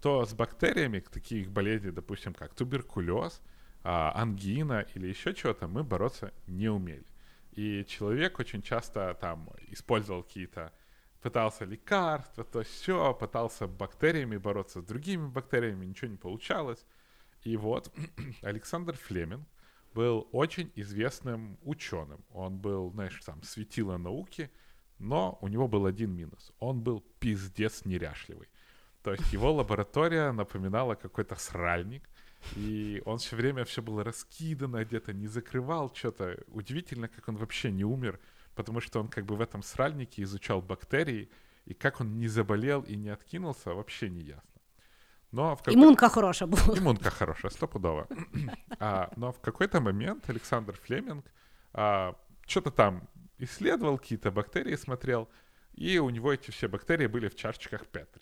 то 0.01 0.25
с 0.25 0.33
бактериями, 0.33 0.99
таких 0.99 1.51
болезней, 1.51 1.91
допустим, 1.91 2.33
как 2.33 2.55
туберкулез, 2.55 3.41
а, 3.83 4.11
ангина 4.15 4.85
или 4.95 5.07
еще 5.07 5.33
чего-то, 5.33 5.67
мы 5.67 5.83
бороться 5.83 6.33
не 6.47 6.69
умели. 6.69 7.05
И 7.51 7.85
человек 7.87 8.39
очень 8.39 8.61
часто 8.61 9.15
там 9.19 9.49
использовал 9.67 10.23
какие-то, 10.23 10.73
пытался 11.21 11.65
лекарства, 11.65 12.43
то 12.43 12.63
все, 12.63 13.13
пытался 13.13 13.67
бактериями 13.67 14.37
бороться 14.37 14.81
с 14.81 14.85
другими 14.85 15.27
бактериями, 15.27 15.85
ничего 15.85 16.09
не 16.09 16.17
получалось. 16.17 16.83
И 17.43 17.55
вот 17.57 17.93
Александр 18.41 18.95
Флеминг 18.95 19.47
был 19.93 20.27
очень 20.31 20.71
известным 20.75 21.59
ученым. 21.61 22.23
Он 22.31 22.57
был, 22.57 22.91
знаешь, 22.91 23.19
там, 23.25 23.43
светило 23.43 23.97
науки, 23.97 24.49
но 24.97 25.37
у 25.41 25.47
него 25.47 25.67
был 25.67 25.85
один 25.85 26.11
минус. 26.11 26.53
Он 26.59 26.81
был 26.81 27.03
пиздец 27.19 27.85
неряшливый. 27.85 28.47
То 29.03 29.11
есть 29.13 29.33
его 29.33 29.51
лаборатория 29.53 30.31
напоминала 30.31 30.95
какой-то 30.95 31.35
сральник, 31.35 32.07
и 32.55 33.01
он 33.05 33.17
все 33.17 33.35
время 33.35 33.63
все 33.63 33.81
было 33.81 34.03
раскидано, 34.03 34.83
где-то 34.85 35.13
не 35.13 35.27
закрывал 35.27 35.91
что-то. 35.93 36.37
Удивительно, 36.47 37.07
как 37.07 37.27
он 37.29 37.35
вообще 37.37 37.71
не 37.71 37.83
умер, 37.83 38.19
потому 38.55 38.81
что 38.81 38.99
он 38.99 39.07
как 39.07 39.25
бы 39.25 39.35
в 39.35 39.41
этом 39.41 39.63
сральнике 39.63 40.21
изучал 40.23 40.61
бактерии, 40.61 41.29
и 41.65 41.73
как 41.73 42.01
он 42.01 42.19
не 42.19 42.27
заболел 42.27 42.81
и 42.81 42.95
не 42.95 43.09
откинулся, 43.09 43.73
вообще 43.73 44.09
не 44.09 44.21
ясно. 44.21 44.43
Но 45.31 45.55
в 45.55 45.59
какой- 45.59 45.73
Імунка 45.73 46.09
хороша 46.09 46.45
була. 46.45 46.77
Иммунка 46.77 47.09
хорошая, 47.09 47.51
стопудово. 47.51 48.07
А, 48.79 49.09
но 49.15 49.31
в 49.31 49.39
какой-то 49.39 49.79
момент 49.79 50.29
Александр 50.29 50.73
Флеминг 50.73 51.25
что-то 52.47 52.71
там 52.71 53.07
исследовал, 53.39 53.97
какие-то 53.97 54.31
бактерии 54.31 54.75
смотрел, 54.75 55.27
и 55.73 55.99
у 55.99 56.09
него 56.09 56.33
эти 56.33 56.51
все 56.51 56.67
бактерии 56.67 57.07
были 57.07 57.27
в 57.29 57.35
чашечках 57.35 57.87
Петри. 57.87 58.21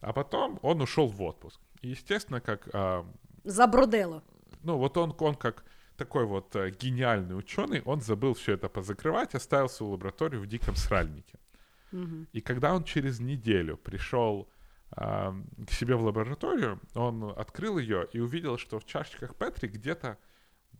А 0.00 0.12
потом 0.12 0.58
он 0.62 0.80
ушел 0.80 1.08
в 1.08 1.20
отпуск. 1.22 1.60
И, 1.80 1.88
естественно, 1.88 2.40
как... 2.40 2.68
а, 2.72 3.06
Забродило. 3.44 4.22
ну, 4.62 4.76
вот 4.78 4.96
он, 4.96 5.14
он 5.18 5.34
как 5.34 5.64
такой 5.96 6.24
вот 6.24 6.54
э, 6.54 6.70
гениальный 6.70 7.36
ученый, 7.36 7.82
он 7.84 8.00
забыл 8.00 8.34
все 8.34 8.54
это 8.54 8.68
позакрывать, 8.68 9.34
оставил 9.34 9.68
свою 9.68 9.92
лабораторию 9.92 10.40
в 10.40 10.46
диком 10.46 10.76
сральнике. 10.76 11.38
Мгм. 11.90 12.28
И 12.32 12.40
когда 12.40 12.74
он 12.74 12.84
через 12.84 13.18
неделю 13.18 13.76
пришел 13.76 14.48
а, 14.90 15.34
к 15.66 15.72
себе 15.72 15.96
в 15.96 16.02
лабораторию, 16.04 16.80
он 16.94 17.24
открыл 17.36 17.78
ее 17.78 18.08
и 18.12 18.20
увидел, 18.20 18.58
что 18.58 18.78
в 18.78 18.84
чашечках 18.84 19.34
Петри 19.34 19.68
где-то 19.68 20.18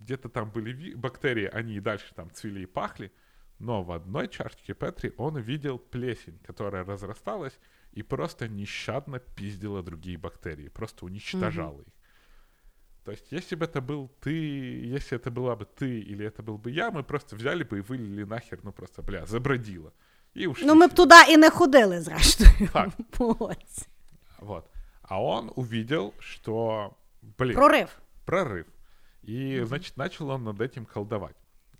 где-то 0.00 0.28
там 0.28 0.50
были 0.50 0.94
бактерии, 0.94 1.46
они 1.46 1.74
и 1.74 1.80
дальше 1.80 2.14
там 2.14 2.30
цвели 2.30 2.60
и 2.60 2.66
пахли, 2.66 3.12
но 3.58 3.82
в 3.82 3.90
одной 3.90 4.28
чашечке 4.28 4.74
Петри 4.74 5.12
он 5.16 5.36
увидел 5.36 5.78
плесень, 5.78 6.38
которая 6.46 6.84
разрасталась 6.84 7.58
и 7.98 8.02
просто 8.02 8.48
нещадно 8.48 9.18
пиздила 9.18 9.82
другие 9.82 10.18
бактерии, 10.18 10.68
просто 10.68 11.04
уничтожала 11.04 11.80
их. 11.80 11.92
То 13.04 13.10
есть, 13.10 13.32
если 13.32 13.56
бы 13.56 13.64
это 13.64 13.80
был 13.80 14.08
ты, 14.20 14.30
если 14.30 15.16
это 15.16 15.30
была 15.30 15.56
бы 15.56 15.64
ты 15.64 16.00
или 16.00 16.24
это 16.24 16.42
был 16.42 16.58
бы 16.58 16.70
я, 16.70 16.90
мы 16.90 17.02
просто 17.02 17.36
взяли 17.36 17.64
бы 17.64 17.78
и 17.78 17.80
вылили 17.80 18.24
нахер, 18.24 18.60
ну 18.62 18.72
просто, 18.72 19.02
бля, 19.02 19.26
забродило. 19.26 19.92
И 20.34 20.46
ушли. 20.46 20.66
Ну, 20.66 20.74
ми 20.74 20.86
б 20.86 20.94
туди 20.94 21.14
і 21.28 21.36
не 21.36 21.50
ходили, 21.50 22.00
зрештою. 22.00 22.68
Так. 22.72 22.90
Ось. 23.18 23.88
Вот. 24.38 24.64
А 25.02 25.20
он 25.22 25.50
увидел, 25.56 26.12
что, 26.18 26.94
блин, 27.38 27.54
Прорив. 27.56 27.88
прорыв. 28.24 28.66
И, 29.22 29.64
значит, 29.64 29.96
начал 29.96 30.30
он 30.30 30.44
над 30.44 30.60
этим 30.60 30.84
колдовать. 30.84 31.36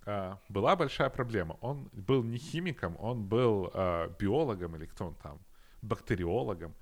А, 0.06 0.38
была 0.48 0.76
большая 0.76 1.10
проблема. 1.10 1.56
Он 1.60 1.88
был 1.92 2.24
не 2.24 2.38
химиком, 2.38 2.96
он 2.98 3.28
был 3.28 3.70
а, 3.74 4.08
биологом 4.18 4.74
или 4.76 4.86
кто 4.86 5.06
он 5.06 5.14
там, 5.14 5.38
бактериологом. 5.82 6.74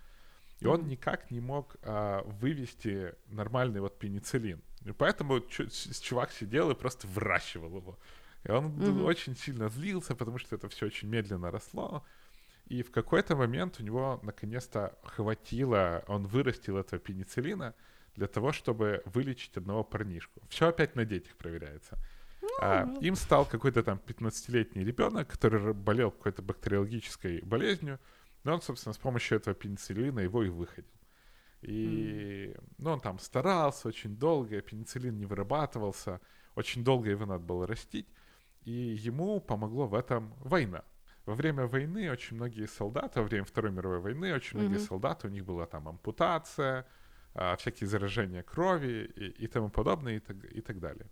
И 0.61 0.67
он 0.67 0.87
никак 0.89 1.31
не 1.31 1.41
мог 1.41 1.77
а, 1.83 2.23
вывести 2.41 3.15
нормальный 3.29 3.81
вот 3.81 3.99
пенициллин. 3.99 4.63
И 4.87 4.93
поэтому 4.93 5.41
с- 5.51 6.01
чувак 6.01 6.33
сидел 6.33 6.71
и 6.71 6.75
просто 6.75 7.07
выращивал 7.09 7.77
его. 7.77 7.99
И 8.45 8.51
он 8.51 8.67
Мгм. 8.67 9.05
очень 9.05 9.37
сильно 9.37 9.69
злился, 9.69 10.15
потому 10.15 10.39
что 10.39 10.57
это 10.57 10.69
все 10.69 10.87
очень 10.87 11.09
медленно 11.09 11.51
росло. 11.51 12.03
И 12.69 12.83
в 12.83 12.91
какой-то 12.91 13.37
момент 13.37 13.81
у 13.81 13.83
него 13.83 14.19
наконец-то 14.23 14.93
хватило, 15.05 16.03
он 16.09 16.27
вырастил 16.27 16.79
этого 16.79 16.99
пенициллина 17.01 17.75
для 18.15 18.27
того, 18.27 18.53
чтобы 18.53 19.03
вылечить 19.05 19.57
одного 19.59 19.85
парнишку. 19.85 20.41
Все 20.49 20.69
опять 20.69 20.97
на 20.97 21.05
детях 21.05 21.37
проверяется. 21.37 21.99
А, 22.63 22.87
им 23.03 23.15
стал 23.17 23.45
какой-то 23.45 23.83
там 23.83 24.01
15-летний 24.07 24.85
ребенок, 24.85 25.29
который 25.29 25.75
болел 25.75 26.11
какой-то 26.11 26.43
бактериологической 26.43 27.41
болезнью, 27.43 27.99
но 28.47 28.55
он, 28.55 28.63
собственно, 28.63 28.93
с 28.93 28.99
помощью 28.99 29.39
этого 29.39 29.57
пенициллина 29.57 30.21
его 30.21 30.45
и 30.45 30.49
выходил. 30.49 30.93
И, 31.63 32.55
ну, 32.79 32.93
он 32.93 33.01
там 33.01 33.19
старался 33.19 33.89
очень 33.89 34.17
долго, 34.17 34.61
пенициллин 34.61 35.19
не 35.19 35.27
вырабатывался, 35.27 36.21
очень 36.55 36.85
долго 36.85 37.11
его 37.11 37.27
надо 37.27 37.45
было 37.45 37.67
растить, 37.67 38.07
и 38.63 38.71
ему 38.71 39.41
помогло 39.41 39.89
в 39.89 39.95
этом 39.97 40.33
война. 40.39 40.85
Во 41.25 41.35
время 41.35 41.67
войны 41.67 42.09
очень 42.09 42.37
многие 42.37 42.67
солдаты, 42.69 43.21
во 43.21 43.27
время 43.27 43.45
Второй 43.45 43.73
мировой 43.73 43.99
войны 43.99 44.33
очень 44.33 44.59
многие 44.59 44.77
Мгм. 44.77 44.87
солдаты, 44.87 45.27
у 45.27 45.31
них 45.31 45.45
была 45.45 45.67
там 45.67 45.89
ампутация, 45.89 46.87
а, 47.35 47.57
всякие 47.57 47.89
заражения 47.89 48.45
крови 48.45 49.11
и, 49.17 49.45
и 49.45 49.47
тому 49.49 49.71
подобное, 49.71 50.19
и 50.19 50.21
так, 50.21 50.37
и 50.45 50.61
так 50.61 50.79
далее. 50.79 51.11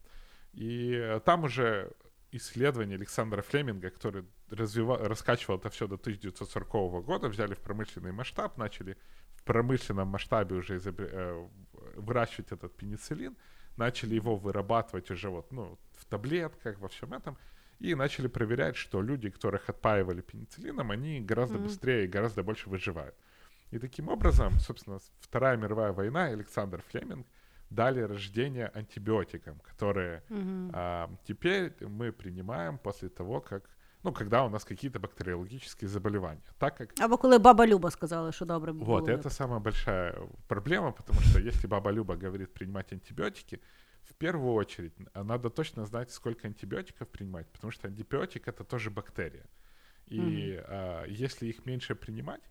И 0.53 0.93
э, 0.95 1.19
там 1.25 1.43
уже 1.43 1.91
исследования 2.37 2.95
Александра 2.97 3.43
Флеминга, 3.43 3.91
который 3.91 4.25
развива- 4.51 5.03
раскачивал 5.07 5.59
это 5.59 5.69
все 5.71 5.87
до 5.87 5.97
1940 5.97 7.03
года, 7.03 7.29
взяли 7.29 7.55
в 7.55 7.59
промышленный 7.59 8.13
масштаб, 8.13 8.59
начали 8.59 8.97
в 9.35 9.43
промышленном 9.45 10.09
масштабе 10.09 10.57
уже 10.57 10.77
изобре- 10.77 11.11
э, 11.13 11.49
выращивать 11.97 12.53
этот 12.53 12.77
пенициллин, 12.77 13.37
начали 13.77 14.15
его 14.17 14.37
вырабатывать 14.37 15.11
уже 15.11 15.29
вот, 15.29 15.53
ну, 15.53 15.79
в 15.97 16.05
таблетках, 16.07 16.79
во 16.81 16.89
всем 16.89 17.13
этом, 17.13 17.37
и 17.81 17.95
начали 17.95 18.29
проверять, 18.29 18.77
что 18.77 19.03
люди, 19.03 19.31
которых 19.31 19.69
отпаивали 19.69 20.21
пенициллином, 20.23 20.91
они 20.91 21.21
гораздо 21.21 21.57
Мгм. 21.59 21.65
быстрее 21.65 22.05
и 22.05 22.09
гораздо 22.09 22.43
больше 22.43 22.71
выживают. 22.71 23.15
И 23.71 23.79
таким 23.79 24.09
образом, 24.09 24.53
собственно, 24.61 24.99
Вторая 25.21 25.57
мировая 25.57 25.93
война 25.93 26.25
Александр 26.27 26.83
Флеминг 26.91 27.27
дали 27.75 28.01
рождение 28.01 28.71
антибиотикам, 28.75 29.59
которые 29.61 30.23
Мгм. 30.29 30.71
а, 30.73 31.09
теперь 31.29 31.73
мы 31.81 32.13
принимаем 32.13 32.79
после 32.79 33.09
того, 33.09 33.41
как, 33.41 33.63
ну, 34.05 34.13
когда 34.13 34.45
у 34.45 34.49
нас 34.49 34.65
какие-то 34.65 34.99
бактериологические 35.01 35.89
заболевания. 35.89 36.43
Так 36.59 36.77
как 36.77 37.01
Або 37.01 37.17
коли 37.17 37.39
баба 37.39 37.67
Люба 37.67 37.91
сказала, 37.91 38.33
що 38.33 38.45
добре 38.45 38.73
б 38.73 38.79
вот, 38.85 39.05
було. 39.05 39.17
это 39.17 39.31
самая 39.31 39.61
большая 39.61 40.15
проблема, 40.49 40.93
потому 40.93 41.21
что 41.21 41.41
если 41.41 41.67
баба 41.69 41.93
Люба 41.93 42.17
говорит 42.17 42.55
принимать 42.55 42.93
антибиотики, 42.93 43.61
в 44.03 44.15
первую 44.15 44.55
очередь 44.55 44.93
а, 45.15 45.25
надо 45.25 45.51
точно 45.51 45.85
знать, 45.87 46.11
сколько 46.11 46.47
антибиотиков 46.49 47.09
принимать, 47.09 47.47
потому 47.53 47.73
что 47.73 47.89
антибиотик 47.89 48.49
это 48.49 48.65
тоже 48.65 48.91
бактерия. 48.91 49.47
И 50.07 50.63
а, 50.69 51.05
если 51.07 51.47
их 51.49 51.67
меньше 51.67 51.95
принимать, 51.95 52.43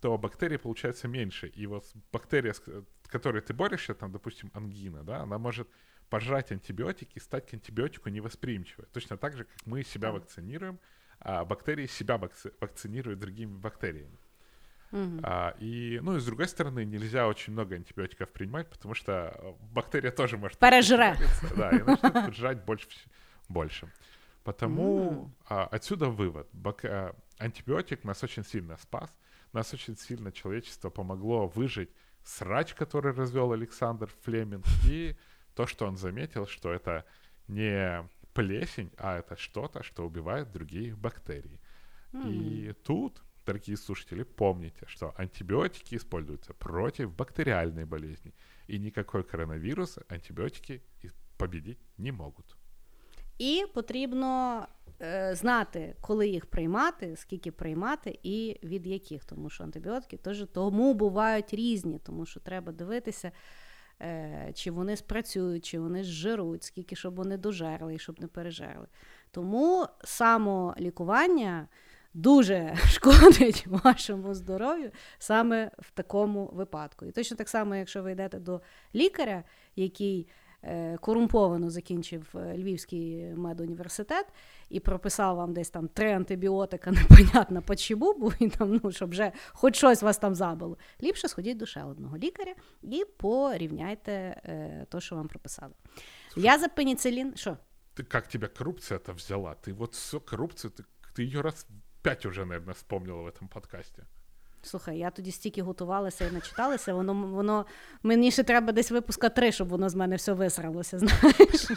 то 0.00 0.16
бактерий 0.18 0.58
получается 0.58 1.08
меньше. 1.08 1.48
И 1.48 1.66
вот 1.66 1.84
бактерия, 2.12 2.52
с 2.52 2.60
ко- 2.60 2.84
которой 3.06 3.42
ты 3.42 3.52
борешься, 3.54 3.94
там, 3.94 4.12
допустим, 4.12 4.50
ангина, 4.54 5.02
да, 5.04 5.20
она 5.22 5.38
может 5.38 5.68
пожрать 6.08 6.50
антибиотики 6.52 7.12
и 7.18 7.20
стать 7.20 7.48
к 7.50 7.54
антибиотику 7.54 8.08
невосприимчивой. 8.08 8.86
Точно 8.92 9.16
так 9.16 9.36
же, 9.36 9.44
как 9.44 9.66
мы 9.66 9.82
себя 9.84 10.10
вакцинируем, 10.10 10.78
а 11.20 11.44
бактерии 11.44 11.86
себя 11.86 12.16
вакци- 12.16 12.52
вакцинируют 12.60 13.20
другими 13.20 13.56
бактериями. 13.56 14.16
Мгм. 14.90 15.20
А, 15.22 15.54
и, 15.60 16.00
ну, 16.02 16.16
и 16.16 16.20
с 16.20 16.24
другой 16.24 16.48
стороны, 16.48 16.84
нельзя 16.84 17.28
очень 17.28 17.52
много 17.52 17.76
антибиотиков 17.76 18.28
принимать, 18.32 18.68
потому 18.68 18.94
что 18.94 19.32
э, 19.38 19.52
бактерия 19.72 20.10
тоже 20.10 20.36
может... 20.36 20.58
Пожраться, 20.58 21.54
Да, 21.56 21.70
и 21.70 21.82
начнет 21.82 22.34
жрать 22.34 22.64
больше. 22.64 22.88
больше. 23.48 23.88
Потому 24.42 25.10
М. 25.26 25.34
а, 25.48 25.66
отсюда 25.66 26.06
вывод. 26.08 26.48
Бак- 26.52 26.84
а, 26.84 27.14
антибиотик 27.38 28.02
нас 28.02 28.24
очень 28.24 28.44
сильно 28.44 28.76
спас, 28.78 29.16
нас 29.52 29.74
очень 29.74 29.96
сильно 29.96 30.32
человечество 30.32 30.90
помогло 30.90 31.46
выжить 31.48 31.90
срач, 32.24 32.74
который 32.74 33.12
развел 33.12 33.52
Александр 33.52 34.10
Флеминг, 34.22 34.64
и 34.90 35.16
то, 35.54 35.66
что 35.66 35.86
он 35.86 35.96
заметил, 35.96 36.46
что 36.46 36.72
это 36.72 37.04
не 37.48 38.08
плесень, 38.34 38.90
а 38.96 39.18
это 39.18 39.36
что-то, 39.36 39.82
что 39.82 40.06
убивает 40.06 40.52
другие 40.52 40.94
бактерии. 40.94 41.60
И 42.26 42.74
тут, 42.84 43.22
дорогие 43.46 43.76
слушатели, 43.76 44.24
помните, 44.24 44.84
что 44.86 45.14
антибиотики 45.16 45.96
используются 45.96 46.54
против 46.54 47.14
бактериальной 47.16 47.84
болезни, 47.84 48.32
и 48.68 48.78
никакой 48.78 49.22
коронавирус 49.22 49.98
антибиотики 50.08 50.82
и- 51.04 51.10
победить 51.36 51.78
не 51.98 52.12
могут. 52.12 52.56
І 53.38 53.64
потрібно 53.74 54.66
знати, 55.32 55.94
коли 56.00 56.28
їх 56.28 56.46
приймати, 56.46 57.16
скільки 57.16 57.50
приймати 57.50 58.18
і 58.22 58.58
від 58.62 58.86
яких, 58.86 59.24
тому 59.24 59.50
що 59.50 59.64
антибіотики 59.64 60.16
теж 60.16 60.46
тому 60.52 60.94
бувають 60.94 61.54
різні, 61.54 61.98
тому 61.98 62.26
що 62.26 62.40
треба 62.40 62.72
дивитися, 62.72 63.32
е, 64.02 64.52
чи 64.54 64.70
вони 64.70 64.96
спрацюють, 64.96 65.64
чи 65.64 65.78
вони 65.78 66.04
зжируть, 66.04 66.62
скільки 66.62 66.96
щоб 66.96 67.14
вони 67.14 67.36
дожерли 67.36 67.94
і 67.94 67.98
щоб 67.98 68.20
не 68.20 68.26
пережерли. 68.26 68.86
Тому 69.30 69.86
самолікування 70.04 71.68
дуже 72.14 72.76
шкодить 72.88 73.66
вашому 73.66 74.34
здоров'ю 74.34 74.90
саме 75.18 75.70
в 75.78 75.90
такому 75.90 76.50
випадку. 76.52 77.06
І 77.06 77.12
точно 77.12 77.36
так 77.36 77.48
само, 77.48 77.76
якщо 77.76 78.02
ви 78.02 78.12
йдете 78.12 78.38
до 78.38 78.60
лікаря, 78.94 79.44
який 79.76 80.28
е, 80.28 80.49
корумповано 81.01 81.69
закінчив 81.69 82.27
е, 82.35 82.57
Львівський 82.57 83.33
медуніверситет 83.35 84.25
і 84.69 84.79
прописав 84.79 85.35
вам 85.35 85.53
десь 85.53 85.69
там 85.69 85.87
три 85.87 86.11
антибіотика, 86.11 86.91
непонятно 86.91 87.61
по 87.61 87.75
чому, 87.75 88.13
бо 88.13 88.29
він 88.29 88.49
там, 88.49 88.79
ну, 88.83 88.91
щоб 88.91 89.09
вже 89.09 89.31
хоч 89.49 89.75
щось 89.75 90.03
вас 90.03 90.17
там 90.17 90.35
забило. 90.35 90.77
Ліпше 91.03 91.27
сходіть 91.27 91.57
до 91.57 91.65
ще 91.65 91.83
одного 91.83 92.17
лікаря 92.17 92.53
і 92.81 93.05
порівняйте 93.17 94.11
е, 94.11 94.85
то, 94.89 94.99
що 94.99 95.15
вам 95.15 95.27
прописали. 95.27 95.73
Я 96.35 96.59
за 96.59 96.67
пеніцилін. 96.67 97.33
Що? 97.35 97.57
Ты 97.95 98.03
как 98.03 98.27
тебя 98.27 98.47
коррупция-то 98.47 99.13
взяла? 99.13 99.55
Ты 99.55 99.73
вот 99.73 99.93
все 99.93 100.19
коррупцию, 100.19 100.71
ты, 100.71 100.83
ты 101.15 101.23
ее 101.23 101.41
раз 101.41 101.67
пять 102.01 102.25
уже, 102.25 102.45
наверное, 102.45 102.73
вспомнила 102.73 103.21
в 103.21 103.27
этом 103.27 103.47
подкасте. 103.47 104.03
Слухай, 104.62 104.98
я 104.98 105.10
тоді 105.10 105.32
стільки 105.32 105.62
готувалася 105.62 106.26
і 106.26 106.32
начиталася, 106.32 106.94
воно, 106.94 107.14
воно 107.14 107.66
мені 108.02 108.30
ще 108.30 108.42
треба 108.42 108.72
десь 108.72 108.90
випуска 108.90 109.28
три, 109.28 109.52
щоб 109.52 109.68
воно 109.68 109.88
з 109.88 109.94
мене 109.94 110.16
все 110.16 110.32
висралося, 110.32 110.98
знаєш. 111.02 111.70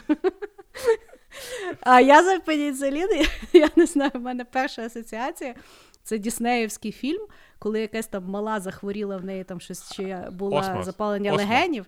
А 1.82 2.02
я 2.02 2.24
за 2.24 2.40
пеніцилін, 2.40 3.26
я, 3.54 3.70
не 3.76 3.86
знаю, 3.86 4.12
в 4.14 4.20
мене 4.20 4.46
перша 4.46 4.86
асоціація. 4.86 5.56
Це 6.04 6.18
Діснеївський 6.18 6.92
фільм, 6.92 7.28
коли 7.60 7.82
якась 7.82 8.08
там 8.08 8.26
мала 8.26 8.60
захворіла 8.60 9.18
в 9.18 9.26
неї 9.26 9.44
там 9.44 9.60
щось 9.60 9.92
чи 9.92 10.18
Осмос. 10.40 10.86
запалення 10.86 11.32
Осмос. 11.34 11.50
легенів. 11.50 11.86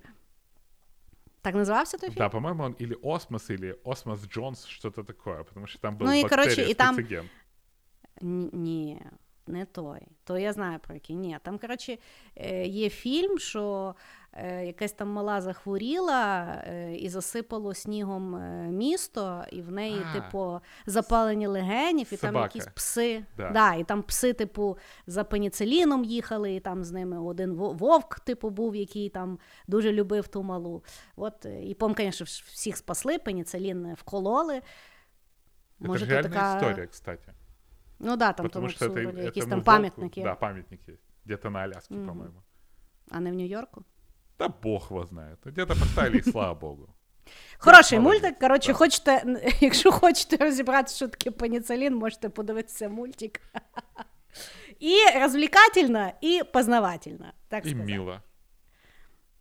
Так 1.41 1.55
називався 1.55 1.97
той 1.97 2.09
фільм? 2.09 2.17
Да, 2.17 2.29
по-моему, 2.29 2.63
он 2.63 2.75
или 2.81 2.95
Осмос, 3.03 3.49
или 3.49 3.75
Осмос 3.83 4.19
Джонс, 4.27 4.65
что-то 4.65 5.03
такое, 5.03 5.43
потому 5.43 5.67
что 5.67 5.79
там 5.79 5.97
был 5.97 6.07
Ну 6.07 6.13
и, 6.13 6.23
короче, 6.23 6.63
и 6.63 6.73
там- 6.73 6.95
спецагент. 6.95 7.29
Не 9.47 9.65
той. 9.65 9.99
То 10.23 10.37
я 10.37 10.53
знаю 10.53 10.79
про 10.79 10.93
який. 10.93 11.15
Ні, 11.15 11.37
там, 11.43 11.57
коротше, 11.57 11.97
е, 12.35 12.65
є 12.65 12.89
фільм, 12.89 13.39
що 13.39 13.95
е, 14.33 14.65
якась 14.65 14.91
там 14.91 15.09
мала 15.09 15.41
захворіла 15.41 16.45
е, 16.67 16.95
і 16.95 17.09
засипало 17.09 17.73
снігом 17.73 18.41
місто, 18.69 19.45
і 19.51 19.61
в 19.61 19.71
неї, 19.71 20.01
а, 20.09 20.13
типу, 20.13 20.59
запалені 20.85 21.47
легенів, 21.47 22.07
і 22.11 22.17
собака. 22.17 22.33
там 22.33 22.43
якісь 22.43 22.67
пси. 22.73 23.25
Да. 23.37 23.49
Да, 23.49 23.73
І 23.73 23.83
там 23.83 24.03
пси, 24.03 24.33
типу, 24.33 24.77
за 25.07 25.23
пеніциліном 25.23 26.03
їхали, 26.03 26.55
і 26.55 26.59
там 26.59 26.83
з 26.83 26.91
ними 26.91 27.21
один 27.21 27.53
вовк, 27.53 28.19
типу, 28.19 28.49
був, 28.49 28.75
який 28.75 29.09
там 29.09 29.39
дуже 29.67 29.91
любив 29.91 30.27
ту 30.27 30.43
малу. 30.43 30.83
От, 31.15 31.45
І 31.63 31.73
пом, 31.73 31.95
звісно, 31.97 32.25
всіх 32.25 32.77
спасли, 32.77 33.19
пеніцилін 33.19 33.93
вкололи. 33.93 34.61
Може, 35.79 36.05
это 36.05 36.15
же 36.15 36.23
така... 36.23 36.55
история, 36.55 36.87
кстати. 36.87 37.33
Ну 37.98 38.16
да, 38.16 38.32
там 38.32 38.46
Потому 38.46 38.68
что 38.68 38.86
это, 38.86 39.02
вроде, 39.02 39.08
это 39.08 39.24
якісь 39.24 39.46
там 39.46 39.62
пам'ятники. 39.62 40.22
Да, 40.22 40.34
памятники 40.34 40.90
есть. 40.90 41.04
Где-то 41.24 41.50
на 41.50 41.62
Аляске, 41.62 41.94
mm 41.94 42.06
по-моему. 42.06 42.42
А 43.10 43.20
не 43.20 43.30
в 43.30 43.34
Нью-Йорку? 43.34 43.84
Да 44.38 44.48
бог 44.48 44.90
его 44.90 45.04
знает. 45.04 45.38
Где-то 45.44 45.74
поставили, 45.74 46.18
і 46.18 46.22
слава 46.22 46.54
Богу. 46.54 46.94
Хороший 47.58 47.98
мультик. 47.98 48.38
Коротше, 48.38 48.72
да. 48.72 48.74
хочете, 48.74 49.42
якщо 49.60 49.92
хочете 49.92 50.36
розібрати, 50.36 50.92
що 50.92 51.08
таке 51.08 51.30
пеніцилін, 51.30 51.94
можете 51.94 52.28
подивитися 52.28 52.88
мультик. 52.88 53.40
І 54.78 54.96
розвлекательно, 55.20 56.12
і 56.20 56.42
познавательно. 56.52 57.32
Так 57.48 57.66
і 57.66 57.70
сказати. 57.70 57.92
мило. 57.92 58.20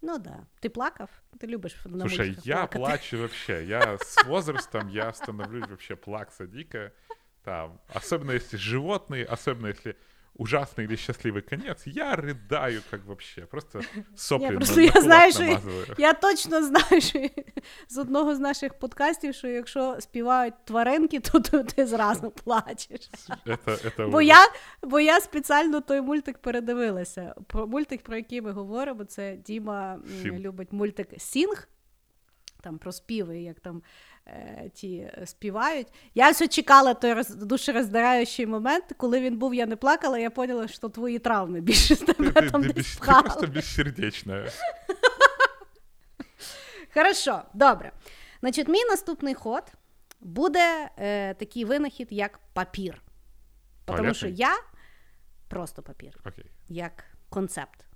Ну 0.01 0.17
да. 0.17 0.47
Ты 0.61 0.69
плакав? 0.69 1.09
Ты 1.39 1.47
любишь 1.47 1.77
на 1.85 1.99
Слушай, 1.99 2.38
я 2.43 2.55
плакать. 2.55 2.77
плачу 2.77 3.17
вообще. 3.17 3.65
Я 3.65 3.97
с 3.97 4.26
возрастом, 4.26 4.89
я 4.89 5.13
становлюсь 5.13 5.67
вообще 5.67 5.95
плакса 5.95 6.45
дико. 6.47 6.91
Там, 7.43 7.80
особенно 7.93 8.31
если 8.31 8.57
животные, 8.57 9.26
особенно 9.26 9.67
если 9.67 9.95
ужасный 10.39 10.85
или 10.85 10.95
счастливый 10.95 11.41
конец, 11.41 11.81
я 11.85 12.15
рыдаю 12.15 12.81
как 12.89 13.05
вообще. 13.05 13.45
Просто 13.45 13.81
сопли 14.15 14.45
я, 14.45 14.51
просто 14.51 14.76
на, 14.76 14.81
я 14.81 14.93
на 14.93 15.01
знаю, 15.01 15.31
що 15.31 15.59
Я 15.97 16.13
точно 16.13 16.63
знаю, 16.63 17.01
що 17.01 17.30
з 17.88 17.97
одного 17.97 18.35
з 18.35 18.39
наших 18.39 18.73
подкастів, 18.73 19.35
що 19.35 19.47
якщо 19.47 19.97
співають 19.99 20.53
тваринки, 20.65 21.19
то, 21.19 21.39
то 21.39 21.63
ти 21.63 21.85
зразу 21.85 22.31
плачеш. 22.31 23.09
Это, 23.45 23.85
это 23.85 24.09
бо, 24.09 24.21
я, 24.21 24.47
бо 24.81 24.99
я 24.99 25.21
спеціально 25.21 25.81
той 25.81 26.01
мультик 26.01 26.38
передивилася. 26.38 27.35
Про 27.47 27.67
мультик, 27.67 28.03
про 28.03 28.15
який 28.15 28.41
ми 28.41 28.51
говоримо, 28.51 29.03
це 29.03 29.35
Діма 29.35 29.99
Сім. 30.21 30.39
любить 30.39 30.73
мультик 30.73 31.09
Сінг. 31.17 31.67
Там 32.61 32.77
про 32.77 32.91
співи, 32.91 33.39
як 33.39 33.59
там 33.59 33.77
е, 33.77 33.81
ті 34.74 34.96
е, 34.96 35.26
співають. 35.26 35.86
Я 36.14 36.30
все 36.30 36.48
чекала 36.48 36.94
той 36.94 37.12
роз, 37.12 37.28
душероздираючий 37.28 38.46
момент, 38.46 38.84
коли 38.96 39.20
він 39.20 39.38
був, 39.38 39.55
я 39.55 39.66
не 39.66 39.76
плакала, 39.76 40.18
я 40.18 40.30
поняла, 40.30 40.68
що 40.68 40.88
твої 40.88 41.18
травми 41.18 41.60
більше 41.60 41.94
з 41.94 41.98
тебе 41.98 42.32
ти, 42.32 42.51
там 42.51 42.62
ти, 42.62 42.68
не 42.68 42.74
ти 42.74 42.82
просто 42.98 43.46
безсердечна. 43.46 44.46
Хорошо, 46.94 47.42
добре. 47.55 47.92
Значить, 48.40 48.68
мій 48.68 48.84
наступний 48.84 49.34
ход 49.34 49.62
буде 50.20 50.90
е, 50.98 51.34
такий 51.34 51.64
винахід, 51.64 52.09
як 52.10 52.40
папір. 52.52 53.02
Тому 53.84 54.14
що 54.14 54.26
я 54.26 54.56
просто 55.48 55.82
папір, 55.82 56.20
okay. 56.24 56.46
як 56.68 57.05
концепт. 57.28 57.86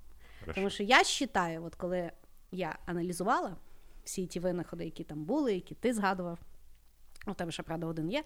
Хорошо. 0.41 0.55
Тому 0.55 0.71
що 0.71 0.83
я 0.83 0.99
вважаю, 0.99 1.65
от 1.65 1.75
коли 1.75 2.11
я 2.51 2.79
аналізувала 2.87 3.57
всі 4.09 4.27
ті 4.27 4.41
винаходи, 4.41 4.85
які 4.85 5.05
там 5.05 5.25
були, 5.25 5.55
які 5.55 5.75
ти 5.75 5.95
згадував. 5.95 6.39
У 7.27 7.35
тебе 7.35 7.53
ще, 7.53 7.63
правда, 7.63 7.87
один 7.87 8.11
є. 8.11 8.25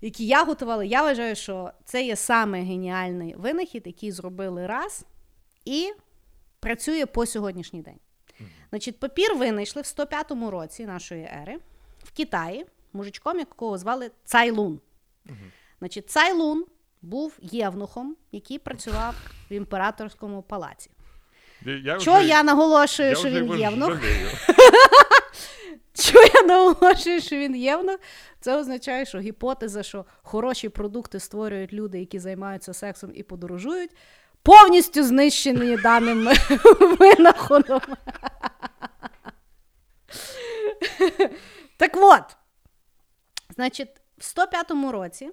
Які 0.00 0.26
я 0.26 0.44
готувала, 0.44 0.84
я 0.84 1.02
вважаю, 1.02 1.36
що 1.36 1.72
це 1.84 2.04
є 2.04 2.16
саме 2.16 2.62
геніальний 2.62 3.34
винахід, 3.34 3.82
який 3.86 4.12
зробили 4.12 4.66
раз 4.66 5.04
і 5.64 5.92
працює 6.60 7.06
по 7.06 7.26
сьогоднішній 7.26 7.82
день. 7.82 7.98
Значить, 8.70 9.00
папір 9.00 9.34
винайшли 9.34 9.82
в 9.82 9.86
105 9.86 10.30
році 10.30 10.86
нашої 10.86 11.24
ери 11.42 11.58
в 11.98 12.10
Китаї, 12.16 12.66
мужичком, 12.92 13.38
якого 13.38 13.78
звали 13.78 14.10
Цайлун. 14.24 14.80
Значить, 15.78 16.10
Цайлун 16.10 16.64
був 17.02 17.38
євнухом, 17.42 18.16
який 18.32 18.58
працював 18.58 19.14
в 19.50 19.52
імператорському 19.52 20.42
палаці. 20.42 20.90
Я 21.66 21.98
Чого 21.98 22.18
вже, 22.18 22.28
я 22.28 22.42
наголошую, 22.42 23.08
я 23.08 23.14
що 23.14 23.30
він 23.30 23.52
євнух? 23.54 23.90
Чого 25.94 26.24
я 26.34 26.42
наголошую, 26.42 27.20
що 27.20 27.36
він 27.36 27.56
євнух? 27.56 27.96
Це 28.40 28.56
означає, 28.56 29.06
що 29.06 29.18
гіпотеза, 29.18 29.82
що 29.82 30.04
хороші 30.22 30.68
продукти 30.68 31.20
створюють 31.20 31.72
люди, 31.72 32.00
які 32.00 32.18
займаються 32.18 32.74
сексом 32.74 33.10
і 33.14 33.22
подорожують, 33.22 33.90
повністю 34.42 35.02
знищені 35.02 35.76
даним 35.76 36.28
винаходом. 36.98 37.80
Так 41.76 41.92
от, 41.96 42.36
значить, 43.54 43.88
в 44.18 44.24
105 44.24 44.70
році 44.70 45.30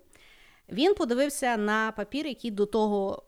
він 0.70 0.94
подивився 0.94 1.58
на 1.58 1.92
папір, 1.92 2.28
який 2.28 2.52
до 2.52 2.66
того 2.66 3.24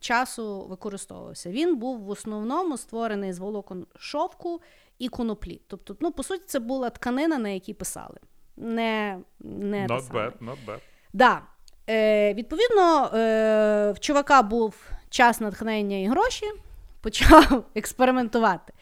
часу 0.00 0.66
використовувався. 0.66 1.50
Він 1.50 1.76
був 1.76 2.00
в 2.00 2.10
основному 2.10 2.76
створений 2.76 3.32
з 3.32 3.38
волокон 3.38 3.86
шовку 3.96 4.60
і 4.98 5.08
коноплі. 5.08 5.60
Тобто, 5.66 5.96
ну, 6.00 6.12
по 6.12 6.22
суті, 6.22 6.44
це 6.46 6.58
була 6.58 6.90
тканина, 6.90 7.38
на 7.38 7.48
якій 7.48 7.74
писали. 7.74 8.18
Не, 8.56 9.18
не 9.40 9.86
Not 9.86 10.10
bad, 10.10 10.32
not 10.38 10.56
bad. 10.66 10.78
Да. 11.12 11.42
Е, 11.88 12.34
Відповідно, 12.34 13.10
е, 13.14 13.92
в 13.92 14.00
чувака 14.00 14.42
був 14.42 14.90
час 15.10 15.40
натхнення 15.40 15.96
і 15.96 16.06
гроші, 16.06 16.46
почав 17.00 17.64
експериментувати. 17.74 18.72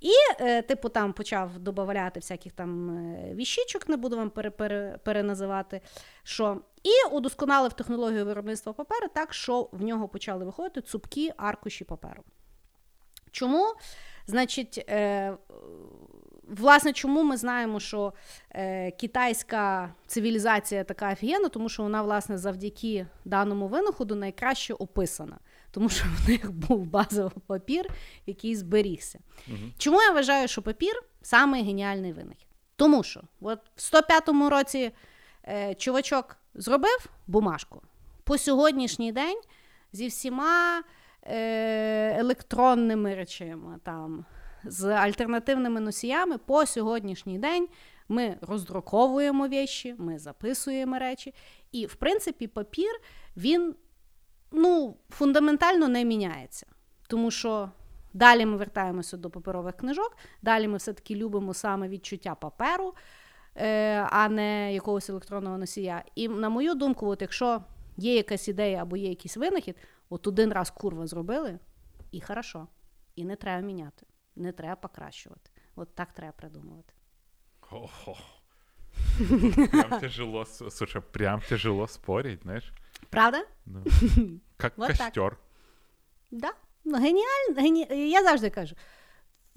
І, 0.00 0.12
е, 0.40 0.62
типу, 0.62 0.88
там 0.88 1.12
почав 1.12 1.58
додавати 1.58 2.20
всяких 2.20 2.52
там 2.52 2.90
е, 2.90 3.34
віщичок, 3.34 3.88
не 3.88 3.96
буду 3.96 4.16
вам 4.16 4.30
пере, 4.30 4.50
пере, 4.50 4.98
переназивати. 5.04 5.80
що. 6.22 6.60
І 6.82 7.14
удосконалив 7.14 7.72
технологію 7.72 8.24
виробництва 8.24 8.72
паперу 8.72 9.08
так, 9.14 9.34
що 9.34 9.68
в 9.72 9.82
нього 9.82 10.08
почали 10.08 10.44
виходити 10.44 10.80
цупкі 10.80 11.32
аркуші 11.36 11.84
паперу. 11.84 12.22
Чому? 13.30 13.74
Значить, 14.26 14.84
е, 14.88 15.36
власне, 16.48 16.92
чому 16.92 17.22
ми 17.22 17.36
знаємо, 17.36 17.80
що 17.80 18.12
е, 18.50 18.90
китайська 18.90 19.94
цивілізація 20.06 20.84
така 20.84 21.12
офігенна, 21.12 21.48
тому 21.48 21.68
що 21.68 21.82
вона, 21.82 22.02
власне, 22.02 22.38
завдяки 22.38 23.06
даному 23.24 23.68
винаходу 23.68 24.14
найкраще 24.14 24.74
описана 24.74 25.38
тому 25.70 25.88
що 25.88 26.04
в 26.04 26.28
них 26.28 26.52
був 26.52 26.86
базовий 26.86 27.42
папір, 27.46 27.88
який 28.26 28.56
зберігся. 28.56 29.18
Угу. 29.48 29.56
Чому 29.78 30.02
я 30.02 30.12
вважаю, 30.12 30.48
що 30.48 30.62
папір 30.62 31.02
самий 31.22 31.62
геніальний 31.62 32.12
винахід? 32.12 32.46
Тому 32.76 33.02
що 33.02 33.22
от 33.40 33.58
в 33.76 33.80
105-му 33.80 34.50
році 34.50 34.90
е, 35.48 35.74
чувачок 35.74 36.36
зробив 36.54 37.06
бумажку. 37.26 37.82
По 38.24 38.38
сьогоднішній 38.38 39.12
день 39.12 39.40
зі 39.92 40.06
всіма 40.06 40.82
е, 41.22 42.20
електронними 42.20 43.14
речами, 43.14 43.78
там, 43.82 44.24
з 44.64 44.84
альтернативними 44.84 45.80
носіями, 45.80 46.38
по 46.38 46.66
сьогоднішній 46.66 47.38
день 47.38 47.68
ми 48.08 48.36
роздруковуємо 48.40 49.48
вещі, 49.48 49.94
ми 49.98 50.18
записуємо 50.18 50.98
речі. 50.98 51.34
І, 51.72 51.86
в 51.86 51.94
принципі, 51.94 52.46
папір 52.46 53.00
він 53.36 53.74
ну, 54.52 54.96
фундаментально 55.10 55.88
не 55.88 56.04
міняється. 56.04 56.66
Тому 57.08 57.30
що 57.30 57.70
далі 58.12 58.46
ми 58.46 58.56
вертаємося 58.56 59.16
до 59.16 59.30
паперових 59.30 59.76
книжок, 59.76 60.16
далі 60.42 60.68
ми 60.68 60.76
все-таки 60.76 61.14
любимо 61.14 61.54
саме 61.54 61.88
відчуття 61.88 62.34
паперу, 62.34 62.94
а 64.10 64.28
не 64.28 64.74
якогось 64.74 65.10
електронного 65.10 65.58
носія. 65.58 66.04
І 66.14 66.28
на 66.28 66.48
мою 66.48 66.74
думку, 66.74 67.06
от 67.06 67.22
якщо 67.22 67.62
є 67.96 68.14
якась 68.14 68.48
ідея 68.48 68.82
або 68.82 68.96
є 68.96 69.08
якийсь 69.08 69.36
винахід, 69.36 69.76
от 70.08 70.26
один 70.26 70.52
раз 70.52 70.70
курва 70.70 71.06
зробили, 71.06 71.58
і 72.10 72.20
хорошо. 72.20 72.66
І 73.14 73.24
не 73.24 73.36
треба 73.36 73.66
міняти, 73.66 74.06
не 74.36 74.52
треба 74.52 74.76
покращувати. 74.76 75.50
От 75.76 75.94
так 75.94 76.12
треба 76.12 76.32
придумувати. 76.32 76.94
Ого. 77.70 78.16
Прям 79.70 80.00
тяжело, 80.00 80.44
слушай, 80.44 81.02
прям 81.12 81.40
тяжело 81.40 81.86
спорить, 81.86 82.42
знаешь. 82.42 82.72
Правда? 83.10 83.44
Ну, 83.66 83.84
Как 84.56 84.78
вот 84.78 84.88
костер. 84.88 85.36
Да. 86.30 86.52
Ну, 86.84 86.98
геніально, 86.98 87.54
гені... 87.56 87.86
Я 88.10 88.22
завжди 88.22 88.50
кажу: 88.50 88.74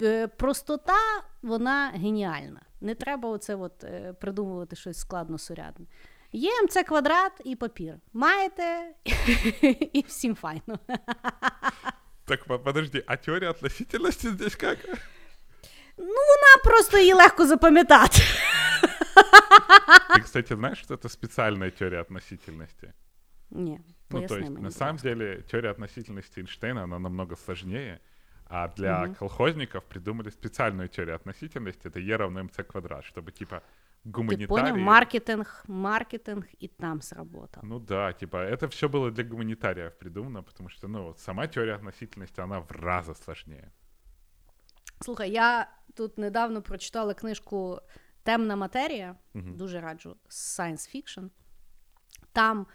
е, 0.02 0.28
простота, 0.28 1.22
вона 1.42 1.90
геніальна. 1.90 2.62
Не 2.84 2.96
треба 2.96 3.30
оце 3.30 3.56
от 3.56 3.84
е, 3.84 4.14
придумувати 4.14 4.76
щось 4.76 4.98
складно 5.00 5.38
сурядне. 5.38 5.86
Є 6.32 6.62
МЦ 6.64 6.78
квадрат 6.88 7.32
і 7.44 7.56
папір. 7.56 7.96
Маєте 8.14 8.94
і 9.94 10.06
всім 10.08 10.36
файно. 10.36 10.80
Так, 12.26 12.64
подожди, 12.64 13.04
а 13.08 13.16
теорія 13.18 13.50
относительності 13.52 14.28
здесь 14.30 14.58
як? 14.62 14.78
Ну, 15.98 16.06
вона 16.06 16.64
просто 16.64 16.98
її 16.98 17.14
легко 17.14 17.46
запам'ятати. 17.48 18.20
Ти, 20.16 20.22
кстати, 20.22 20.56
знаєш, 20.56 20.80
що 20.80 20.98
це 20.98 21.10
спеціальна 21.10 21.70
теорія 21.70 22.02
относительності? 22.02 22.88
Ні, 23.52 23.80
Ну, 24.10 24.28
то 24.28 24.36
есть, 24.36 24.50
мені. 24.50 24.62
на 24.64 24.72
самом 24.72 24.98
деле, 24.98 25.36
теория 25.36 25.72
относительности 25.72 26.42
Эйнштейна, 26.42 26.84
она 26.84 27.00
намного 27.00 27.36
сложнее, 27.36 28.00
а 28.56 28.68
для 28.68 29.00
Мгм. 29.06 29.16
колхозников 29.16 29.84
придумали 29.84 30.30
специальную 30.30 30.88
теорию 30.88 31.16
относительности, 31.16 31.88
это 31.88 32.00
Е 32.00 32.18
равно 32.18 32.44
МЦ 32.44 32.58
квадрат, 32.68 33.04
чтобы, 33.04 33.32
типа, 33.32 33.62
Ти 34.04 34.12
поняв, 34.12 34.48
гуманитарии... 34.48 34.84
маркетинг, 34.84 35.64
маркетинг 35.68 36.46
і 36.60 36.68
там 36.68 37.02
сработав. 37.02 37.64
Ну 37.64 37.80
да, 37.80 38.14
типа, 38.14 38.38
это 38.38 38.68
все 38.68 38.88
было 38.88 39.12
для 39.12 39.24
гуманитариев 39.24 39.98
придумано, 39.98 40.44
потому 40.44 40.70
что, 40.70 40.88
ну, 40.88 41.04
вот 41.04 41.20
сама 41.20 41.48
теория 41.48 41.76
относительности, 41.76 42.42
она 42.42 42.60
в 42.60 42.72
раза 42.72 43.14
сложнее. 43.14 43.72
Слухай, 45.02 45.32
я 45.32 45.68
тут 45.96 46.18
недавно 46.18 46.62
прочитала 46.62 47.14
книжку 47.14 47.80
Темна 48.24 48.56
матерія. 48.56 49.16
Мгм. 49.34 49.56
Дуже 49.56 49.80
раджу 49.82 50.16
science 50.30 50.96
fiction. 50.96 51.30
Там 52.34 52.68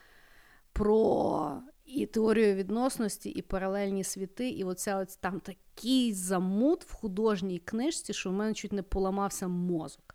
про 0.72 1.62
і 1.88 2.06
теорію 2.06 2.54
відносності, 2.54 3.30
і 3.30 3.42
паралельні 3.42 4.04
світи, 4.04 4.48
і 4.48 4.64
оця 4.64 4.96
ось 4.98 5.16
там 5.16 5.40
такий 5.40 6.12
замут 6.14 6.84
в 6.84 6.92
художній 6.92 7.58
книжці, 7.58 8.14
що 8.14 8.30
в 8.30 8.32
мене 8.32 8.54
чуть 8.54 8.72
не 8.72 8.82
поламався 8.82 9.48
мозок. 9.48 10.14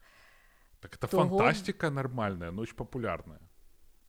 Так 0.80 0.98
это 0.98 1.08
Того- 1.10 1.30
фантастика 1.30 1.90
нормальная, 1.90 2.52
но 2.52 2.62
очень 2.62 2.76
популярная. 2.76 3.40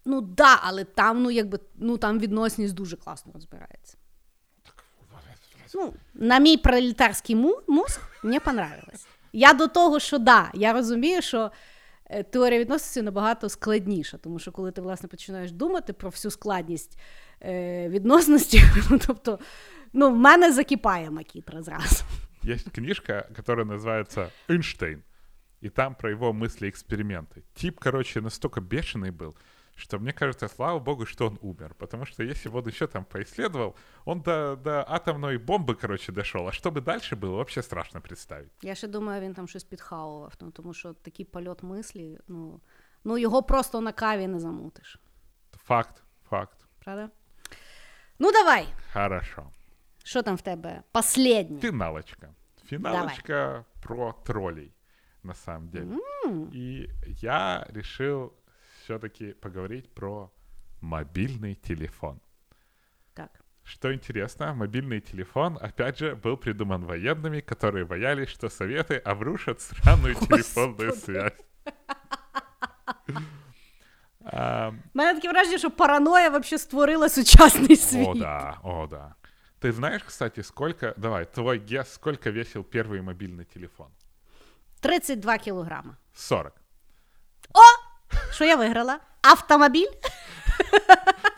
Ну 0.04 0.20
да, 0.20 0.58
але 0.62 0.84
там, 0.84 1.22
ну 1.22 1.30
якби 1.30 1.58
ну 1.74 1.98
там 1.98 2.18
відносність 2.18 2.74
дуже 2.74 2.96
класно 2.96 3.32
розбирається. 3.32 3.96
Ну, 5.74 5.94
на 6.14 6.38
мій 6.38 6.56
пролетарський 6.56 7.36
му- 7.36 7.60
мозг 7.68 8.00
мені 8.22 8.40
понравилось. 8.40 9.06
Я 9.32 9.52
до 9.54 9.68
того, 9.68 10.00
що 10.00 10.18
да, 10.18 10.50
я 10.54 10.72
розумію, 10.72 11.22
що 11.22 11.50
теорія 12.31 12.59
відносності 12.59 13.01
набагато 13.01 13.49
складніша, 13.49 14.17
тому 14.17 14.39
що 14.39 14.51
коли 14.51 14.71
ти 14.71 14.81
власне 14.81 15.09
починаєш 15.09 15.51
думати 15.51 15.93
про 15.93 16.09
всю 16.09 16.31
складність 16.31 16.99
е, 17.41 17.89
відносності, 17.89 18.61
ну, 18.89 18.99
тобто, 19.07 19.39
ну, 19.93 20.11
в 20.11 20.17
мене 20.17 20.53
закипає 20.53 21.11
макітра 21.11 21.61
зразу. 21.61 22.03
Есть 22.45 22.71
книжка, 22.71 23.27
которая 23.35 23.65
называется 23.65 24.30
«Эйнштейн», 24.47 25.03
и 25.61 25.69
там 25.69 25.95
про 25.95 26.09
его 26.09 26.31
мысли-эксперименты. 26.31 27.43
Тип, 27.53 27.80
короче, 27.80 28.21
настолько 28.21 28.61
бешеный 28.61 29.11
был, 29.11 29.35
что 29.80 29.99
мне 29.99 30.11
кажется, 30.11 30.47
слава 30.47 30.80
богу, 30.80 31.05
что 31.05 31.27
он 31.27 31.39
умер. 31.41 31.73
Потому 31.77 32.05
что 32.05 32.23
если 32.23 32.49
бы 32.49 32.59
он 32.59 32.67
еще 32.67 32.88
там 32.88 33.05
поисследовал, 33.05 33.76
он 34.05 34.21
до, 34.21 34.55
до 34.55 34.84
атомной 34.89 35.38
бомбы, 35.38 35.76
короче, 35.76 36.11
дошел. 36.11 36.47
А 36.47 36.51
что 36.51 36.71
бы 36.71 36.81
дальше 36.81 37.15
было, 37.15 37.35
вообще 37.38 37.63
страшно 37.63 38.01
представить. 38.01 38.51
Я 38.61 38.76
ще 38.76 38.88
думаю, 38.88 39.21
він 39.21 39.34
там 39.34 39.47
щось 39.47 39.63
підхавував, 39.63 40.34
ну, 40.41 40.51
тому 40.51 40.73
що 40.73 40.93
такий 40.93 41.26
польот 41.26 41.63
мислі, 41.63 42.19
ну, 42.27 42.61
ну 43.03 43.17
його 43.17 43.43
просто 43.43 43.81
на 43.81 43.91
каві 43.91 44.27
не 44.27 44.39
замутиш. 44.39 44.99
Факт, 45.51 46.03
факт. 46.30 46.65
Правда? 46.80 47.09
Ну, 48.19 48.31
давай. 48.31 48.67
Хорошо. 48.93 49.43
Що 50.03 50.21
там 50.21 50.35
в 50.35 50.41
тебе? 50.41 50.84
Последнє. 50.91 51.59
Финалочка. 51.59 52.30
Финалочка 52.65 53.65
про 53.81 54.13
троллей, 54.26 54.71
на 55.23 55.34
самом 55.34 55.69
деле. 55.69 55.97
И 56.53 56.89
я 57.21 57.65
решил 57.69 58.34
все-таки 58.85 59.32
поговорить 59.32 59.89
про 59.94 60.31
мобильный 60.81 61.55
телефон. 61.55 62.20
Так. 63.15 63.31
Что 63.62 63.94
интересно, 63.94 64.55
мобильный 64.55 65.01
телефон, 65.01 65.59
опять 65.61 65.98
же, 65.98 66.15
был 66.15 66.36
придуман 66.36 66.85
военными, 66.85 67.40
которые 67.40 67.86
боялись, 67.86 68.28
что 68.28 68.51
Советы 68.51 68.97
обрушат 68.97 69.61
странную 69.61 70.15
телефонную 70.15 70.93
связь. 70.93 71.32
У 74.94 74.98
мене 74.98 75.15
таке 75.15 75.28
враження, 75.28 75.59
що 75.59 75.70
параноя 75.70 76.31
вообще 76.31 76.59
створила 76.59 77.09
сучасний 77.09 77.77
світ. 77.77 78.09
О, 78.09 78.15
да, 78.15 78.59
о, 78.62 78.86
да. 78.86 79.15
Ты 79.61 79.73
знаешь, 79.73 80.02
кстати, 80.02 80.43
сколько... 80.43 80.94
Давай, 80.97 81.24
твой 81.24 81.59
гес, 81.59 81.93
сколько 81.93 82.31
весил 82.31 82.65
первый 82.65 83.02
мобильный 83.02 83.44
телефон? 83.44 83.89
32 84.81 85.39
кілограма. 85.39 85.97
40. 86.15 86.63
Що 88.31 88.45
я 88.45 88.55
виграла? 88.55 88.99
Автомобіль? 89.21 89.89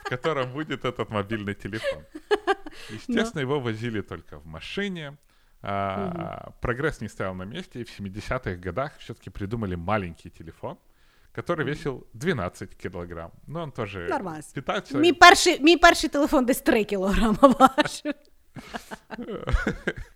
в 0.06 0.10
котором 0.10 0.52
будет 0.52 0.86
этот 0.86 1.10
мобильный 1.10 1.54
телефон. 1.54 2.04
Естественно, 2.90 3.42
его 3.42 3.60
возили 3.60 4.02
только 4.02 4.38
в 4.40 4.46
машине. 4.46 5.18
А, 5.64 6.52
Прогресс 6.62 7.02
не 7.02 7.10
стоял 7.10 7.36
на 7.36 7.46
месте, 7.46 7.80
и 7.82 7.84
в 7.84 8.00
70-х 8.00 8.56
годах 8.56 8.92
все-таки 8.98 9.30
придумали 9.30 9.76
маленький 9.76 10.30
телефон, 10.30 10.78
который 11.36 11.66
весил 11.66 12.08
12 12.14 12.76
килограмм. 12.76 13.32
Но 13.48 13.62
он 13.62 13.72
тоже 13.72 14.08
Нормально. 14.10 14.44
питаться... 14.54 14.98
Мій 14.98 15.14
перший, 15.14 15.60
мій 15.60 15.78
перший 15.78 16.10
телефон 16.10 16.46
десь 16.46 16.62
3 16.62 16.84
кілограма 16.84 17.38
важив. 17.42 18.14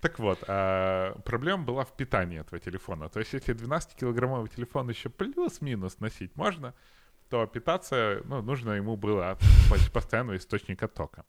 Так 0.00 0.18
вот, 0.18 0.42
а, 0.48 1.14
проблема 1.24 1.64
была 1.64 1.84
в 1.84 1.92
питании 1.96 2.40
этого 2.40 2.58
телефона. 2.58 3.08
То 3.08 3.20
есть, 3.20 3.34
если 3.34 3.54
12-килограммовый 3.54 4.48
телефон 4.48 4.88
еще 4.88 5.10
плюс-минус 5.10 6.00
носить 6.00 6.36
можно, 6.36 6.74
то 7.28 7.46
питаться 7.46 8.22
ну, 8.24 8.42
нужно 8.42 8.72
ему 8.72 8.96
было 8.96 9.30
от 9.30 9.40
постоянного 9.92 10.36
источника 10.36 10.88
тока. 10.88 11.24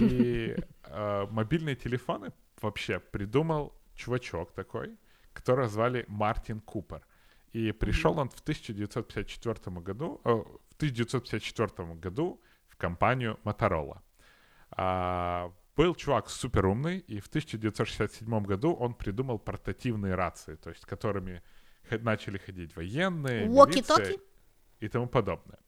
И 0.00 0.56
а, 0.84 1.26
мобильные 1.30 1.76
телефоны 1.76 2.32
вообще 2.62 3.00
придумал 3.00 3.74
чувачок 3.94 4.52
такой, 4.52 4.96
которого 5.34 5.68
звали 5.68 6.04
Мартин 6.08 6.60
Купер. 6.60 7.02
И 7.52 7.70
пришел 7.72 8.18
он 8.18 8.30
в 8.30 8.40
1954 8.40 9.76
году, 9.80 10.20
э, 10.24 10.30
в 10.30 10.76
1954 10.76 11.94
году 11.94 12.40
в 12.68 12.76
компанию 12.76 13.38
Motorola. 13.44 14.00
А, 14.70 15.52
был 15.76 15.94
чувак 15.94 16.30
супер 16.30 16.66
умный, 16.66 16.98
и 16.98 17.20
в 17.20 17.26
1967 17.26 18.42
году 18.44 18.72
он 18.74 18.94
придумал 18.94 19.38
портативные 19.38 20.14
рации, 20.14 20.56
то 20.56 20.70
есть 20.70 20.84
которыми 20.84 21.42
начали 21.90 22.38
ходить 22.38 22.76
военные, 22.76 23.48
милиция 23.48 24.18
и 24.80 24.88
тому 24.88 25.06
подобное. 25.06 25.58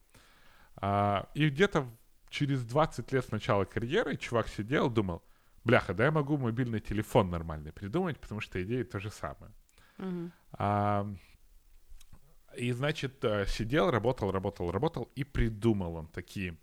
А, 0.77 1.29
и 1.35 1.49
где-то 1.49 1.89
через 2.29 2.65
20 2.65 3.13
лет 3.13 3.25
с 3.25 3.31
начала 3.31 3.65
карьеры 3.65 4.17
чувак 4.17 4.49
сидел, 4.49 4.91
думал, 4.91 5.23
бляха, 5.65 5.95
да 5.95 6.05
я 6.05 6.11
могу 6.11 6.37
мобильный 6.37 6.81
телефон 6.81 7.31
нормальный 7.31 7.73
придумать, 7.73 8.19
потому 8.19 8.41
что 8.41 8.63
идея 8.63 8.85
то 8.85 9.01
же 9.01 9.11
самое. 9.11 9.53
Мгм. 9.99 10.33
А, 10.53 11.07
и, 12.57 12.73
значит, 12.73 13.25
э, 13.25 13.47
сидел, 13.47 13.91
работал, 13.91 14.31
работал, 14.31 14.71
работал, 14.71 15.11
и 15.15 15.25
придумал 15.25 15.97
он 15.97 16.07
такие 16.09 16.57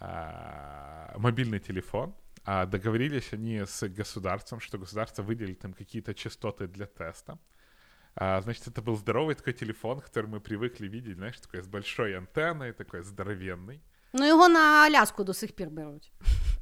а, 0.00 1.14
мобильный 1.18 1.60
телефон. 1.60 2.14
А 2.50 2.64
договорились 2.64 3.34
они 3.34 3.66
с 3.66 3.88
государством, 3.88 4.60
что 4.60 4.78
государство 4.78 5.22
выделит 5.22 5.64
им 5.64 5.74
какие-то 5.74 6.14
частоты 6.14 6.66
для 6.66 6.86
теста. 6.86 7.38
А, 8.14 8.40
значит, 8.40 8.66
это 8.68 8.80
был 8.80 8.96
здоровый 8.96 9.34
такой 9.34 9.52
телефон, 9.52 10.00
который 10.00 10.30
мы 10.30 10.40
привыкли 10.40 10.88
видеть, 10.88 11.16
знаешь, 11.16 11.38
такой 11.40 11.60
с 11.60 11.66
большой 11.66 12.16
антенной, 12.16 12.72
такой 12.72 13.02
здоровенный. 13.02 13.82
Ну, 14.14 14.26
його 14.26 14.48
на 14.48 14.86
Аляску 14.86 15.24
до 15.24 15.34
сих 15.34 15.54
пір 15.54 15.68
беруть. 15.68 16.10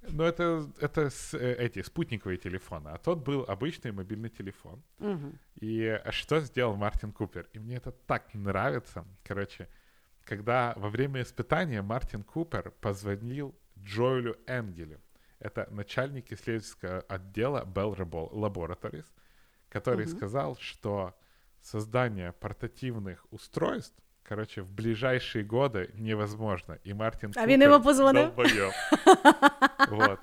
Но 0.08 0.24
это, 0.24 0.68
это 0.80 1.08
с- 1.08 1.38
э, 1.38 1.54
эти 1.54 1.82
спутниковые 1.82 2.38
телефоны, 2.38 2.88
а 2.88 2.98
тот 2.98 3.18
был 3.18 3.44
обычный 3.48 3.92
мобильный 3.92 4.30
телефон. 4.30 4.82
Угу. 4.98 5.32
И 5.60 6.02
что 6.10 6.40
сделал 6.40 6.74
Мартин 6.76 7.12
Купер? 7.12 7.46
И 7.54 7.60
мне 7.60 7.76
это 7.76 7.92
так 7.92 8.34
нравится. 8.34 9.04
Короче, 9.22 9.68
когда 10.24 10.72
во 10.76 10.88
время 10.88 11.22
испытания 11.22 11.82
Мартин 11.82 12.24
Купер 12.24 12.72
позвонил 12.80 13.54
Джоэлю 13.78 14.36
Энгелю, 14.48 15.00
это 15.39 15.68
начальник 15.72 16.31
исследовательского 16.31 17.03
отдела 17.10 17.64
Bell 17.76 17.95
Rabo- 17.95 18.31
Laboratories, 18.31 19.06
который 19.69 20.06
Мгм. 20.06 20.18
сказал, 20.18 20.57
что 20.60 21.14
создание 21.61 22.31
портативных 22.31 23.26
устройств, 23.31 23.95
короче, 24.23 24.61
в 24.61 24.69
ближайшие 24.72 25.43
годы 25.43 25.89
невозможно. 25.93 26.77
И 26.88 26.93
Мартин 26.93 27.34
А 27.35 27.45
він 27.48 27.61
йому 27.61 27.73
Купер 27.76 27.85
позвонив? 27.85 28.30
долбоёб. 28.35 28.72
Вот. 29.89 30.19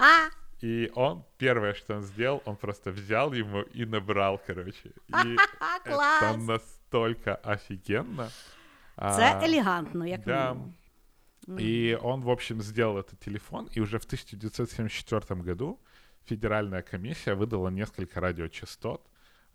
И 0.64 0.90
он, 0.94 1.24
первое, 1.36 1.74
что 1.74 1.94
он 1.94 2.02
сделал, 2.02 2.42
он 2.44 2.56
просто 2.56 2.90
взял 2.90 3.32
ему 3.32 3.60
и 3.76 3.86
набрал, 3.86 4.40
короче. 4.46 4.88
И 5.08 5.12
это 5.12 5.38
Клас! 5.84 6.36
настолько 6.36 7.38
офигенно. 7.44 8.28
Це 8.96 9.32
А, 9.36 9.40
елегантно, 9.44 10.06
як 10.06 10.20
да. 10.24 10.48
мінімум. 10.52 10.74
И 11.47 11.97
он, 12.01 12.21
в 12.21 12.29
общем, 12.29 12.61
сделал 12.61 12.97
этот 12.97 13.19
телефон, 13.19 13.69
и 13.73 13.79
уже 13.79 13.99
в 13.99 14.05
1974 14.05 15.41
году 15.41 15.79
федеральная 16.25 16.81
комиссия 16.81 17.35
выдала 17.35 17.69
несколько 17.69 18.19
радиочастот 18.19 19.05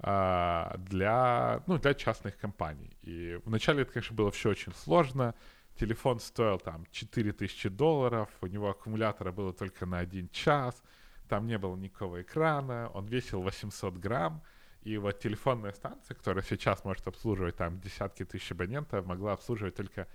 а, 0.01 0.77
для, 0.79 1.63
ну, 1.67 1.79
для 1.79 1.95
частных 1.95 2.37
компаний. 2.37 2.97
И 3.03 3.41
вначале 3.45 3.83
это, 3.83 3.93
конечно, 3.93 4.15
было 4.15 4.31
все 4.31 4.51
очень 4.51 4.75
сложно. 4.75 5.35
Телефон 5.77 6.21
стоил 6.21 6.59
там 6.59 6.87
4000 6.91 7.69
долларов, 7.69 8.29
у 8.41 8.47
него 8.47 8.69
аккумулятора 8.69 9.33
было 9.33 9.53
только 9.53 9.87
на 9.87 9.99
один 9.99 10.29
час, 10.29 10.83
там 11.29 11.47
не 11.47 11.59
было 11.59 11.77
никакого 11.77 12.23
экрана, 12.23 12.91
он 12.95 13.07
весил 13.07 13.43
800 13.43 13.95
грамм, 13.95 14.43
и 14.83 14.97
вот 14.99 15.19
телефонная 15.21 15.73
станция, 15.73 16.15
которая 16.15 16.43
сейчас 16.43 16.85
может 16.85 17.07
обслуживать 17.07 17.57
там 17.57 17.81
десятки 17.81 18.25
тысяч 18.25 18.51
абонентов, 18.53 19.05
могла 19.05 19.33
обслуживать 19.33 19.75
только 19.75 20.09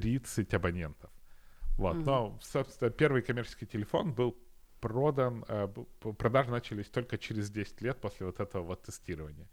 30 0.00 0.54
абонентов. 0.54 1.10
Вот, 1.78 1.94
Мгм. 1.96 2.04
но, 2.04 2.38
собственно, 2.42 2.90
первый 2.90 3.22
коммерческий 3.22 3.66
телефон 3.66 4.12
был 4.12 4.36
продан, 4.80 5.44
э, 5.48 5.68
продажи 6.18 6.50
начались 6.50 6.88
только 6.88 7.18
через 7.18 7.50
10 7.50 7.80
лет 7.82 8.00
после 8.00 8.26
вот 8.26 8.40
этого 8.40 8.62
вот 8.64 8.82
тестирования. 8.82 9.48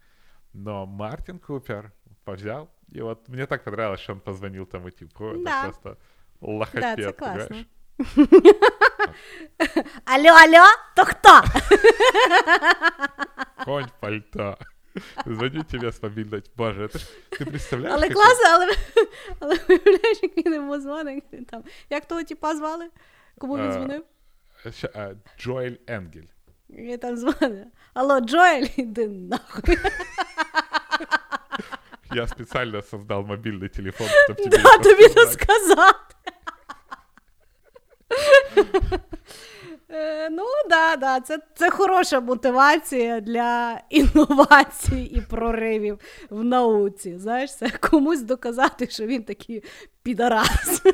Но 0.52 0.86
Мартин 0.86 1.38
Купер 1.38 1.92
взял, 2.26 2.68
и 2.88 3.00
вот 3.00 3.28
мне 3.28 3.46
так 3.46 3.64
понравилось, 3.64 4.00
что 4.00 4.12
он 4.12 4.20
позвонил 4.20 4.66
там 4.66 4.86
этим, 4.86 5.06
это 5.06 5.38
Да. 5.44 5.62
просто 5.62 5.96
лохопед, 6.40 6.96
Да, 6.96 7.12
класно. 7.12 7.46
понимаешь? 7.46 7.66
Алло, 10.06 10.34
алло, 10.34 10.66
то 10.96 11.04
хто? 11.04 11.42
Конь 13.64 13.86
пальто. 14.00 14.58
Звоню 15.25 15.63
тебе 15.63 15.87
с 15.91 16.03
мобильной. 16.03 16.43
Боже, 16.55 16.83
это 16.85 16.97
ж, 16.99 17.05
ты 17.31 17.45
представляешь? 17.45 17.93
Але 17.95 18.07
как 18.07 18.13
класно, 18.17 18.45
але, 18.49 18.67
але 19.39 19.55
виявляєш, 19.67 20.19
як 20.23 20.37
він 20.37 20.53
йому 20.53 20.77
дзвонить. 20.77 21.47
Там, 21.47 21.63
як 21.89 22.05
того 22.05 22.23
типа 22.23 22.55
звали? 22.55 22.89
Кому 23.37 23.57
він 23.57 23.65
Е, 23.69 23.73
дзвонив? 23.73 24.03
он- 24.65 24.71
ща- 24.71 24.91
а, 24.95 25.13
Джоэль 25.41 25.77
Энгель. 25.87 26.27
І 26.69 26.97
там 26.97 27.17
дзвонить. 27.17 27.67
Алло, 27.93 28.19
Джоель, 28.19 28.67
іди 28.77 29.07
нахуй. 29.07 29.77
Я 32.13 32.27
специально 32.27 32.81
создал 32.81 33.21
мобильный 33.21 33.69
телефон, 33.69 34.07
чтобы 34.07 34.35
тебе 34.35 34.57
Да, 34.57 34.69
это 34.77 34.83
тобі 34.83 35.03
сказать. 35.31 35.95
розказати. 39.91 39.91
Е, 39.91 40.29
Ну, 40.29 40.43
да, 40.69 40.95
да, 40.95 41.19
це, 41.21 41.39
це 41.55 41.69
хороша 41.69 42.19
мотивація 42.21 43.19
для 43.21 43.81
інновацій 43.89 45.01
і 45.01 45.21
проривів 45.21 45.99
в 46.29 46.43
науці. 46.43 47.17
Знаєш, 47.17 47.55
це 47.55 47.69
комусь 47.69 48.21
доказати, 48.21 48.87
що 48.87 49.05
він 49.05 49.23
такий 49.23 49.63
підарас. 50.03 50.81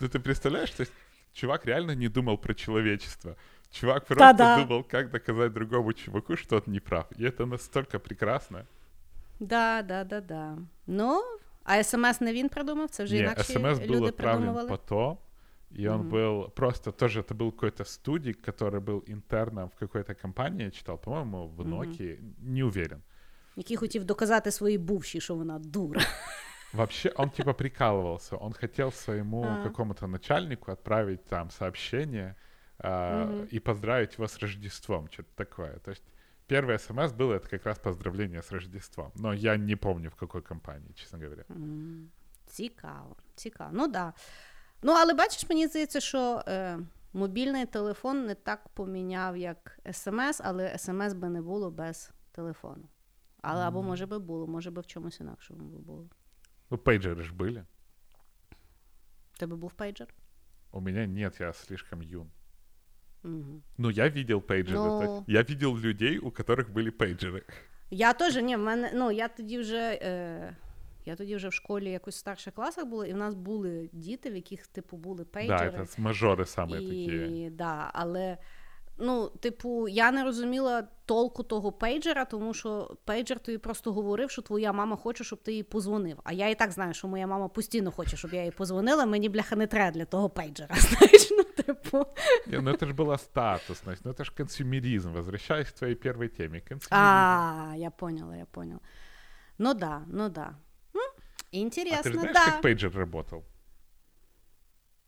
Ну, 0.00 0.08
ты 0.08 0.18
представляешь, 0.18 0.70
то 0.70 0.82
есть 0.82 0.92
чувак 1.32 1.64
реально 1.66 1.94
не 1.94 2.08
думал 2.08 2.36
про 2.38 2.54
человечество. 2.54 3.34
Чувак 3.70 4.04
просто 4.04 4.24
Да-да. 4.24 4.64
думал, 4.64 4.84
как 4.90 5.10
доказать 5.10 5.52
другому 5.52 5.92
чуваку, 5.92 6.36
что 6.36 6.56
он 6.56 6.62
не 6.66 6.80
прав. 6.80 7.06
И 7.18 7.24
это 7.24 7.46
настолько 7.46 7.98
прекрасно. 7.98 8.64
Да, 9.40 9.82
да, 9.82 10.04
да, 10.04 10.20
да. 10.20 10.58
Ну, 10.86 11.22
а 11.64 11.82
смс 11.82 12.20
не 12.20 12.32
він 12.32 12.48
придумав, 12.48 12.90
це 12.90 13.04
вже 13.04 13.14
Не, 13.14 13.20
інакші 13.20 13.52
смс 13.52 13.60
был 13.78 13.86
люди 13.86 13.98
отправлен 14.06 14.38
придумували. 14.42 14.68
потом, 14.68 15.18
и 15.78 15.88
он 15.88 16.08
был 16.08 16.48
просто 16.50 16.92
тоже, 16.92 17.20
это 17.20 17.34
был 17.34 17.50
какой-то 17.52 17.84
студик, 17.84 18.40
который 18.42 18.80
был 18.80 19.02
интерном 19.08 19.68
в 19.68 19.74
какой-то 19.78 20.14
компании, 20.14 20.64
я 20.64 20.70
читал, 20.70 20.98
по-моему, 20.98 21.48
в 21.48 21.60
Мгм. 21.60 21.74
Nokia, 21.74 22.18
не 22.38 22.64
уверен. 22.64 23.02
Який 23.56 23.76
хотів 23.76 24.04
доказати 24.04 24.50
своїй 24.50 24.78
бувшій, 24.78 25.20
що 25.20 25.34
вона 25.34 25.58
дура. 25.58 26.00
Вообще, 26.72 27.12
он 27.16 27.30
типа 27.30 27.50
прикалывался. 27.52 28.36
Он 28.40 28.52
хотел 28.52 28.90
своему 28.92 29.42
А. 29.44 29.62
какому-то 29.62 30.06
начальнику 30.08 30.72
отправить 30.72 31.24
там 31.24 31.50
сообщение 31.50 32.34
а, 32.78 33.24
Мгм. 33.24 33.48
и 33.52 33.58
поздравить 33.60 34.18
его 34.18 34.24
с 34.28 34.38
Рождеством, 34.42 35.08
что-то 35.10 35.28
такое. 35.44 35.78
То 35.78 35.90
есть 35.90 36.02
первый 36.48 36.78
смс 36.78 37.12
был 37.12 37.30
это 37.32 37.48
как 37.50 37.66
раз 37.66 37.78
поздравление 37.78 38.42
с 38.42 38.52
Рождеством. 38.52 39.10
Но 39.14 39.32
я 39.34 39.56
не 39.56 39.76
помню 39.76 40.10
в 40.10 40.14
какой 40.14 40.42
компании, 40.42 40.92
честно 40.94 41.18
говоря. 41.18 41.44
М, 41.50 42.08
Цікаво, 42.46 43.16
цікаво. 43.34 43.70
Ну 43.72 43.88
да. 43.88 44.12
Ну, 44.82 44.92
але 44.92 45.14
бачиш, 45.14 45.48
мені 45.48 45.66
здається, 45.66 46.00
що 46.00 46.42
е, 46.48 46.78
мобільний 47.12 47.66
телефон 47.66 48.26
не 48.26 48.34
так 48.34 48.68
поміняв, 48.68 49.36
як 49.36 49.78
смс, 49.92 50.40
але 50.44 50.78
смс 50.78 51.12
би 51.12 51.28
не 51.28 51.42
було 51.42 51.70
без 51.70 52.10
телефону. 52.32 52.88
Але 53.42 53.64
або 53.64 53.82
може 53.82 54.06
би 54.06 54.18
було, 54.18 54.46
може 54.46 54.70
би 54.70 54.82
в 54.82 54.86
чомусь 54.86 55.20
інакшому 55.20 55.64
би 55.64 55.78
було. 55.78 56.08
Ну, 56.70 56.78
пейджеры 56.78 57.22
же 57.22 57.32
были. 57.32 57.64
В 59.32 59.38
Тебе 59.38 59.56
був 59.56 59.72
пейджер? 59.72 60.14
У 60.72 60.80
меня 60.80 61.06
нет, 61.06 61.40
я 61.40 61.52
слишком 61.52 62.02
юн. 62.02 62.30
Угу. 63.24 63.62
Ну, 63.78 63.90
я 63.90 64.08
видел 64.08 64.40
пейджеры. 64.40 64.74
Ну. 64.74 65.00
то 65.00 65.04
есть 65.04 65.28
Я 65.28 65.42
видел 65.42 65.76
людей, 65.76 66.18
у 66.18 66.30
которых 66.30 66.72
были 66.72 66.90
пейджеры. 66.90 67.42
Я 67.90 68.12
теж, 68.12 68.36
ні, 68.36 68.56
в 68.56 68.58
мене, 68.58 68.90
ну, 68.94 69.10
я 69.10 69.28
тоді 69.28 69.58
вже. 69.58 69.98
Е, 70.02 70.56
я 71.06 71.16
тоді 71.16 71.36
вже 71.36 71.48
в 71.48 71.52
школі 71.52 71.90
якось 71.90 72.14
в 72.14 72.18
старших 72.18 72.54
класах 72.54 72.86
була, 72.86 73.06
і 73.06 73.12
в 73.12 73.16
нас 73.16 73.34
були 73.34 73.90
діти, 73.92 74.30
в 74.30 74.34
яких, 74.34 74.66
типу, 74.66 74.96
були 74.96 75.24
пейджери. 75.24 75.70
Да, 75.70 75.82
это 75.82 76.00
мажоры 76.00 76.44
самые 76.46 76.80
і, 76.80 77.06
такие. 77.06 77.50
Да, 77.50 77.90
але 77.92 78.38
ну, 78.98 79.28
типу, 79.40 79.88
я 79.88 80.12
не 80.12 80.24
розуміла 80.24 80.88
толку 81.04 81.42
того 81.42 81.72
пейджера, 81.72 82.24
тому 82.24 82.54
що 82.54 82.96
пейджер 83.04 83.40
тобі 83.40 83.58
просто 83.58 83.92
говорив, 83.92 84.30
що 84.30 84.42
твоя 84.42 84.72
мама 84.72 84.96
хоче, 84.96 85.24
щоб 85.24 85.42
ти 85.42 85.52
їй 85.52 85.62
позвонив. 85.62 86.20
А 86.24 86.32
я 86.32 86.48
і 86.48 86.54
так 86.54 86.70
знаю, 86.70 86.94
що 86.94 87.08
моя 87.08 87.26
мама 87.26 87.48
постійно 87.48 87.90
хоче, 87.90 88.16
щоб 88.16 88.34
я 88.34 88.44
їй 88.44 88.50
позвонила. 88.50 89.06
Мені 89.06 89.28
бляха 89.28 89.56
не 89.56 89.66
треба 89.66 89.90
для 89.90 90.04
того 90.04 90.30
пейджера. 90.30 90.74
Знаєш, 90.76 91.28
ну 91.30 91.42
типу. 91.42 92.06
Не, 92.46 92.60
ну 92.60 92.70
это 92.70 92.86
же 92.86 92.92
была 92.92 93.18
статусность, 93.18 94.04
ну 94.04 94.10
это 94.10 94.24
же 94.24 94.32
консюмеризм. 94.36 95.12
Возвращаясь 95.12 95.70
к 95.70 95.78
твоей 95.78 95.94
первой 95.94 96.28
теме. 96.28 96.60
Консюмеризм. 96.60 96.88
А, 96.90 97.74
я 97.76 97.90
поняла, 97.90 98.36
я 98.36 98.44
поняла. 98.44 98.80
Ну 99.58 99.74
да, 99.74 100.02
ну 100.06 100.28
да. 100.28 100.56
М, 101.53 101.57
а 101.57 101.57
ты 101.57 101.61
Інтересно, 101.61 102.11
же 102.11 102.19
знаешь, 102.19 102.33
да. 102.33 102.45
как 102.45 102.61
пейджер 102.61 102.91
работал? 102.95 103.43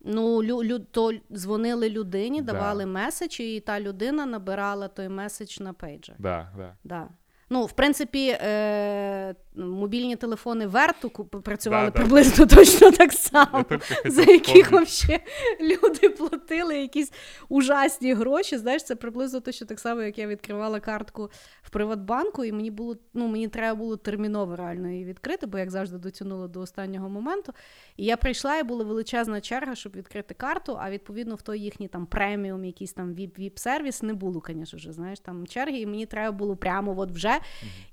Ну, 0.05 0.41
лю, 0.43 0.63
лю, 0.63 0.79
то 0.79 1.11
дзвонили 1.31 1.89
людині, 1.89 2.41
Да. 2.41 2.51
давали 2.53 2.85
меседж, 2.85 3.39
і 3.39 3.59
та 3.59 3.79
людина 3.79 4.25
набирала 4.25 4.87
той 4.87 5.09
меседж 5.09 5.59
на 5.59 5.73
пейджер. 5.73 6.15
Да, 6.19 6.51
да. 6.57 6.77
Да. 6.83 7.09
Ну, 7.49 7.65
в 7.65 7.71
принципі, 7.71 8.27
е- 8.27 9.35
мобільні 9.55 10.15
телефони 10.15 10.67
Верту 10.67 11.09
працювали 11.43 11.85
Да, 11.85 11.91
да. 11.91 11.99
приблизно 11.99 12.45
точно 12.45 12.91
так 12.91 13.13
само, 13.13 13.65
за 14.05 14.21
яких 14.21 14.71
вообще 14.71 15.19
люди 15.61 16.09
платили 16.09 16.77
якісь 16.77 17.11
ужасні 17.49 18.13
гроші. 18.13 18.57
Знаєш, 18.57 18.83
це 18.83 18.95
приблизно 18.95 19.39
точно 19.39 19.67
так 19.67 19.79
само, 19.79 20.01
як 20.01 20.17
я 20.17 20.27
відкривала 20.27 20.79
картку 20.79 21.29
в 21.61 21.69
Приватбанку, 21.69 22.45
і 22.45 22.51
мені 22.51 22.71
було 22.71 22.97
ну, 23.13 23.27
мені 23.27 23.47
треба 23.47 23.75
було 23.75 23.97
терміново 23.97 24.55
реально 24.55 24.89
її 24.89 25.05
відкрити, 25.05 25.45
бо 25.45 25.57
як 25.57 25.71
завжди 25.71 25.97
дотягнула 25.97 26.47
до 26.47 26.59
останнього 26.61 27.09
моменту. 27.09 27.53
І 27.97 28.05
я 28.05 28.17
прийшла, 28.17 28.57
і 28.57 28.63
була 28.63 28.83
величезна 28.83 29.41
черга, 29.41 29.75
щоб 29.75 29.95
відкрити 29.95 30.33
карту. 30.33 30.77
А 30.81 30.89
відповідно 30.91 31.35
в 31.35 31.41
той 31.41 31.59
їхній 31.59 31.87
там 31.87 32.05
преміум, 32.05 32.65
якийсь 32.65 32.93
там 32.93 33.13
віп 33.13 33.39
віп 33.39 33.59
сервіс 33.59 34.03
не 34.03 34.13
було, 34.13 34.41
звісно 34.47 34.79
ж, 34.79 34.93
знаєш, 34.93 35.19
там 35.19 35.47
черги, 35.47 35.77
і 35.77 35.85
мені 35.85 36.05
треба 36.05 36.31
було 36.31 36.55
прямо 36.55 36.99
от 36.99 37.11
вже. 37.11 37.39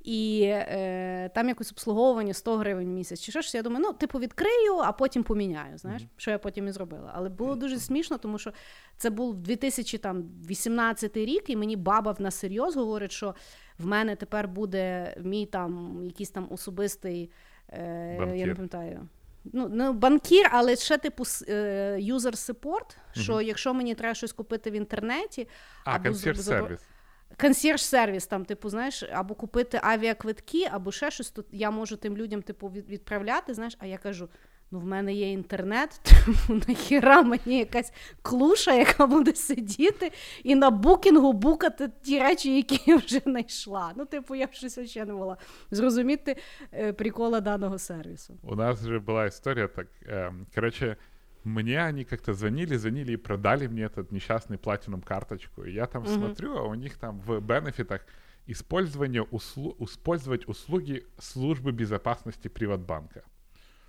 І 0.05 0.43
е, 0.45 1.31
там 1.35 1.49
якось 1.49 1.73
обслуговування 1.73 2.35
100 2.35 2.57
гривень 2.57 2.87
в 2.87 2.91
місяць. 2.91 3.21
Чи 3.21 3.33
що 3.33 3.41
ж 3.41 3.57
я 3.57 3.63
думаю, 3.63 3.85
ну, 3.87 3.93
типу, 3.93 4.19
відкрию, 4.19 4.77
а 4.79 4.93
потім 4.93 5.23
поміняю. 5.23 5.79
Знаєш, 5.79 6.03
що 6.17 6.31
я 6.31 6.39
потім 6.39 6.69
і 6.69 6.73
зробила. 6.73 7.13
Але 7.15 7.29
було 7.29 7.55
дуже 7.55 7.79
смішно, 7.79 8.19
тому 8.19 8.39
що 8.39 8.53
це 8.97 9.11
був 9.11 9.37
2018 9.37 11.17
рік, 11.17 11.51
і 11.51 11.57
мені 11.57 11.77
баба 11.77 12.17
на 12.19 12.31
серйоз 12.31 12.77
говорить, 12.77 13.13
що 13.13 13.35
в 13.79 13.87
мене 13.87 14.17
тепер 14.17 14.49
буде 14.49 15.15
мій 15.23 15.47
там 15.47 16.01
якийсь 16.05 16.31
там 16.31 16.47
особистий, 16.51 17.31
е, 17.69 18.15
я 18.19 18.27
не 18.27 18.27
Банкір. 18.27 18.55
пам'ятаю. 18.55 19.09
Ну, 19.45 19.69
не 19.69 19.93
банкір, 19.93 20.49
але 20.53 20.77
ще 20.77 20.99
типу 20.99 21.25
е, 21.49 21.99
support, 22.01 22.97
що 23.13 23.41
якщо 23.41 23.75
мені 23.75 23.95
треба 23.95 24.15
щось 24.15 24.33
купити 24.33 24.71
в 24.71 24.75
інтернеті, 24.75 25.49
А, 25.85 25.97
або 25.97 26.13
з- 26.13 26.25
консьерж-сервис. 27.41 28.25
консьєрж-сервіс, 28.25 28.27
там, 28.27 28.45
типу, 28.45 28.69
знаєш, 28.69 29.03
або 29.13 29.35
купити 29.35 29.81
авіаквитки, 29.83 30.69
або 30.71 30.93
ще 30.93 31.11
щось, 31.11 31.31
то 31.31 31.45
я 31.53 31.71
можу 31.71 31.97
тим 31.97 32.17
людям, 32.17 32.43
типу, 32.43 32.69
від- 32.69 32.89
відправляти, 32.89 33.55
знаєш, 33.55 33.77
а 33.79 33.87
я 33.87 33.99
кажу. 33.99 34.29
Ну, 34.73 34.79
в 34.81 34.85
мене 34.85 35.15
є 35.15 35.33
інтернет, 35.33 36.01
тому 36.47 36.61
нахіра 36.69 37.23
мені 37.23 37.59
якась 37.59 37.93
клуша, 38.23 38.75
яка 38.75 39.07
буде 39.07 39.35
сидіти 39.35 40.13
і 40.45 40.55
на 40.55 40.71
букінгу 40.71 41.33
букати 41.33 41.91
ті 42.03 42.19
речі, 42.19 42.57
які 42.57 42.81
я 42.91 42.97
вже 42.97 43.19
знайшла. 43.19 43.93
Ну, 43.97 44.05
типу, 44.05 44.35
я 44.35 44.49
щось 44.53 44.91
ще 44.91 45.05
не 45.05 45.13
могла 45.13 45.37
зрозуміти 45.71 46.37
е, 46.75 46.93
прикола 46.93 47.41
даного 47.41 47.79
сервісу. 47.79 48.39
У 48.43 48.55
нас 48.55 48.83
же 48.85 48.99
была 48.99 49.27
история 49.27 49.69
так, 49.69 49.87
эм, 50.09 50.45
короче, 50.55 50.97
мне 51.45 51.85
они 51.85 52.05
как-то 52.05 52.35
звонили, 52.35 52.77
звонили 52.77 53.13
и 53.13 53.17
продали 53.17 53.67
мне 53.69 53.83
этот 53.85 54.13
несчастный 54.13 54.59
платином 54.59 55.01
карточку. 55.03 55.65
И 55.65 55.73
я 55.73 55.87
там 55.87 56.03
Мгм. 56.03 56.13
смотрю, 56.15 56.57
а 56.59 56.63
у 56.63 56.75
них 56.75 56.97
там 56.99 57.21
в 57.21 57.41
бенефитах 57.41 58.01
использование 58.47 59.23
услу- 59.23 59.77
использовать 59.85 60.49
услуги 60.49 61.05
службы 61.19 61.73
безопасности 61.73 62.49
Приватбанка. 62.49 63.23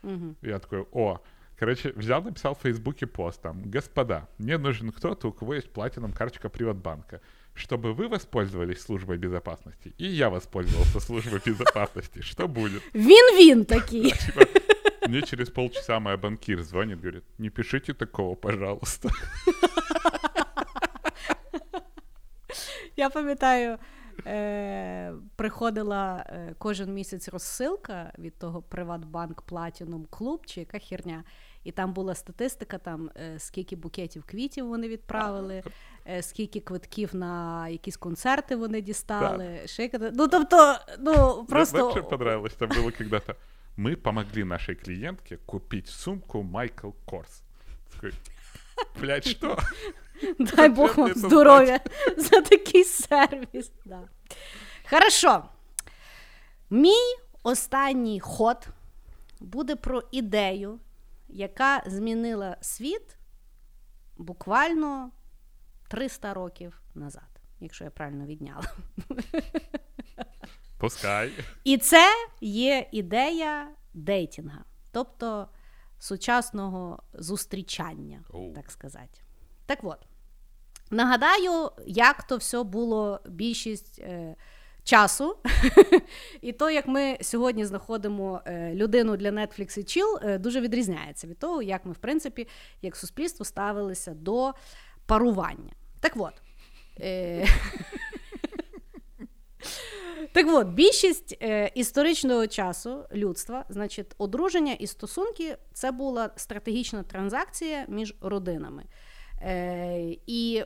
Угу. 0.04 0.36
Я 0.42 0.60
такой, 0.60 0.86
о, 0.92 1.20
короче, 1.60 1.92
взял, 1.96 2.22
написал 2.24 2.54
в 2.56 2.60
Фейсбуке 2.62 3.06
пост 3.08 3.42
там, 3.42 3.62
господа, 3.72 4.28
мне 4.38 4.58
нужен 4.58 4.92
кто-то, 4.92 5.28
у 5.28 5.32
кого 5.32 5.54
есть 5.56 5.70
платином 5.74 6.12
карточка 6.14 6.50
Приватбанка, 6.50 7.20
чтобы 7.54 7.94
вы 7.94 8.08
воспользовались 8.08 8.82
службой 8.82 9.18
безопасности, 9.18 9.94
и 9.98 10.06
я 10.08 10.30
воспользовался 10.30 11.00
службой 11.00 11.40
безопасности. 11.46 12.22
Что 12.22 12.48
будет? 12.48 12.82
Він 12.94 13.66
такий. 13.66 14.12
Типа, 14.12 14.46
Мне 15.08 15.22
через 15.22 15.50
полчаса 15.50 16.00
моя 16.00 16.18
банкир 16.18 16.62
звонит, 16.64 17.00
говорит, 17.00 17.24
не 17.38 17.50
пишите 17.50 17.94
такого, 17.94 18.36
пожалуйста. 18.36 19.10
Я 22.98 23.10
пам'ятаю, 23.10 23.78
е, 24.28 25.14
приходила 25.36 26.26
е, 26.30 26.56
кожен 26.58 26.94
місяць 26.94 27.28
розсилка 27.30 28.12
від 28.20 28.38
того 28.38 28.62
Приватбанк 28.62 29.44
Platinum 29.52 30.08
Club 30.08 30.40
чи 30.46 30.60
яка 30.60 30.80
херня. 30.80 31.24
І 31.64 31.72
там 31.72 31.94
була 31.94 32.16
статистика, 32.16 32.78
там 32.78 33.10
е, 33.18 33.40
скільки 33.40 33.76
букетів 33.76 34.24
квітів 34.24 34.68
вони 34.68 34.88
відправили, 34.88 35.64
е, 36.08 36.22
скільки 36.22 36.60
квитків 36.60 37.16
на 37.16 37.68
якісь 37.70 37.98
концерти 37.98 38.56
вони 38.56 38.82
дістали. 38.82 39.60
Ще 39.66 39.84
яка- 39.84 40.12
Ну 40.14 40.28
тобто, 40.28 40.76
ну 41.00 41.36
Мне 41.38 41.46
просто 41.46 41.78
вообще 41.78 42.02
понравилось, 42.02 42.54
там 42.54 42.70
было 42.70 42.98
когда-то. 42.98 43.36
Мы 43.78 43.96
помогли 43.96 44.44
нашей 44.44 44.76
клиентке 44.76 45.38
купить 45.38 45.88
сумку 45.88 46.44
Майкл 46.44 46.92
Корс. 47.06 47.44
Блядь, 49.00 49.28
что? 49.28 49.58
дай 50.40 50.70
Бог 50.70 50.98
вам 50.98 51.14
здоров'я 51.16 51.80
за 52.18 52.42
такий 52.42 52.84
сервіс. 52.84 53.72
Да. 53.86 54.02
Хорошо. 54.90 55.44
Мій 56.70 57.16
останній 57.44 58.20
ход 58.20 58.68
буде 59.40 59.76
про 59.76 60.04
ідею, 60.12 60.80
яка 61.30 61.84
змінила 61.86 62.58
світ 62.62 63.18
буквально 64.18 65.12
300 65.88 66.34
років 66.34 66.82
назад, 66.96 67.42
якщо 67.60 67.84
я 67.84 67.90
правильно 67.90 68.26
відняла. 68.26 68.64
Пускай. 70.82 71.32
І 71.64 71.78
це 71.78 72.06
є 72.42 72.88
ідея 72.92 73.68
дейтінга, 73.94 74.64
тобто 74.92 75.48
сучасного 76.00 77.04
зустрічання, 77.14 78.24
Оу. 78.30 78.54
так 78.54 78.72
сказати. 78.72 79.22
Так 79.66 79.80
от, 79.84 79.98
нагадаю, 80.92 81.72
як 81.88 82.24
то 82.24 82.38
все 82.38 82.64
було 82.64 83.20
більшість 83.26 84.00
е, 84.00 84.36
часу. 84.84 85.38
і 86.42 86.52
то, 86.52 86.70
як 86.70 86.88
ми 86.88 87.18
сьогодні 87.22 87.66
знаходимо 87.66 88.42
е, 88.46 88.74
людину 88.76 89.18
для 89.18 89.30
Netflix 89.30 89.80
і 89.80 89.82
Chill, 89.82 90.30
е, 90.30 90.38
дуже 90.38 90.62
відрізняється 90.62 91.28
від 91.28 91.40
того, 91.40 91.62
як 91.62 91.86
ми, 91.86 91.92
в 91.92 91.98
принципі, 91.98 92.48
як 92.82 92.96
суспільство 92.96 93.46
ставилися 93.46 94.14
до 94.14 94.54
парування. 95.06 95.74
Так 96.00 96.14
от. 96.16 96.34
Так 100.32 100.48
от, 100.50 100.68
більшість 100.68 101.38
е, 101.42 101.72
історичного 101.76 102.48
часу 102.48 103.06
людства, 103.14 103.66
значить, 103.70 104.08
одруження 104.18 104.74
і 104.74 104.88
стосунки 104.88 105.58
це 105.74 105.92
була 105.92 106.30
стратегічна 106.36 107.04
транзакція 107.04 107.86
між 107.88 108.16
родинами. 108.22 108.86
Е, 109.42 110.18
і 110.28 110.64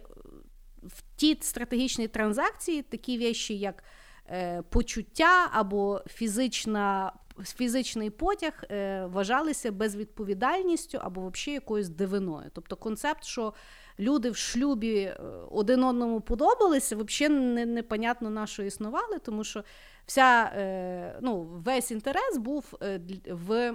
в 0.84 1.04
ті 1.16 1.38
стратегічні 1.42 2.08
транзакції 2.08 2.82
такі 2.82 3.20
речі, 3.20 3.58
як 3.58 3.84
е, 4.30 4.62
почуття 4.70 5.50
або 5.52 6.02
фізична, 6.08 7.14
фізичний 7.44 8.10
потяг, 8.10 8.64
е, 8.72 9.06
вважалися 9.06 9.72
безвідповідальністю 9.72 11.00
або 11.02 11.30
взагалі 11.30 11.54
якоюсь 11.54 11.90
дивиною. 11.90 12.52
Тобто 12.54 12.76
концепт, 12.76 13.24
що 13.24 13.54
люди 14.00 14.30
в 14.30 14.38
шлюбі 14.38 14.96
е, 14.96 15.18
один 15.52 15.84
одному 15.84 16.22
подобалися, 16.22 16.96
взагалі 16.96 17.34
не, 17.34 17.66
непонятно 17.66 18.30
на 18.30 18.48
що 18.48 18.64
існували, 18.64 19.20
тому 19.20 19.44
що 19.44 19.64
вся, 20.06 20.52
е, 20.56 21.20
ну, 21.22 21.42
весь 21.42 21.92
інтерес 21.92 22.38
був 22.38 22.74
е, 22.82 23.02
в 23.30 23.74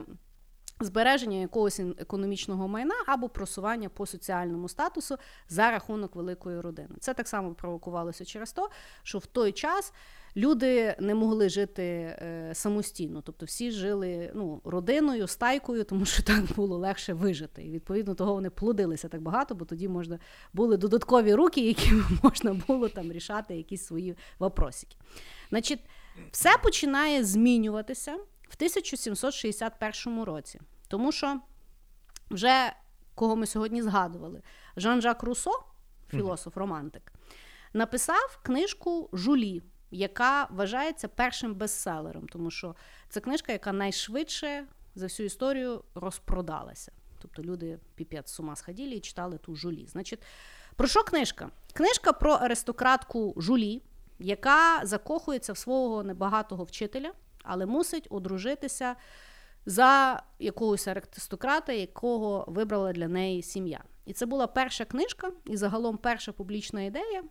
збереження 0.80 1.38
якогось 1.38 1.80
економічного 1.80 2.68
майна 2.68 2.94
або 3.06 3.28
просування 3.28 3.88
по 3.88 4.06
соціальному 4.06 4.68
статусу 4.68 5.16
за 5.48 5.70
рахунок 5.70 6.16
великої 6.16 6.60
родини. 6.60 6.97
Це 7.01 7.14
так 7.14 7.28
само 7.28 7.55
провокувалося 7.55 8.24
через 8.24 8.52
те, 8.52 8.62
що 9.02 9.18
в 9.18 9.26
той 9.26 9.52
час 9.52 9.92
люди 10.36 10.97
не 11.01 11.15
могли 11.15 11.48
жити 11.48 11.82
е, 11.82 12.51
самостійно, 12.55 13.23
тобто 13.23 13.47
всі 13.47 13.70
жили 13.70 14.32
ну, 14.35 14.61
родиною, 14.65 15.27
стайкою, 15.27 15.85
тому 15.85 16.05
що 16.05 16.23
так 16.23 16.44
було 16.57 16.78
легше 16.78 17.12
вижити. 17.12 17.62
І 17.62 17.70
відповідно 17.70 18.15
того 18.15 18.35
вони 18.35 18.51
плодилися 18.51 19.09
так 19.09 19.23
багато, 19.23 19.55
бо 19.55 19.65
тоді 19.65 19.89
можна 19.89 20.19
були 20.52 20.77
додаткові 20.77 21.35
руки, 21.35 21.61
якими 21.61 22.05
можна 22.23 22.55
було 22.69 22.89
там 22.89 23.12
рішати 23.12 23.57
якісь 23.57 23.86
свої 23.86 24.16
вопросики. 24.39 24.97
Значить, 25.51 25.81
все 26.31 26.51
починає 26.62 27.24
змінюватися 27.24 28.12
в 28.48 28.55
1761 28.57 30.23
році, 30.23 30.61
тому 30.89 31.12
що 31.12 31.40
вже 32.31 32.73
кого 33.15 33.36
ми 33.36 33.47
сьогодні 33.47 33.82
згадували, 33.82 34.43
Жан-Жак 34.77 35.23
Руссо, 35.23 35.51
філософ-романтик, 36.11 37.12
написав 37.73 38.40
книжку 38.43 39.11
Жулі, 39.12 39.62
яка 39.91 40.49
вважається 40.51 41.09
першим 41.09 41.55
бестселером, 41.55 42.29
тому 42.29 42.51
що 42.51 42.77
це 43.09 43.21
книжка, 43.21 43.53
яка 43.53 43.73
найшвидше 43.73 44.67
за 44.95 45.07
всю 45.07 45.27
історію 45.27 45.85
розпродалася. 45.95 46.93
Тобто 47.23 47.43
люди 47.43 47.79
піпець 47.95 48.33
з 48.33 48.41
ума 48.41 48.57
сходили 48.57 48.95
і 48.95 49.01
читали 49.01 49.39
ту 49.39 49.57
жулі. 49.57 49.87
Значить, 49.87 50.23
про 50.77 50.89
що 50.89 51.03
книжка? 51.03 51.51
Книжка 51.73 52.12
про 52.12 52.33
аристократку 52.33 53.35
Жулі, 53.37 53.83
яка 54.19 54.81
закохується 54.83 55.53
в 55.53 55.59
свого 55.59 56.03
небагатого 56.03 56.65
вчителя, 56.65 57.12
але 57.43 57.67
мусить 57.67 58.07
одружитися 58.11 58.97
за 59.67 60.23
якогось 60.39 60.89
аристократа, 60.89 61.73
якого 61.73 62.45
вибрала 62.49 62.93
для 62.93 63.09
неї 63.09 63.43
сім'я. 63.43 63.85
І 64.07 64.12
це 64.12 64.27
була 64.27 64.47
перша 64.47 64.85
книжка, 64.85 65.33
і 65.45 65.57
загалом 65.57 65.97
перша 65.97 66.33
публічна 66.33 66.83
ідея, 66.83 67.23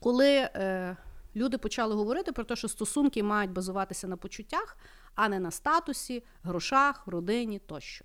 коли 0.00 0.28
е, 0.36 0.96
люди 1.36 1.58
почали 1.58 1.94
говорити 1.94 2.32
про 2.32 2.44
те, 2.44 2.56
що 2.56 2.68
стосунки 2.68 3.22
мають 3.22 3.50
базуватися 3.50 4.08
на 4.08 4.16
почуттях, 4.16 4.76
а 5.14 5.28
не 5.28 5.40
на 5.40 5.50
статусі, 5.50 6.24
грошах, 6.42 7.02
родині 7.06 7.58
тощо. 7.58 8.04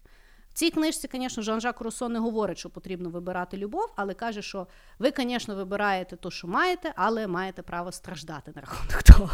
В 0.49 0.53
цій 0.53 0.71
книжці, 0.71 1.09
звісно, 1.13 1.43
Жан-Жак 1.43 1.81
Руссо 1.81 2.09
не 2.09 2.19
говорить, 2.19 2.57
що 2.57 2.69
потрібно 2.69 3.09
вибирати 3.09 3.57
любов, 3.57 3.93
але 3.95 4.13
каже, 4.13 4.41
що 4.41 4.67
ви, 4.99 5.13
звісно, 5.17 5.55
вибираєте 5.55 6.15
те, 6.15 6.31
що 6.31 6.47
маєте, 6.47 6.93
але 6.95 7.27
маєте 7.27 7.61
право 7.61 7.91
страждати 7.91 8.51
на 8.55 8.61
рахунок 8.61 9.03
того. 9.03 9.29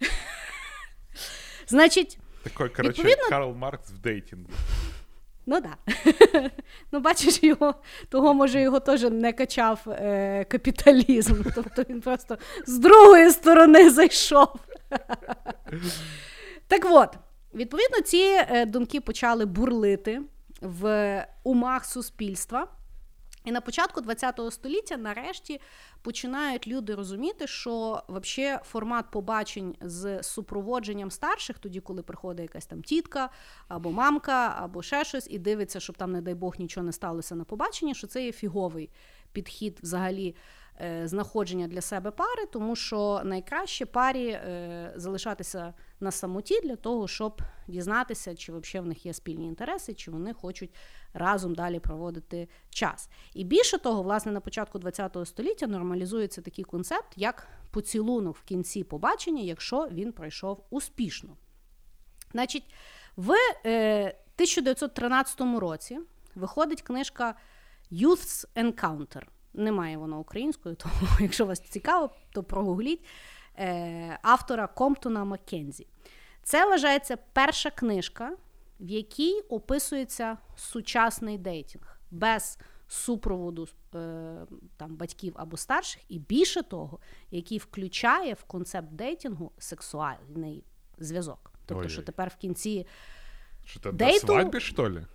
Значить, 1.66 2.18
Такой, 2.42 2.68
короче, 2.68 2.88
Відповідно- 3.02 3.28
Карл 3.28 3.52
Маркс 3.54 3.90
в 3.90 3.98
дейтинге. 3.98 4.52
Ну. 5.46 5.60
Да. 5.60 5.76
ну, 6.92 7.00
бачиш, 7.00 7.42
його, 7.42 7.74
того, 8.08 8.34
може, 8.34 8.60
його 8.60 8.80
теж 8.80 9.02
не 9.02 9.32
качав 9.32 9.80
е, 9.88 10.44
капіталізм. 10.44 11.42
Тобто 11.54 11.82
він 11.90 12.00
просто 12.00 12.38
з 12.66 12.78
другої 12.78 13.30
сторони 13.30 13.90
зайшов. 13.90 14.48
так 16.68 16.86
от, 16.90 17.16
відповідно, 17.54 18.00
ці 18.00 18.44
е, 18.48 18.66
думки 18.66 19.00
почали 19.00 19.46
бурлити 19.46 20.20
в 20.60 21.26
умах 21.44 21.84
суспільства. 21.84 22.68
І 23.44 23.52
на 23.52 23.60
початку 23.60 24.02
ХХ 24.02 24.52
століття 24.52 24.96
нарешті 24.96 25.60
починають 26.02 26.66
люди 26.66 26.94
розуміти, 26.94 27.46
що 27.46 28.02
вообще 28.08 28.60
формат 28.64 29.10
побачень 29.10 29.76
з 29.80 30.22
супроводженням 30.22 31.10
старших, 31.10 31.58
тоді, 31.58 31.80
коли 31.80 32.02
приходить 32.02 32.42
якась 32.42 32.66
там 32.66 32.82
тітка 32.82 33.30
або 33.68 33.92
мамка, 33.92 34.54
або 34.58 34.82
ще 34.82 35.04
щось, 35.04 35.26
і 35.30 35.38
дивиться, 35.38 35.80
щоб 35.80 35.96
там, 35.96 36.12
не 36.12 36.20
дай 36.20 36.34
Бог, 36.34 36.54
нічого 36.58 36.86
не 36.86 36.92
сталося 36.92 37.34
на 37.34 37.44
побаченні, 37.44 37.94
що 37.94 38.06
це 38.06 38.24
є 38.24 38.32
фіговий 38.32 38.90
підхід 39.32 39.78
взагалі 39.82 40.36
е, 40.80 41.08
знаходження 41.08 41.68
для 41.68 41.80
себе 41.80 42.10
пари, 42.10 42.46
тому 42.52 42.76
що 42.76 43.22
найкраще 43.24 43.86
парі 43.86 44.28
е, 44.28 44.92
залишатися 44.96 45.74
на 46.00 46.10
самоті 46.10 46.60
для 46.60 46.76
того, 46.76 47.08
щоб 47.08 47.42
дізнатися, 47.68 48.34
чи 48.34 48.52
взагалі 48.52 48.84
в 48.84 48.88
них 48.88 49.06
є 49.06 49.12
спільні 49.12 49.46
інтереси, 49.46 49.94
чи 49.94 50.10
вони 50.10 50.32
хочуть 50.32 50.74
разом 51.14 51.54
далі 51.54 51.80
проводити 51.80 52.48
час. 52.70 53.08
І 53.34 53.44
більше 53.44 53.78
того, 53.78 54.02
власне, 54.02 54.32
на 54.32 54.40
початку 54.40 54.80
ХХ 54.80 55.26
століття 55.26 55.66
нормалізується 55.66 56.42
такий 56.42 56.64
концепт, 56.64 57.12
як 57.16 57.48
поцілунок 57.70 58.36
в 58.36 58.42
кінці 58.42 58.84
побачення, 58.84 59.42
якщо 59.42 59.88
він 59.92 60.12
пройшов 60.12 60.64
успішно. 60.70 61.36
Значить, 62.32 62.64
в 63.16 63.32
е, 63.66 64.06
1913 64.06 65.40
році 65.40 66.00
виходить 66.34 66.82
книжка 66.82 67.34
Youth's 67.92 68.46
Encounter. 68.56 69.22
Немає 69.54 69.96
воно 69.96 70.18
українською, 70.18 70.74
тому 70.78 70.94
якщо 71.20 71.46
вас 71.46 71.60
цікаво, 71.60 72.10
то 72.32 72.42
прогугліть 72.42 73.04
е, 73.58 74.18
автора 74.22 74.66
Комптона 74.66 75.24
Маккензі. 75.24 75.86
Це 76.42 76.66
вважається 76.66 77.16
перша 77.32 77.70
книжка, 77.70 78.32
в 78.80 78.90
якій 78.90 79.40
описується 79.40 80.38
сучасний 80.56 81.38
дейтинг 81.38 82.00
без 82.10 82.58
супроводу 82.88 83.68
е, 83.94 84.36
там, 84.76 84.96
батьків 84.96 85.32
або 85.36 85.56
старших, 85.56 86.02
і 86.08 86.18
більше 86.18 86.62
того, 86.62 86.98
який 87.30 87.58
включає 87.58 88.34
в 88.34 88.44
концепт 88.44 88.88
дейтингу 88.92 89.52
сексуальний 89.58 90.64
зв'язок. 90.98 91.52
Тобто, 91.66 91.80
Ой-ой. 91.80 91.90
що 91.90 92.02
тепер 92.02 92.28
в 92.28 92.36
кінці 92.36 92.86
Что-то 93.64 93.92
до 93.92 94.04
Дейту- 94.04 94.26
свадьбы, 94.26 94.60
что 94.60 94.90
ли? 94.90 95.06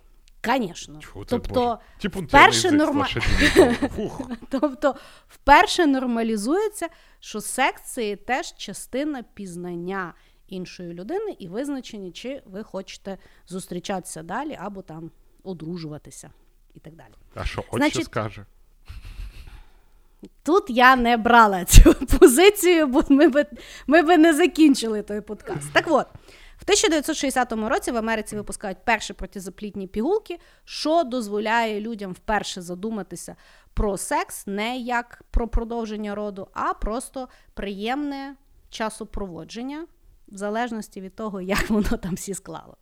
Звісно. 0.44 1.00
Тобто, 1.26 1.78
Типу, 1.98 2.20
вперше 2.20 2.70
норма... 2.70 3.08
тобто, 4.50 4.94
вперше 5.28 5.86
нормалізується, 5.86 6.88
що 7.20 7.40
секс 7.40 7.82
це 7.82 8.16
теж 8.16 8.54
частина 8.56 9.22
пізнання 9.22 10.14
іншої 10.50 10.94
людини 10.94 11.36
і 11.38 11.48
визначення, 11.48 12.10
чи 12.10 12.42
ви 12.46 12.62
хочете 12.62 13.18
зустрічатися 13.46 14.22
далі 14.22 14.58
або 14.60 14.82
там 14.82 15.10
одружуватися 15.42 16.30
і 16.74 16.80
так 16.80 16.94
далі. 16.94 17.12
А 17.34 17.44
що, 17.44 17.60
отче 17.60 17.76
Значить, 17.76 18.04
скаже? 18.04 18.46
Тут 20.42 20.64
я 20.68 20.96
не 20.96 21.16
брала 21.16 21.64
цю 21.64 21.94
позицію, 22.18 22.86
бо 22.86 23.02
ми 23.08 23.28
би, 23.28 23.46
ми 23.86 24.02
би 24.02 24.16
не 24.16 24.34
закінчили 24.34 25.02
той 25.02 25.20
подкаст. 25.20 25.72
Так 25.72 25.84
от, 25.88 26.06
в 26.58 26.62
1960 26.62 27.52
році 27.52 27.90
в 27.90 27.96
Америці 27.96 28.36
випускають 28.36 28.78
перші 28.84 29.12
протизаплітні 29.12 29.86
пігулки, 29.86 30.38
що 30.64 31.04
дозволяє 31.04 31.80
людям 31.80 32.12
вперше 32.12 32.62
задуматися 32.62 33.36
про 33.74 33.96
секс 33.96 34.46
не 34.46 34.78
як 34.78 35.22
про 35.30 35.48
продовження 35.48 36.14
роду, 36.14 36.48
а 36.52 36.74
просто 36.74 37.28
приємне 37.54 38.34
часопроводження, 38.70 39.86
в 40.30 40.36
залежності 40.36 41.00
від 41.00 41.14
того, 41.14 41.40
як 41.40 41.70
воно 41.70 41.88
там 41.88 42.14
всі 42.14 42.34
склало. 42.34 42.76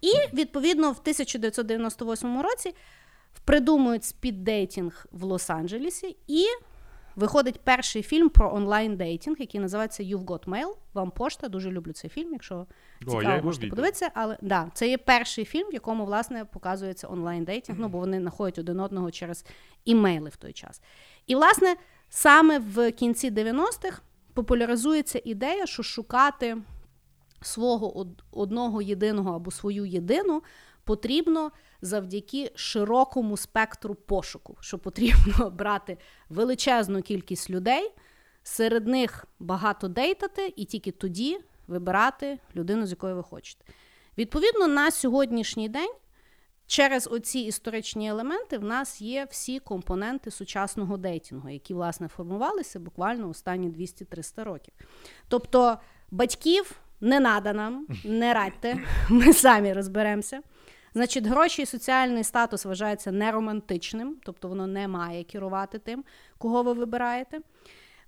І 0.00 0.36
відповідно 0.36 0.88
в 0.88 0.98
1998 1.00 2.40
році 2.40 2.74
придумують 3.44 4.04
speed 4.04 4.50
dating 4.50 5.06
в 5.12 5.24
Лос-Анджелесі, 5.24 6.16
і 6.26 6.44
виходить 7.16 7.60
перший 7.60 8.02
фільм 8.02 8.28
про 8.28 8.54
онлайн-дейтінг, 8.54 9.36
який 9.38 9.60
називається 9.60 10.02
You've 10.02 10.24
Got 10.24 10.44
Mail. 10.44 10.72
Вам 10.94 11.10
пошта. 11.10 11.48
Дуже 11.48 11.70
люблю 11.70 11.92
цей 11.92 12.10
фільм, 12.10 12.32
якщо 12.32 12.66
цікаво, 13.00 13.22
його 13.22 13.42
можете 13.42 13.66
подивитися. 13.66 14.10
Але 14.14 14.38
да, 14.42 14.70
це 14.74 14.88
є 14.88 14.98
перший 14.98 15.44
фільм, 15.44 15.68
в 15.70 15.74
якому 15.74 16.04
власне 16.04 16.44
показується 16.44 17.08
онлайн-дейтінг, 17.08 17.78
ну 17.78 17.88
бо 17.88 17.98
вони 17.98 18.20
знаходять 18.20 18.58
один 18.58 18.80
одного 18.80 19.10
через 19.10 19.44
імейли 19.84 20.28
в 20.28 20.36
той 20.36 20.52
час. 20.52 20.82
І, 21.26 21.34
власне, 21.34 21.76
саме 22.08 22.58
в 22.58 22.92
кінці 22.92 23.30
90-х 23.30 24.02
популяризується 24.34 25.20
ідея, 25.24 25.66
що 25.66 25.82
шукати 25.82 26.56
свого 27.42 28.06
одного 28.32 28.82
єдиного 28.82 29.34
або 29.34 29.50
свою 29.50 29.86
єдину 29.86 30.42
потрібно 30.84 31.50
завдяки 31.82 32.52
широкому 32.54 33.36
спектру 33.36 33.94
пошуку, 33.94 34.56
що 34.60 34.78
потрібно 34.78 35.50
брати 35.58 35.98
величезну 36.28 37.02
кількість 37.02 37.50
людей, 37.50 37.92
серед 38.42 38.86
них 38.86 39.26
багато 39.38 39.88
дейтати, 39.88 40.52
і 40.56 40.64
тільки 40.64 40.90
тоді 40.90 41.40
вибирати 41.66 42.38
людину, 42.56 42.86
з 42.86 42.90
якою 42.90 43.16
ви 43.16 43.22
хочете. 43.22 43.64
Відповідно, 44.18 44.68
на 44.68 44.90
сьогоднішній 44.90 45.68
день. 45.68 45.92
Через 46.72 47.08
оці 47.12 47.38
історичні 47.38 48.08
елементи 48.08 48.58
в 48.58 48.64
нас 48.64 49.00
є 49.00 49.26
всі 49.30 49.58
компоненти 49.58 50.30
сучасного 50.30 50.96
дейтингу, 50.96 51.48
які 51.48 51.74
власне 51.74 52.08
формувалися 52.08 52.80
буквально 52.80 53.28
останні 53.28 53.68
200-300 53.68 54.44
років. 54.44 54.74
Тобто 55.28 55.78
батьків 56.10 56.80
не 57.00 57.20
надо 57.20 57.52
нам, 57.52 57.86
не 58.04 58.34
радьте, 58.34 58.78
ми 59.08 59.32
самі 59.32 59.72
розберемося. 59.72 60.42
Значить, 60.94 61.26
гроші 61.26 61.62
і 61.62 61.66
соціальний 61.66 62.24
статус 62.24 62.64
вважається 62.64 63.12
неромантичним, 63.12 64.16
тобто 64.24 64.48
воно 64.48 64.66
не 64.66 64.88
має 64.88 65.24
керувати 65.24 65.78
тим, 65.78 66.04
кого 66.38 66.62
ви 66.62 66.72
вибираєте. 66.72 67.40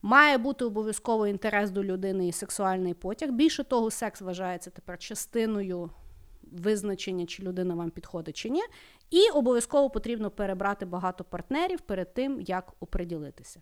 Має 0.02 0.38
бути 0.38 0.64
обов'язково 0.64 1.26
інтерес 1.26 1.70
до 1.70 1.84
людини 1.84 2.28
і 2.28 2.32
сексуальний 2.32 2.94
потяг. 2.94 3.30
Більше 3.30 3.64
того, 3.64 3.90
секс 3.90 4.20
вважається 4.20 4.70
тепер 4.70 4.98
частиною 4.98 5.90
визначення, 6.54 7.26
чи 7.26 7.42
людина 7.42 7.74
вам 7.74 7.90
підходить 7.90 8.36
чи 8.36 8.50
ні. 8.50 8.62
І 9.10 9.30
обов'язково 9.30 9.90
потрібно 9.90 10.30
перебрати 10.30 10.86
багато 10.86 11.24
партнерів 11.24 11.80
перед 11.80 12.14
тим, 12.14 12.40
як 12.40 12.72
оприділитися. 12.80 13.60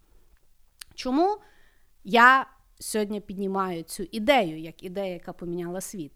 Чому 0.94 1.38
я 2.04 2.46
сьогодні 2.78 3.20
піднімаю 3.20 3.82
цю 3.82 4.02
ідею, 4.12 4.58
як 4.58 4.82
ідея, 4.82 5.12
яка 5.12 5.32
поміняла 5.32 5.80
світ? 5.80 6.12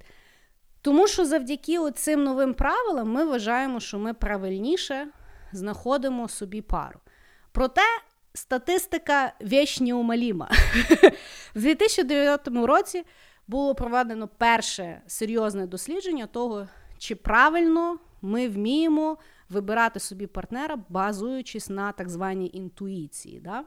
Тому 0.80 1.08
що 1.08 1.24
завдяки 1.24 1.90
цим 1.90 2.24
новим 2.24 2.54
правилам 2.54 3.10
ми 3.10 3.24
вважаємо, 3.24 3.80
що 3.80 3.98
ми 3.98 4.14
правильніше 4.14 5.08
знаходимо 5.52 6.28
собі 6.28 6.60
пару. 6.60 7.00
Проте 7.52 7.82
статистика 8.34 9.32
віч 9.42 9.80
неумоліма. 9.80 10.50
В 11.54 11.60
2009 11.60 12.48
році 12.48 13.04
було 13.48 13.74
проведено 13.74 14.28
перше 14.28 15.02
серйозне 15.06 15.66
дослідження 15.66 16.26
того, 16.26 16.68
чи 16.98 17.14
правильно 17.14 17.98
ми 18.22 18.48
вміємо 18.48 19.18
вибирати 19.48 20.00
собі 20.00 20.26
партнера, 20.26 20.78
базуючись 20.88 21.68
на 21.68 21.92
так 21.92 22.08
званій 22.08 22.50
інтуїції. 22.52 23.40
Да? 23.40 23.64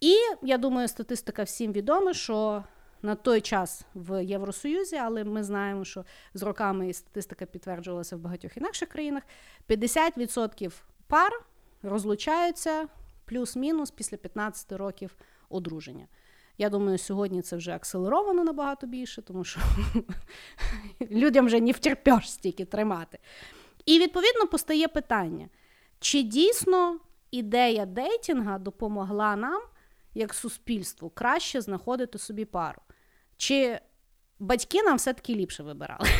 І 0.00 0.14
я 0.42 0.58
думаю, 0.58 0.88
статистика 0.88 1.42
всім 1.42 1.72
відома, 1.72 2.14
що 2.14 2.64
на 3.02 3.14
той 3.14 3.40
час 3.40 3.84
в 3.94 4.24
Євросоюзі, 4.24 4.96
але 4.96 5.24
ми 5.24 5.44
знаємо, 5.44 5.84
що 5.84 6.04
з 6.34 6.42
роками 6.42 6.92
статистика 6.92 7.46
підтверджувалася 7.46 8.16
в 8.16 8.18
багатьох 8.18 8.56
інакших 8.56 8.88
країнах. 8.88 9.22
50% 9.68 10.72
пар 11.06 11.32
розлучаються 11.82 12.88
плюс-мінус 13.24 13.90
після 13.90 14.16
15 14.16 14.72
років 14.72 15.16
одруження. 15.48 16.06
Я 16.60 16.70
думаю, 16.70 16.98
сьогодні 16.98 17.42
це 17.42 17.56
вже 17.56 17.74
акселеровано 17.74 18.44
набагато 18.44 18.86
більше, 18.86 19.22
тому 19.22 19.44
що 19.44 19.60
людям 21.10 21.46
вже 21.46 21.60
не 21.60 21.72
втерпеш 21.72 22.32
стільки 22.32 22.64
тримати. 22.64 23.18
І 23.86 23.98
відповідно 23.98 24.46
постає 24.46 24.88
питання: 24.88 25.48
чи 26.00 26.22
дійсно 26.22 27.00
ідея 27.30 27.86
дейтінга 27.86 28.58
допомогла 28.58 29.36
нам, 29.36 29.62
як 30.14 30.34
суспільству, 30.34 31.10
краще 31.10 31.60
знаходити 31.60 32.18
собі 32.18 32.44
пару? 32.44 32.82
Чи 33.36 33.80
батьки 34.38 34.82
нам 34.82 34.96
все-таки 34.96 35.34
ліпше 35.34 35.62
вибирали? 35.62 36.08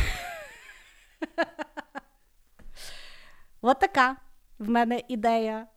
От 3.61 3.79
така 3.79 4.15
в 4.59 4.69
мене 4.69 5.01
ідея 5.07 5.67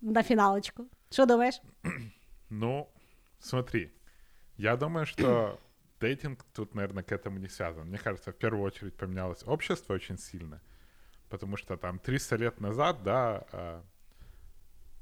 на 0.00 0.22
фіналочку. 0.22 0.86
Що 1.10 1.26
думаєш? 1.26 1.62
Ну, 2.50 2.86
смотри, 3.40 3.90
я 4.58 4.76
думаю, 4.76 5.06
что 5.06 5.58
дейтинг 6.00 6.44
тут, 6.52 6.74
наверное, 6.74 7.02
к 7.02 7.12
этому 7.12 7.38
не 7.38 7.48
связан. 7.48 7.88
Мне 7.88 7.98
кажется, 7.98 8.32
в 8.32 8.36
первую 8.36 8.64
очередь 8.64 8.94
поменялось 8.96 9.42
общество 9.46 9.94
очень 9.94 10.18
сильно, 10.18 10.60
потому 11.30 11.56
что 11.56 11.76
там 11.76 11.98
300 11.98 12.36
лет 12.36 12.60
назад, 12.60 13.02
да, 13.02 13.46
а, 13.52 13.84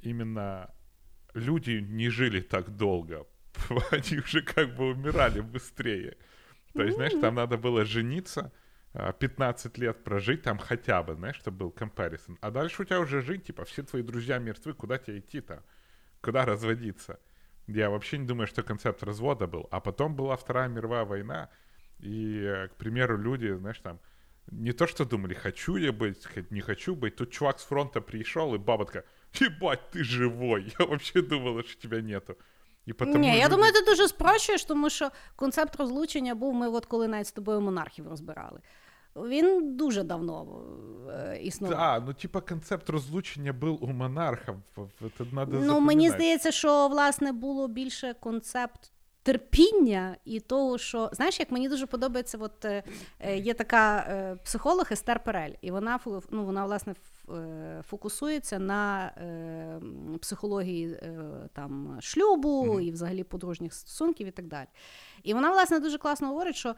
именно 0.03 0.71
люди 1.35 1.81
не 1.81 2.11
жили 2.11 2.41
так 2.41 2.77
долго, 2.77 3.27
они 3.91 4.19
уже 4.19 4.43
как 4.43 4.75
бы 4.77 4.91
умирали 4.91 5.41
быстрее. 5.41 6.17
То 6.73 6.83
есть, 6.83 6.97
знаешь, 6.97 7.19
там 7.21 7.35
надо 7.35 7.57
было 7.57 7.87
жениться, 7.87 8.53
а, 8.93 9.13
15 9.13 9.79
лет 9.79 10.05
прожить 10.05 10.43
там 10.43 10.59
хотя 10.59 11.03
бы, 11.03 11.15
знаешь, 11.15 11.37
чтобы 11.37 11.57
был 11.57 11.71
комparison. 11.71 12.37
А 12.43 12.51
дальше 12.51 12.83
у 12.83 12.85
тебя 12.85 13.01
уже 13.01 13.23
жить, 13.23 13.45
типа, 13.45 13.65
все 13.65 13.83
твои 13.83 14.03
друзья 14.03 14.39
мертвы, 14.39 14.75
куда 14.75 14.99
тебе 14.99 15.19
идти-то? 15.19 15.65
Куда 16.21 16.45
разводиться? 16.45 17.19
Я 17.68 17.90
вообще 17.90 18.18
не 18.18 18.26
думаю, 18.28 18.48
что 18.48 18.64
концепт 18.64 19.04
развода 19.04 19.46
был. 19.48 19.68
А 19.72 19.80
потом 19.80 20.16
была 20.16 20.36
Вторая 20.36 20.68
мировая 20.70 21.06
война, 21.06 21.48
и, 22.00 22.42
э, 22.44 22.68
к 22.68 22.76
примеру, 22.76 23.18
люди, 23.18 23.56
знаешь, 23.56 23.80
там, 23.80 24.00
не 24.52 24.74
то 24.74 24.88
что 24.88 25.06
думали, 25.06 25.34
хочу 25.34 25.78
я 25.78 25.92
быть, 25.92 26.26
хоть 26.34 26.52
не 26.52 26.62
хочу 26.62 26.96
быть. 26.96 27.16
Тут 27.16 27.32
чувак 27.32 27.60
с 27.60 27.64
фронта 27.64 28.02
пришел, 28.02 28.56
и 28.56 28.58
баба 28.58 28.86
такая, 28.86 29.04
ебать, 29.42 29.80
ты 29.94 30.04
живой. 30.04 30.74
Я 30.80 30.86
вообще 30.86 31.22
думала, 31.22 31.64
что 31.64 31.82
тебя 31.82 32.02
нету. 32.02 32.36
І 32.86 32.94
потому 32.94 33.18
Ні, 33.20 33.28
я 33.28 33.46
люди- 33.46 33.50
думаю, 33.50 33.74
ти 33.74 33.82
дуже 33.86 34.08
спрощуєш, 34.08 34.66
тому 34.66 34.90
що 34.90 35.10
концепт 35.36 35.76
розлучення 35.76 36.36
був, 36.36 36.54
ми 36.54 36.68
от 36.70 36.86
коли 36.86 37.08
навіть 37.08 37.28
з 37.28 37.32
тобою 37.32 37.62
монархів 37.62 38.08
розбирали. 38.08 38.60
Він 39.17 39.77
дуже 39.77 40.03
давно 40.03 40.47
е, 41.11 41.39
існував. 41.43 41.79
А, 41.81 42.01
ну 42.01 42.15
типа 42.15 42.41
концепт 42.41 42.91
розлучення 42.91 43.53
був 43.53 43.85
у 43.85 43.87
надо 45.33 45.59
Ну, 45.61 45.81
мені 45.81 46.11
здається, 46.11 46.51
що 46.51 46.89
власне 46.89 47.33
було 47.33 47.69
більше 47.69 48.15
концепт 48.21 48.93
терпіння 49.27 50.17
і 50.25 50.41
того, 50.41 50.79
що 50.79 51.11
знаєш, 51.13 51.41
як 51.41 51.51
мені 51.51 51.69
дуже 51.69 51.87
подобається, 51.87 52.39
от 52.41 52.65
е, 52.65 52.83
е, 53.21 53.37
є 53.39 53.55
така 53.55 53.99
е, 53.99 54.37
психолог 54.45 54.87
Естер 54.91 55.25
Перель, 55.25 55.53
і 55.61 55.71
вона 55.71 56.01
ну, 56.31 56.45
вона 56.45 56.65
власне 56.65 56.95
фокусується 57.83 58.59
на 58.59 59.07
е, 59.07 59.81
психології 60.21 60.93
е, 60.93 61.21
там 61.53 61.99
шлюбу 62.01 62.81
і 62.81 62.91
взагалі 62.91 63.25
подружніх 63.25 63.75
стосунків 63.75 64.27
і 64.27 64.31
так 64.31 64.47
далі. 64.47 64.67
І 65.23 65.35
вона, 65.35 65.51
власне, 65.51 65.81
дуже 65.81 65.99
класно 65.99 66.29
говорить, 66.29 66.57
що 66.57 66.75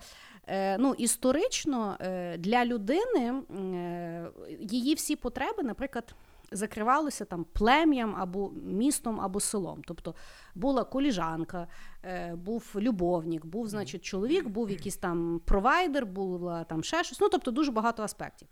е, 0.46 0.78
ну, 0.78 0.94
історично 0.94 1.96
е, 2.00 2.38
для 2.38 2.64
людини 2.64 3.42
е, 3.50 4.30
її 4.60 4.94
всі 4.94 5.16
потреби, 5.16 5.62
наприклад, 5.62 6.14
закривалося 6.52 7.24
там 7.24 7.46
плем'ям 7.52 8.16
або 8.18 8.50
містом, 8.64 9.20
або 9.20 9.40
селом. 9.40 9.82
Тобто 9.86 10.14
була 10.54 10.84
коліжанка, 10.84 11.66
е, 12.04 12.34
був 12.34 12.72
любовник, 12.76 13.46
був, 13.46 13.68
значить, 13.68 14.04
чоловік, 14.04 14.48
був 14.48 14.70
якийсь 14.78 14.96
там 14.96 15.40
провайдер, 15.44 16.06
була 16.06 16.64
там 16.64 16.84
ще 16.84 17.04
щось. 17.04 17.20
Ну, 17.20 17.28
тобто, 17.28 17.50
дуже 17.50 17.72
багато 17.72 18.02
аспектів. 18.02 18.48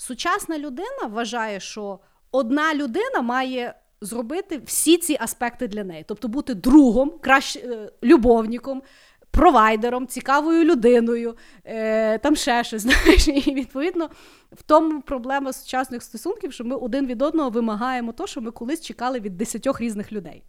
Сучасна 0.00 0.58
людина 0.58 1.06
вважає, 1.08 1.60
що 1.60 1.98
одна 2.30 2.74
людина 2.74 3.20
має. 3.22 3.74
Зробити 4.00 4.62
всі 4.64 4.98
ці 4.98 5.16
аспекти 5.20 5.68
для 5.68 5.84
неї, 5.84 6.04
тобто 6.08 6.28
бути 6.28 6.54
другом, 6.54 7.18
краще 7.20 7.60
е, 7.60 7.92
любовником, 8.02 8.82
провайдером, 9.30 10.06
цікавою 10.06 10.64
людиною, 10.64 11.36
е, 11.64 12.18
там 12.18 12.36
ще 12.36 12.64
щось. 12.64 12.82
знаєш. 12.82 13.28
І 13.28 13.54
відповідно 13.54 14.10
в 14.52 14.62
тому 14.62 15.00
проблема 15.00 15.52
сучасних 15.52 16.02
стосунків, 16.02 16.52
що 16.52 16.64
ми 16.64 16.76
один 16.76 17.06
від 17.06 17.22
одного 17.22 17.50
вимагаємо 17.50 18.12
то, 18.12 18.26
що 18.26 18.40
ми 18.40 18.50
колись 18.50 18.80
чекали 18.80 19.20
від 19.20 19.36
десятьох 19.36 19.80
різних 19.80 20.12
людей. 20.12 20.44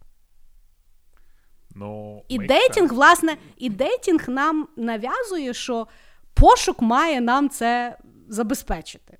Ну, 1.74 2.22
І 2.28 2.38
sense. 2.38 2.94
власне, 2.94 3.36
і 3.56 3.70
дейтинг 3.70 4.28
нам 4.28 4.68
нав'язує, 4.76 5.54
що 5.54 5.86
пошук 6.34 6.82
має 6.82 7.20
нам 7.20 7.48
це 7.48 7.98
забезпечити 8.28 9.19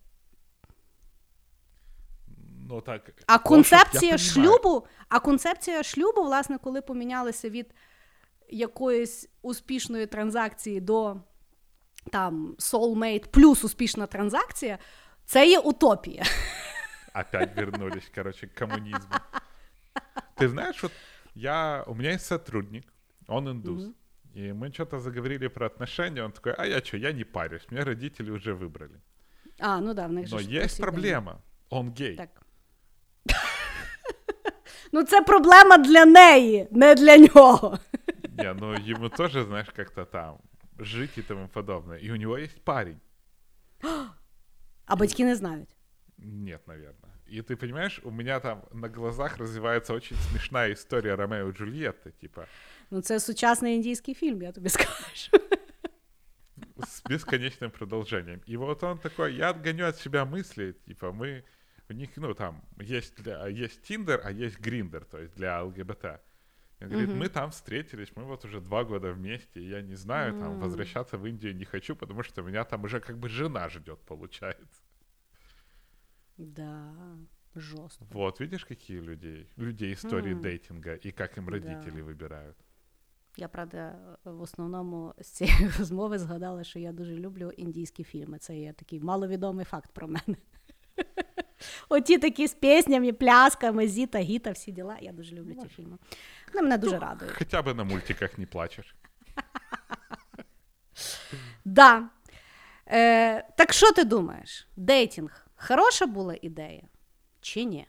Ну, 2.70 2.82
так, 2.82 3.02
А 3.28 3.38
пошук, 3.38 3.48
концепція 3.48 4.12
я 4.12 4.18
понимаю. 4.18 4.18
шлюбу, 4.58 4.88
а 5.10 5.20
концепція 5.20 5.84
шлюбу, 5.84 6.24
власне, 6.24 6.58
коли 6.58 6.82
помінялися 6.82 7.50
від 7.50 7.74
якоїсь 8.50 9.30
успішної 9.42 10.06
транзакції 10.06 10.82
до 10.82 11.18
там 12.12 12.56
soulmate 12.60 13.28
плюс 13.30 13.64
успішна 13.64 14.08
транзакція, 14.08 14.78
це 15.26 15.50
є 15.50 15.60
утопія. 15.60 16.24
Опять 17.16 17.56
вернулись, 17.56 18.12
короче, 18.16 18.48
к 18.48 18.66
коммунизму. 18.66 19.16
Ты 20.38 20.50
знаешь, 20.50 20.84
вот 20.84 20.92
я, 21.36 21.84
у 21.88 21.96
меня 21.96 22.12
есть 22.12 22.26
сотрудник, 22.26 22.84
он 23.28 23.48
индус. 23.50 23.84
И 24.36 24.52
мы 24.54 24.74
что-то 24.74 25.00
заговорили 25.00 25.48
про 25.48 25.66
отношения, 25.68 26.22
он 26.24 26.32
такой, 26.32 26.54
а 26.58 26.66
я 26.66 26.82
что, 26.82 26.98
я 26.98 27.14
не 27.14 27.24
парюсь, 27.24 27.62
меня 27.72 27.86
родители 27.86 28.32
уже 28.32 28.54
выбрали. 28.54 29.00
А, 29.60 29.80
ну 29.80 29.94
да, 29.94 30.08
в 30.08 30.12
них 30.12 30.28
же 30.28 30.36
Но 30.36 30.42
ж 30.42 30.44
есть 30.46 30.78
повсякденно. 30.78 30.92
проблема, 30.92 31.42
он 31.70 31.94
гей. 31.94 32.16
Так. 32.18 32.30
ну, 34.92 35.04
це 35.04 35.22
проблема 35.22 35.78
для 35.78 36.06
неї, 36.06 36.68
не 36.72 36.96
для 36.96 37.18
нього. 37.18 37.80
Не, 38.38 38.54
ну 38.54 38.74
ему 38.74 39.10
тоже, 39.10 39.44
знаешь, 39.44 39.70
как-то 39.76 40.06
там 40.06 40.38
жить 40.80 41.18
и 41.18 41.22
тому 41.22 41.48
подобное. 41.48 42.00
И 42.00 42.12
у 42.12 42.16
него 42.16 42.38
есть 42.38 42.62
парень. 42.64 43.00
А 44.86 44.96
батьки 44.96 45.24
не 45.24 45.36
знають. 45.36 45.70
Нет, 46.18 46.68
наверное. 46.68 47.12
И 47.32 47.42
ты 47.42 47.56
понимаешь, 47.56 48.00
у 48.04 48.12
меня 48.12 48.40
там 48.40 48.62
на 48.74 48.88
глазах 48.88 49.38
развивается 49.38 49.94
очень 49.94 50.18
смешная 50.18 50.74
история 50.74 51.16
Ромео 51.16 51.50
и 51.50 51.52
Джульетты, 51.52 52.12
типа, 52.22 52.46
Ну, 52.92 53.02
це 53.02 53.20
сучасний 53.20 53.76
індійський 53.76 54.14
фільм, 54.16 54.42
я 54.42 54.52
тобі 54.52 54.70
скажу. 54.70 55.32
с 56.88 57.02
бесконечным 57.10 57.72
продолжением. 57.72 58.42
И 58.50 58.58
вот 58.58 58.84
он 58.84 58.98
такой, 58.98 59.36
я 59.36 59.50
отгоню 59.52 59.86
от 59.88 59.98
себя 59.98 60.26
мысли, 60.26 60.74
типа, 60.88 61.12
мы, 61.12 61.44
у 61.90 61.94
них, 61.94 62.10
ну, 62.18 62.34
там, 62.34 62.64
есть, 62.80 63.16
для, 63.24 63.48
есть 63.48 63.82
Тиндер, 63.84 64.22
а 64.24 64.32
есть 64.32 64.60
Гриндер, 64.60 65.06
то 65.06 65.20
есть 65.20 65.36
для 65.36 65.62
ЛГБТ. 65.64 66.06
Он 66.82 66.90
говорит, 66.90 67.10
мы 67.10 67.30
там 67.30 67.50
встретились, 67.52 68.12
мы 68.16 68.26
вот 68.26 68.46
уже 68.46 68.60
два 68.60 68.84
года 68.84 69.12
вместе, 69.14 69.62
и 69.62 69.70
я 69.70 69.82
не 69.82 69.96
знаю, 69.96 70.40
там, 70.40 70.60
возвращаться 70.60 71.18
в 71.18 71.26
Индию 71.26 71.56
не 71.56 71.66
хочу, 71.66 71.96
потому 71.96 72.24
что 72.24 72.42
меня 72.42 72.64
там 72.64 72.84
уже 72.84 73.00
как 73.00 73.18
бы 73.18 73.30
жена 73.30 73.70
ждет, 73.70 74.00
получается. 74.06 74.84
Да, 76.38 77.18
жорстко. 77.56 78.06
Вот, 78.12 78.40
видишь, 78.42 78.66
какие 78.66 79.00
людей, 79.00 79.48
людей 79.58 79.94
истории 79.94 80.34
М. 80.34 80.42
дейтинга, 80.42 80.96
и 80.96 81.12
как 81.12 81.38
им 81.38 81.46
Да. 81.46 81.52
родители 81.52 82.02
выбирают. 82.02 82.56
Я 83.38 83.48
правда 83.48 84.18
в 84.24 84.42
основному 84.42 85.14
з 85.18 85.28
цієї 85.28 85.70
розмови 85.78 86.20
згадала, 86.20 86.64
що 86.64 86.80
я 86.80 86.92
дуже 86.92 87.16
люблю 87.16 87.52
індійські 87.52 88.04
фільми. 88.04 88.40
Це 88.40 88.58
є 88.58 88.74
такий 88.74 89.00
маловідомий 89.00 89.66
факт 89.66 89.94
про 89.94 90.08
мене. 90.08 90.38
Оті 91.89 92.19
такі 92.19 92.47
з 92.49 92.55
піснями, 92.55 93.13
плясками, 93.13 93.89
зіта, 93.89 94.19
гіта, 94.19 94.51
всі 94.51 94.73
діла. 94.73 94.97
Я 95.01 95.13
дуже 95.13 95.35
люблю 95.35 95.55
ті 95.55 95.69
фільми. 95.69 95.99
Вони 96.53 96.63
мене 96.63 96.79
дуже 96.79 96.99
радують. 96.99 97.35
Хотя 97.35 97.63
бы 97.63 97.75
на 97.75 97.85
мультиках 97.85 98.39
не 98.39 98.47
плачешь. 98.47 98.95
Да. 101.65 102.09
Е, 102.87 103.43
так 103.57 103.73
що 103.73 103.93
ти 103.93 104.05
думаєш? 104.05 104.69
Дейтинг 104.77 105.47
хороша 105.57 106.07
була 106.07 106.37
ідея 106.43 106.83
чи 107.41 107.65
ні? 107.65 107.87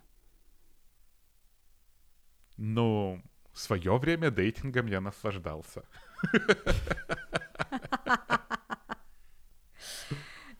Ну, 2.57 3.21
в 3.53 3.59
свое 3.59 3.97
время 3.97 4.29
дейтингом 4.29 4.87
я 4.87 5.01
наслаждался. 5.01 5.81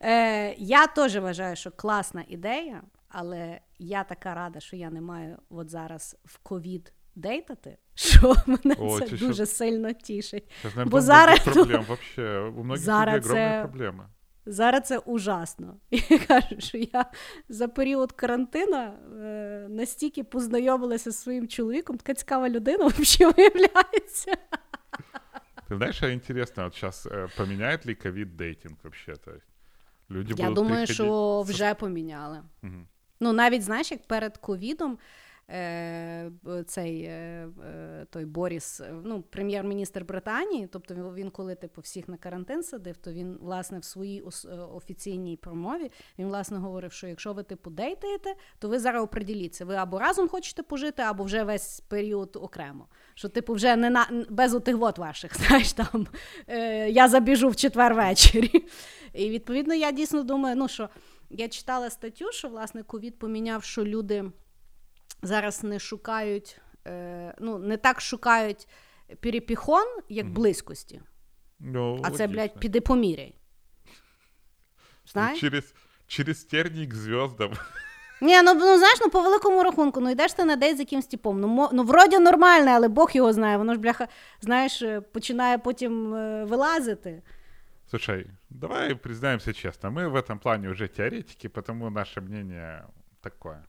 Е, 0.04 0.54
я 0.58 0.86
теж 0.86 1.16
вважаю, 1.16 1.56
що 1.56 1.70
класна 1.70 2.24
ідея, 2.28 2.82
але 3.11 3.59
я 3.79 4.03
така 4.03 4.33
рада, 4.33 4.59
що 4.59 4.75
я 4.75 4.89
не 4.89 5.01
маю 5.01 5.37
от 5.49 5.69
зараз 5.69 6.17
в 6.25 6.37
ковід 6.37 6.93
дейтати, 7.15 7.77
що 7.95 8.35
мене 8.45 8.75
О, 8.79 8.99
це 8.99 9.05
це 9.05 9.17
дуже 9.17 9.33
що- 9.33 9.45
сильно 9.45 9.93
тішить. 9.93 10.43
Сейчас, 10.61 10.63
наверное, 10.75 10.85
Бо 10.91 10.97
там 10.97 11.05
зараз 11.05 11.39
многих 11.39 11.53
то- 11.53 11.59
проблем 11.63 11.83
вообще. 11.87 12.39
У 12.39 12.63
многих 12.63 12.83
Зараз 12.83 13.25
людей 13.29 13.37
огромные 13.43 13.61
це- 13.63 13.67
проблемы. 13.67 14.05
Зараз 14.49 14.83
це 14.87 14.97
ужасно. 14.97 15.77
І 15.91 16.01
я 16.09 16.19
кажу, 16.19 16.55
що 16.59 16.77
я 16.77 17.05
за 17.49 17.67
період 17.67 18.11
карантина 18.11 18.93
е, 19.21 19.67
настільки 19.69 20.23
познайомилася 20.23 21.11
зі 21.11 21.17
своїм 21.17 21.47
чоловіком, 21.47 21.97
така 21.97 22.13
цікава 22.13 22.49
людина 22.49 22.85
взагалі 22.87 23.33
виявляється. 23.37 24.37
Ты 25.69 25.77
знаешь, 25.77 26.03
а 26.03 26.09
интересно, 26.11 26.63
вот 26.63 26.73
сейчас 26.75 27.07
поменяет 27.37 27.85
ли 27.85 27.95
ковид 27.95 28.37
дейтинг 28.37 28.75
вообще? 28.83 29.15
То 29.15 29.31
есть 29.31 29.47
люди 30.09 30.33
Я 30.37 30.43
будут 30.45 30.55
думаю, 30.55 30.75
приходить 30.85 30.95
що 30.95 31.03
со- 31.05 31.41
вже 31.41 31.73
поміняли. 31.73 32.41
Мгм. 32.61 32.87
Ну, 33.22 33.32
навіть 33.32 33.62
знаєш, 33.62 33.90
як 33.90 34.02
перед 34.06 34.36
ковідом 34.36 34.98
е, 35.50 36.30
цей 36.66 37.02
е, 37.02 37.48
той 38.10 38.24
Боріс, 38.24 38.80
е, 38.80 38.94
ну, 39.04 39.22
прем'єр-міністр 39.22 40.04
Британії, 40.04 40.68
тобто 40.72 40.94
він, 40.94 41.30
коли 41.30 41.54
типу 41.54 41.80
всіх 41.80 42.08
на 42.08 42.16
карантин 42.16 42.62
садив, 42.62 42.96
то 42.96 43.12
він 43.12 43.38
власне 43.40 43.78
в 43.78 43.84
своїй 43.84 44.20
офіційній 44.74 45.36
промові 45.36 45.90
він 46.18 46.26
власне 46.26 46.58
говорив, 46.58 46.92
що 46.92 47.06
якщо 47.06 47.32
ви 47.32 47.42
типу 47.42 47.70
дейтаєте, 47.70 48.34
то 48.58 48.68
ви 48.68 48.78
зараз 48.78 49.02
оприділіться, 49.02 49.64
ви 49.64 49.74
або 49.74 49.98
разом 49.98 50.28
хочете 50.28 50.62
пожити, 50.62 51.02
або 51.02 51.24
вже 51.24 51.44
весь 51.44 51.80
період 51.80 52.36
окремо. 52.36 52.86
Що, 53.14 53.28
типу, 53.28 53.54
вже 53.54 53.76
не 53.76 53.90
на 53.90 54.26
без 54.30 54.54
отих 54.54 54.76
вот 54.76 54.98
ваших, 54.98 55.36
знаєш, 55.46 55.72
там 55.72 56.06
я 56.88 57.08
забіжу 57.08 57.48
в 57.48 57.56
четвер 57.56 57.94
ввечері. 57.94 58.64
І 59.12 59.30
відповідно 59.30 59.74
я 59.74 59.92
дійсно 59.92 60.22
думаю, 60.22 60.56
ну 60.56 60.68
що 60.68 60.88
я 61.32 61.48
читала 61.48 61.90
статтю, 61.90 62.32
що 62.32 62.48
власне 62.48 62.82
ковід 62.82 63.18
поміняв, 63.18 63.64
що 63.64 63.84
люди 63.84 64.24
зараз 65.22 65.64
не 65.64 65.78
шукають, 65.78 66.60
е, 66.86 67.34
ну 67.38 67.58
не 67.58 67.76
так 67.76 68.00
шукають 68.00 68.68
перепіхон, 69.20 69.86
як 70.08 70.32
близькості. 70.32 71.00
Ну, 71.60 72.00
А 72.04 72.10
це, 72.10 72.26
блядь, 72.26 72.58
піди 72.60 72.80
поміряй. 72.80 73.34
Ну, 73.86 73.92
Знаєш? 75.12 75.40
Через, 75.40 75.74
через 76.06 76.44
тернии 76.44 76.86
к 76.86 76.96
звездам. 76.96 77.52
Ні, 78.20 78.42
ну, 78.42 78.54
ну 78.54 78.78
знаєш, 78.78 78.98
ну 79.00 79.10
по 79.10 79.20
великому 79.20 79.62
рахунку, 79.62 80.00
ну 80.00 80.10
йдеш 80.10 80.32
ти 80.32 80.44
на 80.44 80.56
дейт 80.56 80.76
з 80.76 80.80
якимсь 80.80 81.06
типом. 81.06 81.40
Ну, 81.40 81.48
мо, 81.48 81.70
ну 81.72 81.82
вроді 81.82 82.18
нормальне, 82.18 82.70
але 82.70 82.88
Бог 82.88 83.10
його 83.12 83.32
знає. 83.32 83.56
Воно 83.56 83.74
ж, 83.74 83.80
бляха, 83.80 84.08
знаєш, 84.40 84.82
е, 84.82 85.00
починає 85.00 85.58
потім 85.58 86.14
е, 86.14 86.44
вилазити. 86.44 87.22
Слушай, 87.91 88.27
давай 88.49 88.95
признаемся 88.95 89.53
честно, 89.53 89.89
мы 89.89 90.09
в 90.09 90.15
этом 90.15 90.39
плане 90.39 90.69
уже 90.69 90.87
теоретики, 90.87 91.47
потому 91.47 91.89
наше 91.89 92.21
мнение 92.21 92.85
такое. 93.21 93.63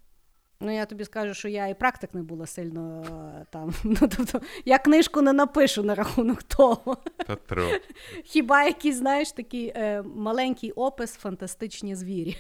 Ну, 0.61 0.75
я 0.75 0.87
тобі 0.87 1.05
скажу, 1.05 1.35
що 1.35 1.49
я 1.49 1.67
і 1.67 1.79
практик 1.79 2.15
не 2.15 2.23
була 2.23 2.47
сильно 2.47 3.05
е, 3.41 3.47
там. 3.51 3.75
Ну, 3.85 3.97
тобто, 4.17 4.41
я 4.65 4.79
книжку 4.79 5.23
не 5.23 5.33
напишу 5.33 5.83
на 5.83 5.95
рахунок 5.95 6.43
того. 6.43 6.97
Это 7.19 7.37
true. 7.49 7.81
Хіба 8.25 8.65
якийсь, 8.65 8.97
знаєш, 8.97 9.33
такий 9.33 9.73
е, 9.77 10.03
маленький 10.03 10.73
опис 10.73 11.15
фантастичні 11.15 11.95
звірі. 11.95 12.37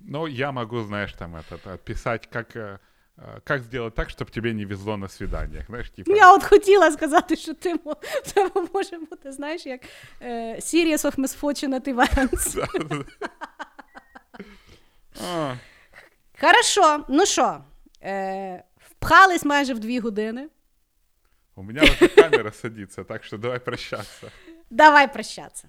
Ну, 0.00 0.28
я 0.28 0.52
могу, 0.52 0.82
знаешь, 0.82 1.12
там 1.12 1.36
этот, 1.36 1.74
описать, 1.74 2.26
как, 2.26 2.80
э, 3.18 3.22
э, 3.36 3.40
как 3.44 3.62
сделать 3.62 3.94
так, 3.94 4.08
чтобы 4.10 4.30
тебе 4.30 4.52
не 4.54 4.64
везло 4.64 4.96
на 4.96 5.08
свиданиях. 5.08 5.66
Знаешь, 5.66 5.90
типа... 5.90 6.12
Я 6.12 6.34
от 6.34 6.44
хотіла 6.44 6.90
сказати, 6.92 7.36
що 7.36 7.54
ти 7.54 7.74
мо- 7.84 7.96
в 8.24 8.32
тебе 8.32 8.66
може 8.74 8.98
бути, 8.98 9.32
знаєш, 9.32 9.66
як 9.66 9.80
е, 10.22 10.54
Series 10.56 11.04
of 11.04 11.16
Misfortunate 11.16 11.94
Events. 11.94 12.66
А, 15.24 15.54
Хорошо, 16.40 17.04
ну 17.08 17.26
що, 17.26 17.64
е, 18.02 18.64
впхались 18.90 19.44
майже 19.44 19.74
в 19.74 19.78
дві 19.78 19.98
години. 20.00 20.48
у 21.56 21.62
меня 21.62 21.82
уже 21.82 22.08
камера 22.08 22.52
садится, 22.52 23.04
так 23.04 23.24
что 23.24 23.36
давай 23.38 23.58
прощаться. 23.58 24.30
Давай 24.70 25.12
прощатися. 25.12 25.68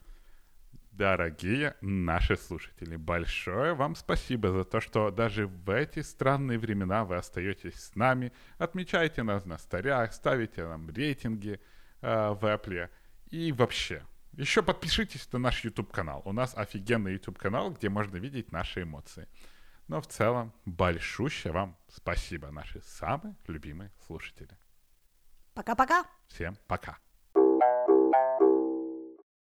Дорогие 0.96 1.76
наши 1.82 2.36
слушатели, 2.36 2.96
большое 2.96 3.74
вам 3.74 3.94
спасибо 3.94 4.50
за 4.50 4.64
то, 4.64 4.80
что 4.80 5.10
даже 5.10 5.46
в 5.46 5.68
эти 5.68 6.00
странные 6.00 6.58
времена 6.58 7.04
вы 7.04 7.16
остаетесь 7.16 7.74
с 7.74 7.94
нами, 7.94 8.32
отмечаете 8.56 9.22
нас 9.22 9.44
на 9.44 9.58
старях, 9.58 10.14
ставите 10.14 10.64
нам 10.64 10.88
рейтинги 10.88 11.60
э, 12.00 12.30
в 12.30 12.42
Apple 12.46 12.88
и 13.26 13.52
вообще. 13.52 14.04
Еще 14.32 14.62
подпишитесь 14.62 15.30
на 15.32 15.38
наш 15.38 15.62
YouTube-канал. 15.64 16.22
У 16.24 16.32
нас 16.32 16.56
офигенный 16.56 17.12
YouTube-канал, 17.12 17.72
где 17.72 17.90
можно 17.90 18.16
видеть 18.16 18.50
наши 18.50 18.84
эмоции. 18.84 19.28
Но 19.88 20.00
в 20.00 20.06
целом, 20.06 20.54
большущее 20.64 21.52
вам 21.52 21.76
спасибо, 21.88 22.50
наши 22.50 22.80
самые 22.80 23.36
любимые 23.46 23.92
слушатели. 24.06 24.56
Пока-пока. 25.52 26.06
Всем 26.28 26.56
пока. 26.66 26.96